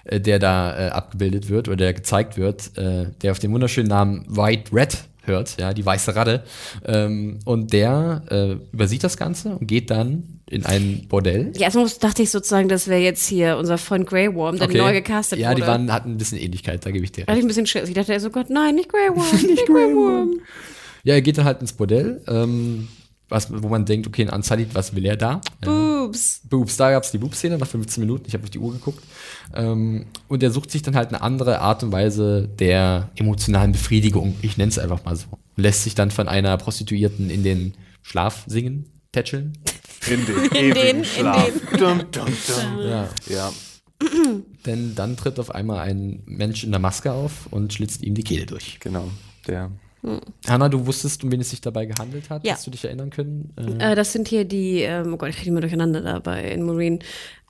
äh, 0.04 0.20
der 0.20 0.38
da 0.38 0.78
äh, 0.78 0.90
abgebildet 0.90 1.48
wird 1.48 1.68
oder 1.68 1.76
der 1.78 1.94
gezeigt 1.94 2.36
wird, 2.36 2.76
äh, 2.76 3.06
der 3.22 3.32
auf 3.32 3.38
den 3.38 3.52
wunderschönen 3.52 3.88
Namen 3.88 4.24
White 4.28 4.70
Red 4.72 4.98
hört, 5.26 5.60
ja, 5.60 5.72
die 5.74 5.84
weiße 5.84 6.14
Ratte. 6.16 6.44
Ähm, 6.84 7.38
und 7.44 7.72
der 7.72 8.22
äh, 8.30 8.52
übersieht 8.72 9.04
das 9.04 9.16
Ganze 9.16 9.56
und 9.56 9.66
geht 9.66 9.90
dann 9.90 10.40
in 10.50 10.64
ein 10.66 11.06
Bordell. 11.08 11.52
Ja, 11.56 11.62
erstmal 11.62 11.84
muss- 11.84 11.98
dachte 11.98 12.22
ich 12.22 12.30
sozusagen, 12.30 12.68
das 12.68 12.86
wäre 12.88 13.00
jetzt 13.00 13.26
hier 13.26 13.56
unser 13.56 13.78
Freund 13.78 14.06
Grey 14.06 14.34
Worm, 14.34 14.58
der 14.58 14.68
neu 14.68 14.92
gecastet 14.92 15.38
ja, 15.38 15.50
wurde. 15.50 15.62
die 15.62 15.66
waren, 15.66 15.92
hatten 15.92 16.10
ein 16.12 16.18
bisschen 16.18 16.38
Ähnlichkeit, 16.38 16.84
da 16.84 16.90
gebe 16.90 17.04
ich 17.04 17.12
dir 17.12 17.24
Da 17.24 17.32
hatte 17.32 17.36
recht. 17.36 17.38
ich 17.38 17.44
ein 17.44 17.48
bisschen 17.48 17.66
Schiss. 17.66 17.88
Ich 17.88 17.94
dachte, 17.94 18.12
er 18.12 18.20
so 18.20 18.30
Gott, 18.30 18.50
nein, 18.50 18.74
nicht 18.74 18.88
Grey 18.90 19.08
Worm, 19.14 19.46
nicht 19.46 19.66
Grey 19.66 19.94
Worm. 19.94 20.40
Ja, 21.02 21.14
er 21.14 21.22
geht 21.22 21.38
dann 21.38 21.44
halt 21.44 21.60
ins 21.60 21.72
Bordell. 21.72 22.22
Ähm, 22.28 22.88
was, 23.28 23.48
wo 23.50 23.68
man 23.68 23.84
denkt, 23.86 24.06
okay, 24.06 24.22
ein 24.22 24.30
Unsullied, 24.30 24.74
was 24.74 24.94
will 24.94 25.04
er 25.06 25.16
da? 25.16 25.40
Ja. 25.64 25.70
Boobs. 25.70 26.40
Boobs, 26.48 26.76
da 26.76 26.90
gab 26.90 27.02
es 27.04 27.10
die 27.10 27.18
Boobs-Szene 27.18 27.56
nach 27.58 27.66
15 27.66 28.02
Minuten, 28.02 28.24
ich 28.26 28.34
habe 28.34 28.44
auf 28.44 28.50
die 28.50 28.58
Uhr 28.58 28.72
geguckt. 28.72 29.02
Ähm, 29.54 30.06
und 30.28 30.42
er 30.42 30.50
sucht 30.50 30.70
sich 30.70 30.82
dann 30.82 30.94
halt 30.94 31.08
eine 31.08 31.22
andere 31.22 31.60
Art 31.60 31.82
und 31.82 31.92
Weise 31.92 32.48
der 32.58 33.10
emotionalen 33.16 33.72
Befriedigung, 33.72 34.36
ich 34.42 34.56
nenne 34.58 34.68
es 34.70 34.78
einfach 34.78 35.04
mal 35.04 35.16
so. 35.16 35.26
Lässt 35.56 35.84
sich 35.84 35.94
dann 35.94 36.10
von 36.10 36.28
einer 36.28 36.56
Prostituierten 36.58 37.30
in 37.30 37.42
den 37.42 37.74
Schlaf 38.02 38.44
singen, 38.46 38.86
tätscheln. 39.12 39.56
In 40.10 40.26
den 40.26 40.36
In 40.68 40.74
den- 40.74 40.96
in 40.98 41.04
Schlaf. 41.04 41.50
Dum, 41.78 42.00
dum, 42.10 42.26
dum. 42.26 42.80
Ja. 42.80 43.08
Ja. 43.28 43.52
Denn 44.66 44.94
dann 44.94 45.16
tritt 45.16 45.38
auf 45.38 45.54
einmal 45.54 45.78
ein 45.80 46.22
Mensch 46.26 46.64
in 46.64 46.70
der 46.72 46.80
Maske 46.80 47.12
auf 47.12 47.46
und 47.50 47.72
schlitzt 47.72 48.02
ihm 48.02 48.14
die 48.14 48.22
Kehle 48.24 48.44
durch. 48.46 48.78
Genau. 48.80 49.08
Der. 49.46 49.70
Hanna, 50.46 50.68
du 50.68 50.86
wusstest, 50.86 51.24
um 51.24 51.32
wen 51.32 51.40
es 51.40 51.50
sich 51.50 51.60
dabei 51.60 51.86
gehandelt 51.86 52.28
hat? 52.30 52.44
Ja. 52.44 52.54
Hast 52.54 52.66
du 52.66 52.70
dich 52.70 52.84
erinnern 52.84 53.10
können? 53.10 53.52
Äh, 53.56 53.92
Äh, 53.92 53.94
das 53.94 54.12
sind 54.12 54.28
hier 54.28 54.44
die, 54.44 54.80
ähm, 54.80 55.14
oh 55.14 55.16
Gott, 55.16 55.30
ich 55.30 55.36
kriege 55.36 55.52
mal 55.52 55.60
durcheinander 55.60 56.00
dabei 56.00 56.50
in 56.50 56.62
Marine. 56.64 56.98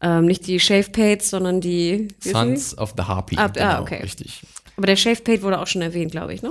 Ähm, 0.02 0.26
nicht 0.26 0.46
die 0.46 0.60
Shave 0.60 0.90
Pates, 0.90 1.30
sondern 1.30 1.60
die. 1.60 2.08
Sons 2.20 2.76
of 2.78 2.94
the 2.96 3.02
Harpy. 3.04 3.36
Ah, 3.38 3.50
ah, 3.58 3.80
okay. 3.80 4.00
Richtig. 4.02 4.42
Aber 4.76 4.86
der 4.86 4.96
Shave 4.96 5.22
Pate 5.22 5.42
wurde 5.42 5.60
auch 5.60 5.66
schon 5.66 5.82
erwähnt, 5.82 6.12
glaube 6.12 6.34
ich, 6.34 6.42
ne? 6.42 6.50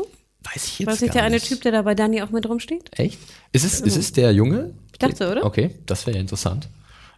Weiß 0.54 0.66
ich 0.66 0.80
jetzt 0.80 0.88
War 0.88 0.94
das 0.94 1.02
nicht 1.02 1.14
der 1.14 1.24
eine 1.24 1.40
Typ, 1.40 1.62
der 1.62 1.72
da 1.72 1.82
bei 1.84 1.96
Dani 1.96 2.22
auch 2.22 2.30
mit 2.32 2.48
rumsteht? 2.48 2.90
Echt? 2.98 3.20
Ist 3.52 3.64
es, 3.64 3.80
ist 3.82 3.98
es 3.98 4.12
der 4.12 4.34
Junge? 4.34 4.74
Ich 4.92 5.00
dachte, 5.00 5.32
oder? 5.32 5.46
Okay, 5.46 5.72
das 5.86 6.06
wäre 6.06 6.18
ja 6.18 6.22
interessant. 6.22 6.68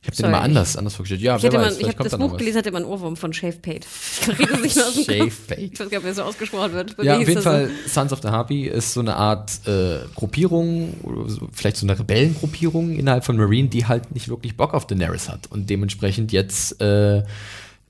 Ich 0.06 0.08
habe 0.08 0.18
den 0.18 0.26
immer 0.26 0.42
anders, 0.42 0.78
anders 0.78 0.94
vorgestellt. 0.94 1.22
Ja, 1.22 1.38
Ich, 1.38 1.44
wer 1.44 1.54
weiß, 1.54 1.76
mal, 1.76 1.82
ich 1.82 1.88
habe 1.88 2.04
das 2.04 2.12
da 2.12 2.18
Buch 2.18 2.38
gelesen, 2.38 2.60
hatte 2.60 2.70
immer 2.70 2.78
einen 2.78 2.88
Ohrwurm 2.88 3.18
von 3.18 3.34
Shave 3.34 3.58
Pate. 3.60 3.82
Shave. 4.28 5.32
Pate. 5.48 5.62
Ich 5.62 5.80
weiß 5.80 5.90
gar 5.90 5.98
nicht, 5.98 6.06
wie 6.06 6.10
es 6.10 6.16
so 6.16 6.24
ausgesprochen 6.24 6.74
wird. 6.74 6.96
Bei 6.96 7.04
Ja, 7.04 7.18
auf 7.18 7.28
jeden 7.28 7.42
Fall, 7.42 7.72
Sons 7.88 8.14
of 8.14 8.22
the 8.22 8.28
Harpy 8.28 8.68
ist 8.68 8.94
so 8.94 9.00
eine 9.00 9.16
Art 9.16 9.68
äh, 9.68 10.00
Gruppierung, 10.14 10.94
so, 11.28 11.48
vielleicht 11.52 11.78
so 11.78 11.88
eine 11.88 11.98
Rebellengruppierung 11.98 12.96
innerhalb 12.96 13.26
von 13.26 13.38
Marine, 13.38 13.70
die 13.70 13.86
halt 13.86 14.14
nicht 14.14 14.30
wirklich 14.30 14.56
Bock 14.56 14.74
auf 14.74 14.86
Daenerys 14.86 15.30
hat 15.30 15.52
und 15.52 15.70
dementsprechend 15.70 16.32
jetzt 16.32 16.80
äh, 16.82 17.24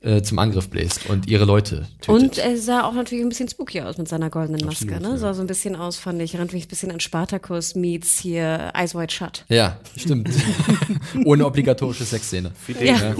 äh, 0.05 0.21
zum 0.21 0.37
Angriff 0.39 0.69
bläst 0.69 1.09
und 1.09 1.27
ihre 1.27 1.45
Leute 1.45 1.87
So. 2.05 2.13
Und 2.13 2.33
tötet. 2.35 2.37
er 2.45 2.57
sah 2.57 2.83
auch 2.83 2.93
natürlich 2.93 3.25
ein 3.25 3.29
bisschen 3.29 3.49
spooky 3.49 3.81
aus 3.81 3.97
mit 3.97 4.07
seiner 4.07 4.29
goldenen 4.29 4.63
Maske. 4.65 4.85
Absolut, 4.85 5.01
ne? 5.01 5.09
ja. 5.09 5.17
Sah 5.17 5.33
so 5.33 5.41
ein 5.41 5.47
bisschen 5.47 5.75
aus, 5.75 5.97
fand 5.97 6.21
ich. 6.21 6.33
Erinnert 6.35 6.53
mich 6.53 6.65
ein 6.65 6.69
bisschen 6.69 6.91
an 6.91 6.99
Spartacus 6.99 7.73
meets 7.75 8.19
hier 8.19 8.71
Eyes 8.75 8.93
Wide 8.95 9.11
Shut. 9.11 9.43
ja, 9.49 9.79
stimmt. 9.97 10.29
Ohne 11.25 11.45
obligatorische 11.45 12.05
Sexszene. 12.05 12.51
Ja, 12.79 13.15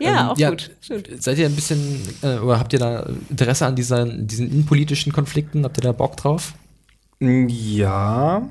ja 0.00 0.22
Ähm, 0.24 0.28
auch 0.30 0.36
gut. 0.50 0.70
Stimmt. 0.80 1.08
Seid 1.22 1.38
ihr 1.38 1.46
ein 1.46 1.54
bisschen, 1.54 2.00
äh, 2.22 2.38
oder 2.38 2.58
habt 2.58 2.72
ihr 2.72 2.78
da 2.80 3.08
Interesse 3.30 3.64
an 3.66 3.76
dieser, 3.76 4.04
diesen 4.04 4.50
innenpolitischen 4.50 5.12
Konflikten? 5.12 5.64
Habt 5.64 5.78
ihr 5.78 5.82
da 5.82 5.92
Bock 5.92 6.16
drauf? 6.16 6.54
Ja. 7.20 8.48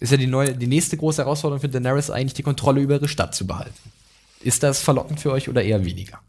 Ist 0.00 0.12
ja 0.12 0.16
die 0.16 0.26
neue, 0.28 0.54
die 0.54 0.68
nächste 0.68 0.96
große 0.96 1.22
Herausforderung 1.22 1.60
für 1.60 1.68
Daenerys 1.68 2.10
eigentlich, 2.10 2.34
die 2.34 2.42
Kontrolle 2.44 2.80
über 2.80 2.94
ihre 2.94 3.08
Stadt 3.08 3.34
zu 3.34 3.46
behalten. 3.46 3.74
Ist 4.40 4.62
das 4.62 4.80
verlockend 4.80 5.18
für 5.20 5.32
euch 5.32 5.48
oder 5.48 5.62
eher 5.62 5.84
weniger? 5.84 6.20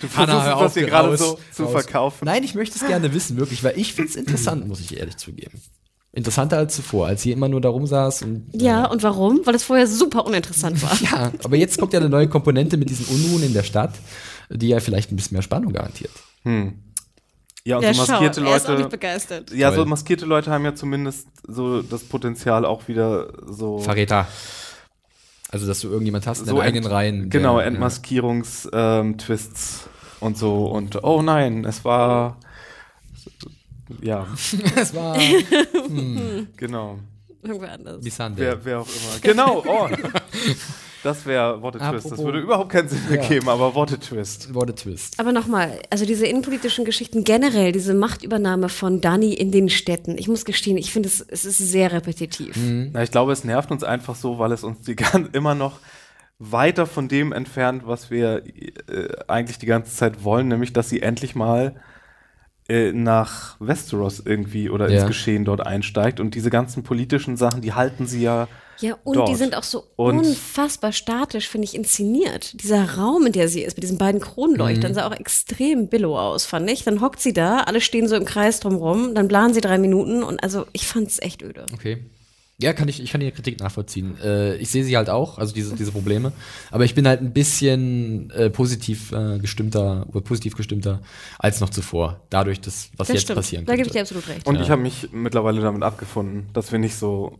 Du 0.00 0.08
versuchst 0.08 0.32
hör 0.44 0.46
es 0.46 0.52
auf, 0.54 0.62
das 0.62 0.74
hier 0.74 0.86
gerade 0.86 1.16
so 1.16 1.38
zu 1.52 1.64
raus. 1.64 1.72
verkaufen. 1.72 2.24
Nein, 2.24 2.42
ich 2.44 2.54
möchte 2.54 2.78
es 2.78 2.86
gerne 2.86 3.12
wissen, 3.14 3.36
wirklich, 3.36 3.62
weil 3.62 3.78
ich 3.78 3.92
finde 3.94 4.10
es 4.10 4.16
interessant, 4.16 4.66
muss 4.66 4.80
ich 4.80 4.96
ehrlich 4.98 5.16
zugeben. 5.16 5.60
Interessanter 6.14 6.58
als 6.58 6.74
zuvor, 6.76 7.06
als 7.06 7.22
sie 7.22 7.32
immer 7.32 7.48
nur 7.48 7.60
da 7.60 7.68
rumsaß 7.70 8.22
und. 8.22 8.46
Ja, 8.52 8.84
und 8.86 9.02
warum? 9.02 9.40
Weil 9.44 9.54
es 9.54 9.64
vorher 9.64 9.86
super 9.86 10.26
uninteressant 10.26 10.82
war. 10.82 10.92
Ja, 11.02 11.32
aber 11.44 11.56
jetzt 11.56 11.78
kommt 11.78 11.92
ja 11.94 12.00
eine 12.00 12.08
neue 12.10 12.28
Komponente 12.28 12.76
mit 12.76 12.90
diesen 12.90 13.06
Unruhen 13.06 13.42
in 13.42 13.54
der 13.54 13.62
Stadt, 13.62 13.94
die 14.50 14.68
ja 14.68 14.80
vielleicht 14.80 15.10
ein 15.12 15.16
bisschen 15.16 15.34
mehr 15.36 15.42
Spannung 15.42 15.72
garantiert. 15.72 16.12
Ja, 17.64 17.76
und 17.78 17.82
Ja, 17.84 17.94
so 17.94 18.04
schau, 18.04 18.12
maskierte 18.12 18.40
er 18.44 18.56
ist 18.56 18.64
auch 18.66 18.70
nicht 18.70 18.78
Leute. 18.80 18.88
begeistert. 18.88 19.52
Ja, 19.52 19.70
so 19.70 19.76
Toll. 19.76 19.86
maskierte 19.86 20.26
Leute 20.26 20.50
haben 20.50 20.64
ja 20.64 20.74
zumindest 20.74 21.28
so 21.46 21.80
das 21.80 22.02
Potenzial 22.04 22.64
auch 22.66 22.88
wieder 22.88 23.32
so. 23.46 23.78
Verräter. 23.78 24.26
Also, 25.52 25.66
dass 25.66 25.80
du 25.80 25.88
irgendjemand 25.88 26.26
hast 26.26 26.40
in 26.40 26.46
so 26.46 26.56
deinen 26.56 26.66
eigenen 26.66 26.86
Reihen. 26.90 27.30
Genau, 27.30 27.58
der- 27.58 27.66
Entmaskierungs-Twists 27.68 29.88
und 30.20 30.36
so. 30.38 30.66
Und 30.66 31.02
oh 31.04 31.22
nein, 31.22 31.64
es 31.64 31.84
war. 31.84 32.38
Ja, 34.00 34.26
Es 34.76 34.94
war 34.94 35.16
genau. 36.56 36.98
Irgendwer 37.42 37.72
anders. 37.72 38.02
Missandei. 38.02 38.40
Wer, 38.42 38.64
wer 38.64 38.80
auch 38.80 38.86
immer. 38.88 39.18
Genau, 39.20 39.62
oh. 39.66 39.88
Das 41.02 41.26
wäre 41.26 41.60
What 41.62 41.80
a 41.80 41.90
Twist. 41.90 42.12
Das 42.12 42.18
würde 42.18 42.38
überhaupt 42.40 42.70
keinen 42.70 42.88
Sinn 42.88 43.00
Ja. 43.10 43.16
ergeben, 43.16 43.48
aber 43.48 43.74
What 43.74 43.92
a 43.92 43.96
Twist. 43.96 44.54
What 44.54 44.70
a 44.70 44.72
Twist. 44.72 45.18
Aber 45.18 45.32
nochmal, 45.32 45.80
also 45.90 46.06
diese 46.06 46.26
innenpolitischen 46.26 46.84
Geschichten 46.84 47.24
generell, 47.24 47.72
diese 47.72 47.92
Machtübernahme 47.94 48.68
von 48.68 49.00
Dani 49.00 49.34
in 49.34 49.50
den 49.50 49.68
Städten, 49.68 50.16
ich 50.16 50.28
muss 50.28 50.44
gestehen, 50.44 50.76
ich 50.76 50.92
finde, 50.92 51.08
es, 51.08 51.20
es 51.20 51.44
ist 51.44 51.58
sehr 51.58 51.90
repetitiv. 51.92 52.56
Na, 52.92 53.02
ich 53.02 53.10
glaube, 53.10 53.32
es 53.32 53.42
nervt 53.42 53.70
uns 53.72 53.82
einfach 53.82 54.14
so, 54.14 54.38
weil 54.38 54.52
es 54.52 54.62
uns 54.62 54.82
die 54.82 54.94
gan- 54.96 55.30
immer 55.32 55.54
noch 55.56 55.80
weiter 56.38 56.86
von 56.86 57.08
dem 57.08 57.32
entfernt, 57.32 57.82
was 57.86 58.10
wir 58.10 58.42
äh, 58.88 59.08
eigentlich 59.28 59.58
die 59.58 59.66
ganze 59.66 59.94
Zeit 59.96 60.24
wollen, 60.24 60.48
nämlich, 60.48 60.72
dass 60.72 60.88
sie 60.88 61.00
endlich 61.02 61.34
mal 61.34 61.76
äh, 62.68 62.92
nach 62.92 63.56
Westeros 63.60 64.20
irgendwie 64.24 64.70
oder 64.70 64.88
Ja. 64.88 64.98
ins 65.00 65.06
Geschehen 65.08 65.44
dort 65.44 65.66
einsteigt. 65.66 66.20
Und 66.20 66.34
diese 66.36 66.50
ganzen 66.50 66.82
politischen 66.84 67.36
Sachen, 67.36 67.60
die 67.60 67.72
halten 67.72 68.06
sie 68.06 68.22
ja. 68.22 68.46
Ja, 68.80 68.96
und 69.04 69.16
Dort. 69.16 69.28
die 69.28 69.34
sind 69.34 69.54
auch 69.54 69.62
so 69.62 69.84
Und- 69.96 70.18
unfassbar 70.18 70.92
statisch, 70.92 71.48
finde 71.48 71.66
ich, 71.66 71.74
inszeniert. 71.74 72.60
Dieser 72.62 72.96
Raum, 72.96 73.26
in 73.26 73.32
der 73.32 73.48
sie 73.48 73.62
ist, 73.62 73.76
mit 73.76 73.84
diesen 73.84 73.98
beiden 73.98 74.20
Mhm. 74.20 74.24
Kronleuchtern, 74.24 74.94
sah 74.94 75.06
auch 75.06 75.12
extrem 75.16 75.88
billow 75.88 76.18
aus, 76.18 76.44
fand 76.46 76.68
ich. 76.70 76.82
Dann 76.84 77.00
hockt 77.00 77.20
sie 77.20 77.32
da, 77.32 77.58
alle 77.60 77.80
stehen 77.80 78.08
so 78.08 78.16
im 78.16 78.24
Kreis 78.24 78.60
drumrum, 78.60 79.14
dann 79.14 79.28
planen 79.28 79.54
sie 79.54 79.60
drei 79.60 79.78
Minuten 79.78 80.22
und 80.22 80.42
also 80.42 80.66
ich 80.72 80.86
fand 80.86 81.08
es 81.08 81.20
echt 81.22 81.42
öde. 81.42 81.66
Okay. 81.74 82.04
Ja, 82.58 82.72
kann 82.74 82.86
ich, 82.86 83.02
ich 83.02 83.10
kann 83.10 83.20
die 83.20 83.30
Kritik 83.32 83.58
nachvollziehen. 83.58 84.16
Äh, 84.22 84.56
ich 84.56 84.70
sehe 84.70 84.84
sie 84.84 84.96
halt 84.96 85.10
auch, 85.10 85.38
also 85.38 85.52
diese, 85.52 85.74
diese 85.74 85.90
Probleme. 85.90 86.32
Aber 86.70 86.84
ich 86.84 86.94
bin 86.94 87.08
halt 87.08 87.20
ein 87.20 87.32
bisschen 87.32 88.30
äh, 88.30 88.50
positiv 88.50 89.10
äh, 89.10 89.38
gestimmter 89.38 90.06
oder 90.10 90.20
positiv 90.20 90.54
gestimmter 90.54 91.00
als 91.38 91.60
noch 91.60 91.70
zuvor. 91.70 92.20
Dadurch, 92.30 92.60
dass, 92.60 92.90
was 92.96 93.08
Das 93.08 93.14
jetzt 93.14 93.22
stimmt. 93.22 93.36
passieren 93.38 93.64
Da 93.64 93.72
könnte. 93.72 93.78
gebe 93.78 93.88
ich 93.88 93.92
dir 93.94 94.02
absolut 94.02 94.28
recht. 94.28 94.46
Und 94.46 94.60
ich 94.60 94.70
habe 94.70 94.80
mich 94.82 95.08
mittlerweile 95.12 95.60
damit 95.60 95.82
abgefunden, 95.82 96.50
dass 96.52 96.70
wir 96.70 96.78
nicht 96.78 96.94
so 96.94 97.36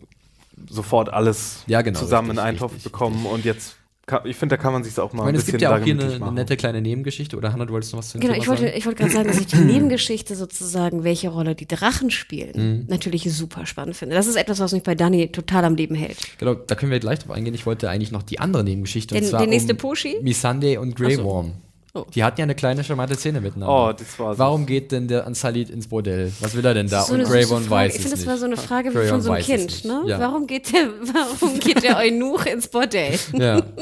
sofort 0.68 1.12
alles 1.12 1.62
Ja, 1.66 1.82
genau, 1.82 1.98
zusammen 1.98 2.30
richtig, 2.30 2.42
in 2.42 2.48
einen 2.48 2.58
Topf 2.58 2.72
richtig, 2.74 2.92
bekommen. 2.92 3.26
Und 3.26 3.44
jetzt, 3.44 3.76
ich 4.24 4.36
finde, 4.36 4.56
da 4.56 4.62
kann 4.62 4.72
man 4.72 4.84
sich 4.84 4.98
auch 4.98 5.12
mal 5.12 5.20
ich 5.22 5.24
meine, 5.24 5.28
ein 5.28 5.34
es 5.36 5.40
bisschen 5.46 5.52
gibt 5.58 5.62
ja 5.62 5.74
auch 5.76 5.82
hier 5.82 5.94
eine, 5.94 6.14
eine 6.14 6.32
nette 6.32 6.56
kleine 6.56 6.80
Nebengeschichte. 6.82 7.36
Oder 7.36 7.52
Hannah, 7.52 7.64
du 7.66 7.72
wolltest 7.72 7.92
noch 7.92 8.00
was 8.00 8.10
zu 8.10 8.18
Genau, 8.18 8.32
Thema 8.32 8.42
ich 8.42 8.48
wollte, 8.48 8.62
sagen? 8.64 8.74
ich 8.76 8.86
wollte 8.86 8.98
gerade 9.00 9.12
sagen, 9.12 9.28
dass 9.28 9.40
ich 9.40 9.46
die 9.46 9.56
Nebengeschichte 9.72 10.34
sozusagen, 10.36 11.04
welche 11.04 11.28
Rolle 11.30 11.54
die 11.54 11.66
Drachen 11.66 12.10
spielen, 12.10 12.52
Mhm. 12.80 12.86
natürlich 12.88 13.32
super 13.32 13.64
spannend 13.66 13.96
finde. 13.96 14.14
Das 14.16 14.26
ist 14.26 14.36
etwas, 14.36 14.58
was 14.60 14.72
mich 14.72 14.82
bei 14.82 14.94
Dani 14.94 15.28
total 15.32 15.64
am 15.64 15.74
Leben 15.76 15.94
hält. 15.94 16.18
Genau, 16.38 16.54
da 16.54 16.74
können 16.74 16.90
wir 16.92 17.00
gleich 17.00 17.20
drauf 17.20 17.30
eingehen. 17.30 17.54
Ich 17.54 17.64
wollte 17.66 17.88
eigentlich 17.88 18.12
noch 18.12 18.22
die 18.22 18.38
andere 18.40 18.64
Nebengeschichte. 18.64 19.14
Den- 19.14 19.24
und 19.24 19.30
zwar 19.30 19.40
der 19.40 19.48
nächste 19.48 19.72
um 19.72 19.78
Poshi? 19.78 20.16
Missandei 20.22 20.78
und 20.78 20.96
Grey 20.96 21.22
Worm. 21.22 21.52
Oh. 21.94 22.06
Die 22.14 22.24
hatten 22.24 22.40
ja 22.40 22.44
eine 22.44 22.54
kleine 22.54 22.82
charmante 22.82 23.16
Szene 23.16 23.42
miteinander. 23.42 23.90
Oh, 23.90 23.92
das 23.92 24.18
war 24.18 24.32
so. 24.32 24.38
Warum 24.38 24.64
geht 24.64 24.92
denn 24.92 25.08
der 25.08 25.26
Unsullied 25.26 25.68
ins 25.68 25.88
Bordell? 25.88 26.32
Was 26.40 26.54
will 26.54 26.64
er 26.64 26.72
denn 26.72 26.88
da? 26.88 27.02
So 27.02 27.12
und 27.12 27.28
Worm 27.28 27.64
Frage. 27.64 27.70
weiß 27.70 27.90
Ich 27.90 27.96
es 27.96 28.02
finde, 28.02 28.16
das 28.16 28.26
war 28.26 28.38
so 28.38 28.46
eine 28.46 28.56
Frage 28.56 28.90
Grey 28.90 29.08
von 29.08 29.20
so 29.20 29.30
einem 29.30 29.44
Kind. 29.44 29.84
Ne? 29.84 30.02
Ja. 30.06 30.18
Warum, 30.18 30.46
geht 30.46 30.72
der, 30.72 30.88
warum 31.12 31.60
geht 31.60 31.82
der 31.82 31.98
Eunuch 31.98 32.46
ins 32.46 32.68
Bordell? 32.68 33.18
Ja. 33.34 33.62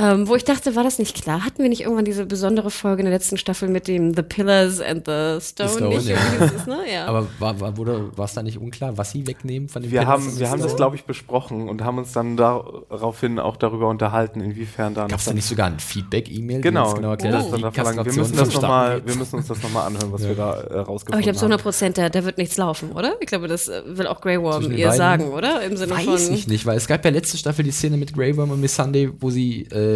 Ähm, 0.00 0.28
wo 0.28 0.34
ich 0.36 0.44
dachte, 0.44 0.76
war 0.76 0.84
das 0.84 0.98
nicht 0.98 1.20
klar? 1.22 1.44
Hatten 1.44 1.62
wir 1.62 1.68
nicht 1.68 1.80
irgendwann 1.82 2.04
diese 2.04 2.24
besondere 2.26 2.70
Folge 2.70 3.00
in 3.02 3.06
der 3.06 3.14
letzten 3.14 3.36
Staffel 3.36 3.68
mit 3.68 3.88
dem 3.88 4.14
The 4.14 4.22
Pillars 4.22 4.80
and 4.80 5.04
the 5.06 5.38
Stone? 5.40 5.68
Stone, 5.70 5.88
nicht? 5.96 6.08
ja. 6.08 6.16
Irgendwie 6.16 6.44
ist 6.44 6.60
es, 6.60 6.66
ne? 6.66 6.78
ja. 6.92 7.06
Aber 7.06 7.26
war, 7.38 7.60
war, 7.60 7.76
wurde, 7.76 8.16
war 8.16 8.24
es 8.26 8.34
da 8.34 8.42
nicht 8.42 8.58
unklar, 8.58 8.96
was 8.96 9.10
sie 9.12 9.26
wegnehmen 9.26 9.68
von 9.68 9.82
dem 9.82 9.90
Wir 9.90 10.00
Pillars 10.00 10.12
haben, 10.24 10.38
wir 10.38 10.50
haben 10.50 10.62
das, 10.62 10.76
glaube 10.76 10.96
ich, 10.96 11.04
besprochen 11.04 11.68
und 11.68 11.82
haben 11.82 11.98
uns 11.98 12.12
dann 12.12 12.36
daraufhin 12.36 13.38
auch 13.38 13.56
darüber 13.56 13.88
unterhalten, 13.88 14.40
inwiefern 14.40 14.94
da 14.94 15.02
noch 15.02 15.08
Gab 15.10 15.18
es 15.18 15.24
da 15.24 15.30
dann- 15.30 15.36
nicht 15.36 15.46
sogar 15.48 15.66
ein 15.66 15.78
Feedback-E-Mail, 15.78 16.60
Genau, 16.60 16.94
genau 16.94 17.10
erklärt 17.10 17.34
hat, 17.34 17.52
dann 17.52 17.72
verlangen. 17.72 18.04
wir, 18.06 18.12
müssen 18.12 18.36
das 18.36 18.54
noch 18.54 18.62
mal, 18.62 19.02
wir 19.06 19.14
müssen 19.16 19.36
uns 19.36 19.46
das 19.48 19.62
nochmal 19.62 19.86
anhören, 19.86 20.12
was 20.12 20.22
wir 20.22 20.34
da 20.34 20.52
äh, 20.60 20.78
rausgefunden 20.78 21.12
Aber 21.12 21.18
ich 21.18 21.24
glaube, 21.24 21.38
zu 21.38 21.42
haben. 21.44 21.52
100 21.52 21.62
Prozent, 21.62 21.98
da, 21.98 22.08
da 22.08 22.24
wird 22.24 22.38
nichts 22.38 22.56
laufen, 22.56 22.92
oder? 22.92 23.14
Ich 23.20 23.26
glaube, 23.26 23.48
das 23.48 23.68
äh, 23.68 23.82
will 23.86 24.06
auch 24.06 24.20
Grey 24.20 24.40
Worm 24.40 24.62
den 24.62 24.78
ihr 24.78 24.92
sagen, 24.92 25.28
oder? 25.30 25.62
Im 25.62 25.76
Sinne 25.76 25.92
Weiß 25.92 26.04
von. 26.26 26.34
ich 26.34 26.46
nicht, 26.48 26.66
weil 26.66 26.76
es 26.76 26.86
gab 26.86 27.04
ja 27.04 27.10
letzte 27.10 27.36
Staffel 27.36 27.64
die 27.64 27.70
Szene 27.70 27.96
mit 27.96 28.14
Grey 28.14 28.36
Worm 28.36 28.50
und 28.50 28.60
Miss 28.60 28.74
Sunday, 28.76 29.10
wo 29.20 29.30
sie 29.30 29.62
äh, 29.72 29.87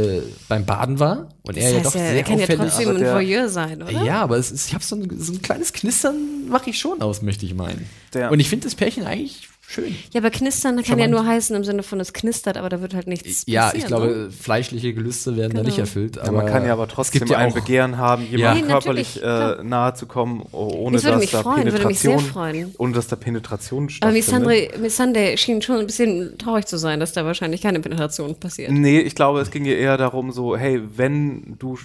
beim 0.48 0.64
Baden 0.66 0.98
war 0.98 1.28
und 1.42 1.56
er 1.56 1.62
Das 1.62 1.70
ja 1.72 1.76
heißt 1.76 1.86
doch 1.86 1.92
sehr 1.92 2.12
er 2.14 2.22
kann 2.22 2.38
ja 2.38 2.46
trotzdem 2.46 2.88
ein 2.90 2.98
der- 2.98 3.14
Voyeur 3.14 3.48
sein, 3.48 3.82
oder? 3.82 3.90
Ja, 4.04 4.22
aber 4.22 4.36
es 4.38 4.50
ist, 4.50 4.68
ich 4.68 4.74
habe 4.74 4.84
so 4.84 4.96
ein, 4.96 5.08
so 5.18 5.32
ein 5.32 5.42
kleines 5.42 5.72
Knistern, 5.72 6.48
mache 6.48 6.70
ich 6.70 6.78
schon 6.78 7.00
aus, 7.02 7.22
möchte 7.22 7.46
ich 7.46 7.54
meinen. 7.54 7.86
Der- 8.14 8.30
und 8.30 8.40
ich 8.40 8.48
finde 8.48 8.64
das 8.64 8.74
Pärchen 8.74 9.04
eigentlich 9.04 9.48
schön. 9.72 9.94
Ja, 10.12 10.20
aber 10.20 10.30
knistern 10.30 10.76
kann 10.76 10.84
ja 10.98 11.04
Charmant. 11.06 11.10
nur 11.10 11.26
heißen 11.26 11.56
im 11.56 11.64
Sinne 11.64 11.82
von 11.82 11.98
es 12.00 12.12
knistert, 12.12 12.56
aber 12.56 12.68
da 12.68 12.80
wird 12.80 12.94
halt 12.94 13.06
nichts 13.06 13.44
Ja, 13.46 13.62
passieren. 13.64 13.78
ich 13.80 13.86
glaube, 13.86 14.06
ne? 14.06 14.30
fleischliche 14.30 14.94
Gelüste 14.94 15.36
werden 15.36 15.52
da 15.52 15.58
Genau. 15.60 15.68
nicht 15.68 15.78
erfüllt. 15.78 16.16
ja, 16.16 16.30
man 16.30 16.46
kann 16.46 16.64
ja 16.66 16.72
aber 16.72 16.88
trotzdem 16.88 17.20
gibt 17.20 17.30
ja 17.30 17.38
ein 17.38 17.52
Begehren 17.54 17.96
haben, 17.98 18.22
Ja. 18.30 18.38
jemandem 18.54 18.66
Nee, 18.66 18.72
körperlich 18.72 19.22
äh, 19.22 19.62
nahe 19.62 19.94
zu 19.94 20.06
kommen, 20.06 20.42
oh- 20.52 20.68
ohne 20.74 20.96
Das 20.96 21.04
würde 21.04 21.12
dass 21.14 21.20
mich 21.22 21.30
da 21.30 21.42
freuen, 21.42 21.64
würde 21.72 21.86
mich 21.86 21.98
sehr 22.00 22.10
Penetration, 22.12 22.32
freuen. 22.32 22.74
ohne 22.78 22.92
dass 22.92 23.06
da 23.08 23.16
Penetration 23.16 23.82
Aber 23.84 23.90
stattfindet. 23.90 24.26
Missandre, 24.26 24.68
Missandei 24.80 25.36
schien 25.36 25.62
schon 25.62 25.76
ein 25.78 25.86
bisschen 25.86 26.36
traurig 26.38 26.66
zu 26.66 26.76
sein, 26.78 27.00
dass 27.00 27.12
da 27.12 27.24
wahrscheinlich 27.24 27.60
keine 27.62 27.80
Penetration 27.80 28.34
passiert. 28.36 28.70
Nee, 28.72 29.00
ich 29.00 29.14
glaube, 29.14 29.40
es 29.40 29.50
ging 29.50 29.64
ihr 29.64 29.78
eher 29.78 29.96
darum, 29.96 30.32
so, 30.32 30.56
hey, 30.56 30.80
wenn 30.96 31.56
du 31.58 31.78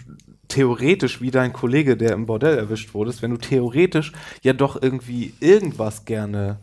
theoretisch 0.47 1.21
wie 1.21 1.31
dein 1.31 1.53
Kollege, 1.53 1.97
der 1.97 2.13
im 2.13 2.25
Bordell 2.25 2.57
erwischt 2.57 2.93
wurdest, 2.93 3.21
wenn 3.21 3.31
du 3.31 3.37
theoretisch 3.37 4.11
ja 4.43 4.53
doch 4.53 4.81
irgendwie 4.81 5.33
irgendwas 5.39 6.05
gerne 6.05 6.59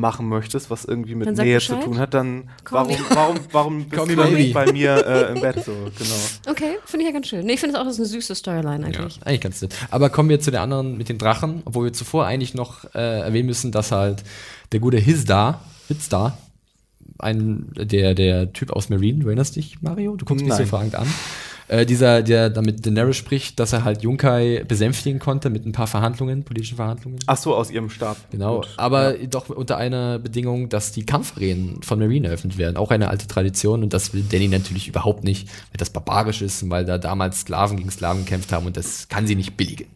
machen 0.00 0.28
möchtest, 0.28 0.70
was 0.70 0.84
irgendwie 0.84 1.14
mit 1.14 1.30
Nähe 1.36 1.54
Bescheid. 1.56 1.80
zu 1.80 1.84
tun 1.86 1.98
hat, 1.98 2.14
dann 2.14 2.48
Call 2.64 2.88
warum, 2.88 2.96
warum, 3.10 3.36
warum 3.52 3.84
bist 3.88 3.92
Call 3.92 4.08
du 4.08 4.16
dann 4.16 4.32
nicht 4.34 4.54
bei 4.54 4.72
mir 4.72 5.06
äh, 5.06 5.32
im 5.34 5.40
Bett 5.40 5.64
so, 5.64 5.72
genau. 5.72 6.50
Okay, 6.50 6.78
finde 6.86 7.04
ich 7.04 7.08
ja 7.08 7.12
ganz 7.12 7.28
schön. 7.28 7.46
Nee, 7.46 7.52
ich 7.52 7.60
finde 7.60 7.76
es 7.76 7.80
auch, 7.80 7.84
das 7.84 7.94
ist 7.94 8.00
eine 8.00 8.08
süße 8.08 8.34
Storyline 8.34 8.80
Ja, 8.90 8.98
eigentlich. 8.98 9.20
eigentlich 9.24 9.40
ganz 9.40 9.62
nett. 9.62 9.74
Aber 9.90 10.10
kommen 10.10 10.28
wir 10.28 10.40
zu 10.40 10.50
der 10.50 10.62
anderen 10.62 10.96
mit 10.96 11.08
den 11.08 11.18
Drachen, 11.18 11.62
obwohl 11.64 11.84
wir 11.86 11.92
zuvor 11.92 12.26
eigentlich 12.26 12.54
noch 12.54 12.84
äh, 12.94 13.20
erwähnen 13.20 13.46
müssen, 13.46 13.70
dass 13.72 13.92
halt 13.92 14.24
der 14.72 14.80
gute 14.80 14.96
Hizdar, 14.96 15.62
Hizdar, 15.88 16.38
ein, 17.18 17.66
der, 17.74 18.14
der 18.14 18.52
Typ 18.52 18.70
aus 18.72 18.88
Marine, 18.88 19.20
du 19.20 19.26
erinnerst 19.26 19.56
dich, 19.56 19.82
Mario? 19.82 20.16
Du 20.16 20.24
guckst 20.24 20.44
mich 20.44 20.54
so 20.54 20.60
Nein. 20.60 20.68
fragend 20.68 20.94
an. 20.94 21.06
Äh, 21.70 21.86
dieser, 21.86 22.24
der 22.24 22.50
damit 22.50 22.84
Daenerys 22.84 23.16
spricht, 23.16 23.60
dass 23.60 23.72
er 23.72 23.84
halt 23.84 24.02
Junkai 24.02 24.64
besänftigen 24.66 25.20
konnte 25.20 25.50
mit 25.50 25.64
ein 25.66 25.70
paar 25.70 25.86
Verhandlungen, 25.86 26.42
politischen 26.42 26.74
Verhandlungen. 26.74 27.20
Ach 27.26 27.36
so, 27.36 27.54
aus 27.54 27.70
ihrem 27.70 27.90
Stab. 27.90 28.16
Genau, 28.32 28.56
Gut. 28.56 28.70
aber 28.76 29.12
doch 29.12 29.50
unter 29.50 29.76
einer 29.76 30.18
Bedingung, 30.18 30.68
dass 30.68 30.90
die 30.90 31.06
Kampfarenen 31.06 31.80
von 31.84 32.00
Marine 32.00 32.26
eröffnet 32.26 32.58
werden. 32.58 32.76
Auch 32.76 32.90
eine 32.90 33.06
alte 33.06 33.28
Tradition 33.28 33.84
und 33.84 33.92
das 33.92 34.12
will 34.12 34.24
Danny 34.28 34.48
natürlich 34.48 34.88
überhaupt 34.88 35.22
nicht, 35.22 35.46
weil 35.46 35.78
das 35.78 35.90
barbarisch 35.90 36.42
ist 36.42 36.60
und 36.64 36.70
weil 36.70 36.84
da 36.84 36.98
damals 36.98 37.42
Sklaven 37.42 37.76
gegen 37.76 37.90
Sklaven 37.92 38.24
gekämpft 38.24 38.50
haben 38.50 38.66
und 38.66 38.76
das 38.76 39.06
kann 39.06 39.28
sie 39.28 39.36
nicht 39.36 39.56
billigen. 39.56 39.86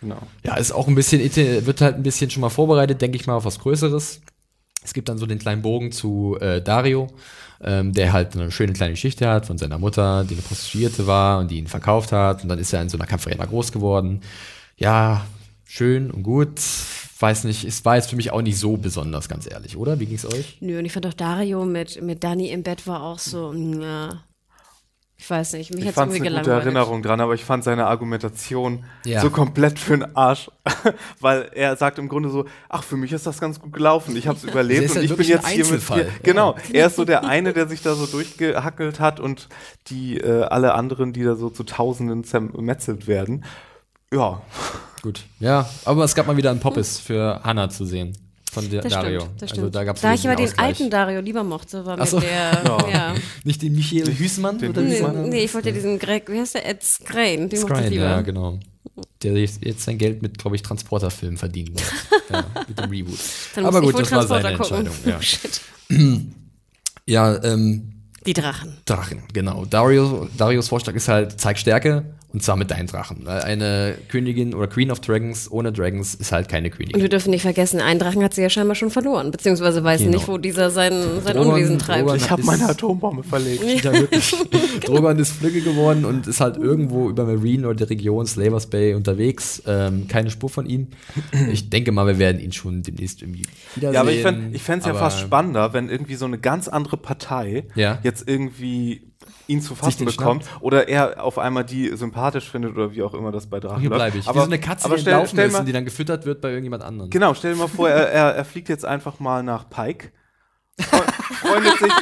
Genau. 0.00 0.18
Ja, 0.42 0.56
ist 0.56 0.72
auch 0.72 0.88
ein 0.88 0.96
bisschen, 0.96 1.20
wird 1.66 1.80
halt 1.82 1.94
ein 1.94 2.02
bisschen 2.02 2.30
schon 2.30 2.40
mal 2.40 2.48
vorbereitet, 2.48 3.00
denke 3.00 3.16
ich 3.16 3.28
mal, 3.28 3.36
auf 3.36 3.44
was 3.44 3.60
Größeres. 3.60 4.22
Es 4.82 4.94
gibt 4.94 5.08
dann 5.08 5.18
so 5.18 5.26
den 5.26 5.38
kleinen 5.38 5.62
Bogen 5.62 5.92
zu 5.92 6.38
äh, 6.40 6.62
Dario, 6.62 7.08
ähm, 7.62 7.92
der 7.92 8.12
halt 8.12 8.34
eine 8.34 8.50
schöne 8.50 8.72
kleine 8.72 8.92
Geschichte 8.92 9.28
hat 9.28 9.46
von 9.46 9.58
seiner 9.58 9.78
Mutter, 9.78 10.24
die 10.24 10.34
eine 10.34 10.42
Prostituierte 10.42 11.06
war 11.06 11.38
und 11.38 11.50
die 11.50 11.58
ihn 11.58 11.66
verkauft 11.66 12.12
hat. 12.12 12.42
Und 12.42 12.48
dann 12.48 12.58
ist 12.58 12.72
er 12.72 12.82
in 12.82 12.88
so 12.88 12.96
einer 12.96 13.06
Kampfarena 13.06 13.44
groß 13.44 13.72
geworden. 13.72 14.22
Ja, 14.76 15.26
schön 15.66 16.10
und 16.10 16.22
gut. 16.22 16.60
Weiß 17.18 17.44
nicht, 17.44 17.64
es 17.64 17.84
war 17.84 17.96
jetzt 17.96 18.08
für 18.08 18.16
mich 18.16 18.32
auch 18.32 18.40
nicht 18.40 18.58
so 18.58 18.78
besonders, 18.78 19.28
ganz 19.28 19.50
ehrlich, 19.50 19.76
oder? 19.76 20.00
Wie 20.00 20.06
ging's 20.06 20.24
euch? 20.24 20.56
Nö, 20.60 20.78
und 20.78 20.86
ich 20.86 20.92
fand 20.92 21.06
auch 21.06 21.12
Dario 21.12 21.66
mit, 21.66 22.00
mit 22.00 22.24
Dani 22.24 22.48
im 22.48 22.62
Bett 22.62 22.86
war 22.86 23.02
auch 23.02 23.18
so, 23.18 23.52
mm, 23.52 23.82
ja. 23.82 24.24
Ich 25.20 25.28
weiß 25.28 25.52
nicht, 25.52 25.70
mich 25.70 25.80
Ich 25.80 25.86
hat 25.86 25.90
es 25.90 25.94
fand 25.96 26.12
es 26.12 26.16
irgendwie 26.16 26.28
eine 26.30 26.38
gute 26.38 26.50
gelangweilt. 26.50 26.74
Erinnerung 26.74 27.02
dran, 27.02 27.20
aber 27.20 27.34
ich 27.34 27.44
fand 27.44 27.62
seine 27.62 27.86
Argumentation 27.86 28.84
Ja. 29.04 29.20
so 29.20 29.28
komplett 29.28 29.78
für 29.78 29.98
den 29.98 30.16
Arsch. 30.16 30.50
Weil 31.20 31.50
er 31.54 31.76
sagt 31.76 31.98
im 31.98 32.08
Grunde 32.08 32.30
so, 32.30 32.46
ach, 32.70 32.82
für 32.82 32.96
mich 32.96 33.12
ist 33.12 33.26
das 33.26 33.38
ganz 33.38 33.60
gut 33.60 33.74
gelaufen. 33.74 34.16
Ich 34.16 34.26
habe 34.26 34.38
es 34.38 34.44
überlebt 34.44 34.96
und 34.96 35.02
ich 35.02 35.10
bin 35.10 35.20
ein 35.20 35.28
jetzt 35.28 35.48
hier 35.48 35.66
mit 35.66 35.86
dir. 35.90 36.08
Genau, 36.22 36.56
er 36.72 36.86
ist 36.86 36.96
so 36.96 37.04
der 37.04 37.24
eine, 37.24 37.52
der 37.52 37.68
sich 37.68 37.82
da 37.82 37.94
so 37.94 38.06
durchgehackelt 38.06 38.98
hat 38.98 39.20
und 39.20 39.48
die 39.88 40.16
äh, 40.16 40.44
alle 40.44 40.72
anderen, 40.72 41.12
die 41.12 41.22
da 41.22 41.36
so 41.36 41.50
zu 41.50 41.64
Tausenden 41.64 42.24
zermetzelt 42.24 43.06
werden. 43.06 43.44
Ja, 44.12 44.40
Gut. 45.02 45.24
Ja, 45.38 45.68
aber 45.84 46.04
es 46.04 46.14
gab 46.14 46.26
mal 46.26 46.36
wieder 46.36 46.50
einen 46.50 46.60
Poppes 46.60 46.98
für 46.98 47.40
Hannah 47.42 47.70
zu 47.70 47.84
sehen. 47.84 48.16
Von 48.50 48.68
der 48.68 48.82
Das 48.82 48.92
Dario. 48.92 49.20
stimmt, 49.20 49.42
das 49.42 49.50
Also 49.50 49.60
stimmt. 49.62 49.74
da 49.76 49.84
gab's 49.84 50.00
da 50.00 50.12
ich 50.14 50.26
aber 50.26 50.36
den 50.36 50.46
Ausgleich. 50.46 50.66
alten 50.66 50.90
Dario 50.90 51.20
lieber 51.20 51.44
mochte, 51.44 51.86
war 51.86 51.96
mit 51.96 52.08
so. 52.08 52.18
der, 52.20 52.28
Ja. 52.64 52.88
ja. 52.90 53.14
Nicht 53.44 53.62
den 53.62 53.74
Michael 53.74 54.12
Hüßmann? 54.18 54.58
den 54.58 54.70
oder 54.70 54.84
wie 54.84 54.88
Nee, 54.88 55.28
nee, 55.28 55.44
ich 55.44 55.54
wollte 55.54 55.72
diesen 55.72 55.98
Greg, 55.98 56.28
wie 56.30 56.40
heißt 56.40 56.54
der? 56.54 56.66
Ed 56.68 56.82
Skrein, 56.82 57.48
den 57.48 57.60
mochte 57.60 57.84
ich 57.84 57.90
lieber. 57.90 58.04
ja, 58.04 58.20
genau. 58.22 58.58
Der 59.22 59.32
jetzt 59.34 59.64
jetzt 59.64 59.84
sein 59.84 59.98
Geld 59.98 60.20
mit, 60.22 60.36
glaube 60.38 60.56
ich, 60.56 60.62
Transporterfilmen 60.62 61.36
verdienen 61.38 61.74
wird. 61.74 61.92
ja, 62.32 62.44
mit 62.66 62.78
dem 62.78 62.90
Reboot. 62.90 63.18
Dann 63.54 63.66
Aber 63.66 63.80
gut, 63.80 63.98
das 63.98 64.10
war 64.10 64.26
seine 64.26 64.56
Transporter 64.56 64.76
Entscheidung. 64.78 64.94
Ja, 65.06 65.22
Shit. 65.22 65.60
ja 67.06 67.42
ähm, 67.44 67.92
Die 68.26 68.32
Drachen. 68.32 68.76
Drachen, 68.84 69.22
genau. 69.32 69.64
Dario, 69.64 70.28
Darius 70.36 70.68
Vorschlag 70.68 70.94
ist 70.94 71.08
halt, 71.08 71.40
zeig 71.40 71.58
Stärke 71.58 72.14
und 72.32 72.42
zwar 72.42 72.56
mit 72.56 72.70
deinen 72.70 72.86
Drachen. 72.86 73.26
Eine 73.26 73.94
Königin 74.08 74.54
oder 74.54 74.66
Queen 74.68 74.90
of 74.90 75.00
Dragons 75.00 75.50
ohne 75.50 75.72
Dragons 75.72 76.14
ist 76.14 76.32
halt 76.32 76.48
keine 76.48 76.68
Und 76.68 76.76
Königin. 76.76 77.02
wir 77.02 77.08
dürfen 77.08 77.30
nicht 77.30 77.42
vergessen, 77.42 77.80
einen 77.80 77.98
Drachen 77.98 78.22
hat 78.22 78.34
sie 78.34 78.42
ja 78.42 78.50
scheinbar 78.50 78.74
schon 78.76 78.90
verloren, 78.90 79.30
beziehungsweise 79.30 79.82
weiß 79.82 80.00
Genau. 80.02 80.12
nicht, 80.16 80.28
wo 80.28 80.38
dieser 80.38 80.70
sein, 80.70 80.92
sein 81.24 81.36
Drogon- 81.36 81.48
Unwesen 81.54 81.78
treibt. 81.78 82.08
Drogon- 82.08 82.16
ich 82.16 82.30
habe 82.30 82.42
meine 82.44 82.68
Atombombe 82.68 83.22
verlegt. 83.24 83.84
Ja, 83.84 83.92
wirklich. 83.92 84.34
Drogon 84.84 85.18
ist 85.18 85.32
flügge 85.32 85.60
geworden 85.60 86.04
und 86.04 86.26
ist 86.26 86.40
halt 86.40 86.56
irgendwo 86.56 87.08
über 87.10 87.24
Marine 87.24 87.66
oder 87.68 87.84
die 87.86 87.92
Region 87.94 88.26
Slavers 88.26 88.68
Bay 88.68 88.94
unterwegs. 88.94 89.62
Ähm, 89.66 90.06
keine 90.08 90.30
Spur 90.30 90.50
von 90.50 90.66
ihm. 90.66 90.88
Ich 91.52 91.70
denke 91.70 91.92
mal, 91.92 92.06
wir 92.06 92.18
werden 92.18 92.40
ihn 92.40 92.52
schon 92.52 92.82
demnächst 92.82 93.22
irgendwie 93.22 93.44
wiedersehen. 93.74 93.94
Ja, 93.94 94.00
aber 94.00 94.12
ich 94.12 94.22
fände 94.22 94.54
ich 94.56 94.62
fänd's 94.62 94.86
ja 94.86 94.94
fast 94.94 95.20
spannender, 95.20 95.72
wenn 95.72 95.88
irgendwie 95.88 96.14
so 96.14 96.24
eine 96.26 96.38
ganz 96.38 96.68
andere 96.68 96.96
Partei 96.96 97.64
Ja. 97.74 97.98
jetzt 98.02 98.28
irgendwie 98.28 99.02
ihn 99.50 99.60
zu 99.60 99.74
fassen 99.74 100.04
bekommt 100.06 100.44
oder 100.60 100.88
er 100.88 101.22
auf 101.22 101.38
einmal 101.38 101.64
die 101.64 101.88
sympathisch 101.96 102.48
findet 102.50 102.72
oder 102.76 102.92
wie 102.92 103.02
auch 103.02 103.14
immer 103.14 103.32
das 103.32 103.48
bei 103.48 103.60
Drachen 103.60 103.80
Hier 103.80 103.90
läuft. 103.90 103.98
bleibe 104.00 104.18
ich. 104.18 104.28
Aber, 104.28 104.36
Wie 104.36 104.44
so 104.44 104.46
eine 104.46 104.60
Katze, 104.60 104.84
aber 104.86 104.94
die 104.96 105.02
stell, 105.02 105.50
mal, 105.50 105.58
und 105.60 105.66
die 105.66 105.72
dann 105.72 105.84
gefüttert 105.84 106.24
wird 106.24 106.40
bei 106.40 106.48
irgendjemand 106.48 106.82
anderem. 106.82 107.10
Genau, 107.10 107.34
stell 107.34 107.52
dir 107.54 107.58
mal 107.58 107.68
vor, 107.68 107.88
er, 107.90 108.10
er, 108.10 108.34
er 108.34 108.44
fliegt 108.44 108.68
jetzt 108.68 108.84
einfach 108.84 109.20
mal 109.20 109.42
nach 109.42 109.68
Pike. 109.68 110.12
fre- 110.80 111.02
Freundet 111.40 111.78
sich, 111.78 111.92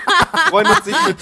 freundet 0.51 0.85
sich 0.85 0.95
mit, 1.07 1.17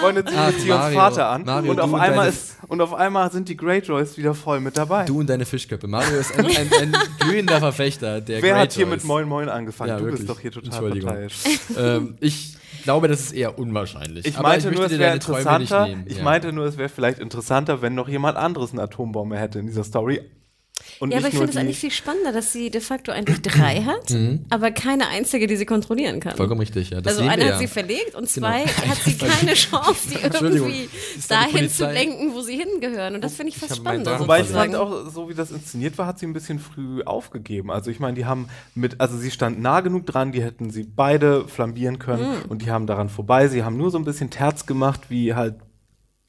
freundet 0.00 0.28
sich 0.28 0.38
Ach, 0.38 0.46
mit 0.46 0.56
Tions 0.56 0.68
Mario. 0.68 0.98
Vater 0.98 1.28
an 1.28 1.44
Mario, 1.44 1.70
und, 1.72 1.80
auf 1.80 1.92
und 1.92 2.00
einmal 2.00 2.28
ist, 2.28 2.56
und 2.68 2.80
auf 2.80 2.94
einmal 2.94 3.30
sind 3.32 3.48
die 3.48 3.56
Greyjoys 3.56 4.16
wieder 4.16 4.34
voll 4.34 4.60
mit 4.60 4.76
dabei. 4.78 5.04
Du 5.04 5.20
und 5.20 5.28
deine 5.28 5.44
Fischköpfe. 5.44 5.86
Mario 5.86 6.16
ist 6.18 6.36
ein, 6.38 6.46
ein, 6.46 6.70
ein 6.80 6.96
glühender 7.20 7.58
Verfechter 7.58 8.20
der 8.20 8.40
Wer 8.42 8.58
hat 8.58 8.72
hier 8.72 8.86
Greyjoys. 8.86 9.02
mit 9.02 9.08
Moin 9.08 9.28
Moin 9.28 9.48
angefangen? 9.48 9.90
Ja, 9.90 9.96
du 9.98 10.04
wirklich. 10.04 10.20
bist 10.26 10.30
doch 10.30 10.40
hier 10.40 10.52
total 10.52 10.90
parteiisch. 10.90 11.34
ähm, 11.76 12.16
ich 12.20 12.56
glaube, 12.86 13.08
das 13.08 13.20
ist 13.20 13.32
eher 13.32 13.58
unwahrscheinlich. 13.58 14.24
Ich 14.26 14.40
meinte 14.40 14.68
möchte 14.68 14.80
nur, 14.80 14.90
es 14.90 14.98
wäre 14.98 15.14
interessanter. 15.14 15.88
Ich 16.06 16.18
Ja. 16.18 16.22
meinte 16.24 16.52
nur, 16.52 16.64
es 16.66 16.78
wäre 16.78 16.88
vielleicht 16.88 17.18
interessanter, 17.18 17.82
wenn 17.82 17.94
noch 17.94 18.08
jemand 18.08 18.38
anderes 18.38 18.72
eine 18.72 18.82
Atombombe 18.82 19.36
hätte 19.36 19.58
in 19.58 19.66
dieser 19.66 19.84
Story. 19.84 20.20
Und 20.98 21.10
Ja, 21.10 21.18
aber 21.18 21.28
ich 21.28 21.34
finde 21.34 21.50
es 21.50 21.56
eigentlich 21.56 21.78
viel 21.78 21.90
spannender, 21.90 22.32
dass 22.32 22.52
sie 22.52 22.70
de 22.70 22.80
facto 22.80 23.12
eigentlich 23.12 23.42
drei 23.42 23.82
hat, 23.84 24.14
aber 24.50 24.70
keine 24.70 25.08
einzige, 25.08 25.46
die 25.46 25.56
sie 25.56 25.66
kontrollieren 25.66 26.20
kann. 26.20 26.32
Mhm. 26.32 26.36
Vollkommen 26.38 26.60
richtig, 26.60 26.90
ja. 26.90 27.00
Das 27.00 27.14
also 27.14 27.20
sehen 27.22 27.30
eine 27.30 27.42
wir 27.44 27.54
hat 27.54 27.60
ja. 27.60 27.66
sie 27.66 27.66
verlegt 27.72 28.14
und 28.14 28.32
Genau. 28.32 28.46
zwei 28.48 28.64
hat 28.88 28.98
sie 29.04 29.16
keine 29.18 29.54
Chance, 29.54 30.08
die 30.10 30.22
Entschuldigung. 30.22 30.68
irgendwie 30.70 30.88
Ist 31.18 31.30
da 31.30 31.44
die 31.46 31.52
dahin 31.52 31.70
zu 31.70 31.84
Polizei? 31.84 31.92
lenken, 31.92 32.34
wo 32.34 32.40
sie 32.40 32.56
hingehören. 32.56 33.14
Und 33.14 33.22
das 33.24 33.34
finde 33.34 33.50
ich 33.50 33.58
fast 33.58 33.72
habe 33.72 33.82
meinen 33.82 34.04
spannender. 34.04 34.10
Drachen 34.12 34.24
Wobei 34.24 34.40
ich 34.40 34.46
fand 34.48 34.74
auch, 34.76 35.10
so 35.10 35.28
wie 35.28 35.34
das 35.34 35.50
inszeniert 35.50 35.98
war, 35.98 36.06
hat 36.06 36.18
sie 36.18 36.26
ein 36.26 36.32
bisschen 36.32 36.58
früh 36.58 37.02
aufgegeben. 37.02 37.70
Also 37.70 37.90
ich 37.90 38.00
meine, 38.00 38.14
die 38.14 38.24
haben 38.24 38.48
mit, 38.74 39.00
also 39.00 39.16
sie 39.18 39.30
stand 39.30 39.60
nah 39.60 39.80
genug 39.80 40.06
dran, 40.06 40.32
die 40.32 40.42
hätten 40.42 40.70
sie 40.70 40.84
beide 40.84 41.46
flambieren 41.48 41.98
können 41.98 42.22
Mhm. 42.26 42.42
und 42.48 42.62
die 42.62 42.70
haben 42.70 42.86
daran 42.86 43.08
vorbei. 43.08 43.48
Sie 43.48 43.62
haben 43.64 43.76
nur 43.76 43.90
so 43.90 43.98
ein 43.98 44.04
bisschen 44.04 44.30
Terz 44.30 44.66
gemacht, 44.66 45.02
wie 45.10 45.34
halt 45.34 45.54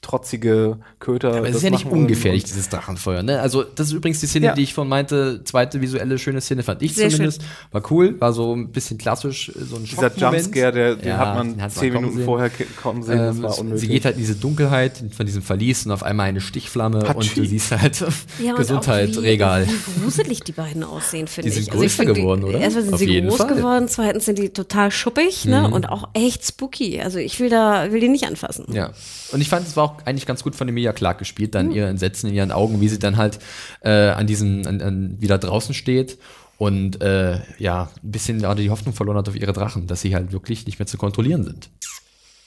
trotzige 0.01 0.77
Köter. 0.99 1.29
Aber 1.29 1.39
es 1.47 1.47
das 1.47 1.55
ist 1.57 1.63
ja 1.63 1.69
nicht 1.71 1.85
ungefährlich, 1.85 2.43
Und- 2.43 2.49
dieses 2.49 2.69
Drachenfeuer. 2.69 3.23
Ne? 3.23 3.39
Also, 3.41 3.63
das 3.63 3.87
ist 3.87 3.93
übrigens 3.93 4.19
die 4.19 4.27
Szene, 4.27 4.47
Ja. 4.47 4.53
die 4.53 4.61
ich 4.63 4.73
von 4.73 4.87
meinte, 4.87 5.43
zweite 5.43 5.81
visuelle 5.81 6.17
schöne 6.19 6.39
Szene, 6.39 6.63
fand 6.63 6.81
ich 6.81 6.93
Sehr 6.95 7.09
zumindest. 7.09 7.41
War 7.71 7.81
cool, 7.91 8.15
war 8.21 8.31
so 8.31 8.55
ein 8.55 8.71
bisschen 8.71 8.97
klassisch, 8.97 9.51
so 9.55 9.75
ein 9.75 9.83
Dieser. 9.83 10.15
Jumpscare, 10.15 10.71
der, 10.71 10.95
den 10.95 11.07
Ja, 11.09 11.17
hat 11.17 11.35
man 11.35 11.57
den 11.57 11.69
zehn 11.69 11.93
Minuten 11.93 12.17
sehen. 12.17 12.25
vorher 12.25 12.51
kommen 12.81 13.03
sehen, 13.03 13.17
das 13.17 13.35
Ähm, 13.37 13.43
war 13.43 13.49
es- 13.51 13.59
unnötig. 13.59 13.81
sie 13.81 13.87
geht 13.87 14.05
halt 14.05 14.15
in 14.15 14.21
diese 14.21 14.35
Dunkelheit 14.35 15.03
von 15.15 15.25
diesem 15.25 15.41
Verlies 15.41 15.85
und 15.85 15.91
auf 15.91 16.03
einmal 16.03 16.27
eine 16.27 16.41
Stichflamme 16.41 16.99
und 16.99 17.09
Hatschi. 17.09 17.35
du 17.41 17.45
siehst 17.45 17.71
halt 17.71 17.99
Ja, 18.43 18.51
und 18.51 18.57
Gesundheit, 18.57 19.09
wie, 19.15 19.19
Regal. 19.19 19.67
Wie 19.67 20.01
gruselig 20.03 20.41
die 20.41 20.51
beiden 20.51 20.83
aussehen, 20.83 21.27
finde 21.27 21.49
Die 21.49 21.55
sind 21.55 21.63
ich. 21.63 21.71
Also 21.73 21.83
ich 21.83 21.97
größer 21.97 22.13
die- 22.13 22.21
geworden, 22.21 22.43
oder? 22.43 22.59
Erstmal 22.59 22.83
sind 22.83 22.93
Auf 22.93 22.99
sie 22.99 23.21
groß 23.21 23.37
Fall. 23.37 23.51
Mhm. 23.51 23.55
geworden, 23.55 23.87
zweitens 23.87 24.25
sind 24.25 24.37
die 24.37 24.49
total 24.49 24.91
schuppig 24.91 25.45
ne? 25.45 25.69
und 25.69 25.89
auch 25.89 26.09
echt 26.13 26.45
spooky. 26.45 27.01
Also 27.01 27.17
ich 27.17 27.39
will 27.39 27.49
da, 27.49 27.91
will 27.91 27.99
die 27.99 28.09
nicht 28.09 28.25
anfassen. 28.25 28.65
Ja. 28.71 28.91
Und 29.31 29.41
ich 29.41 29.49
fand, 29.49 29.67
es 29.67 29.75
war 29.75 29.83
auch 29.83 29.96
eigentlich 30.05 30.25
ganz 30.25 30.43
gut 30.43 30.55
von 30.55 30.67
Emilia 30.67 30.93
Clark 30.93 31.19
gespielt, 31.19 31.49
Mhm. 31.49 31.53
dann 31.53 31.71
ihre 31.71 31.87
Entsetzen 31.87 32.29
in 32.29 32.35
ihren 32.35 32.51
Augen, 32.51 32.81
wie 32.81 32.89
sie 32.89 32.99
dann 32.99 33.17
halt 33.17 33.39
äh, 33.81 34.09
an 34.09 34.27
diesem, 34.27 34.65
an, 34.67 34.81
an, 34.81 35.21
wieder 35.21 35.37
draußen 35.37 35.73
steht 35.73 36.17
und 36.57 37.01
äh, 37.01 37.39
ja, 37.57 37.89
ein 38.03 38.11
bisschen 38.11 38.39
gerade 38.39 38.61
die 38.61 38.69
Hoffnung 38.69 38.93
verloren 38.93 39.17
hat 39.17 39.29
auf 39.29 39.35
ihre 39.35 39.53
Drachen, 39.53 39.87
dass 39.87 40.01
sie 40.01 40.15
halt 40.15 40.31
wirklich 40.31 40.65
nicht 40.65 40.79
mehr 40.79 40.87
zu 40.87 40.97
kontrollieren 40.97 41.43
sind. 41.43 41.69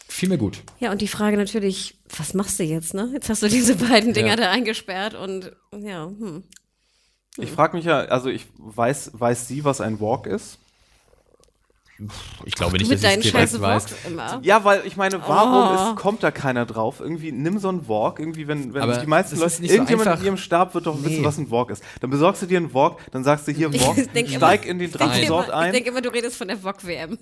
Fiel 0.08 0.28
mir 0.28 0.38
gut. 0.38 0.62
Ja, 0.80 0.90
und 0.90 1.00
die 1.00 1.08
Frage 1.08 1.36
natürlich, 1.36 1.94
was 2.16 2.34
machst 2.34 2.58
du 2.58 2.64
jetzt, 2.64 2.94
ne? 2.94 3.10
Jetzt 3.14 3.28
hast 3.28 3.42
du 3.42 3.48
diese 3.48 3.76
beiden 3.76 4.12
Dinger 4.12 4.30
Ja. 4.30 4.36
da 4.36 4.50
eingesperrt 4.50 5.14
und 5.14 5.52
ja, 5.78 6.06
hm. 6.06 6.42
Ich 7.38 7.50
frage 7.52 7.76
mich 7.76 7.86
ja, 7.86 8.00
also 8.00 8.28
ich 8.28 8.46
weiß, 8.58 9.12
weiß 9.14 9.46
sie, 9.46 9.64
was 9.64 9.80
ein 9.80 10.00
Walk 10.00 10.26
ist? 10.26 10.58
Ich 12.46 12.54
glaube 12.54 12.78
nicht, 12.78 12.88
mit 12.88 12.96
dass 12.96 13.02
deinen 13.02 13.20
ich 13.20 13.26
es 13.26 13.32
direkt 13.32 13.60
weiß. 13.60 13.86
Immer. 14.06 14.40
Ja, 14.42 14.64
weil 14.64 14.82
ich 14.86 14.96
meine, 14.96 15.20
warum 15.26 15.76
Oh. 15.76 15.90
ist, 15.92 15.96
kommt 16.00 16.22
da 16.22 16.30
keiner 16.30 16.64
drauf? 16.66 17.00
Irgendwie 17.00 17.30
nimm 17.32 17.58
so 17.58 17.68
einen 17.68 17.86
Walk, 17.88 18.18
irgendwie, 18.18 18.48
wenn, 18.48 18.72
wenn 18.72 18.82
Aber 18.82 18.96
die 18.96 19.06
meisten 19.06 19.36
Leute, 19.38 19.60
nicht 19.60 19.70
so 19.70 19.76
irgendjemand 19.76 20.08
einfach. 20.08 20.20
in 20.20 20.26
ihrem 20.26 20.36
Stab 20.38 20.74
wird 20.74 20.86
doch 20.86 20.96
Nee. 20.98 21.04
wissen, 21.06 21.24
was 21.24 21.36
ein 21.38 21.50
Walk 21.50 21.70
ist. 21.70 21.82
Dann 22.00 22.10
besorgst 22.10 22.42
du 22.42 22.46
dir 22.46 22.58
einen 22.58 22.72
Walk, 22.72 22.98
dann 23.10 23.22
sagst 23.24 23.46
du 23.48 23.52
hier 23.52 23.68
ein 23.68 23.74
Walk, 23.74 23.96
steig 24.28 24.62
immer- 24.62 24.70
in 24.72 24.78
den 24.78 24.90
denke 24.90 24.98
Drachensort 24.98 25.48
immer, 25.48 25.56
ich 25.58 25.64
ein. 25.66 25.72
denk 25.72 25.86
immer, 25.86 26.00
du 26.00 26.08
redest 26.10 26.36
von 26.36 26.48
der 26.48 26.56
VOG-WM. 26.56 27.18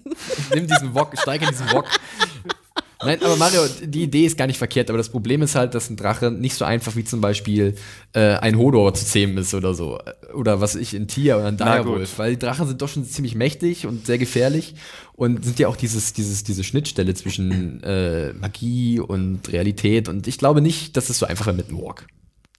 Nimm 0.54 0.66
diesen 0.66 0.94
Wok, 0.94 1.12
steig 1.20 1.42
in 1.42 1.48
diesen 1.48 1.70
Wok. 1.72 1.84
Nein, 3.04 3.22
aber 3.22 3.36
Mario, 3.36 3.60
die 3.80 4.02
Idee 4.02 4.26
ist 4.26 4.36
gar 4.36 4.46
nicht 4.48 4.58
verkehrt, 4.58 4.88
aber 4.90 4.98
das 4.98 5.08
Problem 5.08 5.42
ist 5.42 5.54
halt, 5.54 5.74
dass 5.74 5.88
ein 5.88 5.96
Drache 5.96 6.32
nicht 6.32 6.54
so 6.54 6.64
einfach 6.64 6.96
wie 6.96 7.04
zum 7.04 7.20
Beispiel 7.20 7.76
äh, 8.12 8.34
ein 8.34 8.58
Hodor 8.58 8.92
zu 8.94 9.04
zähmen 9.04 9.38
ist 9.38 9.54
oder 9.54 9.72
so. 9.74 10.00
Oder 10.34 10.60
was 10.60 10.74
ich, 10.74 10.94
ein 10.94 11.06
Tier 11.06 11.36
oder 11.36 11.46
ein 11.46 11.56
Direwolf. 11.56 12.18
Weil 12.18 12.32
die 12.32 12.38
Drachen 12.38 12.66
sind 12.66 12.82
doch 12.82 12.88
schon 12.88 13.04
ziemlich 13.04 13.36
mächtig 13.36 13.86
und 13.86 14.06
sehr 14.06 14.18
gefährlich 14.18 14.74
und 15.14 15.44
sind 15.44 15.60
ja 15.60 15.68
auch 15.68 15.76
dieses, 15.76 16.12
dieses, 16.12 16.42
diese 16.42 16.64
Schnittstelle 16.64 17.14
zwischen 17.14 17.82
äh, 17.84 18.32
Magie 18.32 18.98
und 18.98 19.48
Realität. 19.52 20.08
Und 20.08 20.26
ich 20.26 20.38
glaube 20.38 20.60
nicht, 20.60 20.96
dass 20.96 21.08
es 21.08 21.18
so 21.18 21.26
einfach 21.26 21.46
wäre 21.46 21.56
mit 21.56 21.68
einem 21.68 21.80
Walk. 21.80 22.06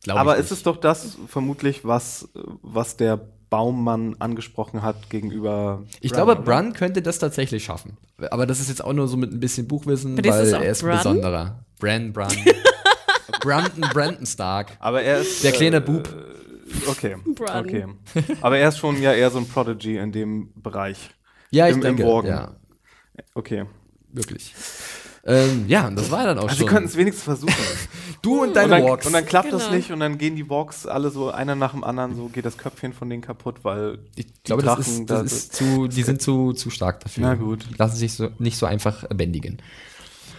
Glaube 0.04 0.20
Aber 0.20 0.38
ich 0.38 0.46
es 0.46 0.52
ist 0.52 0.66
doch 0.66 0.78
das 0.78 1.18
vermutlich, 1.28 1.84
was, 1.84 2.30
was 2.62 2.96
der 2.96 3.28
Baummann 3.50 4.16
angesprochen 4.20 4.82
hat 4.82 5.10
gegenüber. 5.10 5.84
Ich 6.02 6.12
Bran, 6.12 6.26
glaube? 6.26 6.42
Brun 6.44 6.74
könnte 6.74 7.02
das 7.02 7.20
tatsächlich 7.20 7.64
schaffen. 7.64 7.98
Aber 8.32 8.46
das 8.46 8.60
ist 8.60 8.70
jetzt 8.70 8.84
auch 8.84 8.94
nur 8.94 9.08
so 9.08 9.18
mit 9.18 9.32
ein 9.34 9.40
bisschen 9.40 9.68
Buchwissen, 9.68 10.18
ist 10.18 10.28
weil 10.28 10.56
auch 10.56 10.62
er 10.62 10.72
ist 10.72 10.84
ein 10.84 10.88
Brun? 10.90 10.98
besonderer. 10.98 11.66
Bran, 11.80 12.14
Brun. 12.14 12.28
Brandon, 13.42 13.90
Brandon 13.94 14.26
Stark. 14.26 14.76
Aber 14.80 15.02
er 15.02 15.20
ist. 15.20 15.44
Der 15.44 15.52
kleine 15.52 15.78
äh, 15.78 15.82
Bub. 15.82 16.10
Okay. 16.88 17.16
Bran. 17.36 17.66
okay. 17.66 17.86
Aber 18.42 18.58
er 18.58 18.70
ist 18.70 18.78
schon 18.78 19.02
ja 19.02 19.14
eher 19.14 19.32
so 19.32 19.40
ein 19.40 19.48
Prodigy 19.48 19.98
in 19.98 20.12
dem 20.12 20.52
Bereich. 20.56 21.10
Ja, 21.50 21.68
ich 21.68 21.72
Im- 21.72 21.78
im 21.78 21.84
denke, 21.84 22.04
Morgen. 22.04 22.28
ja, 22.28 22.52
Okay. 23.34 23.66
wirklich. 24.12 24.54
Ähm, 25.30 25.66
ja, 25.68 25.88
und 25.88 25.96
das 25.98 26.10
war 26.12 26.26
dann 26.26 26.38
auch 26.40 26.44
Also, 26.44 26.56
sie 26.56 26.60
schon. 26.62 26.70
könnten 26.70 26.90
es 26.90 26.98
wenigstens 26.98 27.24
versuchen. 27.24 27.54
du 28.24 28.42
und 28.42 28.48
und, 28.50 28.56
deine 28.56 28.70
dann, 28.70 28.84
Walks. 28.84 29.06
und 29.06 29.14
dann 29.14 29.26
klappt 29.26 29.54
das 29.54 29.66
Genau. 29.66 29.76
nicht 29.76 29.92
und 29.92 30.00
dann 30.00 30.18
gehen 30.18 30.36
die 30.36 30.50
Walks 30.50 30.86
alle 30.86 31.10
so 31.12 31.30
einer 31.32 31.56
nach 31.56 31.72
dem 31.74 31.84
anderen, 31.84 32.16
so 32.16 32.28
geht 32.30 32.46
das 32.46 32.58
Köpfchen 32.58 32.94
von 32.94 33.10
denen 33.10 33.22
kaputt, 33.22 33.58
weil 33.64 34.00
ich 34.16 34.26
die 34.26 34.34
glaube, 34.44 34.64
das 34.64 34.80
ist, 34.88 35.10
das 35.10 35.20
da- 35.20 35.26
ist 35.26 35.56
zu, 35.56 35.88
die 35.88 36.04
sind 36.04 36.22
zu, 36.22 36.54
zu 36.54 36.70
stark 36.70 37.00
dafür. 37.02 37.22
Na 37.24 37.36
gut. 37.36 37.66
Die 37.70 37.76
lassen 37.78 37.96
sich 37.96 38.14
so, 38.14 38.30
nicht 38.40 38.58
so 38.58 38.66
einfach 38.66 39.06
bändigen. 39.10 39.62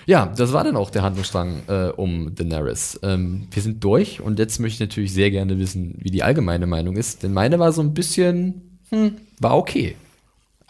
Ja, 0.06 0.26
das 0.26 0.52
war 0.52 0.64
dann 0.64 0.76
auch 0.76 0.90
der 0.90 1.02
Handlungsstrang 1.02 1.62
äh, 1.68 1.88
um 1.90 2.34
Daenerys. 2.34 2.98
Ähm, 3.04 3.46
wir 3.50 3.62
sind 3.62 3.84
durch 3.84 4.20
und 4.20 4.38
jetzt 4.40 4.58
möchte 4.58 4.82
ich 4.82 4.88
natürlich 4.88 5.12
sehr 5.12 5.30
gerne 5.30 5.56
wissen, 5.58 5.94
wie 5.98 6.10
die 6.10 6.22
allgemeine 6.24 6.66
Meinung 6.66 6.96
ist. 6.96 7.22
Denn 7.22 7.32
meine 7.32 7.58
war 7.60 7.70
so 7.72 7.80
ein 7.82 7.94
bisschen, 7.94 8.78
hm, 8.88 9.12
war 9.38 9.56
okay. 9.56 9.94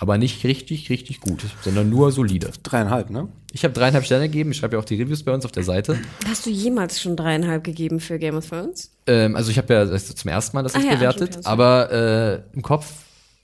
Aber 0.02 0.16
nicht 0.16 0.44
richtig, 0.44 0.88
richtig 0.88 1.20
gut, 1.20 1.44
sondern 1.60 1.90
nur 1.90 2.10
solide. 2.10 2.50
dreieinhalb, 2.62 3.10
ne? 3.10 3.28
Ich 3.52 3.64
habe 3.64 3.74
dreieinhalb 3.74 4.06
Sterne 4.06 4.28
gegeben. 4.28 4.50
Ich 4.50 4.56
schreibe 4.56 4.76
ja 4.76 4.80
auch 4.80 4.84
die 4.86 4.94
Reviews 4.94 5.22
bei 5.22 5.32
uns 5.34 5.44
auf 5.44 5.52
der 5.52 5.62
Seite. 5.62 5.98
Hast 6.26 6.46
du 6.46 6.50
jemals 6.50 7.02
schon 7.02 7.16
dreieinhalb 7.16 7.62
gegeben 7.64 8.00
für 8.00 8.18
Game 8.18 8.34
of 8.34 8.48
Thrones? 8.48 8.90
Ähm, 9.06 9.36
also 9.36 9.50
ich 9.50 9.58
habe 9.58 9.74
ja 9.74 9.98
zum 9.98 10.30
ersten 10.30 10.56
Mal 10.56 10.62
das 10.62 10.74
Ah 10.74 10.80
ja, 10.80 10.94
bewertet, 10.94 11.34
ja, 11.34 11.40
aber 11.44 11.92
äh, 11.92 12.56
im 12.56 12.62
Kopf, 12.62 12.90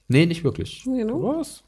nee, 0.09 0.24
nicht 0.24 0.44
wirklich. 0.44 0.82
Genau. 0.84 1.38
Was? 1.38 1.62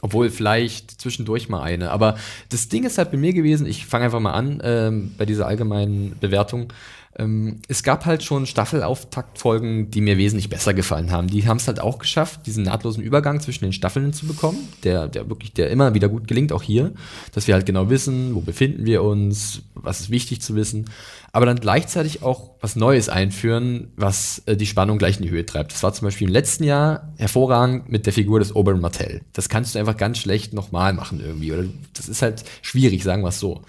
Obwohl 0.00 0.30
vielleicht 0.30 1.00
zwischendurch 1.00 1.48
mal 1.48 1.62
eine. 1.62 1.90
Aber 1.90 2.16
das 2.50 2.68
Ding 2.68 2.84
ist 2.84 2.98
halt 2.98 3.10
bei 3.10 3.16
mir 3.16 3.32
gewesen, 3.32 3.66
ich 3.66 3.84
fange 3.84 4.04
einfach 4.04 4.20
mal 4.20 4.32
an 4.32 4.60
ähm, 4.62 5.14
bei 5.18 5.26
dieser 5.26 5.46
allgemeinen 5.46 6.16
Bewertung. 6.20 6.72
Ähm, 7.20 7.60
es 7.68 7.82
gab 7.82 8.06
halt 8.06 8.22
schon 8.22 8.46
Staffelauftaktfolgen, 8.46 9.90
die 9.90 10.00
mir 10.00 10.16
wesentlich 10.16 10.48
besser 10.48 10.72
gefallen 10.72 11.10
haben. 11.10 11.28
Die 11.28 11.46
haben 11.46 11.58
es 11.58 11.68
halt 11.68 11.78
auch 11.78 11.98
geschafft, 11.98 12.46
diesen 12.46 12.64
nahtlosen 12.64 13.02
Übergang 13.02 13.40
zwischen 13.40 13.64
den 13.64 13.74
Staffeln 13.74 14.14
zu 14.14 14.26
bekommen, 14.26 14.68
der, 14.84 15.06
der 15.06 15.28
wirklich, 15.28 15.52
der 15.52 15.70
immer 15.70 15.92
wieder 15.92 16.08
gut 16.08 16.26
gelingt, 16.26 16.50
auch 16.52 16.62
hier, 16.62 16.92
dass 17.32 17.46
wir 17.46 17.54
halt 17.54 17.66
genau 17.66 17.90
wissen, 17.90 18.34
wo 18.34 18.40
befinden 18.40 18.86
wir 18.86 19.02
uns, 19.02 19.62
was 19.74 20.00
ist 20.00 20.10
wichtig 20.10 20.40
zu 20.40 20.54
wissen, 20.54 20.86
aber 21.32 21.44
dann 21.44 21.60
gleichzeitig 21.60 22.22
auch 22.22 22.52
was 22.60 22.74
Neues 22.74 23.10
einführen, 23.10 23.92
was 23.96 24.42
äh, 24.46 24.56
die 24.56 24.66
Spannung 24.66 24.96
gleich 24.96 25.18
in 25.18 25.22
die 25.22 25.30
Höhe 25.30 25.44
treibt. 25.44 25.72
Das 25.72 25.82
war 25.82 25.92
zum 25.92 26.06
Beispiel 26.06 26.26
im 26.26 26.32
letzten 26.32 26.64
Jahr 26.64 27.12
hervorragend 27.18 27.90
mit 27.90 28.06
der 28.06 28.14
Figur 28.14 28.38
des 28.38 28.56
Oberyn 28.56 28.80
Martell. 28.80 29.20
Das 29.34 29.50
kannst 29.50 29.74
du 29.74 29.78
einfach 29.78 29.96
ganz 29.98 30.18
schlecht 30.18 30.54
nochmal 30.54 30.94
machen 30.94 31.20
irgendwie, 31.20 31.52
oder 31.52 31.64
das 31.92 32.08
ist 32.08 32.22
halt 32.22 32.44
schwierig, 32.62 33.04
sagen 33.04 33.22
wir 33.22 33.28
es 33.28 33.40
so. 33.40 33.62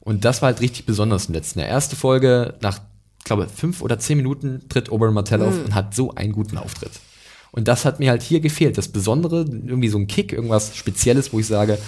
Und 0.00 0.24
das 0.24 0.42
war 0.42 0.48
halt 0.48 0.60
richtig 0.60 0.86
besonders 0.86 1.26
im 1.26 1.34
letzten 1.34 1.58
Jahr. 1.58 1.68
Erste 1.68 1.96
Folge, 1.96 2.54
nach, 2.60 2.80
glaube 3.26 3.48
fünf 3.48 3.82
oder 3.82 3.98
zehn 3.98 4.16
Minuten 4.16 4.68
tritt 4.68 4.90
Oberyn 4.90 5.14
Martell 5.14 5.42
auf 5.42 5.54
und 5.64 5.74
hat 5.74 5.94
so 5.94 6.14
einen 6.14 6.32
guten 6.32 6.56
Auftritt. 6.58 6.92
Und 7.52 7.68
das 7.68 7.84
hat 7.84 8.00
mir 8.00 8.10
halt 8.10 8.22
hier 8.22 8.40
gefehlt. 8.40 8.76
Das 8.78 8.88
Besondere, 8.88 9.40
irgendwie 9.48 9.88
so 9.88 9.98
ein 9.98 10.06
Kick, 10.06 10.32
irgendwas 10.32 10.76
Spezielles, 10.76 11.32
wo 11.32 11.38
ich 11.38 11.46
sage, 11.46 11.78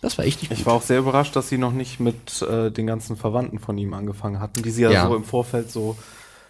das 0.00 0.16
war 0.18 0.24
echt 0.24 0.40
nicht 0.42 0.50
gut. 0.50 0.58
Ich 0.58 0.66
war 0.66 0.74
auch 0.74 0.82
sehr 0.82 0.98
überrascht, 0.98 1.34
dass 1.36 1.48
sie 1.48 1.58
noch 1.58 1.72
nicht 1.72 2.00
mit 2.00 2.42
äh, 2.42 2.70
den 2.70 2.86
ganzen 2.86 3.16
Verwandten 3.16 3.58
von 3.58 3.76
ihm 3.78 3.92
angefangen 3.94 4.40
hatten, 4.40 4.62
die 4.62 4.70
sie 4.70 4.82
ja, 4.82 4.90
Ja. 4.90 5.06
so 5.08 5.16
im 5.16 5.24
Vorfeld 5.24 5.70
so 5.70 5.96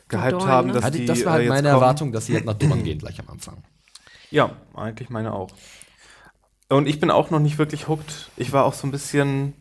gehypt 0.08 0.32
Dorn, 0.32 0.46
haben, 0.48 0.66
ne? 0.68 0.74
dass 0.74 0.84
Hatte- 0.84 0.98
die 0.98 1.06
das 1.06 1.24
war 1.24 1.26
äh, 1.26 1.30
halt 1.32 1.42
jetzt 1.44 1.48
meine 1.50 1.68
kommen. 1.68 1.74
Erwartung, 1.82 2.12
dass 2.12 2.26
sie 2.26 2.34
halt 2.34 2.44
nach 2.44 2.54
Dorn 2.54 2.82
gehen 2.84 2.98
gleich 2.98 3.18
am 3.20 3.28
Anfang. 3.28 3.56
Ja, 4.30 4.50
eigentlich 4.74 5.10
meine 5.10 5.32
auch. 5.32 5.48
Und 6.68 6.86
ich 6.88 6.98
bin 7.00 7.10
auch 7.10 7.30
noch 7.30 7.38
nicht 7.40 7.58
wirklich 7.58 7.88
hooked. 7.88 8.30
Ich 8.36 8.52
war 8.52 8.64
auch 8.64 8.74
so 8.74 8.86
ein 8.86 8.90
bisschen 8.90 9.54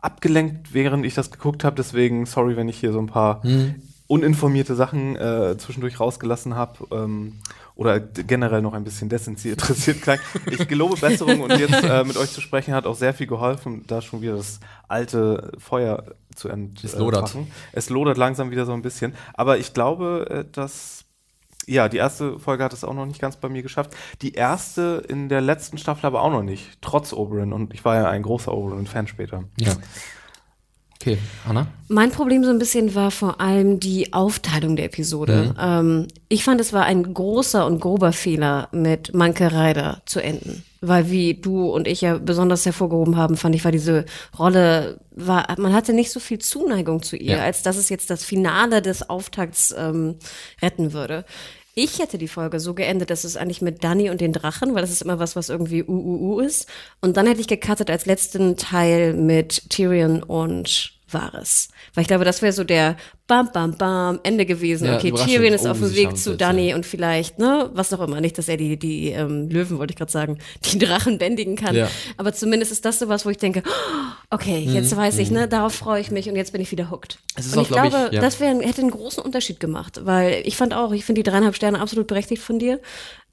abgelenkt, 0.00 0.72
während 0.74 1.04
ich 1.06 1.14
das 1.14 1.30
geguckt 1.30 1.64
habe. 1.64 1.76
Deswegen, 1.76 2.26
sorry, 2.26 2.56
wenn 2.56 2.68
ich 2.68 2.78
hier 2.78 2.92
so 2.92 2.98
ein 2.98 3.06
paar 3.06 3.42
uninformierte 4.06 4.74
Sachen 4.74 5.16
äh, 5.16 5.56
zwischendurch 5.58 6.00
rausgelassen 6.00 6.54
habe. 6.54 6.86
Ähm, 6.90 7.38
oder 7.76 8.00
generell 8.00 8.62
noch 8.62 8.72
ein 8.72 8.84
bisschen 8.84 9.10
desinteressiert 9.10 10.00
klang. 10.00 10.18
Ich 10.50 10.66
gelobe 10.66 10.96
Besserung 10.96 11.42
und 11.42 11.58
jetzt 11.58 11.84
äh, 11.84 12.04
mit 12.04 12.16
euch 12.16 12.32
zu 12.32 12.40
sprechen 12.40 12.72
hat 12.72 12.86
auch 12.86 12.96
sehr 12.96 13.12
viel 13.12 13.26
geholfen, 13.26 13.84
da 13.86 14.00
schon 14.00 14.22
wieder 14.22 14.36
das 14.36 14.60
alte 14.88 15.52
Feuer 15.58 16.04
zu 16.34 16.48
entfachen. 16.48 16.86
Es 16.86 16.98
lodert. 16.98 17.36
Es 17.72 17.90
lodert 17.90 18.16
langsam 18.16 18.50
wieder 18.50 18.64
so 18.64 18.72
ein 18.72 18.80
bisschen. 18.80 19.14
Aber 19.34 19.58
ich 19.58 19.74
glaube, 19.74 20.26
äh, 20.30 20.44
dass 20.50 21.04
ja, 21.66 21.88
die 21.88 21.96
erste 21.96 22.38
Folge 22.38 22.64
hat 22.64 22.72
es 22.72 22.84
auch 22.84 22.94
noch 22.94 23.06
nicht 23.06 23.20
ganz 23.20 23.36
bei 23.36 23.48
mir 23.48 23.62
geschafft. 23.62 23.90
Die 24.22 24.32
erste 24.32 25.02
in 25.08 25.28
der 25.28 25.40
letzten 25.40 25.78
Staffel 25.78 26.06
aber 26.06 26.22
auch 26.22 26.30
noch 26.30 26.44
nicht, 26.44 26.78
trotz 26.80 27.12
Oberyn. 27.12 27.52
Und 27.52 27.74
ich 27.74 27.84
war 27.84 27.96
ja 27.96 28.08
ein 28.08 28.22
großer 28.22 28.54
Oberyn-Fan 28.54 29.08
später. 29.08 29.44
Ja. 29.58 29.72
Okay, 31.00 31.18
Anna? 31.48 31.66
Mein 31.88 32.10
Problem 32.10 32.42
so 32.42 32.50
ein 32.50 32.58
bisschen 32.58 32.94
war 32.94 33.10
vor 33.10 33.40
allem 33.40 33.78
die 33.80 34.12
Aufteilung 34.12 34.76
der 34.76 34.86
Episode. 34.86 35.54
Ähm, 35.60 36.08
ich 36.28 36.42
fand, 36.42 36.60
es 36.60 36.72
war 36.72 36.84
ein 36.84 37.14
großer 37.14 37.64
und 37.66 37.80
grober 37.80 38.12
Fehler, 38.12 38.68
mit 38.72 39.14
Manke 39.14 39.52
Reider 39.52 40.02
zu 40.06 40.20
enden. 40.20 40.64
Weil 40.80 41.10
wie 41.10 41.34
du 41.34 41.66
und 41.70 41.86
ich 41.86 42.00
ja 42.00 42.18
besonders 42.18 42.64
hervorgehoben 42.66 43.16
haben, 43.16 43.36
fand 43.36 43.54
ich, 43.54 43.64
war 43.64 43.72
diese 43.72 44.04
Rolle, 44.38 44.98
war, 45.12 45.46
man 45.58 45.72
hatte 45.74 45.92
nicht 45.92 46.10
so 46.10 46.18
viel 46.20 46.38
Zuneigung 46.38 47.02
zu 47.02 47.16
ihr, 47.16 47.36
Ja. 47.36 47.42
als 47.44 47.62
dass 47.62 47.76
es 47.76 47.88
jetzt 47.88 48.10
das 48.10 48.24
Finale 48.24 48.82
des 48.82 49.08
Auftakts 49.08 49.74
ähm, 49.76 50.16
retten 50.62 50.92
würde. 50.92 51.24
Ich 51.78 51.98
hätte 51.98 52.16
die 52.16 52.26
Folge 52.26 52.58
so 52.58 52.72
geendet, 52.72 53.10
dass 53.10 53.24
es 53.24 53.36
eigentlich 53.36 53.60
mit 53.60 53.84
Danny 53.84 54.08
und 54.08 54.22
den 54.22 54.32
Drachen, 54.32 54.74
weil 54.74 54.80
das 54.80 54.90
ist 54.90 55.02
immer 55.02 55.18
was, 55.18 55.36
was 55.36 55.50
irgendwie 55.50 55.84
UUU 55.86 56.40
ist. 56.40 56.70
Und 57.02 57.18
dann 57.18 57.26
hätte 57.26 57.42
ich 57.42 57.48
gecuttet 57.48 57.90
als 57.90 58.06
letzten 58.06 58.56
Teil 58.56 59.12
mit 59.12 59.68
Tyrion 59.68 60.22
und 60.22 60.95
Varys. 61.08 61.68
Weil 61.94 62.02
ich 62.02 62.08
glaube, 62.08 62.24
das 62.24 62.42
wäre 62.42 62.52
so 62.52 62.64
der 62.64 62.96
Bam, 63.28 63.50
Bam, 63.52 63.76
Bam, 63.76 64.20
Ende 64.22 64.46
gewesen. 64.46 64.86
Ja, 64.86 64.96
okay. 64.96 65.12
Tyrion 65.12 65.52
ist 65.52 65.66
Oh, 65.66 65.70
auf 65.70 65.78
dem 65.78 65.94
Weg 65.94 66.16
zu 66.16 66.34
ja. 66.36 66.76
und 66.76 66.86
vielleicht, 66.86 67.38
ne, 67.38 67.70
was 67.72 67.92
auch 67.92 68.00
immer. 68.00 68.20
Nicht, 68.20 68.38
dass 68.38 68.48
er 68.48 68.56
die, 68.56 68.76
die 68.76 69.10
ähm, 69.10 69.48
Löwen, 69.48 69.78
wollte 69.78 69.92
ich 69.92 69.96
gerade 69.96 70.12
sagen, 70.12 70.38
die 70.72 70.78
Drachen 70.78 71.18
bändigen 71.18 71.56
kann. 71.56 71.74
Ja. 71.74 71.88
Aber 72.16 72.32
zumindest 72.32 72.72
ist 72.72 72.84
das 72.84 72.98
sowas, 72.98 73.24
wo 73.26 73.30
ich 73.30 73.38
denke, 73.38 73.62
okay, 74.30 74.58
jetzt 74.58 74.96
weiß 74.96 75.18
ich, 75.18 75.30
ne, 75.30 75.48
darauf 75.48 75.74
freue 75.74 76.00
ich 76.00 76.10
mich 76.10 76.28
und 76.28 76.36
jetzt 76.36 76.52
bin 76.52 76.60
ich 76.60 76.70
wieder 76.70 76.90
hooked. 76.90 77.18
Mhm, 77.18 77.40
Es 77.40 77.52
und 77.52 77.58
auch, 77.58 77.62
ich 77.62 77.68
glaub 77.68 77.84
ich, 77.84 77.90
glaube, 77.90 78.14
ja. 78.14 78.20
das 78.20 78.40
wär, 78.40 78.58
hätte 78.60 78.80
einen 78.80 78.90
großen 78.90 79.22
Unterschied 79.22 79.60
gemacht, 79.60 80.00
weil 80.04 80.42
ich 80.44 80.56
fand 80.56 80.74
auch, 80.74 80.92
ich 80.92 81.04
finde 81.04 81.22
die 81.22 81.30
dreieinhalb 81.30 81.54
Sterne 81.56 81.80
absolut 81.80 82.06
berechtigt 82.06 82.42
von 82.42 82.58
dir. 82.58 82.80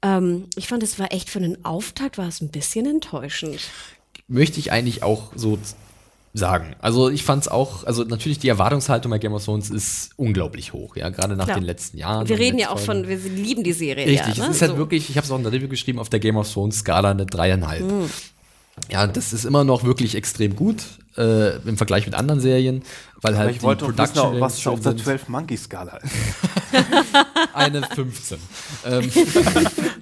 Ähm, 0.02 0.44
ich 0.56 0.68
fand, 0.68 0.82
es 0.82 0.98
war 0.98 1.12
echt 1.12 1.30
für 1.30 1.38
einen 1.38 1.64
Auftakt, 1.64 2.18
war 2.18 2.28
es 2.28 2.40
ein 2.40 2.50
bisschen 2.50 2.86
enttäuschend. 2.86 3.60
möchte 4.28 4.58
ich 4.58 4.72
eigentlich 4.72 5.02
auch 5.02 5.32
so 5.36 5.58
sagen. 6.34 6.74
Also 6.80 7.08
ich 7.10 7.22
fand 7.22 7.42
es 7.44 7.48
auch, 7.48 7.84
also 7.84 8.02
natürlich 8.02 8.40
die 8.40 8.48
Erwartungshaltung 8.48 9.08
bei 9.10 9.18
Game 9.18 9.32
of 9.32 9.44
Thrones 9.44 9.70
ist 9.70 10.10
unglaublich 10.16 10.72
hoch, 10.72 10.96
ja, 10.96 11.08
gerade 11.08 11.36
nach 11.36 11.44
Klar. 11.46 11.60
den 11.60 11.64
letzten 11.64 11.96
Jahren. 11.96 12.28
Wir 12.28 12.38
reden 12.38 12.58
ja 12.58 12.70
auch 12.70 12.78
von, 12.80 13.06
wir 13.08 13.16
lieben 13.16 13.62
die 13.62 13.72
Serie. 13.72 14.04
Richtig, 14.06 14.36
ja, 14.36 14.44
ne? 14.44 14.50
es 14.50 14.56
ist 14.56 14.62
halt 14.62 14.72
So. 14.72 14.78
wirklich, 14.78 15.08
ich 15.08 15.16
habe 15.16 15.24
es 15.24 15.30
auch 15.30 15.36
in 15.36 15.44
der 15.44 15.52
Review 15.52 15.68
geschrieben, 15.68 16.00
auf 16.00 16.08
der 16.10 16.18
Game 16.18 16.36
of 16.36 16.52
Thrones 16.52 16.80
Skala 16.80 17.12
eine 17.12 17.24
dreieinhalb. 17.24 17.82
Mhm. 17.82 18.10
Ja, 18.90 19.06
das 19.06 19.32
ist 19.32 19.44
immer 19.44 19.62
noch 19.62 19.84
wirklich 19.84 20.16
extrem 20.16 20.56
gut 20.56 20.82
äh, 21.16 21.56
im 21.58 21.76
Vergleich 21.76 22.06
mit 22.06 22.16
anderen 22.16 22.40
Serien, 22.40 22.82
weil 23.22 23.36
halt 23.36 23.48
Aber 23.48 23.56
ich 23.56 23.62
wollte 23.62 23.84
die 23.84 23.92
auch 23.92 23.98
wissen, 23.98 24.14
Production 24.14 24.40
was 24.40 24.60
schön 24.60 24.72
auf 24.72 24.80
der 24.80 24.92
sind. 24.92 25.02
12 25.04 25.28
Monkey 25.28 25.56
Skala 25.56 25.98
ist. 25.98 26.12
Eine 27.54 27.82
15. 27.82 28.38
ähm, 28.86 29.10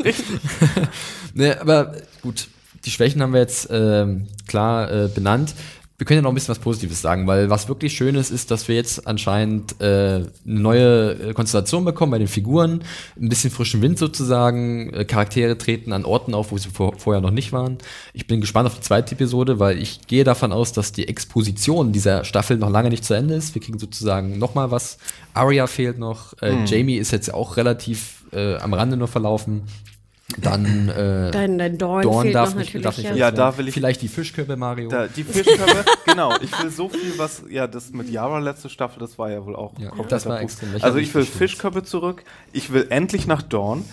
ne, 1.35 1.61
aber 1.61 1.95
gut, 2.23 2.49
die 2.87 2.91
Schwächen 2.91 3.21
haben 3.21 3.35
wir 3.35 3.41
jetzt 3.41 3.69
ähm, 3.71 4.29
klar 4.47 4.91
äh, 4.91 5.09
benannt. 5.09 5.55
Wir 5.99 6.07
können 6.07 6.19
ja 6.19 6.23
noch 6.23 6.31
ein 6.31 6.35
bisschen 6.35 6.53
was 6.53 6.59
Positives 6.59 7.01
sagen, 7.01 7.27
weil 7.27 7.51
was 7.51 7.69
wirklich 7.69 7.93
schön 7.93 8.15
ist, 8.15 8.31
ist, 8.31 8.51
dass 8.51 8.67
wir 8.67 8.75
jetzt 8.75 9.07
anscheinend 9.07 9.81
äh, 9.81 9.85
eine 9.85 10.31
neue 10.45 11.13
äh, 11.13 11.33
Konstellation 11.33 11.85
bekommen 11.85 12.11
bei 12.11 12.19
den 12.19 12.29
Figuren, 12.29 12.83
ein 13.21 13.29
bisschen 13.29 13.51
frischen 13.51 13.83
Wind 13.83 13.99
sozusagen, 13.99 14.93
äh, 14.93 15.05
Charaktere 15.05 15.57
treten 15.59 15.93
an 15.93 16.05
Orten 16.05 16.35
auf, 16.35 16.51
wo 16.51 16.59
sie 16.59 16.71
vor, 16.71 16.95
vorher 16.99 17.21
noch 17.21 17.31
nicht 17.31 17.53
waren. 17.53 17.79
Ich 18.15 18.27
bin 18.27 18.41
gespannt 18.41 18.67
auf 18.67 18.75
die 18.75 18.81
zweite 18.81 19.15
Episode, 19.15 19.59
weil 19.59 19.79
ich 19.79 20.07
gehe 20.07 20.25
davon 20.25 20.53
aus, 20.53 20.73
dass 20.73 20.93
die 20.93 21.07
Exposition 21.07 21.93
dieser 21.93 22.25
Staffel 22.25 22.57
noch 22.57 22.71
lange 22.71 22.89
nicht 22.89 23.05
zu 23.05 23.15
Ende 23.15 23.35
ist. 23.35 23.55
Wir 23.55 23.63
kriegen 23.63 23.79
sozusagen 23.79 24.39
noch 24.39 24.55
mal 24.55 24.71
was. 24.71 24.99
Arya 25.35 25.67
fehlt 25.67 25.99
noch, 25.99 26.35
äh, 26.43 26.65
Jamie 26.65 26.97
ist 26.97 27.13
jetzt 27.13 27.33
auch 27.33 27.57
relativ 27.57 28.25
äh, 28.33 28.57
am 28.57 28.75
Rande 28.75 28.97
nur 28.97 29.09
verlaufen. 29.09 29.63
Dann 30.41 30.89
äh, 30.89 31.31
Dein, 31.31 31.59
dein 31.59 31.79
Dorn, 31.79 32.03
Dorn 32.03 32.23
fehlt 32.23 32.35
darf 32.35 32.51
noch 32.51 32.57
nicht, 32.57 32.69
natürlich. 32.75 32.85
darf 32.85 32.97
nicht 32.99 33.17
ja. 33.17 33.31
Da 33.31 33.57
will 33.59 33.69
ich- 33.69 33.75
vielleicht 33.75 34.03
die 34.03 34.09
Fischkörbe 34.09 34.57
Mario. 34.57 34.89
Da, 34.89 35.07
die 35.09 35.25
Fischkörbe, 35.25 35.85
genau. 36.07 36.35
Ich 36.41 36.63
will 36.63 36.71
so 36.71 36.89
viel, 36.89 37.19
was, 37.19 37.43
ja, 37.49 37.67
das 37.67 37.91
mit 37.91 38.09
Yara 38.11 38.39
letzte 38.39 38.69
Staffel, 38.69 39.01
das 39.01 39.19
war 39.19 39.31
ja 39.31 39.45
wohl 39.45 39.57
auch 39.57 39.73
Ja, 39.79 39.91
das 40.09 40.27
war 40.27 40.41
extrem 40.41 40.71
Also 40.81 40.99
ich 40.99 41.15
will. 41.15 41.25
Fischkörbe 41.25 41.83
zurück. 41.83 42.25
Ich 42.53 42.73
will 42.73 42.87
endlich 42.91 43.27
nach 43.27 43.43
Dawn. 43.43 43.85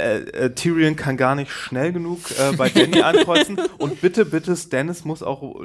Äh, 0.00 0.18
äh, 0.46 0.50
Tyrion 0.54 0.96
kann 0.96 1.16
gar 1.16 1.34
nicht 1.34 1.50
schnell 1.50 1.92
genug 1.92 2.18
äh, 2.32 2.56
bei 2.56 2.68
Danny 2.68 3.00
ankreuzen 3.02 3.60
und 3.78 4.00
bitte, 4.00 4.24
bitte, 4.24 4.56
Stannis 4.56 5.04
muss 5.04 5.22
auch 5.22 5.56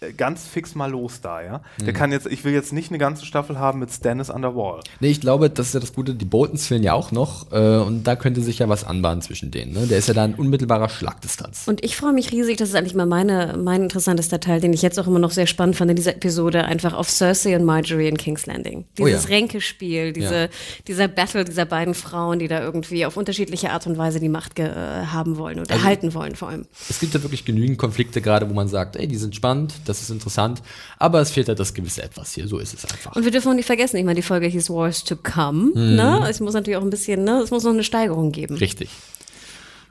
äh, 0.00 0.12
ganz 0.12 0.46
fix 0.46 0.74
mal 0.74 0.90
los 0.90 1.20
da, 1.20 1.42
ja. 1.42 1.60
Der 1.80 1.92
kann 1.92 2.12
jetzt, 2.12 2.26
ich 2.26 2.44
will 2.44 2.52
jetzt 2.52 2.72
nicht 2.72 2.90
eine 2.90 2.98
ganze 2.98 3.24
Staffel 3.24 3.58
haben 3.58 3.78
mit 3.78 3.90
Stannis 3.90 4.30
an 4.30 4.42
der 4.42 4.54
Wall. 4.54 4.80
Nee, 5.00 5.08
ich 5.10 5.20
glaube, 5.20 5.50
das 5.50 5.68
ist 5.68 5.74
ja 5.74 5.80
das 5.80 5.92
Gute, 5.94 6.14
die 6.14 6.24
Boltons 6.24 6.66
fehlen 6.66 6.82
ja 6.82 6.92
auch 6.94 7.12
noch 7.12 7.50
äh, 7.52 7.76
und 7.78 8.04
da 8.04 8.16
könnte 8.16 8.40
sich 8.42 8.58
ja 8.58 8.68
was 8.68 8.84
anbahnen 8.84 9.22
zwischen 9.22 9.50
denen. 9.50 9.72
Ne? 9.72 9.86
Der 9.86 9.98
ist 9.98 10.08
ja 10.08 10.14
da 10.14 10.24
in 10.24 10.34
unmittelbarer 10.34 10.88
Schlagdistanz. 10.88 11.66
Und 11.66 11.84
ich 11.84 11.96
freue 11.96 12.12
mich 12.12 12.32
riesig, 12.32 12.56
das 12.56 12.70
ist 12.70 12.74
eigentlich 12.74 12.94
mal 12.94 13.06
meine, 13.06 13.56
mein 13.62 13.82
interessantester 13.82 14.40
Teil, 14.40 14.60
den 14.60 14.72
ich 14.72 14.82
jetzt 14.82 14.98
auch 14.98 15.06
immer 15.06 15.18
noch 15.18 15.30
sehr 15.30 15.46
spannend 15.46 15.76
fand 15.76 15.90
in 15.90 15.96
dieser 15.96 16.14
Episode, 16.16 16.64
einfach 16.64 16.94
auf 16.94 17.08
Cersei 17.10 17.56
und 17.56 17.64
Marjorie 17.64 18.08
in 18.08 18.16
King's 18.16 18.46
Landing. 18.46 18.84
Oh 18.98 19.06
ja. 19.06 19.16
Dieses 19.16 19.28
Ränkespiel, 19.28 20.12
diese, 20.12 20.34
Ja. 20.42 20.48
dieser 20.86 21.08
Battle 21.08 21.44
dieser 21.44 21.64
beiden 21.66 21.94
Frauen, 21.94 22.38
die 22.38 22.48
da 22.48 22.60
irgendwie 22.60 23.06
auf 23.06 23.16
unterschiedliche 23.60 23.72
Art 23.72 23.86
und 23.86 23.98
Weise 23.98 24.20
die 24.20 24.28
Macht 24.28 24.58
äh, 24.58 24.70
haben 25.06 25.36
wollen 25.36 25.58
und 25.58 25.70
erhalten 25.70 26.14
wollen 26.14 26.34
vor 26.34 26.48
allem. 26.48 26.66
Es 26.88 27.00
gibt 27.00 27.14
ja 27.14 27.22
wirklich 27.22 27.44
genügend 27.44 27.78
Konflikte 27.78 28.20
gerade, 28.20 28.48
wo 28.48 28.54
man 28.54 28.68
sagt, 28.68 28.96
ey, 28.96 29.06
die 29.06 29.16
sind 29.16 29.34
spannend, 29.34 29.74
das 29.84 30.02
ist 30.02 30.10
interessant, 30.10 30.62
aber 30.98 31.20
es 31.20 31.30
fehlt 31.30 31.48
halt 31.48 31.58
das 31.58 31.74
gewisse 31.74 32.02
Etwas 32.02 32.34
hier, 32.34 32.48
so 32.48 32.58
ist 32.58 32.74
es 32.74 32.84
einfach. 32.84 33.14
Und 33.16 33.24
wir 33.24 33.30
dürfen 33.30 33.50
auch 33.50 33.54
nicht 33.54 33.66
vergessen, 33.66 33.96
ich 33.96 34.04
meine, 34.04 34.16
die 34.16 34.22
Folge 34.26 34.46
hieß 34.46 34.70
Wars 34.70 35.04
to 35.04 35.16
Come. 35.16 35.72
Mhm. 35.74 35.96
Ne? 35.96 36.26
Es 36.28 36.40
muss 36.40 36.54
natürlich 36.54 36.76
auch 36.76 36.82
ein 36.82 36.90
bisschen, 36.90 37.24
ne? 37.24 37.40
es 37.42 37.50
muss 37.50 37.64
noch 37.64 37.72
eine 37.72 37.84
Steigerung 37.84 38.32
geben. 38.32 38.56
Richtig. 38.56 38.90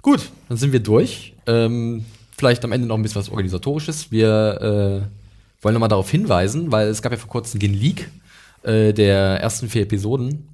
Gut, 0.01 0.29
dann 0.47 0.57
sind 0.57 0.71
wir 0.71 0.79
durch. 0.79 1.33
Ähm, 1.45 2.05
vielleicht 2.37 2.63
am 2.63 2.71
Ende 2.71 2.87
noch 2.87 2.95
ein 2.95 3.01
bisschen 3.01 3.19
was 3.19 3.29
Organisatorisches. 3.29 4.11
Wir 4.11 5.01
äh, 5.01 5.63
wollen 5.63 5.73
nochmal 5.73 5.89
darauf 5.89 6.09
hinweisen, 6.09 6.71
weil 6.71 6.87
es 6.87 7.01
gab 7.01 7.11
ja 7.11 7.17
vor 7.17 7.29
kurzem 7.29 7.59
den 7.59 7.73
Leak 7.73 8.09
äh, 8.63 8.93
der 8.93 9.41
ersten 9.41 9.67
vier 9.67 9.83
Episoden 9.83 10.47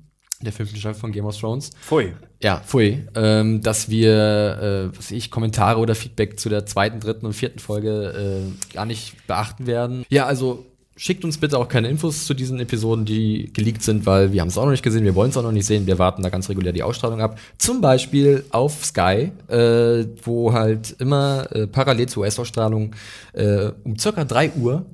der 0.46 0.54
fünften 0.54 0.78
Staffel 0.78 1.00
von 1.00 1.12
Game 1.12 1.26
of 1.26 1.38
Thrones. 1.38 1.72
Pfui. 1.82 2.14
Ja, 2.42 2.62
pfui. 2.66 3.06
Ähm, 3.16 3.62
dass 3.62 3.90
wir, 3.90 4.92
äh, 4.94 4.98
was 4.98 5.12
ich, 5.12 5.32
Kommentare 5.32 5.80
oder 5.80 5.96
Feedback 5.96 6.40
zu 6.40 6.50
der 6.50 6.66
zweiten, 6.66 7.00
dritten 7.00 7.26
und 7.26 7.34
vierten 7.34 7.60
Folge 7.60 8.50
äh, 8.72 8.74
gar 8.74 8.86
nicht 8.86 9.28
beachten 9.28 9.68
werden. 9.68 10.06
Ja, 10.10 10.26
also 10.26 10.66
schickt 10.98 11.26
uns 11.26 11.38
bitte 11.38 11.58
auch 11.58 11.68
keine 11.68 11.90
Infos 11.90 12.26
zu 12.26 12.34
diesen 12.34 12.60
Episoden, 12.60 13.06
die 13.06 13.52
geleakt 13.54 13.84
sind, 13.84 14.06
weil 14.06 14.32
wir 14.32 14.42
haben 14.42 14.48
es 14.48 14.58
auch 14.58 14.64
noch 14.64 14.72
nicht 14.72 14.84
gesehen, 14.84 15.04
wir 15.04 15.16
wollen 15.16 15.30
es 15.30 15.38
auch 15.38 15.44
noch 15.44 15.52
nicht 15.52 15.66
sehen, 15.66 15.88
wir 15.88 16.00
warten 16.00 16.24
da 16.24 16.30
ganz 16.30 16.50
regulär 16.50 16.72
die 16.72 16.84
Ausstrahlung 16.84 17.22
ab. 17.22 17.38
Zum 17.58 17.82
Beispiel 17.82 18.46
auf 18.52 18.86
Sky, 18.86 19.32
äh, 19.48 20.06
wo 20.24 20.54
halt 20.54 20.96
immer 21.00 21.48
äh, 21.52 21.68
parallel 21.68 22.08
zur 22.08 22.24
US-Ausstrahlung 22.24 22.96
äh, 23.34 23.72
um 23.84 23.98
circa 23.98 24.24
3 24.24 24.52
Uhr 24.54 24.86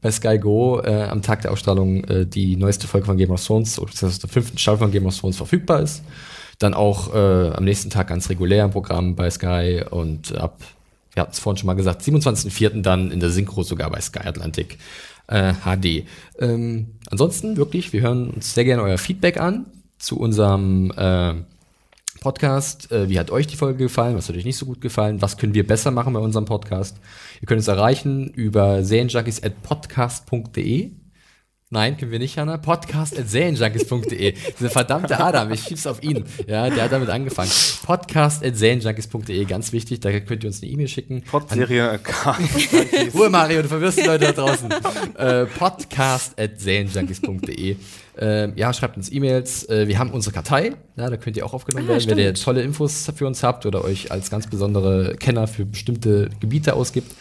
bei 0.00 0.10
Sky 0.10 0.38
Go 0.38 0.80
äh, 0.80 1.04
am 1.04 1.22
Tag 1.22 1.42
der 1.42 1.52
Ausstrahlung 1.52 2.04
äh, 2.04 2.26
die 2.26 2.56
neueste 2.56 2.86
Folge 2.86 3.06
von 3.06 3.16
Game 3.16 3.30
of 3.30 3.44
Thrones, 3.44 3.80
das 4.00 4.18
der 4.18 4.30
fünften 4.30 4.58
Staffel 4.58 4.78
von 4.78 4.92
Game 4.92 5.06
of 5.06 5.18
Thrones 5.18 5.36
verfügbar 5.36 5.80
ist. 5.80 6.02
Dann 6.58 6.74
auch 6.74 7.14
äh, 7.14 7.50
am 7.50 7.64
nächsten 7.64 7.90
Tag 7.90 8.08
ganz 8.08 8.28
regulär 8.30 8.64
im 8.64 8.70
Programm 8.70 9.14
bei 9.14 9.30
Sky 9.30 9.82
und 9.88 10.36
ab, 10.36 10.60
wir 11.12 11.22
hatten 11.22 11.32
es 11.32 11.38
vorhin 11.38 11.58
schon 11.58 11.66
mal 11.66 11.74
gesagt, 11.74 12.02
27.04. 12.02 12.82
dann 12.82 13.10
in 13.10 13.20
der 13.20 13.30
Synchro 13.30 13.62
sogar 13.62 13.90
bei 13.90 14.00
Sky 14.00 14.26
Atlantic 14.26 14.78
äh, 15.28 15.52
HD. 15.64 16.04
Ähm, 16.38 16.94
ansonsten 17.10 17.56
wirklich, 17.56 17.92
wir 17.92 18.00
hören 18.00 18.30
uns 18.30 18.54
sehr 18.54 18.64
gerne 18.64 18.82
euer 18.82 18.98
Feedback 18.98 19.40
an 19.40 19.66
zu 19.98 20.18
unserem 20.18 20.92
äh, 20.96 21.34
Podcast. 22.20 22.92
Äh, 22.92 23.08
wie 23.08 23.18
hat 23.18 23.30
euch 23.30 23.46
die 23.46 23.56
Folge 23.56 23.84
gefallen? 23.84 24.16
Was 24.16 24.28
hat 24.28 24.36
euch 24.36 24.44
nicht 24.44 24.58
so 24.58 24.66
gut 24.66 24.80
gefallen? 24.80 25.22
Was 25.22 25.36
können 25.36 25.54
wir 25.54 25.66
besser 25.66 25.90
machen 25.90 26.12
bei 26.12 26.20
unserem 26.20 26.44
Podcast? 26.44 26.98
Ihr 27.40 27.46
könnt 27.46 27.58
uns 27.58 27.68
erreichen 27.68 28.28
über 28.28 28.84
serienjunkies.podcast.de. 28.84 30.92
Nein, 31.70 31.98
können 31.98 32.10
wir 32.10 32.18
nicht, 32.18 32.38
Hanna. 32.38 32.56
Podcast 32.56 33.18
at 33.18 33.28
serienjunkies.de. 33.28 34.34
Dieser 34.58 34.70
verdammte 34.70 35.20
Adam, 35.20 35.52
ich 35.52 35.60
schieb's 35.64 35.86
auf 35.86 36.02
ihn. 36.02 36.24
Ja, 36.46 36.70
der 36.70 36.84
hat 36.84 36.92
damit 36.92 37.10
angefangen. 37.10 37.50
Podcast 37.84 38.42
at 38.42 38.56
serienjunkies.de, 38.56 39.44
ganz 39.44 39.70
wichtig. 39.72 40.00
Da 40.00 40.18
könnt 40.20 40.44
ihr 40.44 40.48
uns 40.48 40.62
eine 40.62 40.72
E-Mail 40.72 40.88
schicken. 40.88 41.22
Podserie 41.30 42.00
Ruhe, 43.14 43.28
Mario, 43.28 43.60
du 43.60 43.68
verwirrst 43.68 43.98
die 43.98 44.04
Leute 44.06 44.32
da 44.32 44.32
draußen. 44.32 44.70
äh, 45.18 45.44
podcast 45.44 46.40
at 46.40 46.58
serienjunkies.de. 46.58 47.76
Äh, 48.18 48.58
ja, 48.58 48.72
schreibt 48.72 48.96
uns 48.96 49.12
E-Mails. 49.12 49.68
Äh, 49.68 49.88
wir 49.88 49.98
haben 49.98 50.10
unsere 50.10 50.32
Kartei. 50.34 50.72
Ja, 50.96 51.10
da 51.10 51.18
könnt 51.18 51.36
ihr 51.36 51.44
auch 51.44 51.52
aufgenommen 51.52 51.84
Ah, 51.84 51.92
werden, 51.92 52.08
wenn 52.10 52.16
ihr 52.18 52.30
stimmt. 52.30 52.44
tolle 52.44 52.62
Infos 52.62 53.12
für 53.14 53.26
uns 53.26 53.42
habt 53.42 53.66
oder 53.66 53.84
euch 53.84 54.10
als 54.10 54.30
ganz 54.30 54.46
besondere 54.46 55.16
Kenner 55.16 55.46
für 55.46 55.66
bestimmte 55.66 56.30
Gebiete 56.40 56.72
ausgibt. 56.72 57.12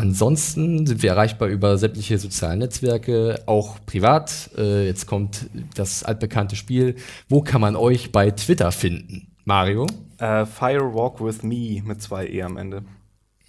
Ansonsten 0.00 0.86
sind 0.86 1.02
wir 1.02 1.10
erreichbar 1.10 1.48
über 1.48 1.76
sämtliche 1.76 2.16
sozialen 2.16 2.60
Netzwerke, 2.60 3.42
auch 3.44 3.76
privat. 3.84 4.48
Äh, 4.56 4.86
jetzt 4.86 5.06
kommt 5.06 5.50
das 5.74 6.04
altbekannte 6.04 6.56
Spiel. 6.56 6.96
Wo 7.28 7.42
kann 7.42 7.60
man 7.60 7.76
euch 7.76 8.10
bei 8.10 8.30
Twitter 8.30 8.72
finden? 8.72 9.26
Mario 9.44 9.86
äh, 10.16 10.46
Fire 10.46 10.94
Walk 10.94 11.22
with 11.22 11.42
Me 11.42 11.82
mit 11.84 12.00
zwei 12.00 12.26
E 12.26 12.42
am 12.42 12.56
Ende. 12.56 12.82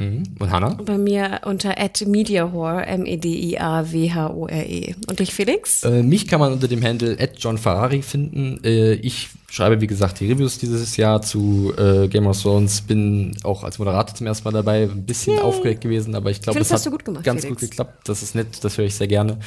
Mhm. 0.02 0.24
und 0.40 0.52
Hannah? 0.52 0.78
Bei 0.86 0.98
mir 0.98 1.42
unter 1.46 1.76
@mediahore, 2.06 2.86
M-E-D-I-A-W-H-O-R-E. 2.86 4.96
Und 5.08 5.20
dich, 5.20 5.34
Felix? 5.34 5.84
Äh, 5.84 6.04
mich 6.04 6.28
kann 6.28 6.40
man 6.40 6.54
unter 6.54 6.68
dem 6.68 6.84
Handle 6.84 7.18
John 7.38 7.58
Ferrari 7.58 8.02
finden. 8.02 8.60
Äh, 8.64 8.94
ich 8.94 9.30
schreibe, 9.50 9.82
wie 9.82 9.88
gesagt, 9.88 10.20
die 10.20 10.32
Reviews 10.32 10.58
dieses 10.58 10.98
Jahr 10.98 11.22
zu 11.22 11.74
äh, 11.78 12.08
Game 12.08 12.26
of 12.26 12.42
Thrones. 12.42 12.82
Bin 12.82 13.38
auch 13.44 13.64
als 13.64 13.80
Moderator 13.80 14.16
zum 14.16 14.28
ersten 14.28 14.46
Mal 14.46 14.52
dabei. 14.52 14.84
Ein 14.84 15.06
bisschen 15.06 15.40
aufgeregt 15.40 15.82
gewesen, 15.82 16.16
aber 16.16 16.32
ich 16.32 16.42
glaube, 16.42 16.60
das 16.60 16.70
hat 16.70 16.76
hast 16.76 16.86
du 16.86 16.92
gut 16.92 17.06
gemacht, 17.06 17.24
ganz 17.24 17.42
Felix. 17.42 17.62
gut 17.62 17.70
geklappt. 17.70 18.08
Das 18.08 18.24
ist 18.24 18.36
nett, 18.36 18.64
das 18.64 18.78
höre 18.78 18.86
ich 18.86 18.96
sehr 18.96 19.08
gerne. 19.08 19.38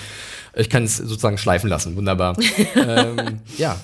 Ich 0.54 0.70
kann 0.70 0.84
es 0.84 0.98
sozusagen 0.98 1.38
schleifen 1.38 1.68
lassen. 1.68 1.96
Wunderbar. 1.96 2.36
ähm, 2.76 3.40
ja. 3.56 3.76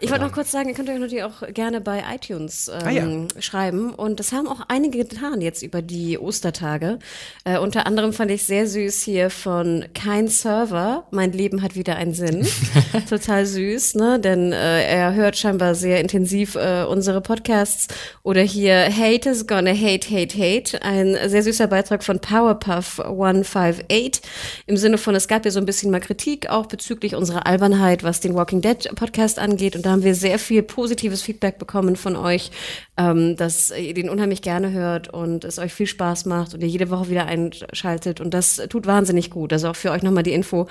Ich 0.00 0.10
wollte 0.10 0.24
noch 0.24 0.32
kurz 0.32 0.50
sagen, 0.52 0.68
ihr 0.68 0.74
könnt 0.74 0.88
euch 0.88 0.98
natürlich 0.98 1.24
auch 1.24 1.42
gerne 1.54 1.80
bei 1.80 2.04
iTunes 2.14 2.68
ähm, 2.68 2.80
Ah, 2.84 2.90
ja. 2.90 3.06
schreiben. 3.40 3.94
Und 3.94 4.20
das 4.20 4.32
haben 4.32 4.46
auch 4.46 4.60
einige 4.68 4.98
getan 4.98 5.40
jetzt 5.40 5.62
über 5.62 5.80
die 5.80 6.18
Ostertage. 6.18 6.98
Äh, 7.44 7.58
unter 7.58 7.86
anderem 7.86 8.12
fand 8.12 8.30
ich 8.30 8.44
sehr 8.44 8.66
süß 8.66 9.02
hier 9.02 9.30
von 9.30 9.86
Kein 9.94 10.28
Server. 10.28 11.06
Mein 11.10 11.32
Leben 11.32 11.62
hat 11.62 11.76
wieder 11.76 11.96
einen 11.96 12.12
Sinn. 12.12 12.46
Total 13.08 13.46
süß, 13.46 13.94
ne? 13.94 14.20
Denn 14.20 14.52
äh, 14.52 14.84
er 14.84 15.14
hört 15.14 15.36
scheinbar 15.36 15.74
sehr 15.74 16.00
intensiv 16.00 16.56
äh, 16.56 16.84
unsere 16.84 17.20
Podcasts. 17.22 17.88
Oder 18.22 18.42
hier 18.42 18.90
Hate 18.94 19.30
is 19.30 19.46
gonna 19.46 19.72
hate, 19.72 20.10
hate, 20.10 20.36
hate. 20.38 20.82
Ein 20.82 21.16
sehr 21.28 21.42
süßer 21.42 21.68
Beitrag 21.68 22.04
von 22.04 22.20
Powerpuff 22.20 23.00
158. 23.00 24.20
Im 24.66 24.76
Sinne 24.76 24.98
von, 24.98 25.14
es 25.14 25.26
gab 25.28 25.44
ja 25.44 25.50
so 25.50 25.58
ein 25.60 25.66
bisschen 25.66 25.90
mal 25.90 26.00
Kritik 26.00 26.50
auch 26.50 26.66
bezüglich 26.66 27.14
unserer 27.14 27.46
Albernheit, 27.46 28.02
was 28.04 28.20
den 28.20 28.34
Walking 28.34 28.60
Dead 28.60 28.90
Podcast 28.94 29.38
angeht. 29.38 29.74
Und 29.76 29.85
da 29.86 29.92
haben 29.92 30.02
wir 30.02 30.16
sehr 30.16 30.40
viel 30.40 30.64
positives 30.64 31.22
Feedback 31.22 31.58
bekommen 31.58 31.94
von 31.94 32.16
euch, 32.16 32.50
ähm, 32.96 33.36
dass 33.36 33.70
ihr 33.70 33.94
den 33.94 34.08
unheimlich 34.08 34.42
gerne 34.42 34.72
hört 34.72 35.08
und 35.12 35.44
es 35.44 35.58
euch 35.58 35.72
viel 35.72 35.86
Spaß 35.86 36.24
macht 36.26 36.54
und 36.54 36.62
ihr 36.62 36.68
jede 36.68 36.88
Woche 36.90 37.10
wieder 37.10 37.26
einschaltet. 37.26 38.20
Und 38.20 38.32
das 38.32 38.60
tut 38.68 38.86
wahnsinnig 38.86 39.30
gut. 39.30 39.52
Also 39.52 39.68
auch 39.68 39.76
für 39.76 39.90
euch 39.90 40.02
nochmal 40.02 40.22
die 40.22 40.32
Info. 40.32 40.66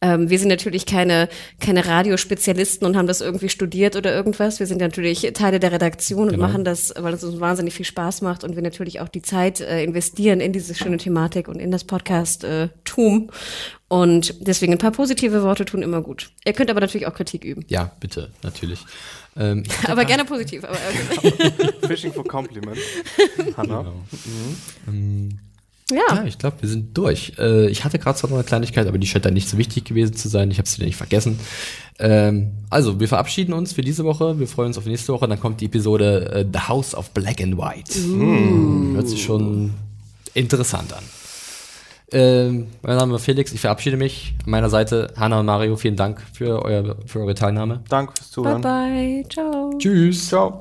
Ähm, 0.00 0.28
wir 0.30 0.38
sind 0.38 0.48
natürlich 0.48 0.86
keine, 0.86 1.28
keine 1.60 1.86
Radiospezialisten 1.86 2.86
und 2.86 2.96
haben 2.96 3.06
das 3.06 3.20
irgendwie 3.20 3.48
studiert 3.48 3.94
oder 3.96 4.12
irgendwas. 4.14 4.58
Wir 4.58 4.66
sind 4.66 4.80
natürlich 4.80 5.30
Teile 5.34 5.60
der 5.60 5.72
Redaktion 5.72 6.24
und 6.24 6.32
Genau. 6.34 6.46
machen 6.46 6.64
das, 6.64 6.92
weil 6.98 7.14
es 7.14 7.22
uns 7.24 7.38
wahnsinnig 7.40 7.74
viel 7.74 7.86
Spaß 7.86 8.22
macht 8.22 8.44
und 8.44 8.56
wir 8.56 8.62
natürlich 8.62 9.00
auch 9.00 9.08
die 9.08 9.22
Zeit 9.22 9.60
äh, 9.60 9.82
investieren 9.84 10.40
in 10.40 10.52
diese 10.52 10.74
schöne 10.74 10.96
Thematik 10.98 11.48
und 11.48 11.60
in 11.60 11.70
das 11.70 11.84
Podcast-Tum. 11.84 13.30
Und 13.88 14.34
deswegen 14.46 14.72
ein 14.72 14.78
paar 14.78 14.90
positive 14.90 15.42
Worte 15.42 15.64
tun 15.64 15.82
immer 15.82 16.02
gut. 16.02 16.30
Ihr 16.44 16.52
könnt 16.52 16.70
aber 16.70 16.80
natürlich 16.80 17.06
auch 17.06 17.14
Kritik 17.14 17.44
üben. 17.44 17.64
Ja, 17.68 17.90
bitte, 18.00 18.30
natürlich. 18.42 18.80
Ähm, 19.38 19.62
Aber 19.86 20.04
gerne 20.04 20.24
positiv. 20.24 20.64
Aber 20.64 20.76
okay. 21.16 21.32
Fishing 21.86 22.12
for 22.12 22.24
Compliment. 22.24 22.78
Hanna. 23.56 23.92
ja. 25.90 26.14
Ja, 26.14 26.24
ich 26.24 26.38
glaube, 26.38 26.60
wir 26.60 26.68
sind 26.68 26.96
durch. 26.98 27.32
Äh, 27.38 27.68
ich 27.68 27.84
hatte 27.84 27.98
gerade 27.98 28.18
zwar 28.18 28.28
noch 28.30 28.36
eine 28.36 28.44
Kleinigkeit, 28.44 28.86
aber 28.86 28.98
die 28.98 29.06
scheint 29.06 29.24
dann 29.24 29.34
nicht 29.34 29.48
so 29.48 29.56
wichtig 29.56 29.84
gewesen 29.84 30.14
zu 30.14 30.28
sein. 30.28 30.50
Ich 30.50 30.58
habe 30.58 30.68
sie 30.68 30.84
nicht 30.84 30.96
vergessen. 30.96 31.38
Ähm, 31.98 32.50
also, 32.68 33.00
wir 33.00 33.08
verabschieden 33.08 33.52
uns 33.54 33.72
für 33.72 33.82
diese 33.82 34.04
Woche. 34.04 34.38
Wir 34.38 34.48
freuen 34.48 34.68
uns 34.68 34.78
auf 34.78 34.84
nächste 34.86 35.12
Woche. 35.12 35.26
Dann 35.28 35.40
kommt 35.40 35.60
die 35.60 35.66
Episode 35.66 36.30
äh, 36.30 36.46
The 36.52 36.68
House 36.68 36.94
of 36.94 37.10
Black 37.12 37.40
and 37.40 37.56
White. 37.56 37.94
Hört 38.94 39.08
sich 39.08 39.22
schon 39.22 39.72
interessant 40.34 40.92
an. 40.92 41.04
Ähm, 42.10 42.68
mein 42.82 42.96
Name 42.96 43.16
ist 43.16 43.24
Felix. 43.24 43.52
Ich 43.52 43.60
verabschiede 43.60 43.96
mich. 43.96 44.34
An 44.44 44.50
meiner 44.50 44.70
Seite 44.70 45.12
Hanna 45.16 45.40
und 45.40 45.46
Mario. 45.46 45.76
Vielen 45.76 45.96
Dank 45.96 46.22
für, 46.32 46.64
euer, 46.64 46.96
für 47.06 47.20
eure 47.20 47.34
Teilnahme. 47.34 47.82
Danke 47.88 48.14
fürs 48.14 48.30
Bye 48.30 48.32
Zuhören. 48.32 48.62
bye. 48.62 49.24
Ciao. 49.28 49.70
Tschüss. 49.78 50.28
Ciao. 50.28 50.58